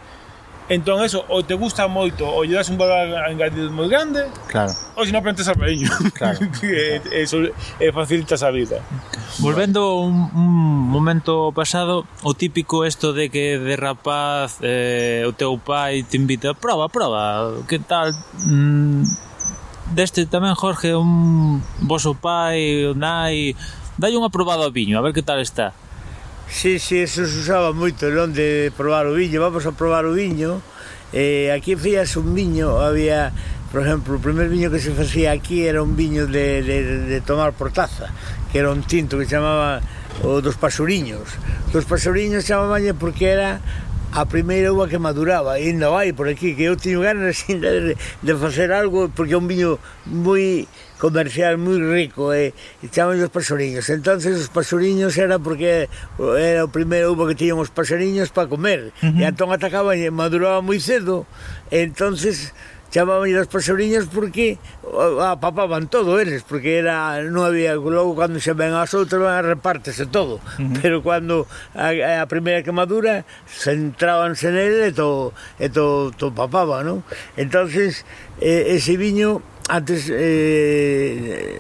Entón, 0.70 1.04
eso, 1.04 1.26
ou 1.28 1.44
te 1.44 1.60
gusta 1.60 1.92
moito, 1.92 2.24
ou 2.24 2.48
lle 2.48 2.56
das 2.56 2.72
un 2.72 2.80
valor 2.80 3.12
engadido 3.28 3.68
moi 3.68 3.92
grande, 3.92 4.24
claro. 4.48 4.72
ou 4.96 5.04
se 5.04 5.12
non 5.12 5.20
aprendes 5.20 5.52
a 5.52 5.56
peño. 5.60 5.92
Claro. 6.16 6.40
que 6.56 7.04
claro. 7.04 7.20
eso 7.20 7.44
eh, 7.44 7.52
e 7.84 7.92
facilitas 7.92 8.48
a 8.48 8.50
vida. 8.50 8.80
Volvendo 9.44 10.00
un, 10.00 10.32
un 10.32 10.54
momento 10.88 11.52
pasado, 11.52 12.08
o 12.24 12.32
típico 12.32 12.88
isto 12.88 13.12
de 13.12 13.28
que 13.28 13.60
de 13.60 13.76
rapaz 13.76 14.64
eh, 14.64 15.28
o 15.28 15.36
teu 15.36 15.60
pai 15.60 16.08
te 16.08 16.16
invita, 16.16 16.56
proba, 16.56 16.88
proba, 16.88 17.60
que 17.68 17.84
tal... 17.84 18.16
Mm, 18.48 19.04
deste 19.92 20.24
tamén, 20.32 20.56
Jorge, 20.56 20.96
un 20.96 21.60
vosso 21.84 22.16
pai, 22.16 22.88
o 22.88 22.96
nai, 22.96 23.52
dai 24.00 24.16
unha 24.16 24.32
probada 24.32 24.64
ao 24.64 24.72
viño, 24.72 24.96
a 24.96 25.04
ver 25.04 25.12
que 25.12 25.28
tal 25.28 25.44
está 25.44 25.76
Sí, 26.50 26.80
sí, 26.80 27.00
eso 27.00 27.26
se 27.26 27.40
usaba 27.40 27.74
moito, 27.74 28.08
non 28.10 28.32
de 28.32 28.72
probar 28.76 29.06
o 29.10 29.14
viño. 29.14 29.42
Vamos 29.42 29.66
a 29.66 29.74
probar 29.74 30.06
o 30.06 30.14
viño. 30.14 30.62
Eh, 31.14 31.54
aquí 31.54 31.76
fías 31.76 32.18
un 32.18 32.34
viño, 32.34 32.82
había 32.82 33.34
Por 33.74 33.82
exemplo, 33.82 34.14
o 34.14 34.22
primeiro 34.22 34.54
viño 34.54 34.70
que 34.70 34.78
se 34.78 34.94
facía 34.94 35.34
aquí 35.34 35.66
era 35.66 35.82
un 35.82 35.98
viño 35.98 36.30
de, 36.30 36.62
de, 36.62 37.10
de 37.10 37.20
tomar 37.26 37.58
por 37.58 37.74
taza, 37.74 38.14
que 38.54 38.62
era 38.62 38.70
un 38.70 38.86
tinto 38.86 39.18
que 39.18 39.26
chamaba 39.26 39.82
o 40.22 40.46
dos 40.46 40.62
pasuriños. 40.62 41.26
Dos 41.74 41.82
pasuriños 41.90 42.46
chamaban 42.46 42.86
porque 43.02 43.34
era 43.34 43.66
a 44.14 44.30
primeira 44.30 44.70
uva 44.70 44.86
que 44.86 45.02
maduraba, 45.02 45.58
e 45.58 45.74
ainda 45.74 45.90
vai 45.90 46.14
por 46.14 46.30
aquí, 46.30 46.54
que 46.54 46.70
eu 46.70 46.78
tiño 46.78 47.02
ganas 47.02 47.50
ainda 47.50 47.74
de, 47.82 47.98
de 47.98 48.34
facer 48.38 48.70
algo, 48.70 49.10
porque 49.10 49.34
é 49.34 49.42
un 49.42 49.50
viño 49.50 49.82
moi 50.06 50.70
comercial 51.04 51.60
moi 51.60 51.76
rico 51.76 52.32
eh, 52.32 52.56
e, 52.80 52.88
e 52.88 52.88
chaman 52.88 53.20
os 53.20 53.28
pasoriños. 53.28 53.92
Entonces 53.92 54.40
os 54.40 54.48
pasoriños 54.48 55.20
era 55.20 55.36
porque 55.36 55.92
eh, 55.92 56.56
era 56.56 56.64
o 56.64 56.72
primeiro 56.72 57.12
uva 57.12 57.28
que 57.28 57.36
tiñan 57.36 57.60
os 57.60 57.76
para 57.76 58.48
comer. 58.48 58.96
Uh 59.04 59.12
-huh. 59.12 59.20
E 59.20 59.28
entón 59.28 59.52
atacaban 59.52 60.00
e 60.00 60.08
maduraba 60.08 60.64
moi 60.64 60.80
cedo. 60.80 61.28
E 61.68 61.84
entonces 61.84 62.56
chamaban 62.94 63.28
os 63.36 63.52
pasoriños 63.52 64.08
porque 64.08 64.56
apapaban 65.20 65.92
todo 65.92 66.24
eles, 66.24 66.46
porque 66.48 66.80
era 66.80 67.20
non 67.26 67.44
había 67.44 67.76
logo 67.76 68.16
cando 68.16 68.40
se 68.40 68.56
ven 68.56 68.72
as 68.72 68.96
outras 68.96 69.20
van 69.20 69.36
a 69.36 69.44
repártese 69.44 70.08
todo, 70.08 70.40
uh 70.40 70.42
-huh. 70.56 70.72
pero 70.80 71.04
cando 71.04 71.50
a, 71.76 71.92
a 72.22 72.26
primeira 72.32 72.64
quemadura 72.64 73.28
centrábanse 73.50 74.56
nele 74.56 74.88
e 74.88 74.96
to, 74.96 75.34
e 75.60 75.68
to, 75.68 76.14
to 76.16 76.32
papaba, 76.32 76.86
non? 76.86 77.04
Entonces 77.36 78.08
eh, 78.40 78.78
ese 78.78 78.96
viño 78.96 79.42
antes 79.70 80.08
eh, 80.12 81.60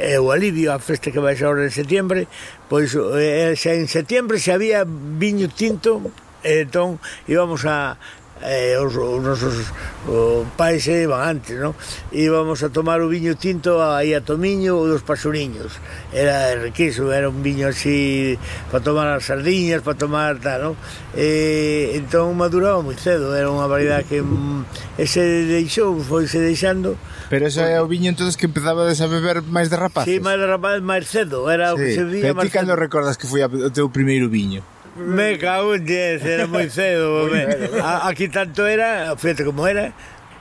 é 0.00 0.16
o 0.16 0.32
alivio 0.32 0.72
a 0.72 0.78
festa 0.80 1.12
que 1.12 1.20
vai 1.20 1.36
ser 1.36 1.44
ahora 1.44 1.68
en 1.68 1.74
setembro 1.74 2.24
pois 2.68 2.96
eh, 2.96 3.52
eh, 3.52 3.56
xa 3.56 3.76
en 3.76 3.88
setembro 3.88 4.40
se 4.40 4.52
había 4.52 4.84
viño 4.88 5.52
tinto 5.52 6.00
eh, 6.40 6.64
entón 6.64 6.96
íbamos 7.28 7.68
a 7.68 8.00
eh, 8.42 8.76
os, 8.80 8.96
os 8.96 9.22
nosos 9.22 9.68
o, 10.08 10.44
pais 10.56 10.88
eh, 10.88 11.04
iban 11.04 11.20
antes, 11.20 11.60
non? 11.60 11.76
Íbamos 12.08 12.64
a 12.64 12.72
tomar 12.72 13.04
o 13.04 13.08
viño 13.12 13.36
tinto 13.36 13.84
aí 13.84 14.16
a 14.16 14.24
Tomiño 14.24 14.80
ou 14.80 14.88
dos 14.88 15.04
Pasuriños. 15.04 15.76
Era 16.12 16.56
riquísimo, 16.56 17.12
era 17.12 17.28
un 17.28 17.44
viño 17.44 17.68
así 17.68 18.38
para 18.72 18.80
tomar 18.80 19.08
as 19.12 19.28
sardiñas, 19.28 19.84
para 19.84 20.00
tomar 20.00 20.40
tal, 20.40 20.72
non? 20.72 20.74
Eh, 21.12 21.92
entón 22.00 22.32
maduraba 22.32 22.80
moi 22.80 22.96
cedo, 22.96 23.36
era 23.36 23.52
unha 23.52 23.68
variedade 23.68 24.08
que 24.08 24.24
mm, 24.24 24.96
ese 24.96 25.20
deixou, 25.44 26.00
foi 26.00 26.24
se 26.24 26.40
deixando, 26.40 26.96
Pero 27.30 27.46
ese 27.46 27.62
é 27.62 27.78
o 27.78 27.86
viño 27.86 28.10
entonces 28.10 28.34
que 28.34 28.50
empezabades 28.50 28.98
a 28.98 29.06
beber 29.06 29.46
máis 29.46 29.70
de 29.70 29.78
rapaces. 29.78 30.10
Sí, 30.10 30.18
máis 30.18 30.34
de 30.34 30.50
rapaces 30.50 30.82
máis 30.82 31.06
cedo, 31.06 31.46
era 31.46 31.70
sí. 31.70 31.74
o 31.74 31.76
que 31.78 31.94
se 31.94 32.02
vía 32.02 32.34
máis. 32.34 32.50
Ti 32.50 32.58
cando 32.58 32.74
recordas 32.74 33.14
que 33.14 33.30
foi 33.30 33.46
o 33.46 33.70
teu 33.70 33.86
primeiro 33.86 34.26
viño? 34.26 34.66
Me 34.98 35.38
cago 35.38 35.78
en 35.78 35.86
10, 35.86 36.26
era 36.26 36.44
moi 36.50 36.66
cedo. 36.66 37.30
a, 37.86 38.10
aquí 38.10 38.26
tanto 38.26 38.66
era, 38.66 39.14
fíjate 39.14 39.46
como 39.46 39.62
era, 39.70 39.94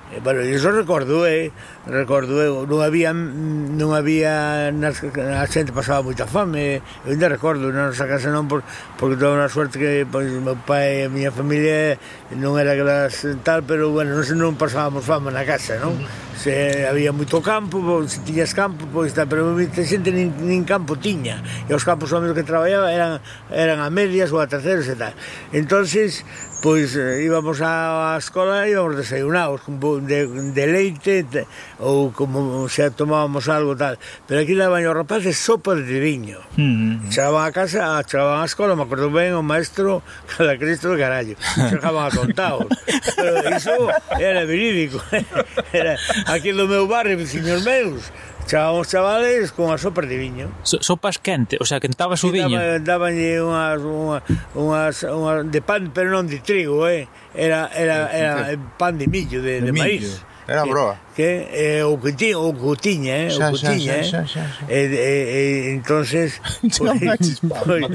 E, 0.09 0.19
bueno, 0.21 0.41
iso 0.41 0.71
recordo, 0.71 1.27
eh? 1.27 1.51
recordo, 1.85 2.65
non 2.65 2.81
había, 2.81 3.13
non 3.13 3.93
había, 3.93 4.73
nas, 4.73 5.05
a 5.05 5.45
xente 5.45 5.69
pasaba 5.69 6.01
moita 6.01 6.25
fame, 6.25 6.81
eu 7.05 7.13
ainda 7.13 7.29
recordo, 7.29 7.69
na 7.69 7.93
nosa 7.93 8.09
casa 8.09 8.33
non, 8.33 8.49
por, 8.49 8.65
porque 8.97 9.21
toda 9.21 9.37
unha 9.37 9.45
suerte 9.45 9.77
que, 9.77 10.09
pois, 10.09 10.33
meu 10.33 10.57
pai 10.65 11.05
e 11.05 11.09
a 11.09 11.13
miña 11.13 11.29
familia 11.29 12.01
non 12.33 12.57
era 12.57 12.73
que 12.73 12.81
las 12.81 13.21
tal, 13.45 13.61
pero, 13.61 13.93
bueno, 13.93 14.17
non, 14.17 14.25
non 14.33 14.57
pasábamos 14.57 15.05
fame 15.05 15.29
na 15.29 15.45
casa, 15.45 15.77
non? 15.77 15.93
Se 16.39 16.87
había 16.89 17.13
moito 17.13 17.37
campo, 17.45 17.77
pois, 17.77 18.17
se 18.17 18.25
tiñas 18.25 18.57
campo, 18.57 18.89
pois, 18.89 19.13
tal, 19.13 19.29
pero 19.29 19.53
moita 19.53 19.85
xente 19.85 20.09
nin, 20.09 20.33
nin 20.41 20.65
campo 20.65 20.97
tiña, 20.97 21.45
e 21.69 21.71
os 21.77 21.85
campos 21.85 22.09
homens 22.17 22.33
que 22.33 22.41
traballaba 22.41 22.89
eran, 22.89 23.21
eran 23.53 23.77
a 23.77 23.93
medias 23.93 24.33
ou 24.33 24.41
a 24.41 24.49
terceros 24.49 24.89
e 24.89 24.97
tal. 24.97 25.13
Entonces, 25.53 26.25
pois 26.61 26.95
eh, 26.95 27.23
íbamos 27.23 27.63
á, 27.63 28.13
á 28.13 28.19
escola 28.19 28.67
e 28.67 28.75
íbamos 28.75 28.99
desayunados 28.99 29.63
de, 30.03 30.51
de 30.51 30.63
leite 30.67 31.23
te, 31.23 31.47
ou 31.79 32.11
como 32.11 32.67
se 32.67 32.91
tomábamos 32.91 33.47
algo 33.47 33.79
tal. 33.79 33.95
Pero 34.27 34.43
aquí 34.43 34.55
daban 34.55 34.83
os 34.83 34.95
rapaces 34.95 35.39
sopa 35.39 35.75
de 35.75 35.99
viño 35.99 36.43
mm 36.59 37.07
-hmm. 37.07 37.09
chegaban 37.09 37.47
a 37.47 37.51
casa 37.55 38.03
chegaban 38.03 38.43
á 38.43 38.45
escola 38.45 38.75
me 38.75 38.83
acordo 38.83 39.07
ben 39.07 39.31
o 39.35 39.43
maestro 39.43 40.03
cada 40.35 40.59
Cristo 40.59 40.91
de 40.91 40.99
carallo 40.99 41.35
chegaban 41.71 42.03
a 42.07 42.11
contados 42.11 42.67
pero 43.15 43.39
iso 43.55 43.75
era 44.19 44.43
verídico 44.43 44.99
era 45.71 45.95
aquí 46.27 46.51
do 46.51 46.67
meu 46.67 46.87
barrio 46.87 47.15
veciños 47.15 47.63
meus. 47.63 48.11
Chábamos 48.49 48.89
chavales 48.89 49.51
con 49.51 49.69
a 49.69 49.77
sopa 49.77 50.01
de 50.01 50.17
viño. 50.17 50.49
So, 50.65 50.81
sopas 50.81 51.21
quente, 51.21 51.61
o 51.61 51.65
sea, 51.69 51.77
quentabas 51.77 52.25
o 52.25 52.33
viño. 52.33 52.57
Daban, 52.81 53.13
unhas, 53.13 53.77
unhas, 53.77 54.23
unhas, 54.57 54.95
unhas 55.05 55.45
de 55.53 55.61
pan, 55.61 55.93
pero 55.93 56.09
non 56.09 56.25
de 56.25 56.41
trigo, 56.41 56.89
eh. 56.89 57.05
Era 57.37 57.69
era 57.77 58.09
era 58.09 58.57
pan 58.73 58.97
de 58.97 59.05
millo, 59.05 59.45
de, 59.45 59.61
de, 59.61 59.69
de 59.69 59.71
maíz. 59.71 60.25
Era 60.49 60.65
broa. 60.65 60.97
Que, 61.13 61.45
eh, 61.53 61.83
o 61.85 62.01
que 62.01 62.09
tiña, 62.17 62.41
o 62.41 62.49
que 62.57 62.81
tiña, 62.81 63.13
eh, 63.21 63.29
xa, 63.29 63.53
o 63.53 63.53
que 63.53 63.69
tiña, 63.69 64.01
eh. 64.01 64.09
Xa, 64.09 64.25
xa, 64.25 64.41
xa. 64.41 64.65
Eh, 64.65 64.89
eh, 64.97 64.97
eh, 64.97 65.77
entonces, 65.77 66.41
pues, 66.73 67.37
pues, 67.45 67.85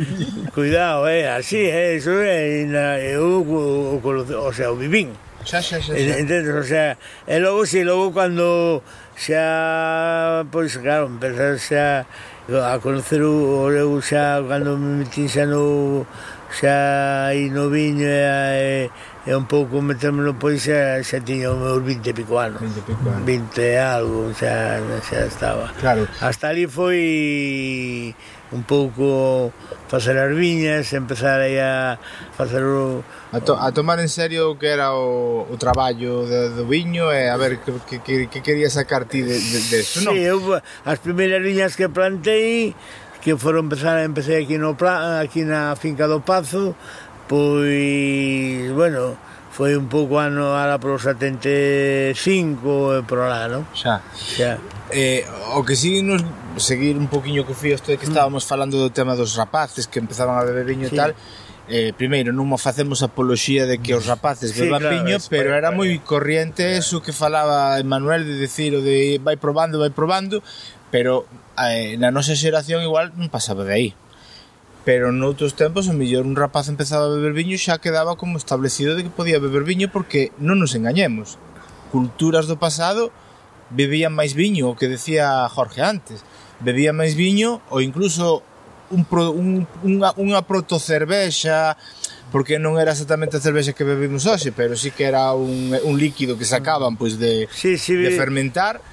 cuidado, 0.55 1.11
eh, 1.11 1.27
así, 1.27 1.67
eh, 1.67 1.99
eso 1.99 2.15
é, 2.23 2.63
eh, 2.63 2.67
na, 2.71 3.03
eu, 3.03 3.43
o, 3.43 3.99
o, 3.99 4.03
o, 4.07 4.11
o 4.23 4.53
sea, 4.55 4.71
o 4.71 4.79
vivín. 4.79 5.11
Xa, 5.43 5.59
xa, 5.59 5.83
xa, 5.83 5.99
xa. 5.99 5.99
Entendes, 5.99 6.55
o 6.55 6.63
sea, 6.63 6.95
e 7.27 7.43
logo, 7.43 7.67
si, 7.67 7.83
logo, 7.83 8.15
cando 8.15 8.87
xa, 9.17 10.45
pois 10.51 10.77
claro, 10.77 11.07
empezar 11.07 11.59
xa 11.59 12.07
a 12.49 12.79
conocer 12.79 13.23
o, 13.23 13.73
eu 13.73 14.01
xa, 14.03 14.43
cando 14.47 14.77
me 14.77 15.05
metín 15.05 15.29
xa 15.29 15.47
no, 15.47 16.05
xa 16.53 17.33
aí 17.33 17.49
no 17.49 17.71
viño 17.71 18.05
e, 18.05 18.91
e, 19.25 19.31
e 19.31 19.33
un 19.35 19.49
pouco 19.49 19.81
meterme 19.81 20.21
no 20.21 20.37
pois 20.37 20.61
xa, 20.61 21.01
xa 21.01 21.25
tiña 21.25 21.51
os 21.51 21.59
meus 21.59 21.81
20 21.81 22.11
e 22.11 22.13
pico 22.13 22.37
anos. 22.37 22.61
20 22.61 22.79
e 22.79 22.83
pico 22.85 23.05
anos. 23.09 23.25
20 23.25 23.63
e 23.65 23.79
algo 23.81 24.21
xa, 24.37 24.77
xa 25.01 25.19
estaba. 25.25 25.73
Claro. 25.81 26.05
Hasta 26.21 26.53
ali 26.53 26.69
foi 26.69 28.13
un 28.55 28.63
pouco 28.63 29.53
facer 29.91 30.15
as 30.17 30.31
viñas, 30.31 30.95
empezar 30.95 31.43
aí 31.43 31.59
a 31.59 31.99
facer 32.39 32.63
o... 32.63 33.03
A, 33.35 33.43
to, 33.43 33.59
a 33.59 33.75
tomar 33.75 33.99
en 33.99 34.09
serio 34.09 34.55
o 34.55 34.59
que 34.59 34.71
era 34.71 34.95
o, 34.95 35.43
o 35.51 35.57
traballo 35.59 36.23
de, 36.25 36.55
do 36.55 36.65
viño 36.65 37.11
e 37.11 37.27
a 37.27 37.35
ver 37.35 37.59
que, 37.59 37.75
que, 37.83 37.99
que, 37.99 38.15
que 38.31 38.41
quería 38.41 38.71
sacar 38.71 39.11
ti 39.11 39.27
de, 39.27 39.35
de, 39.35 39.59
de 39.69 39.77
eso, 39.83 40.07
non? 40.07 40.15
Sí, 40.15 40.23
eu, 40.23 40.39
as 40.87 41.03
primeiras 41.03 41.43
viñas 41.43 41.75
que 41.75 41.91
plantei 41.91 42.79
que 43.19 43.35
foron 43.35 43.67
empezar, 43.67 43.99
empecé 44.05 44.39
aquí, 44.39 44.61
no, 44.61 44.77
aquí 45.19 45.43
na 45.43 45.75
finca 45.75 46.07
do 46.07 46.21
Pazo, 46.21 46.77
pois, 47.27 48.71
bueno, 48.71 49.17
foi 49.55 49.79
un 49.79 49.87
pouco 49.87 50.19
ano 50.19 50.59
ala 50.59 50.83
para 50.83 50.99
75 50.99 52.11
e 52.11 52.99
eh, 52.99 53.03
por 53.07 53.23
lá, 53.23 53.47
non? 53.47 53.63
Xa. 53.71 54.03
Xa. 54.11 54.59
Eh, 54.91 55.23
o 55.55 55.63
que 55.63 55.79
si 55.79 56.03
nos 56.03 56.27
seguir 56.59 56.99
un 56.99 57.07
poquinho 57.07 57.47
co 57.47 57.55
fío 57.55 57.79
isto 57.79 57.95
de 57.95 57.97
que 57.97 58.11
mm. 58.11 58.19
estábamos 58.19 58.43
falando 58.51 58.83
do 58.83 58.91
tema 58.91 59.15
dos 59.15 59.39
rapaces 59.39 59.87
que 59.87 60.03
empezaban 60.03 60.35
a 60.35 60.43
beber 60.43 60.67
viño 60.67 60.91
sí. 60.91 60.95
e 60.95 60.99
tal. 60.99 61.15
Eh, 61.71 61.95
primeiro, 61.95 62.35
non 62.35 62.51
mo 62.51 62.59
facemos 62.59 63.07
apoloxía 63.07 63.63
de 63.63 63.79
que 63.79 63.95
os 63.95 64.11
rapaces 64.11 64.51
sí, 64.51 64.67
beban 64.67 64.83
claro, 64.83 64.99
viño, 64.99 65.23
pero 65.31 65.55
era 65.55 65.71
moi 65.71 66.03
corriente 66.03 66.75
eso 66.75 66.99
que 66.99 67.15
falaba 67.15 67.79
Emanuel 67.79 68.27
de 68.27 68.35
decir 68.35 68.75
o 68.75 68.83
de 68.83 69.23
vai 69.23 69.39
probando, 69.39 69.79
vai 69.79 69.95
probando, 69.95 70.43
pero 70.91 71.31
eh, 71.63 71.95
na 71.95 72.11
nosa 72.11 72.35
xeración 72.35 72.83
igual 72.83 73.15
non 73.15 73.31
pasaba 73.31 73.63
de 73.63 73.71
aí. 73.71 73.89
Pero 74.85 75.17
noutros 75.17 75.57
tempos, 75.57 75.89
o 75.89 75.97
mellor 75.97 76.29
un 76.29 76.37
rapaz 76.37 76.69
empezaba 76.69 77.09
a 77.09 77.15
beber 77.17 77.33
viño 77.33 77.57
xa 77.57 77.81
quedaba 77.81 78.21
como 78.21 78.37
establecido 78.37 78.93
de 78.93 79.09
que 79.09 79.13
podía 79.13 79.41
beber 79.41 79.65
viño 79.65 79.89
porque 79.89 80.29
non 80.37 80.61
nos 80.61 80.77
engañemos. 80.77 81.41
Culturas 81.89 82.45
do 82.45 82.61
pasado 82.61 83.09
bebían 83.73 84.13
máis 84.13 84.37
viño, 84.37 84.69
o 84.69 84.77
que 84.77 84.93
decía 84.93 85.49
Jorge 85.49 85.81
antes. 85.81 86.21
Bebían 86.61 87.01
máis 87.01 87.17
viño 87.17 87.65
ou 87.73 87.81
incluso 87.81 88.45
un 88.93 89.09
pro, 89.09 89.33
un, 89.33 89.65
unha, 89.81 90.13
unha 90.21 90.45
protocervexa, 90.45 91.81
porque 92.29 92.61
non 92.61 92.77
era 92.77 92.93
exactamente 92.93 93.41
a 93.41 93.45
cervexa 93.45 93.73
que 93.73 93.89
bebimos 93.89 94.29
hoxe, 94.29 94.53
pero 94.53 94.77
sí 94.77 94.93
que 94.93 95.09
era 95.09 95.33
un, 95.33 95.73
un 95.73 95.95
líquido 95.97 96.37
que 96.37 96.45
sacaban 96.45 97.01
pois 97.01 97.17
de, 97.17 97.49
sí, 97.49 97.81
sí, 97.81 97.97
de 97.97 98.13
fermentar 98.13 98.85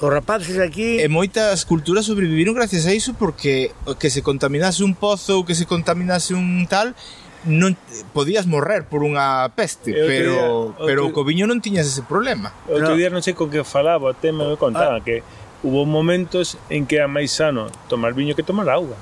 Os 0.00 0.08
rapaces 0.08 0.56
aquí... 0.56 0.96
E 0.96 1.06
moitas 1.12 1.68
culturas 1.68 2.08
sobreviviron 2.08 2.56
gracias 2.56 2.88
a 2.88 2.96
iso 2.96 3.12
porque 3.20 3.76
que 4.00 4.08
se 4.08 4.24
contaminase 4.24 4.80
un 4.80 4.96
pozo 4.96 5.36
ou 5.36 5.44
que 5.44 5.52
se 5.52 5.68
contaminase 5.68 6.32
un 6.32 6.64
tal 6.64 6.96
non 7.44 7.72
podías 8.12 8.44
morrer 8.44 8.84
por 8.84 9.00
unha 9.00 9.48
peste, 9.56 9.96
e 9.96 10.04
pero 10.04 10.76
día, 10.76 10.84
pero 10.84 11.00
o 11.08 11.12
coviño 11.12 11.48
non 11.48 11.64
tiñas 11.64 11.88
ese 11.88 12.04
problema. 12.04 12.52
Outro 12.68 12.96
día 13.00 13.08
non 13.08 13.24
sei 13.24 13.32
con 13.32 13.48
que 13.48 13.64
falaba, 13.64 14.12
até 14.12 14.28
me 14.28 14.44
contaba 14.60 15.00
ah. 15.00 15.04
que 15.04 15.24
hubo 15.64 15.88
momentos 15.88 16.60
en 16.68 16.84
que 16.84 17.00
era 17.00 17.08
máis 17.08 17.32
sano 17.32 17.72
tomar 17.88 18.12
viño 18.12 18.36
que 18.36 18.44
tomar 18.44 18.68
auga. 18.68 18.96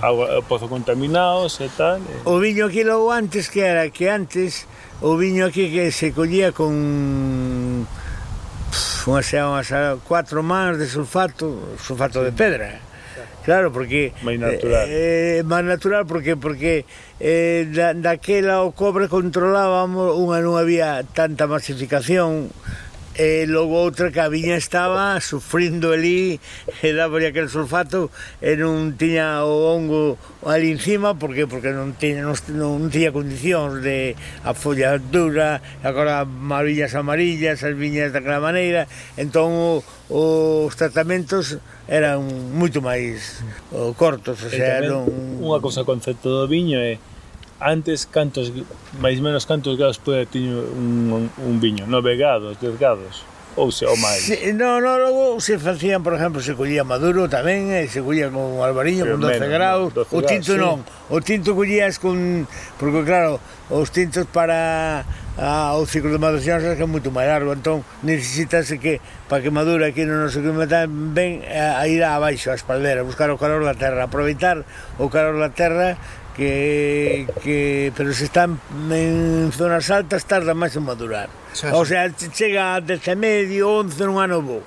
Agua, 0.00 0.40
pozo 0.48 0.72
contaminados 0.72 1.60
e 1.60 1.68
tal. 1.68 2.00
E... 2.00 2.26
O 2.26 2.40
viño 2.40 2.66
aquí 2.66 2.82
logo 2.82 3.12
antes 3.12 3.52
que 3.52 3.62
era 3.62 3.86
que 3.90 4.10
antes 4.10 4.66
o 4.98 5.14
viño 5.14 5.46
aquí 5.46 5.70
que 5.70 5.92
se 5.92 6.10
collía 6.10 6.50
con 6.50 7.86
unhas, 9.06 9.32
unhas 9.32 9.70
cuatro 10.04 10.42
mans 10.42 10.78
de 10.78 10.86
sulfato, 10.86 11.76
sulfato 11.78 12.22
de 12.22 12.32
pedra. 12.32 12.76
Eh. 12.76 12.86
Claro, 13.46 13.70
porque 13.70 14.10
máis 14.26 14.42
natural. 14.42 14.90
Eh, 14.90 15.38
eh, 15.38 15.40
máis 15.46 15.62
natural 15.62 16.02
porque 16.02 16.34
porque 16.34 16.82
eh, 17.22 17.70
da, 17.70 17.94
daquela 17.94 18.66
o 18.66 18.74
cobre 18.74 19.06
controlábamos 19.06 20.18
unha 20.18 20.42
non 20.42 20.58
había 20.58 21.06
tanta 21.14 21.46
masificación 21.46 22.50
e 23.18 23.46
logo 23.48 23.72
outra 23.72 24.12
que 24.12 24.20
a 24.20 24.28
viña 24.28 24.60
estaba 24.60 25.16
sufrindo 25.20 25.92
ali 25.92 26.36
e 26.84 26.92
daba 26.92 27.16
aquel 27.24 27.48
sulfato 27.48 28.12
e 28.44 28.52
non 28.60 28.92
tiña 29.00 29.40
o 29.48 29.72
hongo 29.72 30.20
ali 30.44 30.76
encima 30.76 31.16
porque 31.16 31.48
porque 31.48 31.72
non 31.72 31.96
tiña, 31.96 32.28
non, 32.28 32.36
non 32.52 32.92
tiña 32.92 33.16
condicións 33.16 33.80
de 33.80 34.12
a 34.44 34.52
folla 34.52 35.00
dura 35.00 35.64
agora 35.80 36.28
marillas 36.28 36.92
amarillas 36.92 37.64
as 37.64 37.72
viñas 37.72 38.12
daquela 38.12 38.36
maneira 38.36 38.84
entón 39.16 39.48
o, 39.56 39.80
os 40.12 40.76
tratamentos 40.76 41.56
eran 41.88 42.20
moito 42.52 42.84
máis 42.84 43.40
o, 43.72 43.96
cortos 43.96 44.44
o 44.44 44.52
eh, 44.52 44.60
sea, 44.60 44.84
non... 44.84 45.08
unha 45.40 45.56
cosa 45.64 45.88
concepto 45.88 46.28
do 46.28 46.44
viño 46.44 46.76
é 46.76 47.00
antes 47.60 48.04
cantos 48.04 48.52
máis 49.00 49.20
menos 49.20 49.48
cantos 49.48 49.80
grados 49.80 49.96
pode 49.96 50.28
tiño 50.28 50.60
un, 50.60 51.30
un 51.32 51.56
viño, 51.60 51.88
9 51.88 52.16
grados, 52.16 52.60
10 52.60 52.76
grados 52.76 53.24
ou 53.56 53.72
se 53.72 53.88
ou 53.88 53.96
máis. 53.96 54.20
Si, 54.20 54.52
no, 54.52 54.80
no, 54.80 55.00
logo 55.00 55.40
se 55.40 55.58
facían, 55.58 56.04
por 56.04 56.14
exemplo, 56.14 56.44
se 56.44 56.52
collía 56.52 56.84
maduro 56.84 57.24
tamén, 57.26 57.72
e 57.72 57.88
se 57.88 58.04
collía 58.04 58.28
con 58.28 58.60
albariño 58.60 59.08
con 59.08 59.24
12 59.24 59.40
menos, 59.40 59.48
graus, 59.48 59.88
12 59.96 60.12
o 60.12 60.20
tinto 60.20 60.52
grados, 60.52 60.60
non, 60.60 60.76
sí. 60.84 60.92
o 61.08 61.18
tinto 61.24 61.50
collías 61.56 61.96
con 61.96 62.44
porque 62.76 63.00
claro, 63.08 63.40
os 63.72 63.88
tintos 63.88 64.28
para 64.28 65.08
a, 65.40 65.72
o 65.76 65.88
ciclo 65.88 66.12
de 66.12 66.20
maduración 66.20 66.60
é 66.60 66.76
que 66.76 66.84
é 66.84 66.88
moito 66.88 67.08
máis 67.08 67.32
largo, 67.32 67.56
entón 67.56 67.80
necesitase 68.04 68.76
que 68.76 69.00
para 69.24 69.40
que 69.40 69.48
madure 69.48 69.88
aquí 69.88 70.04
no 70.04 70.20
noso 70.20 70.44
clima 70.44 70.68
ben 70.92 71.40
a, 71.48 71.80
a 71.80 71.88
ir 71.88 72.04
abaixo 72.04 72.52
a 72.52 72.56
espaldera, 72.60 73.08
buscar 73.08 73.32
o 73.32 73.40
calor 73.40 73.64
da 73.64 73.72
terra, 73.72 74.04
aproveitar 74.04 74.68
o 75.00 75.08
calor 75.08 75.40
da 75.40 75.48
terra 75.48 75.96
que, 76.36 77.26
que 77.42 77.92
pero 77.96 78.12
se 78.12 78.24
están 78.24 78.60
en 78.90 79.50
zonas 79.52 79.88
altas 79.90 80.28
tarda 80.28 80.52
máis 80.52 80.76
en 80.76 80.84
madurar. 80.84 81.32
Xa, 81.56 81.72
xa. 81.72 81.76
O 81.80 81.82
sea, 81.88 82.12
chega 82.12 82.76
a 82.76 82.84
10 82.84 83.08
e 83.08 83.16
medio, 83.16 83.80
11 83.80 84.04
nun 84.04 84.20
ano 84.20 84.44
bo. 84.44 84.60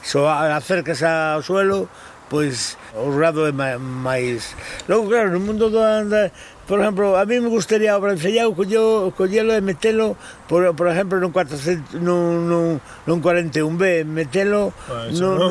So 0.00 0.24
acercas 0.24 1.04
ao 1.04 1.44
suelo, 1.44 1.92
pois 2.32 2.80
o 2.96 3.12
grado 3.12 3.44
é 3.44 3.52
máis... 3.52 4.56
Logo, 4.88 5.12
claro, 5.12 5.36
no 5.36 5.40
mundo 5.44 5.68
do, 5.68 5.80
da, 6.08 6.32
por 6.70 6.78
exemplo, 6.78 7.18
a 7.18 7.26
mí 7.26 7.40
me 7.40 7.48
gustaría 7.48 7.98
o 7.98 8.00
brancellao 8.00 8.54
collelo, 8.54 9.10
collelo 9.18 9.50
e 9.50 9.58
metelo, 9.58 10.14
por, 10.46 10.70
por 10.78 10.86
exemplo, 10.86 11.18
nun, 11.18 11.34
400, 11.34 11.98
nun, 11.98 12.46
nun, 12.46 12.78
nun 13.10 13.18
41B, 13.18 14.06
metelo... 14.06 14.70
Pues, 14.86 15.18
nun, 15.18 15.34
non... 15.34 15.50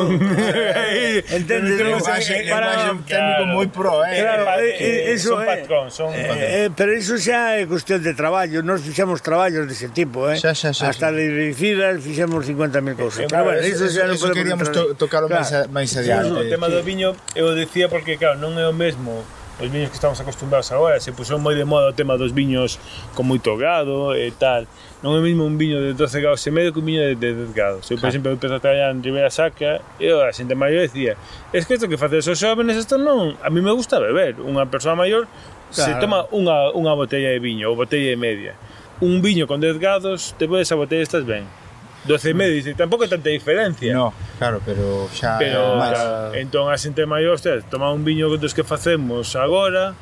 Entendes? 1.35 1.75
Non, 1.75 1.99
para, 1.99 2.95
un 2.95 3.03
técnico 3.03 3.43
moi 3.51 3.67
pro, 3.67 3.99
eh? 4.07 4.15
Claro, 4.15 4.63
eh, 4.63 4.79
eh, 4.79 5.11
eso, 5.11 5.35
son 5.35 5.43
patrón, 5.43 5.91
son 5.91 6.15
eh, 6.15 6.63
Eh, 6.63 6.69
pero 6.71 6.95
iso 6.95 7.19
xa 7.19 7.59
é 7.59 7.67
cuestión 7.67 7.99
de 7.99 8.15
traballo, 8.15 8.63
nós 8.63 8.79
fixemos 8.79 9.19
traballos 9.19 9.67
dese 9.67 9.91
tipo, 9.91 10.23
eh? 10.31 10.39
Xa, 10.39 10.55
xa, 10.55 10.71
xa. 10.71 10.87
Hasta 10.87 11.11
Leiricidas 11.11 11.99
fixemos 11.99 12.47
50.000 12.47 12.95
cousas. 12.95 13.27
Eh, 13.27 13.27
pero 13.27 13.43
bueno, 13.43 13.59
eh, 13.59 13.67
iso 13.67 13.91
xa 13.91 14.07
non 14.07 14.15
podemos... 14.15 14.39
queríamos 14.39 14.71
to, 14.71 14.95
tocar 14.95 15.27
máis, 15.27 15.51
máis 15.67 15.91
adiante. 15.99 16.31
O 16.31 16.47
tema 16.47 16.71
do 16.71 16.79
viño, 16.79 17.11
eu 17.35 17.51
dicía 17.59 17.91
porque, 17.91 18.15
claro, 18.15 18.39
non 18.39 18.55
é 18.55 18.63
o 18.63 18.71
mesmo 18.71 19.19
os 19.59 19.69
viños 19.69 19.89
que 19.89 19.95
estamos 19.95 20.19
acostumbrados 20.19 20.71
agora, 20.71 20.99
se 20.99 21.11
puxou 21.11 21.37
moi 21.37 21.51
de 21.53 21.67
moda 21.67 21.91
o 21.91 21.93
tema 21.93 22.15
dos 22.15 22.31
viños 22.31 22.79
con 23.11 23.27
moito 23.27 23.59
gado 23.59 24.15
e 24.15 24.31
tal. 24.31 24.63
Non 25.03 25.15
é 25.15 25.21
mesmo 25.23 25.43
un 25.43 25.59
viño 25.59 25.83
de 25.83 25.91
12 25.91 26.23
grados 26.23 26.43
e 26.47 26.51
medio 26.51 26.71
que 26.71 26.79
un 26.79 26.87
viño 26.87 27.03
de 27.03 27.15
10 27.15 27.55
grados 27.55 27.87
Eu, 27.91 27.99
por 27.99 28.07
exemplo, 28.07 28.31
empecé 28.31 28.55
a 28.55 28.59
traballar 28.59 28.91
en 28.91 29.03
Ribera 29.03 29.31
Sacra 29.31 29.79
e 29.99 30.11
a 30.11 30.31
xente 30.31 30.55
maior 30.55 30.83
decía 30.83 31.19
es 31.51 31.67
que 31.67 31.75
isto 31.75 31.87
que 31.87 31.99
facedes 31.99 32.27
os 32.27 32.39
xóvenes, 32.39 32.79
isto 32.79 32.95
non... 32.95 33.35
A 33.43 33.51
mí 33.51 33.59
me 33.59 33.71
gusta 33.71 33.99
beber. 33.99 34.39
Unha 34.39 34.67
persoa 34.67 34.95
maior 34.95 35.27
claro. 35.27 35.75
se 35.75 35.91
toma 35.99 36.27
unha, 36.31 36.71
unha 36.71 36.95
botella 36.95 37.31
de 37.35 37.39
viño 37.43 37.71
ou 37.71 37.75
botella 37.75 38.15
e 38.15 38.19
media. 38.19 38.55
Un 39.03 39.19
viño 39.23 39.47
con 39.47 39.59
10 39.59 39.79
grados, 39.79 40.35
te 40.39 40.47
podes 40.47 40.71
a 40.71 40.79
botella 40.79 41.03
estás 41.03 41.27
ben 41.27 41.58
12 42.05 42.29
e 42.29 42.33
medio, 42.33 42.55
dice, 42.55 42.73
tampouco 42.75 43.03
é 43.03 43.09
tanta 43.11 43.29
diferencia. 43.29 43.91
No, 43.91 44.13
claro, 44.39 44.61
pero 44.63 45.09
xa 45.11 45.35
pero, 45.35 45.75
máis. 45.75 45.99
Entón 46.39 46.71
a 46.71 46.77
xente 46.79 47.03
maior, 47.03 47.35
hostia, 47.35 47.59
toma 47.67 47.91
un 47.91 48.07
viño 48.07 48.31
dos 48.39 48.55
que 48.55 48.63
facemos 48.63 49.35
agora, 49.35 49.95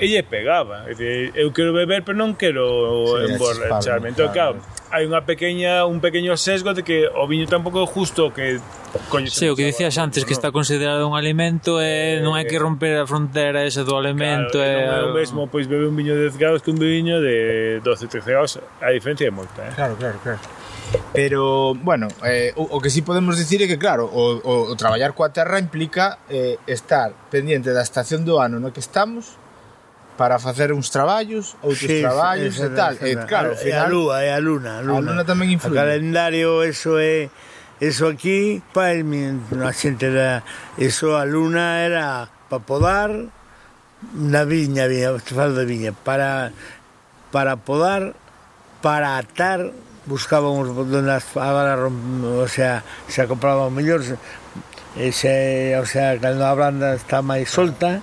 e 0.00 0.08
lle 0.08 0.22
pegaba. 0.24 0.88
Dice, 0.88 1.30
eu 1.36 1.52
quero 1.52 1.76
beber, 1.76 2.00
pero 2.00 2.16
non 2.16 2.32
quero 2.32 3.20
sí, 3.20 3.36
emborracharme. 3.36 4.16
Entón, 4.16 4.32
claro, 4.32 4.56
hai 4.88 5.04
unha 5.04 5.22
pequeña 5.28 5.84
un 5.84 6.00
pequeño 6.00 6.34
sesgo 6.40 6.72
de 6.72 6.80
que 6.80 7.04
o 7.04 7.28
viño 7.28 7.44
tampouco 7.44 7.84
é 7.84 7.86
justo 7.86 8.32
que 8.32 8.56
coñecemos. 9.12 9.38
Sí, 9.38 9.46
o 9.46 9.54
que 9.54 9.68
dicías 9.68 10.00
antes 10.00 10.24
que 10.24 10.32
está 10.32 10.50
considerado 10.50 11.04
un 11.04 11.20
alimento 11.20 11.84
e 11.84 11.84
eh, 11.84 12.18
eh 12.18 12.24
non 12.24 12.32
hai 12.34 12.48
que 12.48 12.56
romper 12.56 12.96
a 12.96 13.04
fronteira 13.04 13.62
esa 13.62 13.84
do 13.84 13.94
alimento 13.94 14.56
claro, 14.56 14.72
eh, 14.72 14.88
non 14.88 14.96
é 14.98 15.04
o 15.04 15.14
mesmo 15.14 15.46
pois 15.46 15.68
beber 15.68 15.86
un 15.86 15.94
viño 15.94 16.16
de 16.16 16.32
10 16.32 16.40
grados 16.40 16.58
que 16.64 16.72
un 16.72 16.80
viño 16.80 17.20
de 17.22 17.78
12 17.84 18.08
13 18.08 18.32
grados 18.34 18.58
A 18.80 18.90
diferencia 18.90 19.28
é 19.28 19.32
moita, 19.32 19.62
eh. 19.62 19.76
Claro, 19.76 19.94
claro, 19.94 20.18
claro. 20.24 20.40
Pero, 21.12 21.74
bueno, 21.74 22.08
eh, 22.24 22.52
o, 22.56 22.62
o 22.62 22.80
que 22.80 22.90
sí 22.90 23.02
podemos 23.02 23.38
dicir 23.38 23.62
é 23.62 23.66
que, 23.66 23.78
claro, 23.78 24.06
o, 24.06 24.38
o, 24.42 24.54
o 24.70 24.74
traballar 24.74 25.14
coa 25.14 25.30
terra 25.30 25.58
implica 25.58 26.18
eh, 26.30 26.58
estar 26.66 27.14
pendiente 27.30 27.70
da 27.70 27.82
estación 27.82 28.26
do 28.26 28.38
ano 28.38 28.58
no 28.58 28.70
que 28.74 28.82
estamos 28.82 29.38
para 30.20 30.38
facer 30.38 30.70
uns 30.74 30.92
traballos, 30.92 31.56
outros 31.64 31.88
sí, 31.88 32.04
traballos 32.04 32.58
sí, 32.58 32.66
e 32.66 32.70
tal. 32.76 32.92
E, 33.00 33.16
claro, 33.24 33.56
e 33.56 33.72
a 33.72 33.88
lúa, 33.88 34.20
e 34.20 34.28
a 34.28 34.36
luna, 34.36 34.78
a 34.78 34.82
luna. 34.84 35.00
A 35.00 35.06
luna 35.16 35.24
tamén 35.24 35.48
influye. 35.48 35.72
O 35.72 35.80
calendario, 35.80 36.60
eso 36.62 37.00
é... 37.00 37.32
Eso 37.80 38.12
aquí, 38.12 38.60
pa, 38.76 38.92
el, 38.92 39.08
a 39.64 39.72
xente 39.72 40.12
era... 40.12 40.44
Eso 40.76 41.16
a 41.16 41.24
luna 41.24 41.80
era 41.80 42.28
para 42.52 42.60
podar 42.60 43.10
na 44.12 44.44
viña, 44.44 44.84
viña, 44.84 45.16
falo 45.16 45.56
de 45.56 45.64
viña, 45.64 45.92
para, 45.92 46.52
para 47.32 47.56
podar, 47.56 48.12
para 48.84 49.16
atar 49.16 49.72
buscábamos 50.10 50.74
donde 50.74 51.06
as, 51.06 51.22
agora 51.38 51.78
o 51.78 52.48
sea, 52.50 52.82
se 53.06 53.22
acoplaban 53.22 53.70
mellor 53.70 54.02
se, 54.02 54.18
se, 55.14 55.78
o 55.78 55.86
sea, 55.86 56.18
cando 56.18 56.42
a 56.42 56.52
blanda 56.58 56.98
está 56.98 57.22
máis 57.22 57.46
solta 57.46 58.02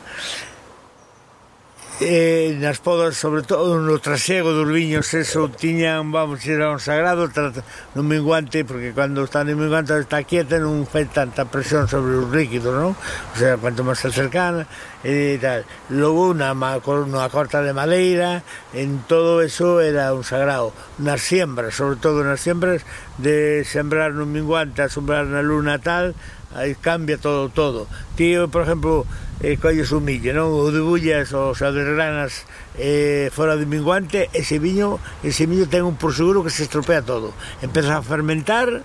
eh, 1.99 2.55
nas 2.61 2.77
podas, 2.77 3.17
sobre 3.17 3.41
todo 3.41 3.81
no 3.81 3.97
trasego 3.97 4.53
dos 4.53 4.69
viños, 4.69 5.13
eso 5.13 5.49
tiñan, 5.49 6.11
vamos, 6.11 6.45
era 6.45 6.69
un 6.69 6.79
sagrado 6.79 7.29
trata, 7.29 7.63
no 7.95 8.03
minguante, 8.03 8.65
porque 8.65 8.93
cando 8.93 9.23
está 9.23 9.43
no 9.43 9.57
minguante 9.57 9.97
está 9.97 10.21
quieta 10.21 10.61
non 10.61 10.85
fai 10.85 11.09
tanta 11.09 11.49
presión 11.49 11.89
sobre 11.89 12.21
os 12.21 12.29
líquidos, 12.29 12.69
non? 12.69 12.93
O 12.93 13.35
sea, 13.35 13.57
cuanto 13.57 13.81
máis 13.81 13.97
se 13.97 14.13
cercana 14.13 14.69
e 15.01 15.35
eh, 15.35 15.41
tal. 15.41 15.65
Logo, 15.89 16.37
na, 16.37 16.53
na 16.53 17.29
corta 17.33 17.65
de 17.65 17.73
maleira, 17.73 18.45
en 18.77 19.01
todo 19.09 19.41
eso 19.41 19.81
era 19.81 20.13
un 20.13 20.21
sagrado. 20.21 20.77
Nas 21.01 21.25
siembras, 21.25 21.73
sobre 21.73 21.97
todo 21.97 22.21
nas 22.21 22.41
siembras, 22.45 22.85
de 23.17 23.65
sembrar 23.65 24.13
no 24.13 24.29
minguante 24.29 24.85
a 24.85 24.89
sembrar 24.89 25.25
na 25.25 25.41
luna 25.41 25.81
tal, 25.81 26.13
aí 26.53 26.77
cambia 26.77 27.17
todo, 27.17 27.49
todo. 27.49 27.89
Tío, 28.13 28.45
por 28.53 28.69
exemplo, 28.69 29.09
eh, 29.41 29.57
colles 29.57 29.91
o 29.93 30.01
millo, 30.01 30.33
non? 30.33 30.49
O 30.49 30.73
de 30.73 30.81
bullas, 30.81 31.29
os 31.33 31.61
adergranas 31.61 32.45
eh, 32.77 33.29
fora 33.29 33.53
de 33.57 33.69
minguante, 33.69 34.29
ese 34.33 34.57
viño, 34.57 34.97
ese 35.21 35.45
viño 35.45 35.69
ten 35.69 35.85
un 35.85 35.95
por 35.97 36.13
seguro 36.13 36.41
que 36.41 36.49
se 36.49 36.65
estropea 36.65 37.05
todo. 37.05 37.33
Empeza 37.61 37.97
a 37.97 38.01
fermentar, 38.01 38.81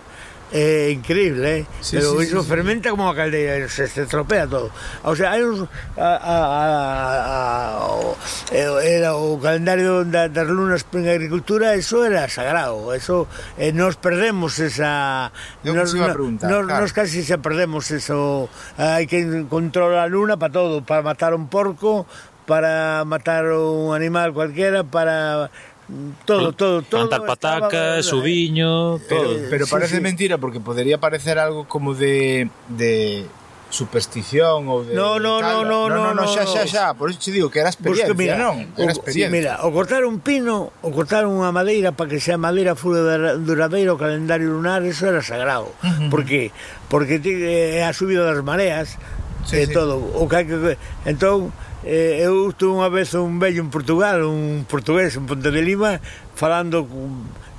eh, 0.52 0.92
increíble, 0.92 1.58
¿eh? 1.58 1.66
Sí, 1.80 1.96
Pero 1.96 2.20
sí, 2.20 2.26
iso 2.26 2.42
sí, 2.42 2.48
fermenta 2.48 2.90
como 2.90 3.08
a 3.08 3.16
caldeira, 3.16 3.68
se, 3.68 3.88
se 3.88 4.02
estropea 4.02 4.46
todo. 4.46 4.70
O 5.02 5.16
sea, 5.16 5.32
hai 5.32 5.42
uns... 5.42 5.64
A, 5.96 6.12
a, 6.20 6.36
a, 6.52 6.66
a, 7.24 7.86
o, 7.88 8.16
era 8.84 9.16
o 9.16 9.40
calendario 9.40 10.04
da, 10.04 10.28
das 10.28 10.46
lunas 10.46 10.84
en 10.92 11.08
agricultura, 11.08 11.74
eso 11.74 12.04
era 12.04 12.28
sagrado. 12.28 12.92
Eso, 12.92 13.26
eh, 13.56 13.72
nos 13.72 13.96
perdemos 13.96 14.60
esa... 14.60 15.32
Eu 15.64 15.72
nos, 15.72 15.96
no, 15.96 16.04
pregunta, 16.12 16.48
nos, 16.48 16.68
claro. 16.68 16.80
nos 16.84 16.92
casi 16.92 17.24
se 17.24 17.40
perdemos 17.40 17.90
eso. 17.90 18.52
Hai 18.76 19.08
que 19.08 19.48
controlar 19.48 20.04
a 20.04 20.12
luna 20.12 20.36
para 20.36 20.52
todo, 20.52 20.84
para 20.84 21.00
matar 21.00 21.32
un 21.32 21.48
porco, 21.48 22.04
para 22.44 23.04
matar 23.04 23.46
un 23.56 23.94
animal 23.94 24.32
cualquiera, 24.32 24.84
para 24.84 25.48
todo, 26.24 26.52
todo, 26.52 26.82
todo. 26.82 27.08
Plantar 27.08 27.26
patacas, 27.26 28.06
su 28.06 28.22
viño, 28.22 28.96
¿eh? 28.96 29.00
todo. 29.08 29.34
Pero, 29.34 29.50
pero 29.50 29.66
parece 29.66 29.90
sí, 29.90 29.96
sí. 29.96 30.02
mentira 30.02 30.38
porque 30.38 30.60
podría 30.60 30.98
parecer 30.98 31.38
algo 31.38 31.66
como 31.68 31.94
de, 31.94 32.48
de 32.68 33.26
superstición 33.72 34.68
ou 34.68 34.84
de 34.84 34.92
No, 34.92 35.16
no, 35.16 35.40
no, 35.40 35.64
no, 35.64 35.88
no, 35.88 36.12
no, 36.12 36.12
no, 36.12 36.24
xa, 36.28 36.44
xa, 36.44 36.68
xa, 36.68 36.92
por 36.92 37.08
iso 37.08 37.18
te 37.24 37.32
digo 37.32 37.48
que 37.48 37.64
era 37.64 37.72
experiencia, 37.72 38.12
Busque, 38.12 38.20
mira, 38.20 38.36
non? 38.36 38.68
Era 38.76 38.92
experiencia. 38.92 39.32
Sí, 39.32 39.32
mira, 39.32 39.52
o 39.64 39.72
cortar 39.72 40.04
un 40.04 40.20
pino, 40.20 40.76
o 40.84 40.92
cortar 40.92 41.24
unha 41.24 41.48
madeira 41.48 41.96
para 41.96 42.12
que 42.12 42.20
sea 42.20 42.36
madeira 42.36 42.76
fura 42.76 43.00
duradeira 43.40 43.96
o 43.96 43.98
calendario 43.98 44.52
lunar, 44.52 44.84
eso 44.84 45.08
era 45.08 45.24
sagrado. 45.24 45.72
Uh 45.80 45.88
-huh. 45.88 46.08
Porque 46.12 46.52
porque 46.92 47.16
é 47.16 47.80
eh, 47.80 47.88
a 47.88 47.96
subida 47.96 48.28
das 48.28 48.44
mareas, 48.44 49.00
sí, 49.48 49.56
e 49.56 49.64
eh, 49.64 49.66
sí. 49.66 49.72
todo. 49.72 49.96
O 50.20 50.28
que, 50.28 50.44
que 50.44 50.76
entón 51.08 51.48
eh, 51.84 52.22
eu 52.22 52.50
estou 52.50 52.78
unha 52.78 52.88
vez 52.88 53.14
un 53.18 53.38
vello 53.42 53.62
en 53.62 53.70
Portugal, 53.70 54.22
un 54.22 54.64
portugués 54.66 55.18
en 55.18 55.26
Ponte 55.26 55.50
de 55.50 55.62
Lima, 55.62 55.98
falando 56.34 56.86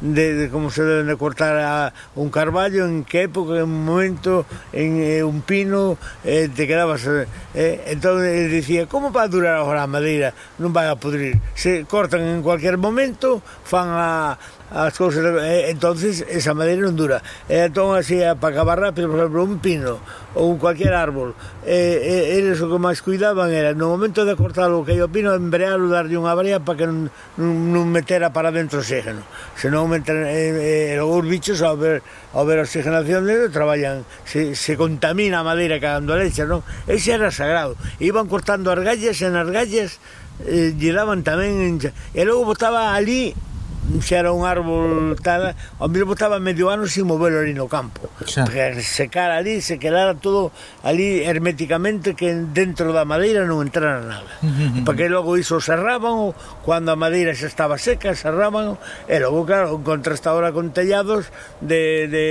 de, 0.04 0.34
de 0.34 0.50
como 0.50 0.72
se 0.72 0.84
debe 0.84 1.16
cortar 1.18 1.58
a, 1.58 1.94
un 2.16 2.30
carballo, 2.30 2.86
en 2.86 3.04
que 3.04 3.24
época, 3.24 3.56
en 3.56 3.64
un 3.64 3.86
momento, 3.86 4.46
en 4.72 5.02
eh, 5.02 5.24
un 5.24 5.42
pino, 5.42 5.98
eh, 6.24 6.50
te 6.54 6.68
quedabas... 6.68 7.08
Eh, 7.08 7.84
entón, 7.88 8.24
ele 8.26 8.48
dicía, 8.48 8.88
como 8.88 9.12
vai 9.12 9.30
durar 9.30 9.56
agora 9.60 9.84
a 9.84 9.88
madeira? 9.88 10.36
Non 10.60 10.76
vai 10.76 10.92
a 10.92 11.00
podrir. 11.00 11.40
Se 11.56 11.88
cortan 11.88 12.24
en 12.28 12.44
cualquier 12.44 12.76
momento, 12.76 13.40
fan 13.64 13.88
a, 13.94 14.36
as 14.74 14.98
cousas 14.98 15.22
eh, 15.46 15.70
entonces 15.70 16.26
esa 16.26 16.58
madeira 16.58 16.82
non 16.82 16.98
dura. 16.98 17.22
E 17.46 17.70
entón 17.70 17.94
así 17.94 18.18
para 18.42 18.58
acabar 18.58 18.82
rápido 18.82 19.06
por 19.08 19.22
exemplo 19.22 19.46
un 19.46 19.62
pino 19.62 20.02
ou 20.34 20.50
un 20.50 20.58
cualquier 20.58 20.98
árbol 20.98 21.38
eh, 21.62 22.02
eh, 22.02 22.42
eles 22.42 22.58
o 22.58 22.66
que 22.66 22.82
máis 22.82 23.06
cuidaban 23.06 23.54
era 23.54 23.78
no 23.78 23.94
momento 23.94 24.26
de 24.26 24.34
cortar 24.34 24.74
o 24.74 24.82
que 24.82 24.98
o 24.98 25.06
pino 25.06 25.30
embrealo 25.38 25.86
darlle 25.94 26.18
unha 26.18 26.34
brea 26.34 26.58
para 26.58 26.82
que 26.82 26.86
non, 26.90 27.14
non, 27.38 27.54
non 27.70 27.86
metera 27.86 28.34
para 28.34 28.50
dentro 28.50 28.82
oxígeno 28.82 29.22
senón 29.54 29.94
meter, 29.94 30.26
eh, 30.26 30.98
eh, 30.98 31.06
os 31.06 31.22
bichos 31.22 31.62
ao 31.62 31.78
ver, 31.78 32.02
ao 32.34 32.50
ver 32.50 32.66
oxigenación 32.66 33.30
dentro 33.30 33.54
traballan 33.54 34.10
se, 34.26 34.58
se 34.58 34.74
contamina 34.74 35.46
a 35.46 35.48
madeira 35.48 35.78
cagando 35.78 36.18
a 36.18 36.18
leche 36.18 36.50
non? 36.50 36.66
ese 36.90 37.14
era 37.14 37.30
sagrado. 37.30 37.78
Iban 38.02 38.26
cortando 38.26 38.74
argallas 38.74 39.22
en 39.22 39.38
argallas 39.38 40.02
eh, 40.50 40.74
lle 40.74 40.92
daban 40.98 41.22
tamén 41.22 41.78
e 41.78 42.22
logo 42.26 42.50
botaba 42.50 42.98
ali 42.98 43.38
xa 44.00 44.24
era 44.24 44.32
un 44.32 44.48
árbol 44.48 45.20
tal, 45.20 45.52
ao 45.80 45.90
mesmo 45.92 46.16
estaba 46.16 46.40
medio 46.40 46.72
ano 46.72 46.88
sin 46.88 47.04
moverlo 47.04 47.44
ali 47.44 47.52
no 47.52 47.68
campo. 47.68 48.08
Xa. 48.24 48.48
Porque 48.48 48.80
secar 48.80 49.36
ali, 49.36 49.60
se 49.60 49.76
quedara 49.76 50.16
todo 50.16 50.56
ali 50.88 51.24
herméticamente 51.28 52.16
que 52.16 52.32
dentro 52.32 52.96
da 52.96 53.04
madeira 53.04 53.44
non 53.44 53.60
entrara 53.60 54.00
nada. 54.00 54.32
Porque 54.88 55.12
logo 55.12 55.36
iso 55.36 55.60
serraban, 55.60 56.32
cando 56.64 56.96
a 56.96 56.98
madeira 56.98 57.36
xa 57.36 57.52
estaba 57.52 57.76
seca, 57.76 58.16
serraban, 58.16 58.80
e 59.12 59.20
logo, 59.20 59.44
claro, 59.44 59.76
contrasta 59.84 60.32
ahora 60.32 60.56
con 60.56 60.72
tellados 60.72 61.28
de, 61.60 62.08
de 62.08 62.24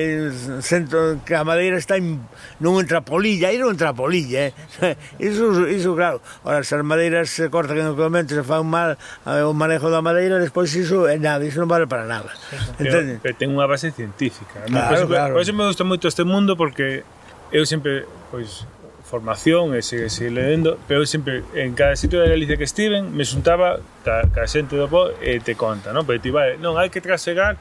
centro, 0.65 1.20
que 1.29 1.37
a 1.37 1.45
madeira 1.45 1.77
está 1.77 2.01
in, 2.01 2.24
non 2.65 2.81
entra 2.81 3.05
polilla, 3.05 3.53
aí 3.53 3.61
non 3.61 3.77
entra 3.77 3.93
polilla, 3.93 4.49
eh? 4.49 4.53
Iso, 5.20 5.69
iso 5.69 5.93
claro, 5.93 6.24
ahora, 6.49 6.65
se 6.65 6.74
as 6.74 6.85
madeiras 6.85 7.29
se 7.29 7.53
cortan 7.53 7.77
en 7.77 7.93
o 7.93 7.97
momento, 7.97 8.33
se 8.33 8.43
fan 8.43 8.65
mal 8.65 8.97
eh, 9.29 9.45
o 9.45 9.53
manejo 9.53 9.93
da 9.93 10.01
madeira, 10.01 10.41
despois 10.41 10.73
iso 10.73 11.05
é 11.05 11.20
nada 11.20 11.41
nada, 11.43 11.51
iso 11.51 11.59
non 11.59 11.66
vale 11.66 11.90
para 11.90 12.06
nada. 12.06 12.31
Entende? 12.78 13.19
Pero, 13.19 13.35
pero 13.35 13.35
ten 13.35 13.51
unha 13.51 13.66
base 13.66 13.90
científica. 13.90 14.62
Claro, 14.70 15.10
por, 15.10 15.10
claro. 15.10 15.32
por 15.35 15.43
eso 15.43 15.51
me 15.51 15.66
gusta 15.66 15.82
moito 15.82 16.06
este 16.06 16.23
mundo 16.23 16.55
porque 16.55 17.02
eu 17.51 17.66
sempre, 17.66 18.06
pois, 18.31 18.62
formación 19.02 19.77
e 19.77 19.82
sigue, 19.82 20.09
sigue 20.09 20.32
lendo, 20.32 20.81
pero 20.89 21.05
eu 21.05 21.09
sempre 21.10 21.44
en 21.52 21.74
cada 21.77 21.98
sitio 21.98 22.23
de 22.23 22.31
Galicia 22.31 22.56
que 22.56 22.64
estiven 22.64 23.12
me 23.12 23.27
xuntaba 23.27 23.82
ca, 24.06 24.24
ca 24.31 24.48
xente 24.48 24.73
do 24.78 24.89
po 24.89 25.12
e 25.20 25.43
te 25.43 25.59
conta, 25.59 25.93
non? 25.93 26.06
Pero 26.06 26.23
ti 26.23 26.31
vale, 26.32 26.56
non, 26.56 26.78
hai 26.81 26.89
que 26.89 27.02
trasegar 27.02 27.59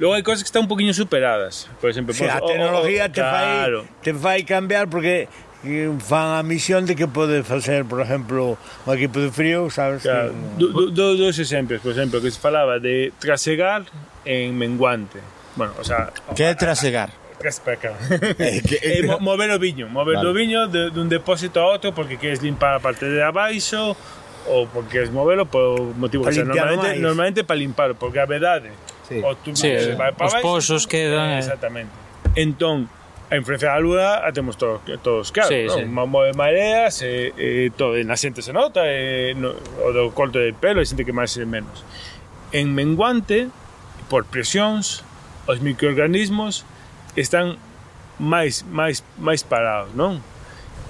Logo 0.00 0.16
hai 0.16 0.24
cousas 0.24 0.40
que 0.40 0.48
están 0.48 0.64
un 0.64 0.70
poquinho 0.72 0.96
superadas. 0.96 1.68
Por 1.76 1.92
exemplo, 1.92 2.16
sí, 2.16 2.24
pues, 2.24 2.32
a 2.32 2.40
pois, 2.40 2.48
oh, 2.48 2.52
tecnología 2.56 3.04
oh, 3.04 3.10
oh, 3.10 3.12
te, 3.12 3.20
claro. 3.20 3.78
fai, 3.84 3.90
te 4.00 4.12
fai 4.16 4.38
cambiar 4.48 4.88
porque 4.88 5.28
fan 6.00 6.38
a 6.38 6.42
misión 6.42 6.86
de 6.86 6.96
que 6.96 7.06
pode 7.06 7.42
facer, 7.44 7.84
por 7.84 8.00
exemplo, 8.00 8.56
un 8.86 8.90
equipo 8.94 9.20
de 9.20 9.30
frío, 9.30 9.68
sabes? 9.68 10.02
Claro. 10.02 10.32
Que... 10.32 10.64
Do, 10.64 10.90
do, 10.90 11.16
dos 11.16 11.38
exemplos, 11.38 11.80
por 11.80 11.92
exemplo, 11.92 12.20
que 12.20 12.30
se 12.30 12.40
falaba 12.40 12.78
de 12.78 13.12
trasegar 13.18 13.84
en 14.24 14.56
menguante. 14.56 15.20
Bueno, 15.56 15.72
o 15.78 15.84
sea... 15.84 16.12
Que 16.34 16.44
é 16.44 16.54
trasegar? 16.54 17.12
Traspeca. 17.40 17.96
eh, 18.38 18.60
eh, 18.82 19.16
mover 19.18 19.50
o 19.50 19.58
viño, 19.58 19.88
mover 19.88 20.16
vale. 20.16 20.28
o 20.28 20.32
viño 20.36 20.68
de, 20.68 20.92
dun 20.92 21.08
depósito 21.08 21.64
a 21.64 21.72
outro 21.72 21.96
porque 21.96 22.20
queres 22.20 22.44
limpar 22.44 22.76
a 22.76 22.80
parte 22.84 23.08
de 23.08 23.24
abaixo 23.24 23.96
ou 24.44 24.68
porque 24.68 25.00
queres 25.00 25.08
movelo 25.08 25.48
por 25.48 25.96
motivo 25.96 26.28
pa 26.28 26.36
que 26.36 26.36
sea. 26.36 26.44
Normalmente, 26.44 26.84
máis. 26.84 27.00
normalmente 27.00 27.40
para 27.40 27.56
limpar, 27.56 27.96
porque 27.96 28.20
a 28.20 28.28
verdade, 28.28 28.68
sí. 29.08 29.24
o 29.24 29.32
tú, 29.40 29.56
sí, 29.56 29.72
se 29.72 29.96
vai 29.96 30.12
para 30.12 30.28
os 30.28 30.36
abaixo, 30.36 30.44
pozos 30.44 30.84
quedan... 30.84 31.40
Eh. 31.40 31.40
Exactamente. 31.40 31.92
Entón, 32.36 32.92
a 33.30 33.36
influencia 33.38 33.70
da 33.70 33.78
lúa 33.78 34.26
a 34.26 34.34
temos 34.34 34.58
to, 34.58 34.82
todos 35.06 35.30
claro, 35.30 35.48
sí, 35.48 35.70
non? 35.70 35.78
Sí. 35.78 35.84
move 35.86 36.34
mareas 36.34 36.98
e, 37.06 37.30
e 37.38 37.70
todo, 37.70 37.94
e 37.94 38.02
na 38.02 38.18
xente 38.18 38.42
se 38.42 38.50
nota 38.50 38.82
e, 38.84 39.38
no, 39.38 39.54
o 39.86 39.94
do 39.94 40.10
colto 40.10 40.42
de 40.42 40.50
pelo 40.50 40.82
e 40.82 40.86
xente 40.86 41.06
que 41.06 41.14
máis 41.14 41.38
e 41.38 41.46
menos 41.46 41.86
en 42.50 42.74
menguante 42.74 43.46
por 44.10 44.26
presións 44.26 45.06
os 45.46 45.62
microorganismos 45.62 46.66
están 47.14 47.54
máis 48.18 48.66
máis 48.66 49.06
máis 49.16 49.46
parados, 49.46 49.94
non? 49.94 50.20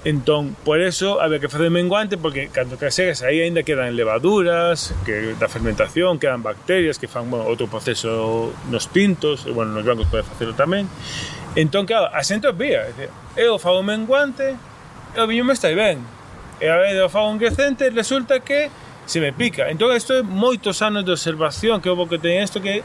Entón, 0.03 0.57
por 0.65 0.81
eso 0.81 1.21
había 1.21 1.37
que 1.37 1.47
facer 1.47 1.69
menguante 1.69 2.17
porque 2.17 2.49
cando 2.49 2.75
trasegas 2.75 3.21
aí 3.21 3.45
aínda 3.45 3.61
quedan 3.61 3.93
levaduras, 3.93 4.97
que 5.05 5.37
da 5.37 5.45
fermentación, 5.45 6.17
quedan 6.17 6.41
bacterias 6.41 6.97
que 6.97 7.05
fan 7.05 7.29
bueno, 7.29 7.45
outro 7.45 7.69
proceso 7.69 8.49
nos 8.73 8.89
tintos, 8.89 9.45
e 9.45 9.53
bueno, 9.53 9.77
nos 9.77 9.85
blancos 9.85 10.09
pode 10.09 10.25
facelo 10.25 10.57
tamén. 10.57 10.89
Entón, 11.55 11.85
claro, 11.85 12.07
a 12.15 12.23
xente 12.23 12.47
obvía. 12.47 12.87
Eu 13.35 13.59
fago 13.59 13.83
menguante, 13.83 14.55
o 15.17 15.27
viño 15.27 15.43
me 15.43 15.53
está 15.53 15.67
ben. 15.75 15.99
E 16.61 16.69
a 16.69 16.77
vez 16.79 16.95
eu 16.95 17.11
fago 17.11 17.27
un 17.27 17.35
crecente, 17.35 17.89
resulta 17.91 18.39
que 18.39 18.71
se 19.05 19.19
me 19.19 19.33
pica. 19.35 19.67
Entón, 19.67 19.91
isto 19.91 20.15
é 20.15 20.23
moitos 20.23 20.79
anos 20.79 21.03
de 21.03 21.11
observación 21.11 21.83
que 21.83 21.91
houve 21.91 22.07
que 22.07 22.19
ten 22.23 22.39
isto 22.39 22.63
que 22.63 22.79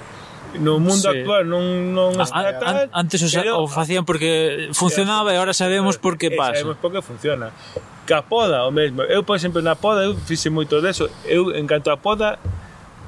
no 0.59 0.81
mundo 0.81 1.13
sí. 1.13 1.21
actual 1.21 1.47
non, 1.47 1.95
non 1.95 2.19
está 2.19 2.43
a, 2.43 2.59
tal. 2.59 2.75
An, 2.91 3.07
antes 3.07 3.23
o, 3.23 3.29
pero, 3.31 3.63
o 3.63 3.71
facían 3.71 4.03
porque 4.03 4.73
funcionaba 4.75 5.31
e 5.31 5.39
agora 5.39 5.55
sabemos 5.55 5.95
por 6.03 6.19
que 6.19 6.35
eh, 6.35 6.39
pasa. 6.39 6.59
Sabemos 6.59 6.83
por 6.83 6.91
que 6.91 7.07
funciona. 7.07 7.55
Que 8.03 8.19
a 8.19 8.27
poda 8.27 8.67
o 8.67 8.75
mesmo. 8.75 9.07
Eu, 9.07 9.23
por 9.23 9.39
exemplo, 9.39 9.63
na 9.63 9.79
poda, 9.79 10.03
eu 10.03 10.19
fixe 10.27 10.51
moito 10.51 10.83
deso. 10.83 11.07
Eu, 11.23 11.55
en 11.55 11.71
canto 11.71 11.95
a 11.95 11.99
poda, 12.03 12.43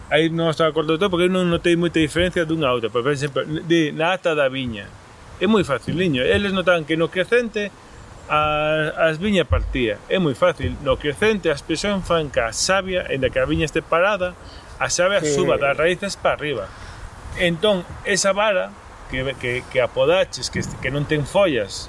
aí 0.07 0.31
non 0.31 0.55
estaba 0.55 0.71
acordo 0.71 0.95
todo 0.95 1.11
porque 1.11 1.27
eu 1.27 1.33
non 1.35 1.51
notei 1.51 1.75
moita 1.75 1.99
diferencia 1.99 2.47
dunha 2.47 2.71
a 2.71 2.77
outra. 2.79 2.95
Por 2.95 3.03
exemplo, 3.11 3.43
de, 3.43 3.91
na 3.91 4.15
ata 4.15 4.39
da 4.39 4.47
viña 4.47 4.87
É 5.41 5.47
moi 5.47 5.63
faciliño. 5.63 6.23
Eles 6.23 6.51
notan 6.51 6.83
que 6.83 6.99
no 6.99 7.09
crecente 7.09 7.71
as, 8.29 8.93
as 8.97 9.15
viñas 9.19 9.47
partía. 9.47 9.99
É 10.09 10.19
moi 10.19 10.35
fácil. 10.35 10.77
No 10.85 10.99
crecente 10.99 11.51
as 11.51 11.63
presión 11.63 12.03
fan 12.03 12.29
que 12.29 12.41
a 12.43 12.53
savia, 12.53 13.07
en 13.09 13.23
que 13.23 13.39
a 13.41 13.47
viña 13.47 13.65
este 13.65 13.81
parada, 13.81 14.35
a 14.79 14.91
savia 14.91 15.21
sí. 15.21 15.35
suba 15.35 15.57
das 15.57 15.77
raíces 15.77 16.17
para 16.19 16.37
arriba. 16.37 16.67
Entón, 17.39 17.87
esa 18.05 18.33
vara 18.33 18.71
que, 19.11 19.35
que, 19.41 19.65
que 19.71 19.81
apodaches, 19.81 20.51
que, 20.51 20.61
que 20.61 20.91
non 20.91 21.07
ten 21.07 21.25
follas, 21.25 21.89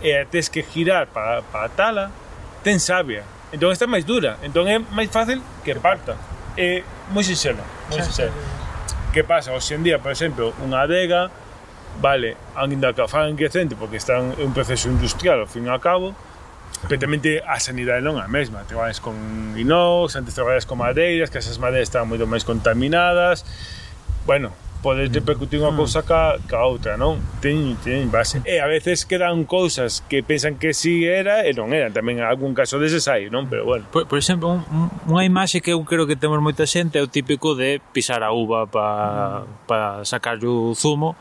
e 0.00 0.14
a 0.14 0.24
tes 0.24 0.48
que 0.48 0.62
girar 0.62 1.10
para, 1.10 1.42
para 1.42 1.68
tala, 1.68 2.04
ten 2.62 2.78
savia. 2.78 3.26
Entón 3.52 3.72
está 3.72 3.86
máis 3.90 4.06
dura. 4.06 4.38
Entón 4.40 4.70
é 4.70 4.78
máis 4.78 5.10
fácil 5.10 5.42
que 5.64 5.74
parta. 5.76 6.16
É 6.56 6.82
moi 7.12 7.26
sinxelo. 7.26 7.62
Moi 7.92 8.00
sinxelo. 8.00 8.32
Que 9.12 9.24
pasa? 9.24 9.52
Hoxe 9.52 9.74
en 9.74 9.82
día, 9.82 9.98
por 9.98 10.12
exemplo, 10.12 10.54
unha 10.62 10.84
adega 10.84 11.32
vale, 12.00 12.36
ainda 12.54 12.92
que 12.92 13.02
a 13.02 13.08
fagan 13.08 13.36
crecente 13.36 13.76
porque 13.76 13.96
están 13.96 14.34
en 14.38 14.46
un 14.46 14.54
proceso 14.54 14.88
industrial 14.88 15.40
ao 15.40 15.50
fin 15.50 15.66
e 15.66 15.70
ao 15.70 15.82
cabo 15.82 16.14
pero 16.86 17.00
tamén 17.02 17.18
te, 17.18 17.42
a 17.42 17.58
sanidade 17.58 17.98
non 18.04 18.20
é 18.20 18.24
a 18.24 18.30
mesma 18.30 18.62
traballas 18.62 19.02
con 19.02 19.16
inox, 19.58 20.14
antes 20.14 20.36
traballas 20.38 20.62
con 20.62 20.78
madeiras 20.78 21.26
que 21.26 21.42
esas 21.42 21.58
madeiras 21.58 21.90
están 21.90 22.06
moito 22.06 22.22
máis 22.30 22.46
contaminadas 22.46 23.42
bueno, 24.28 24.52
podes 24.82 25.10
repercutir 25.10 25.58
unha 25.58 25.74
mm. 25.74 25.78
cousa 25.78 26.00
ca, 26.06 26.38
ca 26.46 26.62
outra, 26.62 26.94
non? 26.94 27.18
Ten, 27.42 27.74
ten 27.82 28.06
base. 28.12 28.38
E 28.46 28.62
a 28.62 28.68
veces 28.70 29.02
quedan 29.02 29.42
cousas 29.42 30.06
que 30.06 30.22
pensan 30.22 30.54
que 30.54 30.70
si 30.70 31.02
sí 31.02 31.08
era 31.08 31.42
e 31.42 31.50
non 31.56 31.74
eran. 31.74 31.90
Tamén 31.90 32.22
algún 32.22 32.54
caso 32.54 32.78
deses 32.78 33.10
hai, 33.10 33.26
non? 33.26 33.50
Pero 33.50 33.66
bueno. 33.66 33.90
Por, 33.90 34.06
por 34.06 34.18
exemplo, 34.20 34.54
un, 34.54 34.86
unha 35.10 35.26
imaxe 35.26 35.58
que 35.58 35.74
eu 35.74 35.82
creo 35.82 36.06
que 36.06 36.14
temos 36.14 36.38
moita 36.38 36.68
xente 36.68 37.00
é 37.00 37.02
o 37.02 37.10
típico 37.10 37.58
de 37.58 37.82
pisar 37.90 38.22
a 38.22 38.30
uva 38.30 38.70
para 38.70 39.42
mm. 39.42 39.66
pa 39.66 39.78
sacar 40.06 40.38
o 40.46 40.76
zumo 40.78 41.18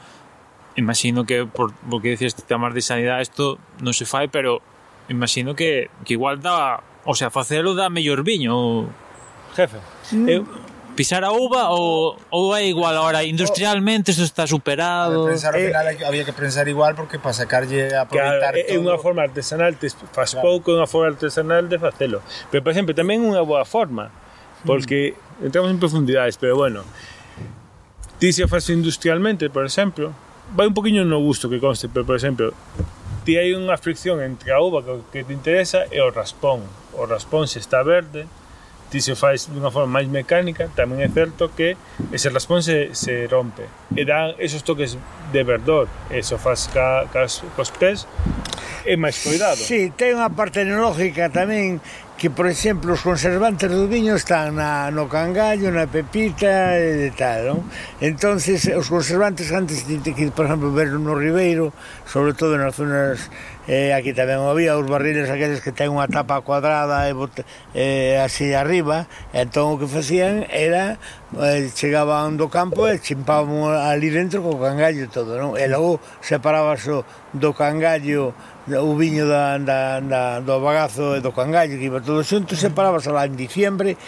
imagino 0.78 1.26
que 1.26 1.45
por, 1.45 1.74
porque 1.90 2.10
dices 2.10 2.36
temas 2.36 2.74
de 2.74 2.82
sanidade 2.82 3.26
isto 3.26 3.58
non 3.82 3.91
se 3.91 4.06
fai, 4.06 4.30
pero 4.30 4.62
imagino 5.10 5.58
que, 5.58 5.90
que 6.06 6.14
igual 6.16 6.40
dá, 6.40 6.80
o 7.04 7.18
sea, 7.18 7.34
facelo 7.34 7.74
dá 7.74 7.90
mellor 7.90 8.24
viño. 8.24 8.88
Jefe, 9.58 9.82
mm. 10.14 10.30
eu 10.30 10.45
pisar 10.98 11.24
a 11.24 11.32
uva 11.32 11.70
ou, 11.70 12.18
ou 12.32 12.56
é 12.58 12.66
igual 12.66 12.98
ahora 12.98 13.22
industrialmente 13.24 14.10
isto 14.10 14.26
está 14.26 14.49
superado 14.49 15.30
pensar, 15.30 15.54
ao 15.54 15.62
eh, 15.62 15.68
final 15.70 15.86
eh, 15.94 16.06
había 16.06 16.26
que 16.26 16.34
pensar 16.34 16.66
igual 16.68 16.98
porque 16.98 17.22
para 17.22 17.38
sacarlle 17.38 17.94
a 17.94 18.10
aproveitar 18.10 18.58
claro, 18.58 18.66
todo. 18.66 18.74
é 18.74 18.82
unha 18.82 18.98
forma 18.98 19.22
artesanal 19.22 19.78
te 19.78 19.94
faz 19.94 20.34
claro. 20.34 20.41
pouco 20.41 20.74
é 20.74 20.82
unha 20.82 20.90
forma 20.90 21.14
artesanal 21.14 21.70
de 21.70 21.78
facelo 21.78 22.26
pero 22.49 22.66
por 22.66 22.74
exemplo 22.74 22.98
tamén 22.98 23.22
unha 23.22 23.45
boa 23.45 23.62
forma 23.62 24.10
mm. 24.10 24.66
porque 24.66 25.14
mm. 25.14 25.45
entramos 25.45 25.70
en 25.70 25.78
profundidades 25.78 26.34
pero 26.41 26.58
bueno 26.58 26.82
ti 28.18 28.34
se 28.34 28.49
faz 28.49 28.66
industrialmente 28.74 29.54
por 29.54 29.70
exemplo 29.70 30.18
vai 30.56 30.68
un 30.68 30.76
poquinho 30.76 31.03
no 31.03 31.19
gusto 31.19 31.49
que 31.49 31.60
conste, 31.60 31.90
pero 31.90 32.06
por 32.06 32.15
exemplo, 32.15 32.53
ti 33.28 33.36
hai 33.36 33.52
unha 33.52 33.76
fricción 33.76 34.24
entre 34.24 34.56
a 34.56 34.60
uva 34.64 34.80
que, 34.86 34.94
que 35.11 35.19
te 35.28 35.34
interesa 35.36 35.84
e 35.91 35.99
o 35.99 36.07
raspón. 36.14 36.64
O 36.95 37.03
raspón 37.03 37.52
se 37.52 37.60
está 37.60 37.84
verde, 37.84 38.24
ti 38.90 39.02
se 39.03 39.19
faz 39.19 39.52
dunha 39.52 39.68
forma 39.68 39.99
máis 39.99 40.07
mecánica, 40.07 40.72
tamén 40.72 41.03
é 41.03 41.10
certo 41.11 41.52
que 41.52 41.76
ese 42.15 42.32
raspón 42.32 42.64
se, 42.64 42.95
se 42.95 43.28
rompe 43.28 43.68
e 43.91 44.07
dá 44.07 44.32
esos 44.40 44.64
toques 44.64 44.95
de 45.36 45.41
verdor, 45.44 45.91
e 46.07 46.24
se 46.24 46.40
faz 46.40 46.72
ca, 46.72 47.03
ca, 47.11 47.28
cos 47.28 47.72
pés 47.76 48.07
é 48.88 48.95
máis 48.95 49.19
cuidado. 49.19 49.60
Sí, 49.60 49.91
ten 49.91 50.15
unha 50.15 50.32
parte 50.32 50.64
enológica 50.64 51.28
tamén 51.28 51.84
que, 52.18 52.34
por 52.34 52.49
exemplo, 52.49 52.98
os 52.98 53.06
conservantes 53.06 53.69
do 53.69 53.85
viño 53.85 54.18
están 54.18 54.57
na, 54.57 54.89
no 54.89 55.06
cangallo, 55.06 55.69
na 55.69 55.85
pepita 55.85 56.73
e 56.73 57.14
tal, 57.14 57.41
non? 57.45 57.60
entonces 58.02 58.65
os 58.73 58.89
conservantes 58.89 59.53
antes 59.53 59.85
de 59.85 60.02
que, 60.02 60.34
por 60.34 60.49
exemplo, 60.49 60.73
ver 60.73 60.89
no 60.98 61.14
Ribeiro, 61.14 61.69
sobre 62.10 62.34
todo 62.34 62.57
nas 62.57 62.73
zonas 62.73 63.30
eh, 63.68 63.91
aquí 63.91 64.15
tamén 64.15 64.48
había 64.48 64.80
os 64.80 64.88
barriles 64.88 65.27
aqueles 65.27 65.60
que 65.60 65.76
ten 65.76 65.91
unha 65.91 66.07
tapa 66.07 66.39
cuadrada 66.39 67.03
e 67.06 67.14
bote, 67.14 67.44
eh, 67.76 68.15
así 68.23 68.56
arriba 68.56 69.06
entón 69.35 69.76
o 69.76 69.80
que 69.80 69.91
facían 69.91 70.48
era 70.48 70.95
eh, 71.35 71.68
chegaban 71.76 72.39
do 72.39 72.48
campo 72.48 72.88
e 72.88 72.98
chimpaban 73.03 73.68
ali 73.76 74.07
dentro 74.07 74.39
co 74.39 74.56
cangallo 74.56 75.11
todo 75.11 75.35
non? 75.35 75.52
e 75.60 75.68
logo 75.68 75.99
separabas 76.23 76.88
o, 76.88 77.03
do 77.35 77.52
cangallo 77.52 78.31
o 78.68 78.91
viño 78.95 79.27
da, 79.27 79.60
da, 79.60 79.99
da, 79.99 80.39
do 80.39 80.60
bagazo 80.64 81.15
e 81.15 81.23
do 81.23 81.35
cangallo 81.35 81.76
que 81.76 81.88
iba 81.91 81.99
todo 81.99 82.23
xunto 82.23 82.56
separabas 82.56 83.03
lá 83.11 83.27
en 83.27 83.35
diciembre 83.35 83.99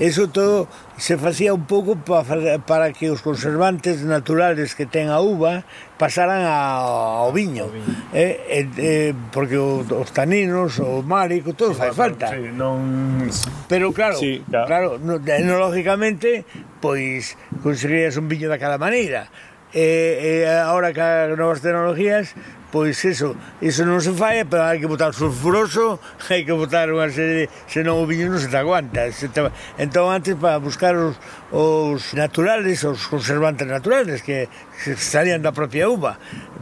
Eso 0.00 0.32
todo 0.32 0.66
se 0.96 1.20
facía 1.20 1.52
un 1.52 1.68
pouco 1.68 1.92
pa, 1.94 2.24
para 2.64 2.88
que 2.96 3.12
os 3.12 3.20
conservantes 3.20 4.00
naturales 4.00 4.72
que 4.72 4.88
ten 4.88 5.12
a 5.12 5.20
uva 5.20 5.68
pasaran 6.00 6.48
a, 6.48 7.20
ao 7.20 7.28
viño. 7.36 7.68
Eh, 8.16 8.64
eh, 8.64 8.68
eh, 8.80 9.12
porque 9.28 9.60
o, 9.60 9.84
os 9.84 10.10
taninos, 10.16 10.80
o 10.80 11.04
málico, 11.04 11.52
todo 11.52 11.76
fai 11.76 11.92
falta. 11.92 12.32
Sí, 12.32 12.48
non... 12.48 13.28
Pero 13.68 13.92
claro, 13.92 14.16
sí, 14.16 14.40
claro. 14.48 14.66
claro 14.66 14.88
no, 14.96 15.20
enológicamente, 15.20 16.48
pois 16.80 17.36
conseguirías 17.60 18.16
un 18.16 18.24
viño 18.24 18.48
daquela 18.48 18.80
maneira. 18.80 19.28
E 19.70 20.48
eh, 20.48 20.48
eh, 20.48 20.64
agora 20.64 20.96
que 20.96 21.04
as 21.04 21.36
novas 21.36 21.60
tecnologías 21.60 22.34
pois 22.70 23.04
eso, 23.04 23.34
eso 23.60 23.82
non 23.82 23.98
se 23.98 24.14
fai, 24.14 24.46
pero 24.46 24.62
hai 24.62 24.78
que 24.78 24.86
botar 24.86 25.10
sulfuroso, 25.10 25.98
hai 26.30 26.46
que 26.46 26.54
botar 26.54 26.86
unha 26.90 27.10
serie 27.10 27.44
de... 27.44 27.46
senón 27.66 27.98
o 27.98 28.06
viño 28.06 28.30
non 28.30 28.38
se 28.38 28.46
te 28.46 28.58
aguanta. 28.58 29.10
Se 29.10 29.26
te... 29.28 29.42
Entón, 29.76 30.10
antes, 30.10 30.38
para 30.38 30.62
buscar 30.62 30.94
os, 30.94 31.18
os 31.50 32.14
naturales, 32.14 32.86
os 32.86 33.10
conservantes 33.10 33.66
naturales, 33.66 34.22
que 34.22 34.46
se 34.78 34.94
salían 34.96 35.42
da 35.42 35.50
propia 35.50 35.90
uva, 35.90 36.16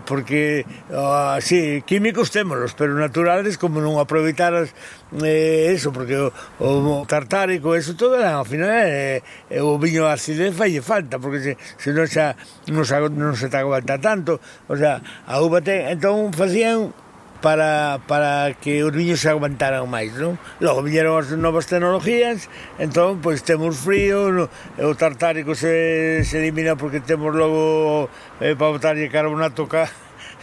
porque 0.09 0.65
uh, 0.89 1.39
sí, 1.41 1.83
químicos 1.85 2.31
témolos, 2.31 2.73
pero 2.73 2.97
naturales 2.97 3.61
como 3.61 3.85
non 3.85 4.01
aproveitaras 4.01 4.73
eh, 5.21 5.69
eso, 5.77 5.93
porque 5.93 6.17
o, 6.17 6.33
o 6.65 7.05
tartárico, 7.05 7.77
eso 7.77 7.93
todo, 7.93 8.17
eh, 8.17 8.25
ao 8.25 8.49
final 8.49 8.73
eh, 8.73 9.21
eh 9.53 9.61
o 9.61 9.77
viño 9.77 10.09
acidez 10.09 10.57
e 10.57 10.81
falta, 10.81 11.21
porque 11.21 11.45
se, 11.45 11.53
se 11.77 11.93
non, 11.93 12.09
xa, 12.09 12.33
non, 12.73 12.89
xa, 12.89 13.05
non 13.13 13.37
se 13.37 13.53
te 13.53 13.61
aguanta 13.61 14.01
tanto, 14.01 14.41
o 14.65 14.75
sea, 14.81 15.05
a 15.29 15.45
uva 15.45 15.61
ten, 15.61 15.93
entón 15.93 16.33
facían 16.33 16.97
para, 17.41 18.01
para 18.07 18.55
que 18.55 18.83
os 18.83 18.93
viños 18.93 19.21
se 19.21 19.31
aguantaran 19.31 19.87
máis, 19.87 20.15
non? 20.19 20.39
Logo 20.59 20.83
viñeron 20.83 21.19
as 21.19 21.31
novas 21.35 21.71
tecnologías, 21.71 22.51
entón, 22.83 23.23
pois 23.23 23.47
temos 23.47 23.79
frío, 23.79 24.31
no, 24.35 24.45
o 24.83 24.93
tartárico 24.99 25.55
se, 25.55 26.25
se 26.27 26.43
elimina 26.43 26.75
porque 26.75 26.99
temos 26.99 27.35
logo 27.35 28.11
eh, 28.43 28.59
para 28.59 28.75
botarlle 28.75 29.07
carbonato 29.09 29.71
ca, 29.71 29.87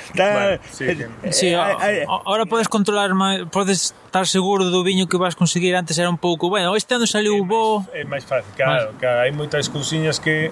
Tal, 0.15 0.33
bueno, 0.33 0.63
sí, 0.71 0.83
eh, 0.85 1.09
eh, 1.23 1.33
sí, 1.33 1.47
eh, 1.47 2.05
ahora 2.07 2.45
podes 2.45 2.67
controlar 2.67 3.13
máis, 3.13 3.47
podes 3.49 3.95
estar 4.05 4.27
seguro 4.27 4.69
do 4.69 4.83
viño 4.83 5.07
que 5.09 5.17
vas 5.17 5.35
conseguir 5.35 5.75
antes 5.75 5.97
era 5.97 6.09
un 6.09 6.19
pouco, 6.19 6.49
bueno, 6.49 6.75
este 6.75 6.95
ano 6.95 7.07
saliu 7.07 7.41
bo. 7.45 7.83
É 7.91 8.05
máis 8.05 8.23
fácil, 8.23 8.51
claro, 8.53 8.93
claro, 8.99 9.25
hai 9.25 9.31
moitas 9.33 9.67
cousiñas 9.71 10.21
que 10.21 10.51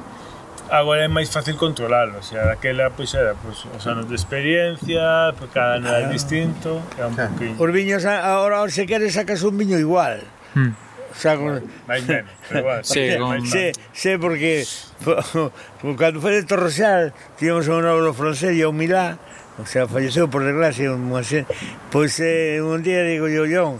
agora 0.69 1.03
é 1.03 1.10
máis 1.11 1.30
fácil 1.31 1.56
controlarlo, 1.56 2.22
xa 2.23 2.44
daquela 2.48 2.91
pois 2.91 3.11
era 3.14 3.35
pois, 3.35 3.65
os 3.65 3.84
anos 3.88 4.07
de 4.07 4.15
experiencia, 4.15 5.34
pois, 5.35 5.52
cada 5.52 5.81
ano 5.81 5.88
era 5.90 6.07
ah. 6.07 6.14
distinto, 6.14 6.81
era 6.98 7.07
un 7.07 7.15
claro. 7.15 7.31
poquinho. 7.34 7.56
Os 7.60 7.69
viños 7.72 8.03
agora 8.06 8.64
se 8.69 8.85
queres 8.85 9.14
sacas 9.14 9.44
un 9.44 9.57
viño 9.57 9.77
igual. 9.80 10.23
Hmm. 10.56 10.73
Saco... 11.14 11.61
Máis 11.85 12.02
menos, 12.10 12.31
pero 12.49 12.60
igual. 12.64 12.81
Sí, 12.81 13.03
con... 13.19 13.45
sí, 13.45 13.72
sí, 13.94 14.11
porque 14.18 14.65
cando 15.99 16.18
foi 16.22 16.41
de 16.41 16.44
Torrosal, 16.48 17.14
tínhamos 17.38 17.68
un 17.69 17.85
abuelo 17.85 18.14
francés 18.14 18.57
e 18.57 18.65
un 18.65 18.77
Milá, 18.77 19.19
o 19.61 19.65
sea, 19.69 19.85
falleceu 19.85 20.26
por 20.26 20.41
desgracia 20.41 20.90
un 20.90 21.06
muaxer. 21.06 21.45
Pois 21.94 22.18
eh, 22.18 22.57
un 22.61 22.81
día 22.81 23.06
digo 23.06 23.30
yo, 23.30 23.45
John, 23.45 23.77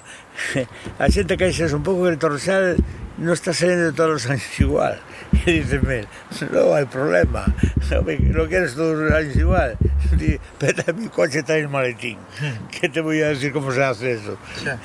a 1.01 1.10
xente 1.10 1.34
que 1.38 1.49
un 1.49 1.81
pouco 1.81 2.05
que 2.05 2.14
el 2.14 2.19
Torrosal 2.22 2.77
non 3.18 3.38
está 3.38 3.53
saindo 3.53 3.94
todos 3.94 4.26
os 4.26 4.30
anos 4.30 4.48
igual. 4.60 4.98
E 5.44 5.60
diceme, 5.60 6.06
non 6.53 6.72
hai 6.72 6.85
problema, 6.85 7.44
non, 7.90 8.06
me, 8.06 8.15
non 8.31 8.48
queres 8.48 8.77
todos 8.77 8.95
os 8.95 9.11
anos 9.11 9.35
igual. 9.35 9.76
Di, 10.19 10.38
peta 10.61 10.94
mi 10.94 11.10
coche 11.10 11.41
está 11.41 11.57
en 11.57 11.73
maletín, 11.73 12.15
hmm. 12.15 12.69
que 12.73 12.88
te 12.88 13.02
voy 13.02 13.19
a 13.22 13.34
decir 13.34 13.52
como 13.52 13.73
se 13.73 13.84
hace 13.84 14.14
eso. 14.14 14.38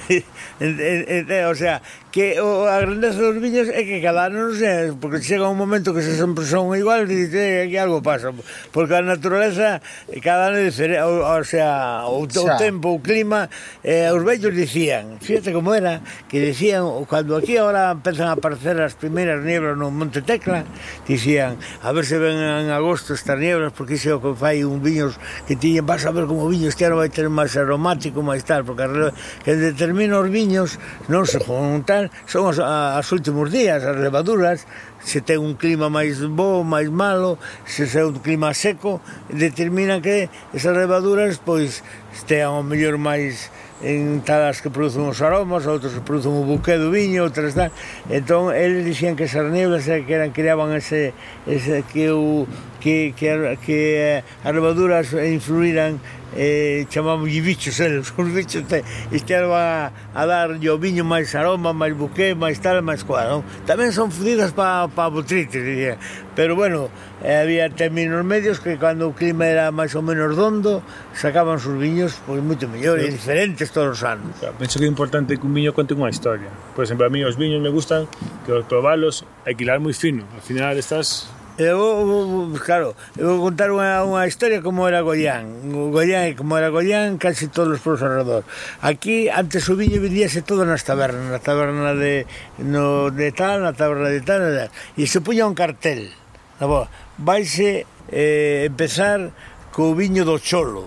Sí. 0.09 0.25
e, 0.59 0.65
e, 0.65 1.27
e, 1.29 1.45
o 1.45 1.55
sea, 1.55 1.83
que 2.11 2.41
o, 2.41 2.67
a 2.67 2.81
grandeza 2.81 3.21
dos 3.21 3.37
viños 3.39 3.69
é 3.69 3.85
que 3.85 4.01
cada 4.01 4.27
ano, 4.27 4.49
non 4.49 4.55
sei, 4.57 4.97
porque 4.97 5.21
chega 5.21 5.47
un 5.47 5.61
momento 5.61 5.93
que 5.93 6.01
se 6.01 6.17
sempre 6.17 6.49
son 6.49 6.73
igual 6.75 7.05
e 7.05 7.29
dice 7.29 7.39
eh, 7.39 7.65
aquí 7.69 7.77
algo 7.77 8.01
pasa, 8.01 8.33
porque 8.73 8.97
a 8.97 9.05
naturaleza 9.05 9.85
eh, 10.09 10.19
cada 10.19 10.49
ano 10.49 10.59
é 10.59 10.67
diferente, 10.67 11.05
o, 11.05 11.23
o 11.23 11.45
sea, 11.45 12.09
o, 12.09 12.25
o 12.25 12.51
tempo, 12.57 12.97
o 12.97 13.01
clima, 13.05 13.53
eh, 13.85 14.09
os 14.09 14.25
vellos 14.25 14.57
dicían, 14.57 15.21
fíjate 15.21 15.53
como 15.53 15.77
era, 15.77 16.01
que 16.27 16.41
decían, 16.41 16.89
cando 17.05 17.37
aquí 17.37 17.61
ahora 17.61 17.95
comezan 18.19 18.35
a 18.35 18.35
aparecer 18.35 18.81
as 18.83 18.99
primeiras 18.99 19.45
nieblas 19.47 19.79
no 19.79 19.95
Monte 19.95 20.23
Tecla, 20.27 20.67
dicían, 21.07 21.55
a 21.83 21.93
ver 21.95 22.05
se 22.05 22.19
ven 22.19 22.35
en 22.35 22.71
agosto 22.75 23.15
estas 23.15 23.39
nieblas, 23.39 23.71
porque 23.71 23.95
iso 23.95 24.11
é 24.11 24.15
o 24.15 24.19
que 24.19 24.35
fai 24.35 24.67
un 24.67 24.83
viños 24.83 25.15
que 25.47 25.55
tiñen, 25.55 25.87
vas 25.87 26.03
a 26.03 26.11
ver 26.11 26.27
como 26.27 26.43
o 26.43 26.51
viño 26.51 26.67
este 26.67 26.83
ano 26.83 26.99
vai 26.99 27.15
ter 27.15 27.31
máis 27.31 27.55
aromático, 27.55 28.19
máis 28.19 28.43
tal, 28.43 28.67
porque 28.67 29.15
que 29.47 29.55
determina 29.55 30.19
os 30.19 30.27
viños 30.27 30.83
non 31.07 31.31
se 31.31 31.39
juntan, 31.39 32.11
son 32.27 32.51
as, 32.51 32.59
as 32.59 33.07
últimos 33.15 33.55
días, 33.55 33.87
as 33.87 33.95
levaduras, 33.95 34.67
se 34.99 35.23
ten 35.23 35.39
un 35.39 35.55
clima 35.55 35.87
máis 35.87 36.19
bo, 36.19 36.67
máis 36.67 36.91
malo, 36.91 37.39
se 37.71 37.87
é 37.87 38.03
un 38.03 38.19
clima 38.19 38.51
seco, 38.51 38.99
determina 39.31 40.03
que 40.03 40.27
esas 40.51 40.75
levaduras 40.75 41.39
pois 41.39 41.87
estean 42.11 42.51
o 42.51 42.67
mellor 42.67 42.99
máis 42.99 43.55
en 43.83 44.21
talas 44.23 44.61
que 44.61 44.71
producen 44.71 45.07
os 45.07 45.23
aromas, 45.23 45.67
outros 45.67 45.95
que 45.95 46.03
producen 46.03 46.35
o 46.35 46.43
buqué 46.43 46.75
do 46.79 46.91
viño, 46.91 47.23
outras 47.23 47.55
tal. 47.55 47.71
Entón, 48.11 48.51
eles 48.51 48.83
dixían 48.83 49.15
que 49.15 49.31
esas 49.31 49.47
nieblas 49.51 49.87
que 49.87 50.11
eran, 50.11 50.35
creaban 50.35 50.75
ese, 50.75 51.15
ese 51.47 51.87
que 51.87 52.11
o, 52.11 52.47
que, 52.81 53.15
que, 53.17 53.59
que 53.65 54.23
as 54.45 54.53
levaduras 54.55 55.13
influíran 55.13 55.99
eh, 56.37 56.87
chamamoslle 56.91 57.41
bichos 57.41 57.81
eles, 57.81 58.09
eh, 58.09 58.13
os 58.21 58.29
bichos 58.29 58.67
te, 58.67 58.85
estean 59.13 59.51
a, 59.51 59.91
a 60.15 60.27
dar 60.27 60.51
o 60.51 60.79
viño 60.79 61.05
máis 61.05 61.35
aroma, 61.35 61.73
máis 61.73 61.95
buqué, 61.97 62.35
máis 62.35 62.61
tal, 62.61 62.83
máis 62.83 63.05
cual, 63.05 63.41
non? 63.41 63.43
Tamén 63.65 63.95
son 63.95 64.13
fudidas 64.13 64.53
para 64.53 64.89
pa 64.93 65.09
botrites, 65.09 65.63
diría. 65.63 65.97
Pero 66.37 66.55
bueno, 66.55 66.93
eh, 67.25 67.41
había 67.41 67.67
términos 67.73 68.23
medios 68.25 68.61
que 68.61 68.77
cando 68.77 69.09
o 69.09 69.13
clima 69.17 69.49
era 69.49 69.73
máis 69.73 69.97
ou 69.97 70.05
menos 70.05 70.37
dondo, 70.37 70.85
sacaban 71.17 71.57
os 71.57 71.67
viños 71.67 72.21
pois 72.29 72.45
moito 72.45 72.69
mellor 72.69 73.01
e 73.01 73.09
diferentes 73.09 73.73
todos 73.73 73.99
os 73.99 74.03
anos. 74.05 74.37
Penso 74.61 74.79
que 74.79 74.85
é 74.85 74.91
importante 74.91 75.37
que 75.41 75.45
un 75.45 75.55
viño 75.57 75.73
conte 75.73 75.97
unha 75.97 76.13
historia. 76.13 76.53
Por 76.77 76.85
exemplo, 76.85 77.09
a 77.09 77.11
mí 77.11 77.25
os 77.25 77.41
viños 77.41 77.59
me 77.65 77.73
gustan 77.73 78.05
que 78.45 78.53
os 78.53 78.65
probalos 78.69 79.25
hai 79.49 79.57
que 79.57 79.65
moi 79.81 79.97
fino. 79.97 80.29
Al 80.37 80.45
final 80.45 80.77
estás 80.77 81.38
Eu, 81.59 82.55
claro, 82.65 82.95
eu 83.19 83.35
vou 83.35 83.51
contar 83.51 83.75
unha, 83.75 84.07
unha 84.07 84.23
historia 84.31 84.63
como 84.63 84.87
era 84.87 85.03
Goián. 85.03 85.43
O 85.75 85.91
Goián, 85.91 86.39
como 86.39 86.55
era 86.55 86.71
Goián, 86.71 87.19
casi 87.19 87.51
todos 87.51 87.75
os 87.75 87.83
pueblos 87.83 88.07
alrededor. 88.07 88.47
Aquí, 88.79 89.27
antes 89.27 89.67
o 89.67 89.75
viño 89.75 89.99
vendíase 89.99 90.47
todo 90.47 90.63
nas 90.63 90.87
tabernas, 90.87 91.27
na 91.27 91.43
taberna 91.43 91.99
de, 91.99 92.31
no, 92.63 93.11
de 93.11 93.35
tal, 93.35 93.67
na 93.67 93.75
taberna 93.75 94.07
de 94.07 94.23
tal, 94.23 94.39
tal. 94.39 94.71
e 94.95 95.03
se 95.11 95.19
puña 95.19 95.51
un 95.51 95.59
cartel. 95.59 96.15
Na 96.63 96.71
boa, 96.71 96.87
vaise 97.19 97.91
eh, 98.07 98.71
empezar 98.71 99.35
co 99.75 99.99
viño 99.99 100.23
do 100.23 100.39
cholo, 100.39 100.87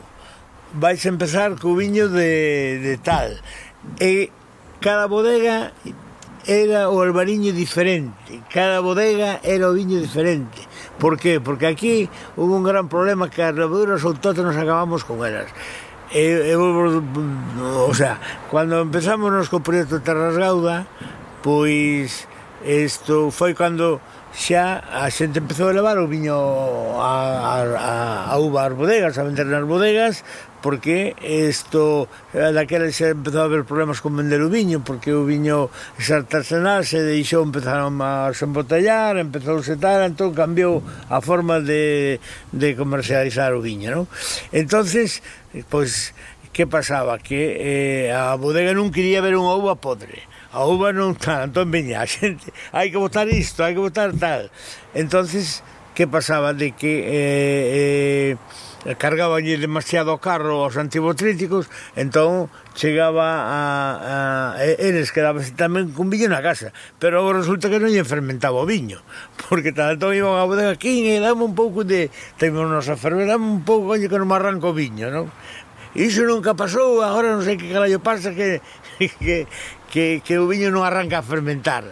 vais 0.71 1.03
empezar 1.03 1.59
co 1.59 1.75
viño 1.75 2.07
de, 2.07 2.79
de 2.79 2.95
tal. 2.95 3.35
E 3.99 4.31
cada 4.79 5.11
bodega 5.11 5.75
era 6.45 6.89
o 6.89 7.01
albariño 7.01 7.53
diferente, 7.53 8.41
cada 8.49 8.79
bodega 8.79 9.39
era 9.43 9.69
o 9.69 9.73
viño 9.73 10.01
diferente. 10.01 10.65
Por 10.97 11.17
qué? 11.17 11.39
Porque 11.41 11.67
aquí 11.67 12.09
hubo 12.37 12.55
un 12.55 12.63
gran 12.63 12.89
problema 12.89 13.29
que 13.29 13.43
as 13.43 13.53
levaduras 13.53 14.03
autóctonas 14.03 14.57
acabamos 14.57 15.03
con 15.03 15.25
elas. 15.25 15.49
E, 16.11 16.51
e, 16.51 16.55
o 16.57 17.93
sea, 17.95 18.19
cando 18.51 18.83
empezamos 18.83 19.31
nos 19.31 19.47
co 19.47 19.63
proxecto 19.63 20.03
Terrasgauda, 20.03 20.83
pois 21.39 22.27
isto 22.67 23.31
foi 23.31 23.55
cando 23.55 24.03
xa 24.35 24.83
a 24.91 25.07
xente 25.11 25.39
empezou 25.39 25.67
a 25.67 25.75
levar 25.75 25.99
o 25.99 26.07
viño 26.07 26.35
a, 26.99 27.15
a, 27.39 27.55
a, 27.63 27.91
a 28.31 28.35
uva 28.39 28.67
ás 28.67 28.73
bodegas, 28.75 29.15
a 29.19 29.23
vender 29.23 29.47
nas 29.47 29.63
bodegas, 29.63 30.23
porque 30.61 31.17
isto 31.21 32.07
daquela 32.31 32.87
eh, 32.87 32.95
se 32.95 33.11
empezou 33.11 33.41
a 33.41 33.49
haber 33.49 33.65
problemas 33.65 33.99
con 33.99 34.15
vender 34.15 34.41
o 34.41 34.49
viño 34.49 34.85
porque 34.85 35.11
o 35.11 35.25
viño 35.25 35.73
sartasenal 35.97 36.85
se 36.85 37.01
deixou 37.01 37.41
empezaron 37.41 37.97
a 37.99 38.29
se 38.31 38.45
embotellar 38.45 39.17
empezou 39.17 39.59
a 39.59 39.65
setar 39.65 40.05
entón 40.05 40.31
cambiou 40.37 40.85
a 41.09 41.19
forma 41.19 41.59
de, 41.59 42.21
de 42.53 42.77
comercializar 42.77 43.57
o 43.57 43.59
viño 43.59 43.89
non? 43.91 44.05
entonces 44.53 45.25
pois 45.67 46.13
que 46.53 46.67
pasaba? 46.67 47.17
Que 47.17 48.07
eh, 48.07 48.11
a 48.11 48.35
bodega 48.35 48.75
non 48.75 48.91
quería 48.91 49.23
ver 49.23 49.39
unha 49.39 49.55
uva 49.55 49.79
podre. 49.79 50.19
A 50.51 50.67
uva 50.67 50.91
non 50.91 51.15
está, 51.15 51.47
entón 51.47 51.71
veña, 51.71 52.03
a 52.03 52.07
xente, 52.11 52.51
hai 52.75 52.91
que 52.91 52.99
botar 52.99 53.27
isto, 53.31 53.63
hai 53.63 53.71
que 53.71 53.83
botar 53.83 54.11
tal. 54.19 54.51
Entonces, 54.91 55.63
que 55.95 56.11
pasaba? 56.11 56.51
De 56.51 56.75
que 56.75 57.07
eh, 57.07 57.63
eh, 57.71 58.31
Eh, 58.83 58.95
cargaballe 58.97 59.61
demasiado 59.61 60.17
carro 60.17 60.65
aos 60.65 60.73
antibotríticos, 60.73 61.69
entón 61.93 62.49
chegaba 62.73 63.45
a, 63.45 64.57
a 64.57 64.65
eles 64.65 65.13
quedábase 65.13 65.53
tamén 65.53 65.93
con 65.93 66.09
viño 66.09 66.25
na 66.33 66.41
casa, 66.41 66.73
pero 66.97 67.21
agora 67.21 67.45
resulta 67.45 67.69
que 67.69 67.77
non 67.77 67.93
lle 67.93 68.01
fermentaba 68.01 68.57
o 68.57 68.65
viño, 68.65 69.05
porque 69.45 69.69
tanto 69.69 70.09
entón 70.09 70.17
iban 70.17 70.33
a 70.33 70.49
bodega 70.49 70.73
aquí 70.73 71.05
e 71.13 71.21
dame 71.21 71.45
un 71.45 71.53
pouco 71.53 71.85
de 71.85 72.09
temos 72.41 72.65
nosa 72.65 72.97
ferver, 72.97 73.29
dame 73.29 73.45
un 73.45 73.61
pouco 73.61 73.93
coño, 73.93 74.09
que 74.09 74.17
non 74.17 74.25
me 74.25 74.33
arranco 74.33 74.73
o 74.73 74.77
viño, 74.77 75.13
non? 75.13 75.29
Iso 75.93 76.25
nunca 76.25 76.57
pasou, 76.57 77.05
agora 77.05 77.37
non 77.37 77.45
sei 77.45 77.61
que 77.61 77.69
carallo 77.69 78.01
pasa 78.01 78.33
que, 78.33 78.65
que, 79.21 79.45
que, 79.93 80.25
que 80.25 80.33
o 80.41 80.49
viño 80.49 80.73
non 80.73 80.81
arranca 80.81 81.21
a 81.21 81.27
fermentar 81.27 81.85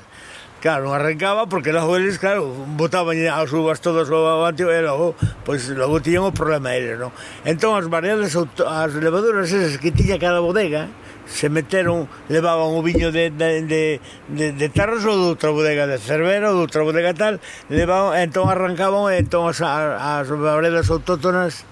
Claro, 0.59 0.91
non 0.91 0.91
arrancaba 0.91 1.47
porque 1.47 1.71
logo 1.71 1.95
eles, 1.95 2.19
claro, 2.19 2.51
botaban 2.75 3.15
as 3.15 3.47
uvas 3.55 3.79
todas 3.79 4.11
logo 4.11 4.27
avante 4.27 4.67
e 4.67 4.81
logo, 4.83 5.15
pois, 5.47 5.71
logo 5.71 6.03
tiñan 6.03 6.27
o 6.27 6.35
problema 6.35 6.75
eles, 6.75 6.99
non? 6.99 7.15
Entón 7.47 7.79
as 7.79 7.87
variedades, 7.87 8.35
as 8.35 8.91
levaduras 8.99 9.47
esas 9.47 9.79
que 9.79 9.95
tiña 9.95 10.19
cada 10.19 10.43
bodega, 10.43 10.91
se 11.23 11.47
meteron, 11.47 12.11
levaban 12.27 12.75
o 12.75 12.83
viño 12.83 13.07
de, 13.07 13.31
de, 13.31 13.63
de, 13.63 13.83
de, 14.27 14.51
de 14.51 14.67
Tarras 14.67 15.07
ou 15.07 15.15
de 15.15 15.25
outra 15.31 15.55
bodega 15.55 15.87
de 15.87 15.95
Cervera 15.95 16.51
ou 16.51 16.59
de 16.59 16.63
outra 16.67 16.83
bodega 16.83 17.15
tal, 17.15 17.39
levaban, 17.71 18.19
entón 18.19 18.51
arrancaban, 18.51 19.15
entón 19.15 19.47
as, 19.47 19.63
as 19.63 20.27
variedades 20.27 20.91
autóctonas 20.91 21.63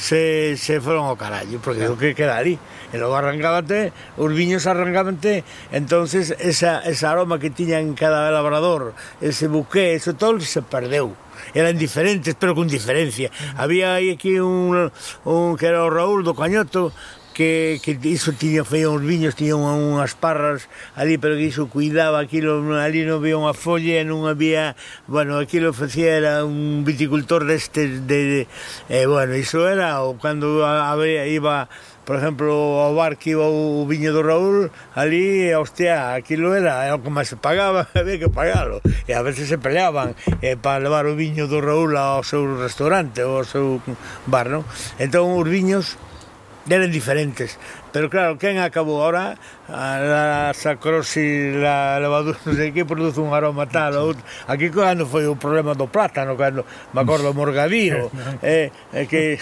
se, 0.00 0.56
se 0.56 0.80
foron 0.80 1.04
ao 1.04 1.20
carallo, 1.20 1.60
porque 1.60 1.84
claro. 1.84 1.94
o 1.94 2.00
que 2.00 2.16
queda 2.16 2.40
ali. 2.40 2.56
E 2.90 2.96
logo 2.98 3.14
arrancábate, 3.14 3.92
os 4.16 4.32
viños 4.32 4.66
arrancábate, 4.66 5.44
entonces 5.70 6.34
esa, 6.40 6.80
esa 6.88 7.12
aroma 7.12 7.38
que 7.38 7.52
tiña 7.52 7.78
en 7.78 7.94
cada 7.94 8.32
labrador, 8.32 8.96
ese 9.20 9.46
buqué, 9.46 9.94
eso 9.94 10.16
todo 10.16 10.40
se 10.40 10.64
perdeu. 10.64 11.14
Eran 11.54 11.78
diferentes, 11.78 12.34
pero 12.34 12.54
con 12.54 12.66
diferencia. 12.66 13.30
Había 13.56 13.94
aí 13.94 14.10
aquí 14.10 14.40
un, 14.40 14.90
un 15.24 15.56
que 15.56 15.66
era 15.66 15.84
o 15.84 15.90
Raúl 15.92 16.24
do 16.24 16.34
Cañoto, 16.34 16.92
que, 17.40 17.80
que 17.80 17.96
iso 18.04 18.36
tiña 18.36 18.68
feía 18.68 18.92
uns 18.92 19.00
viños, 19.00 19.32
tiña 19.32 19.56
unhas 19.56 20.12
parras 20.12 20.68
ali, 20.92 21.16
pero 21.16 21.40
que 21.40 21.48
iso 21.48 21.72
cuidaba 21.72 22.20
aquilo, 22.20 22.60
ali 22.76 23.08
non 23.08 23.24
había 23.24 23.40
unha 23.40 23.56
folla, 23.56 24.04
non 24.04 24.28
había, 24.28 24.76
bueno, 25.08 25.40
aquilo 25.40 25.72
facía 25.72 26.20
era 26.20 26.44
un 26.44 26.84
viticultor 26.84 27.48
destes 27.48 28.04
de, 28.04 28.18
de 28.28 28.40
eh, 28.92 29.08
bueno, 29.08 29.32
iso 29.40 29.64
era 29.64 30.04
o 30.04 30.20
cando 30.20 30.68
había, 30.68 31.24
iba 31.32 31.72
por 32.04 32.20
exemplo, 32.20 32.52
ao 32.84 32.92
bar 32.92 33.16
que 33.16 33.32
iba 33.32 33.48
o 33.48 33.88
viño 33.88 34.12
do 34.12 34.20
Raúl, 34.20 34.68
ali, 34.92 35.48
hostia, 35.56 36.12
aquilo 36.12 36.52
era, 36.52 36.84
era 36.84 36.98
o 36.98 37.00
que 37.00 37.08
máis 37.08 37.32
se 37.32 37.40
pagaba, 37.40 37.88
había 37.96 38.20
que 38.20 38.28
pagalo. 38.28 38.84
E 39.08 39.16
a 39.16 39.24
veces 39.24 39.48
se 39.48 39.56
peleaban 39.56 40.12
eh, 40.44 40.60
para 40.60 40.82
levar 40.82 41.08
o 41.08 41.16
viño 41.16 41.48
do 41.48 41.62
Raúl 41.64 41.96
ao 41.96 42.20
seu 42.20 42.44
restaurante, 42.60 43.24
ao 43.24 43.48
seu 43.48 43.80
bar, 44.28 44.50
non? 44.50 44.66
Entón, 45.00 45.38
os 45.38 45.46
viños 45.46 45.96
eran 46.68 46.90
diferentes. 46.92 47.58
Pero 47.92 48.10
claro, 48.10 48.38
quen 48.38 48.58
acabou 48.58 49.02
ahora 49.02 49.34
a, 49.66 50.50
a 50.50 50.54
sacrosi, 50.54 51.56
la 51.56 51.98
levadura, 51.98 52.38
non 52.46 52.54
sei 52.54 52.70
que, 52.70 52.84
produce 52.84 53.18
un 53.18 53.32
aroma 53.32 53.66
tal 53.66 53.96
ou 53.96 54.14
outro. 54.14 54.22
Aquí 54.46 54.68
cando 54.70 55.08
foi 55.08 55.26
o 55.26 55.34
problema 55.34 55.74
do 55.74 55.88
plátano, 55.88 56.36
cando 56.36 56.62
me 56.92 57.00
acordo 57.00 57.32
Morgavío, 57.34 58.12
eh, 58.42 58.70
eh, 58.92 59.06
que, 59.08 59.40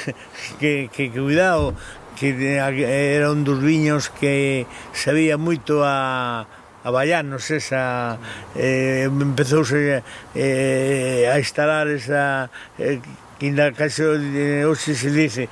que, 0.61 0.89
que, 0.93 1.11
que 1.11 1.21
cuidado, 1.21 1.75
que 2.19 2.35
era 2.57 3.31
un 3.31 3.45
dos 3.45 3.61
viños 3.61 4.09
que 4.09 4.67
sabía 4.93 5.37
moito 5.37 5.85
a, 5.85 6.47
a 6.85 6.91
Ballanos 6.91 7.51
esa 7.51 8.19
eh, 8.57 9.07
empezouse 9.07 10.03
eh, 10.35 11.31
a 11.31 11.39
instalar 11.39 11.87
esa 11.89 12.51
eh, 12.79 12.99
que 13.39 13.55
na 13.55 13.71
caso 13.71 14.19
de 14.19 14.67
hoxe 14.67 14.99
se 14.99 15.11
dice 15.15 15.47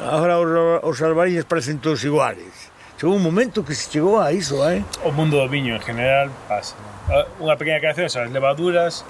Agora 0.00 0.40
os 0.40 0.50
os 0.82 0.98
albariños 1.02 1.44
parecen 1.44 1.78
todos 1.78 2.04
iguales. 2.04 2.72
Chegou 2.96 3.16
un 3.16 3.24
momento 3.26 3.66
que 3.66 3.74
se 3.74 3.90
chegou 3.90 4.22
a 4.22 4.32
iso, 4.32 4.62
eh? 4.64 4.80
O 5.02 5.10
mundo 5.10 5.36
do 5.36 5.48
viño 5.50 5.74
en 5.74 5.82
general 5.82 6.30
pasa. 6.48 6.78
Ah, 7.10 7.26
unha 7.42 7.58
pequena 7.58 7.82
creación, 7.82 8.08
as 8.08 8.30
levaduras 8.32 9.04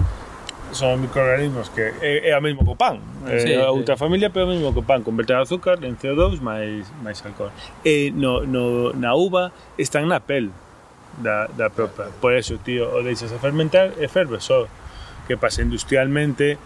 son 0.75 0.99
microorganismos 1.01 1.69
que 1.69 1.93
é, 2.01 2.29
é 2.29 2.31
a 2.33 2.41
mesmo 2.41 2.65
co 2.65 2.75
pan. 2.75 2.99
É 3.29 3.39
sí, 3.39 3.53
eh, 3.53 3.61
a 3.61 3.71
outra 3.71 3.95
sí. 3.95 4.01
familia, 4.01 4.33
pero 4.33 4.45
é 4.45 4.47
o 4.49 4.51
mesmo 4.51 4.73
co 4.73 4.81
pan. 4.81 5.05
Converter 5.05 5.37
azúcar 5.37 5.79
en 5.85 5.95
CO2 5.95 6.41
máis, 6.41 6.89
máis 6.99 7.21
alcohol. 7.23 7.53
E 7.85 8.11
no, 8.11 8.43
no, 8.43 8.91
na 8.97 9.13
uva 9.15 9.53
están 9.77 10.09
na 10.09 10.19
pel 10.19 10.51
da, 11.21 11.47
da 11.53 11.69
propia. 11.69 12.11
Por 12.19 12.33
eso, 12.33 12.59
tío, 12.59 12.89
o 12.89 12.99
deixas 13.05 13.31
a 13.31 13.39
fermentar 13.39 13.95
e 13.95 14.09
ferve 14.09 14.41
só. 14.41 14.67
Que 15.25 15.37
pasa 15.37 15.63
industrialmente 15.63 16.57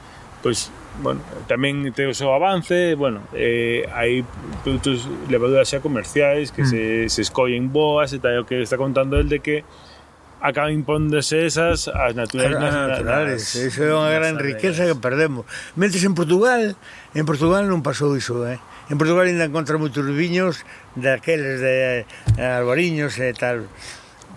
pois 0.41 0.72
bueno, 1.02 1.22
tamén 1.48 1.88
te 1.95 2.03
o 2.07 2.14
seu 2.14 2.36
avance, 2.36 2.95
bueno, 2.99 3.24
eh, 3.32 3.88
hai 3.95 4.24
produtos 4.68 5.07
levaduras 5.32 5.72
xa 5.72 5.80
comerciais 5.80 6.52
que 6.52 6.68
mm. 6.68 6.70
se, 6.70 6.82
se 7.07 7.22
escollen 7.24 7.72
boas 7.72 8.11
e 8.11 8.20
tal, 8.20 8.44
o 8.44 8.48
que 8.48 8.60
está 8.60 8.76
contando 8.76 9.16
el 9.16 9.32
de 9.32 9.40
que 9.40 9.64
acaban 10.41 10.72
impóndose 10.72 11.45
esas 11.45 11.88
as 11.88 12.16
naturais 12.16 12.56
ah, 12.56 12.88
naturales. 12.88 13.56
Iso 13.56 13.84
é 13.84 13.91
unha 13.91 14.11
gran 14.11 14.40
riqueza 14.40 14.88
que 14.88 14.95
perdemos. 14.95 15.48
Mentres 15.76 16.03
en 16.03 16.16
Portugal, 16.16 16.76
en 17.16 17.26
Portugal 17.28 17.68
non 17.68 17.84
pasou 17.84 18.16
iso, 18.16 18.44
eh? 18.48 18.60
En 18.90 18.98
Portugal 18.98 19.28
ainda 19.28 19.45
encontra 19.45 19.78
moitos 19.78 20.03
viños 20.03 20.64
daqueles 20.95 21.60
de 21.61 22.03
eh, 22.03 22.44
albariños 22.44 23.20
e 23.20 23.32
tal. 23.36 23.68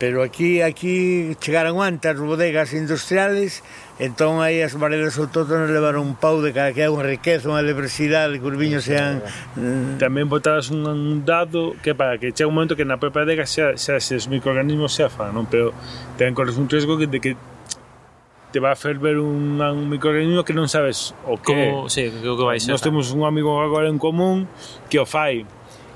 Pero 0.03 0.27
aquí 0.27 0.59
aquí 0.63 1.35
chegaron 1.39 1.79
antes 1.79 2.19
bodegas 2.19 2.75
industriales 2.75 3.63
Entón 4.03 4.43
aí 4.43 4.67
as 4.67 4.75
variedades 4.75 5.15
autóctonas 5.15 5.71
levaron 5.71 6.03
un 6.03 6.15
pau 6.19 6.43
de 6.43 6.51
cada 6.51 6.75
que 6.75 6.83
é 6.83 6.91
unha 6.91 7.07
riqueza, 7.07 7.47
unha 7.47 7.63
diversidade, 7.63 8.43
que 8.43 8.47
os 8.51 8.59
viños 8.59 8.83
sean... 8.83 9.23
Mm, 9.55 10.03
Tamén 10.03 10.27
botadas 10.27 10.75
un 10.75 11.23
dado 11.23 11.79
que 11.87 11.95
para 11.95 12.19
que 12.19 12.35
chega 12.35 12.51
un 12.51 12.59
momento 12.59 12.75
que 12.75 12.83
na 12.83 12.99
propia 12.99 13.23
adega 13.23 13.47
xa, 13.47 13.79
xa 13.79 14.03
os 14.03 14.27
microorganismos 14.27 14.91
se 14.91 15.07
afan, 15.07 15.31
non? 15.31 15.47
Pero 15.47 15.71
ten 16.19 16.35
corres 16.35 16.59
un 16.59 16.67
riesgo 16.67 16.99
de 16.99 17.19
que 17.23 17.39
te 18.51 18.59
va 18.59 18.75
a 18.75 18.77
fer 18.77 18.99
ver 18.99 19.23
un, 19.23 19.63
un 19.63 19.87
microorganismo 19.87 20.43
que 20.43 20.51
non 20.51 20.67
sabes 20.67 21.15
o 21.23 21.39
que... 21.39 21.55
Como, 21.55 21.87
sí, 21.87 22.11
que, 22.11 22.27
que 22.27 22.43
vai 22.43 22.59
ser. 22.59 22.75
Nós 22.75 22.83
temos 22.83 23.15
un 23.15 23.23
amigo 23.23 23.55
agora 23.63 23.87
en 23.87 24.03
común 24.03 24.51
que 24.91 24.99
o 24.99 25.07
fai, 25.07 25.47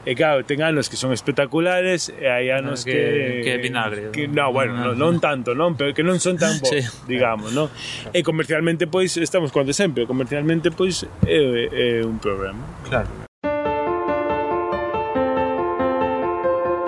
E 0.06 0.14
claro, 0.14 0.46
ten 0.46 0.62
anos 0.62 0.86
que 0.86 0.94
son 0.94 1.10
espectaculares 1.10 2.14
e 2.14 2.30
hai 2.30 2.46
anos 2.54 2.86
Que- 2.86 3.42
que... 3.42 3.42
que 3.42 3.50
é 3.50 3.58
vinagre, 3.58 4.14
Que, 4.14 4.30
no, 4.30 4.54
bueno, 4.54 4.78
non, 4.78 4.94
non 4.94 5.14
tanto, 5.18 5.50
non? 5.58 5.74
Pero 5.74 5.90
que 5.98 6.06
non 6.06 6.22
son 6.22 6.38
tan 6.38 6.56
bons, 6.62 6.70
Sí. 6.70 6.80
digamos, 7.10 7.50
non? 7.50 7.66
E 8.14 8.22
comercialmente, 8.22 8.86
pois, 8.86 9.18
estamos 9.18 9.50
coando 9.50 9.74
sempre, 9.74 10.06
comercialmente, 10.06 10.70
pois, 10.70 11.02
é, 11.26 11.98
é 12.00 12.06
un 12.06 12.22
problema. 12.22 12.62
Claro. 12.86 13.10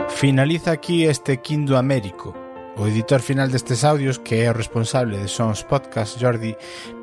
Finaliza 0.09 0.73
aquí 0.73 1.05
este 1.05 1.39
Quinto 1.43 1.77
Américo. 1.77 2.47
O 2.78 2.86
editor 2.86 3.18
final 3.18 3.50
destes 3.50 3.82
audios, 3.82 4.22
que 4.22 4.46
é 4.46 4.50
o 4.50 4.55
responsable 4.55 5.18
de 5.18 5.26
Sons 5.26 5.66
Podcast, 5.66 6.14
Jordi, 6.14 6.55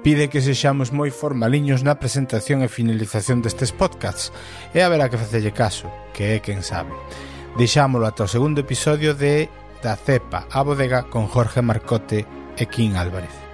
pide 0.07 0.31
que 0.31 0.39
sexamos 0.39 0.95
moi 0.95 1.11
formaliños 1.11 1.83
na 1.83 1.99
presentación 1.99 2.63
e 2.63 2.71
finalización 2.71 3.43
destes 3.43 3.75
podcasts, 3.75 4.31
e 4.71 4.79
haberá 4.79 5.11
que 5.11 5.19
facelle 5.19 5.51
caso, 5.51 5.91
que 6.15 6.39
é 6.39 6.39
quen 6.39 6.63
sabe. 6.63 6.95
Deixámolo 7.59 8.07
ata 8.07 8.23
o 8.23 8.31
segundo 8.31 8.63
episodio 8.63 9.19
de 9.19 9.51
Da 9.83 9.99
Cepa 9.99 10.47
a 10.47 10.63
Bodega 10.63 11.11
con 11.11 11.27
Jorge 11.27 11.59
Marcote 11.59 12.23
e 12.55 12.63
Kim 12.71 12.95
Álvarez. 12.95 13.44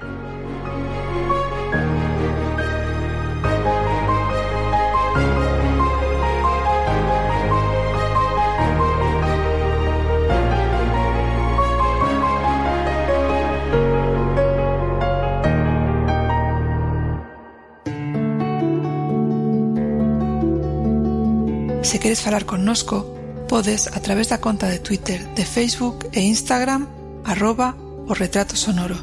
Se 21.91 21.99
queres 21.99 22.21
falar 22.21 22.45
connosco, 22.45 23.03
podes 23.49 23.87
a 23.87 23.99
través 23.99 24.29
da 24.29 24.39
conta 24.39 24.69
de 24.69 24.79
Twitter, 24.79 25.27
de 25.35 25.43
Facebook 25.43 26.07
e 26.13 26.21
Instagram 26.21 26.87
arroba 27.25 27.75
o 28.07 28.13
retrato 28.15 28.55
sonoro. 28.55 28.95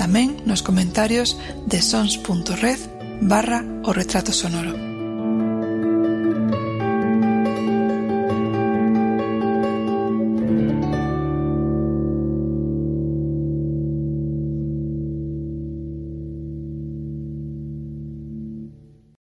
Tamén 0.00 0.40
nos 0.48 0.64
comentarios 0.64 1.36
de 1.68 1.84
sons.red 1.84 2.80
barra 3.20 3.60
o 3.84 3.92
retrato 3.92 4.32
sonoro. 4.32 4.85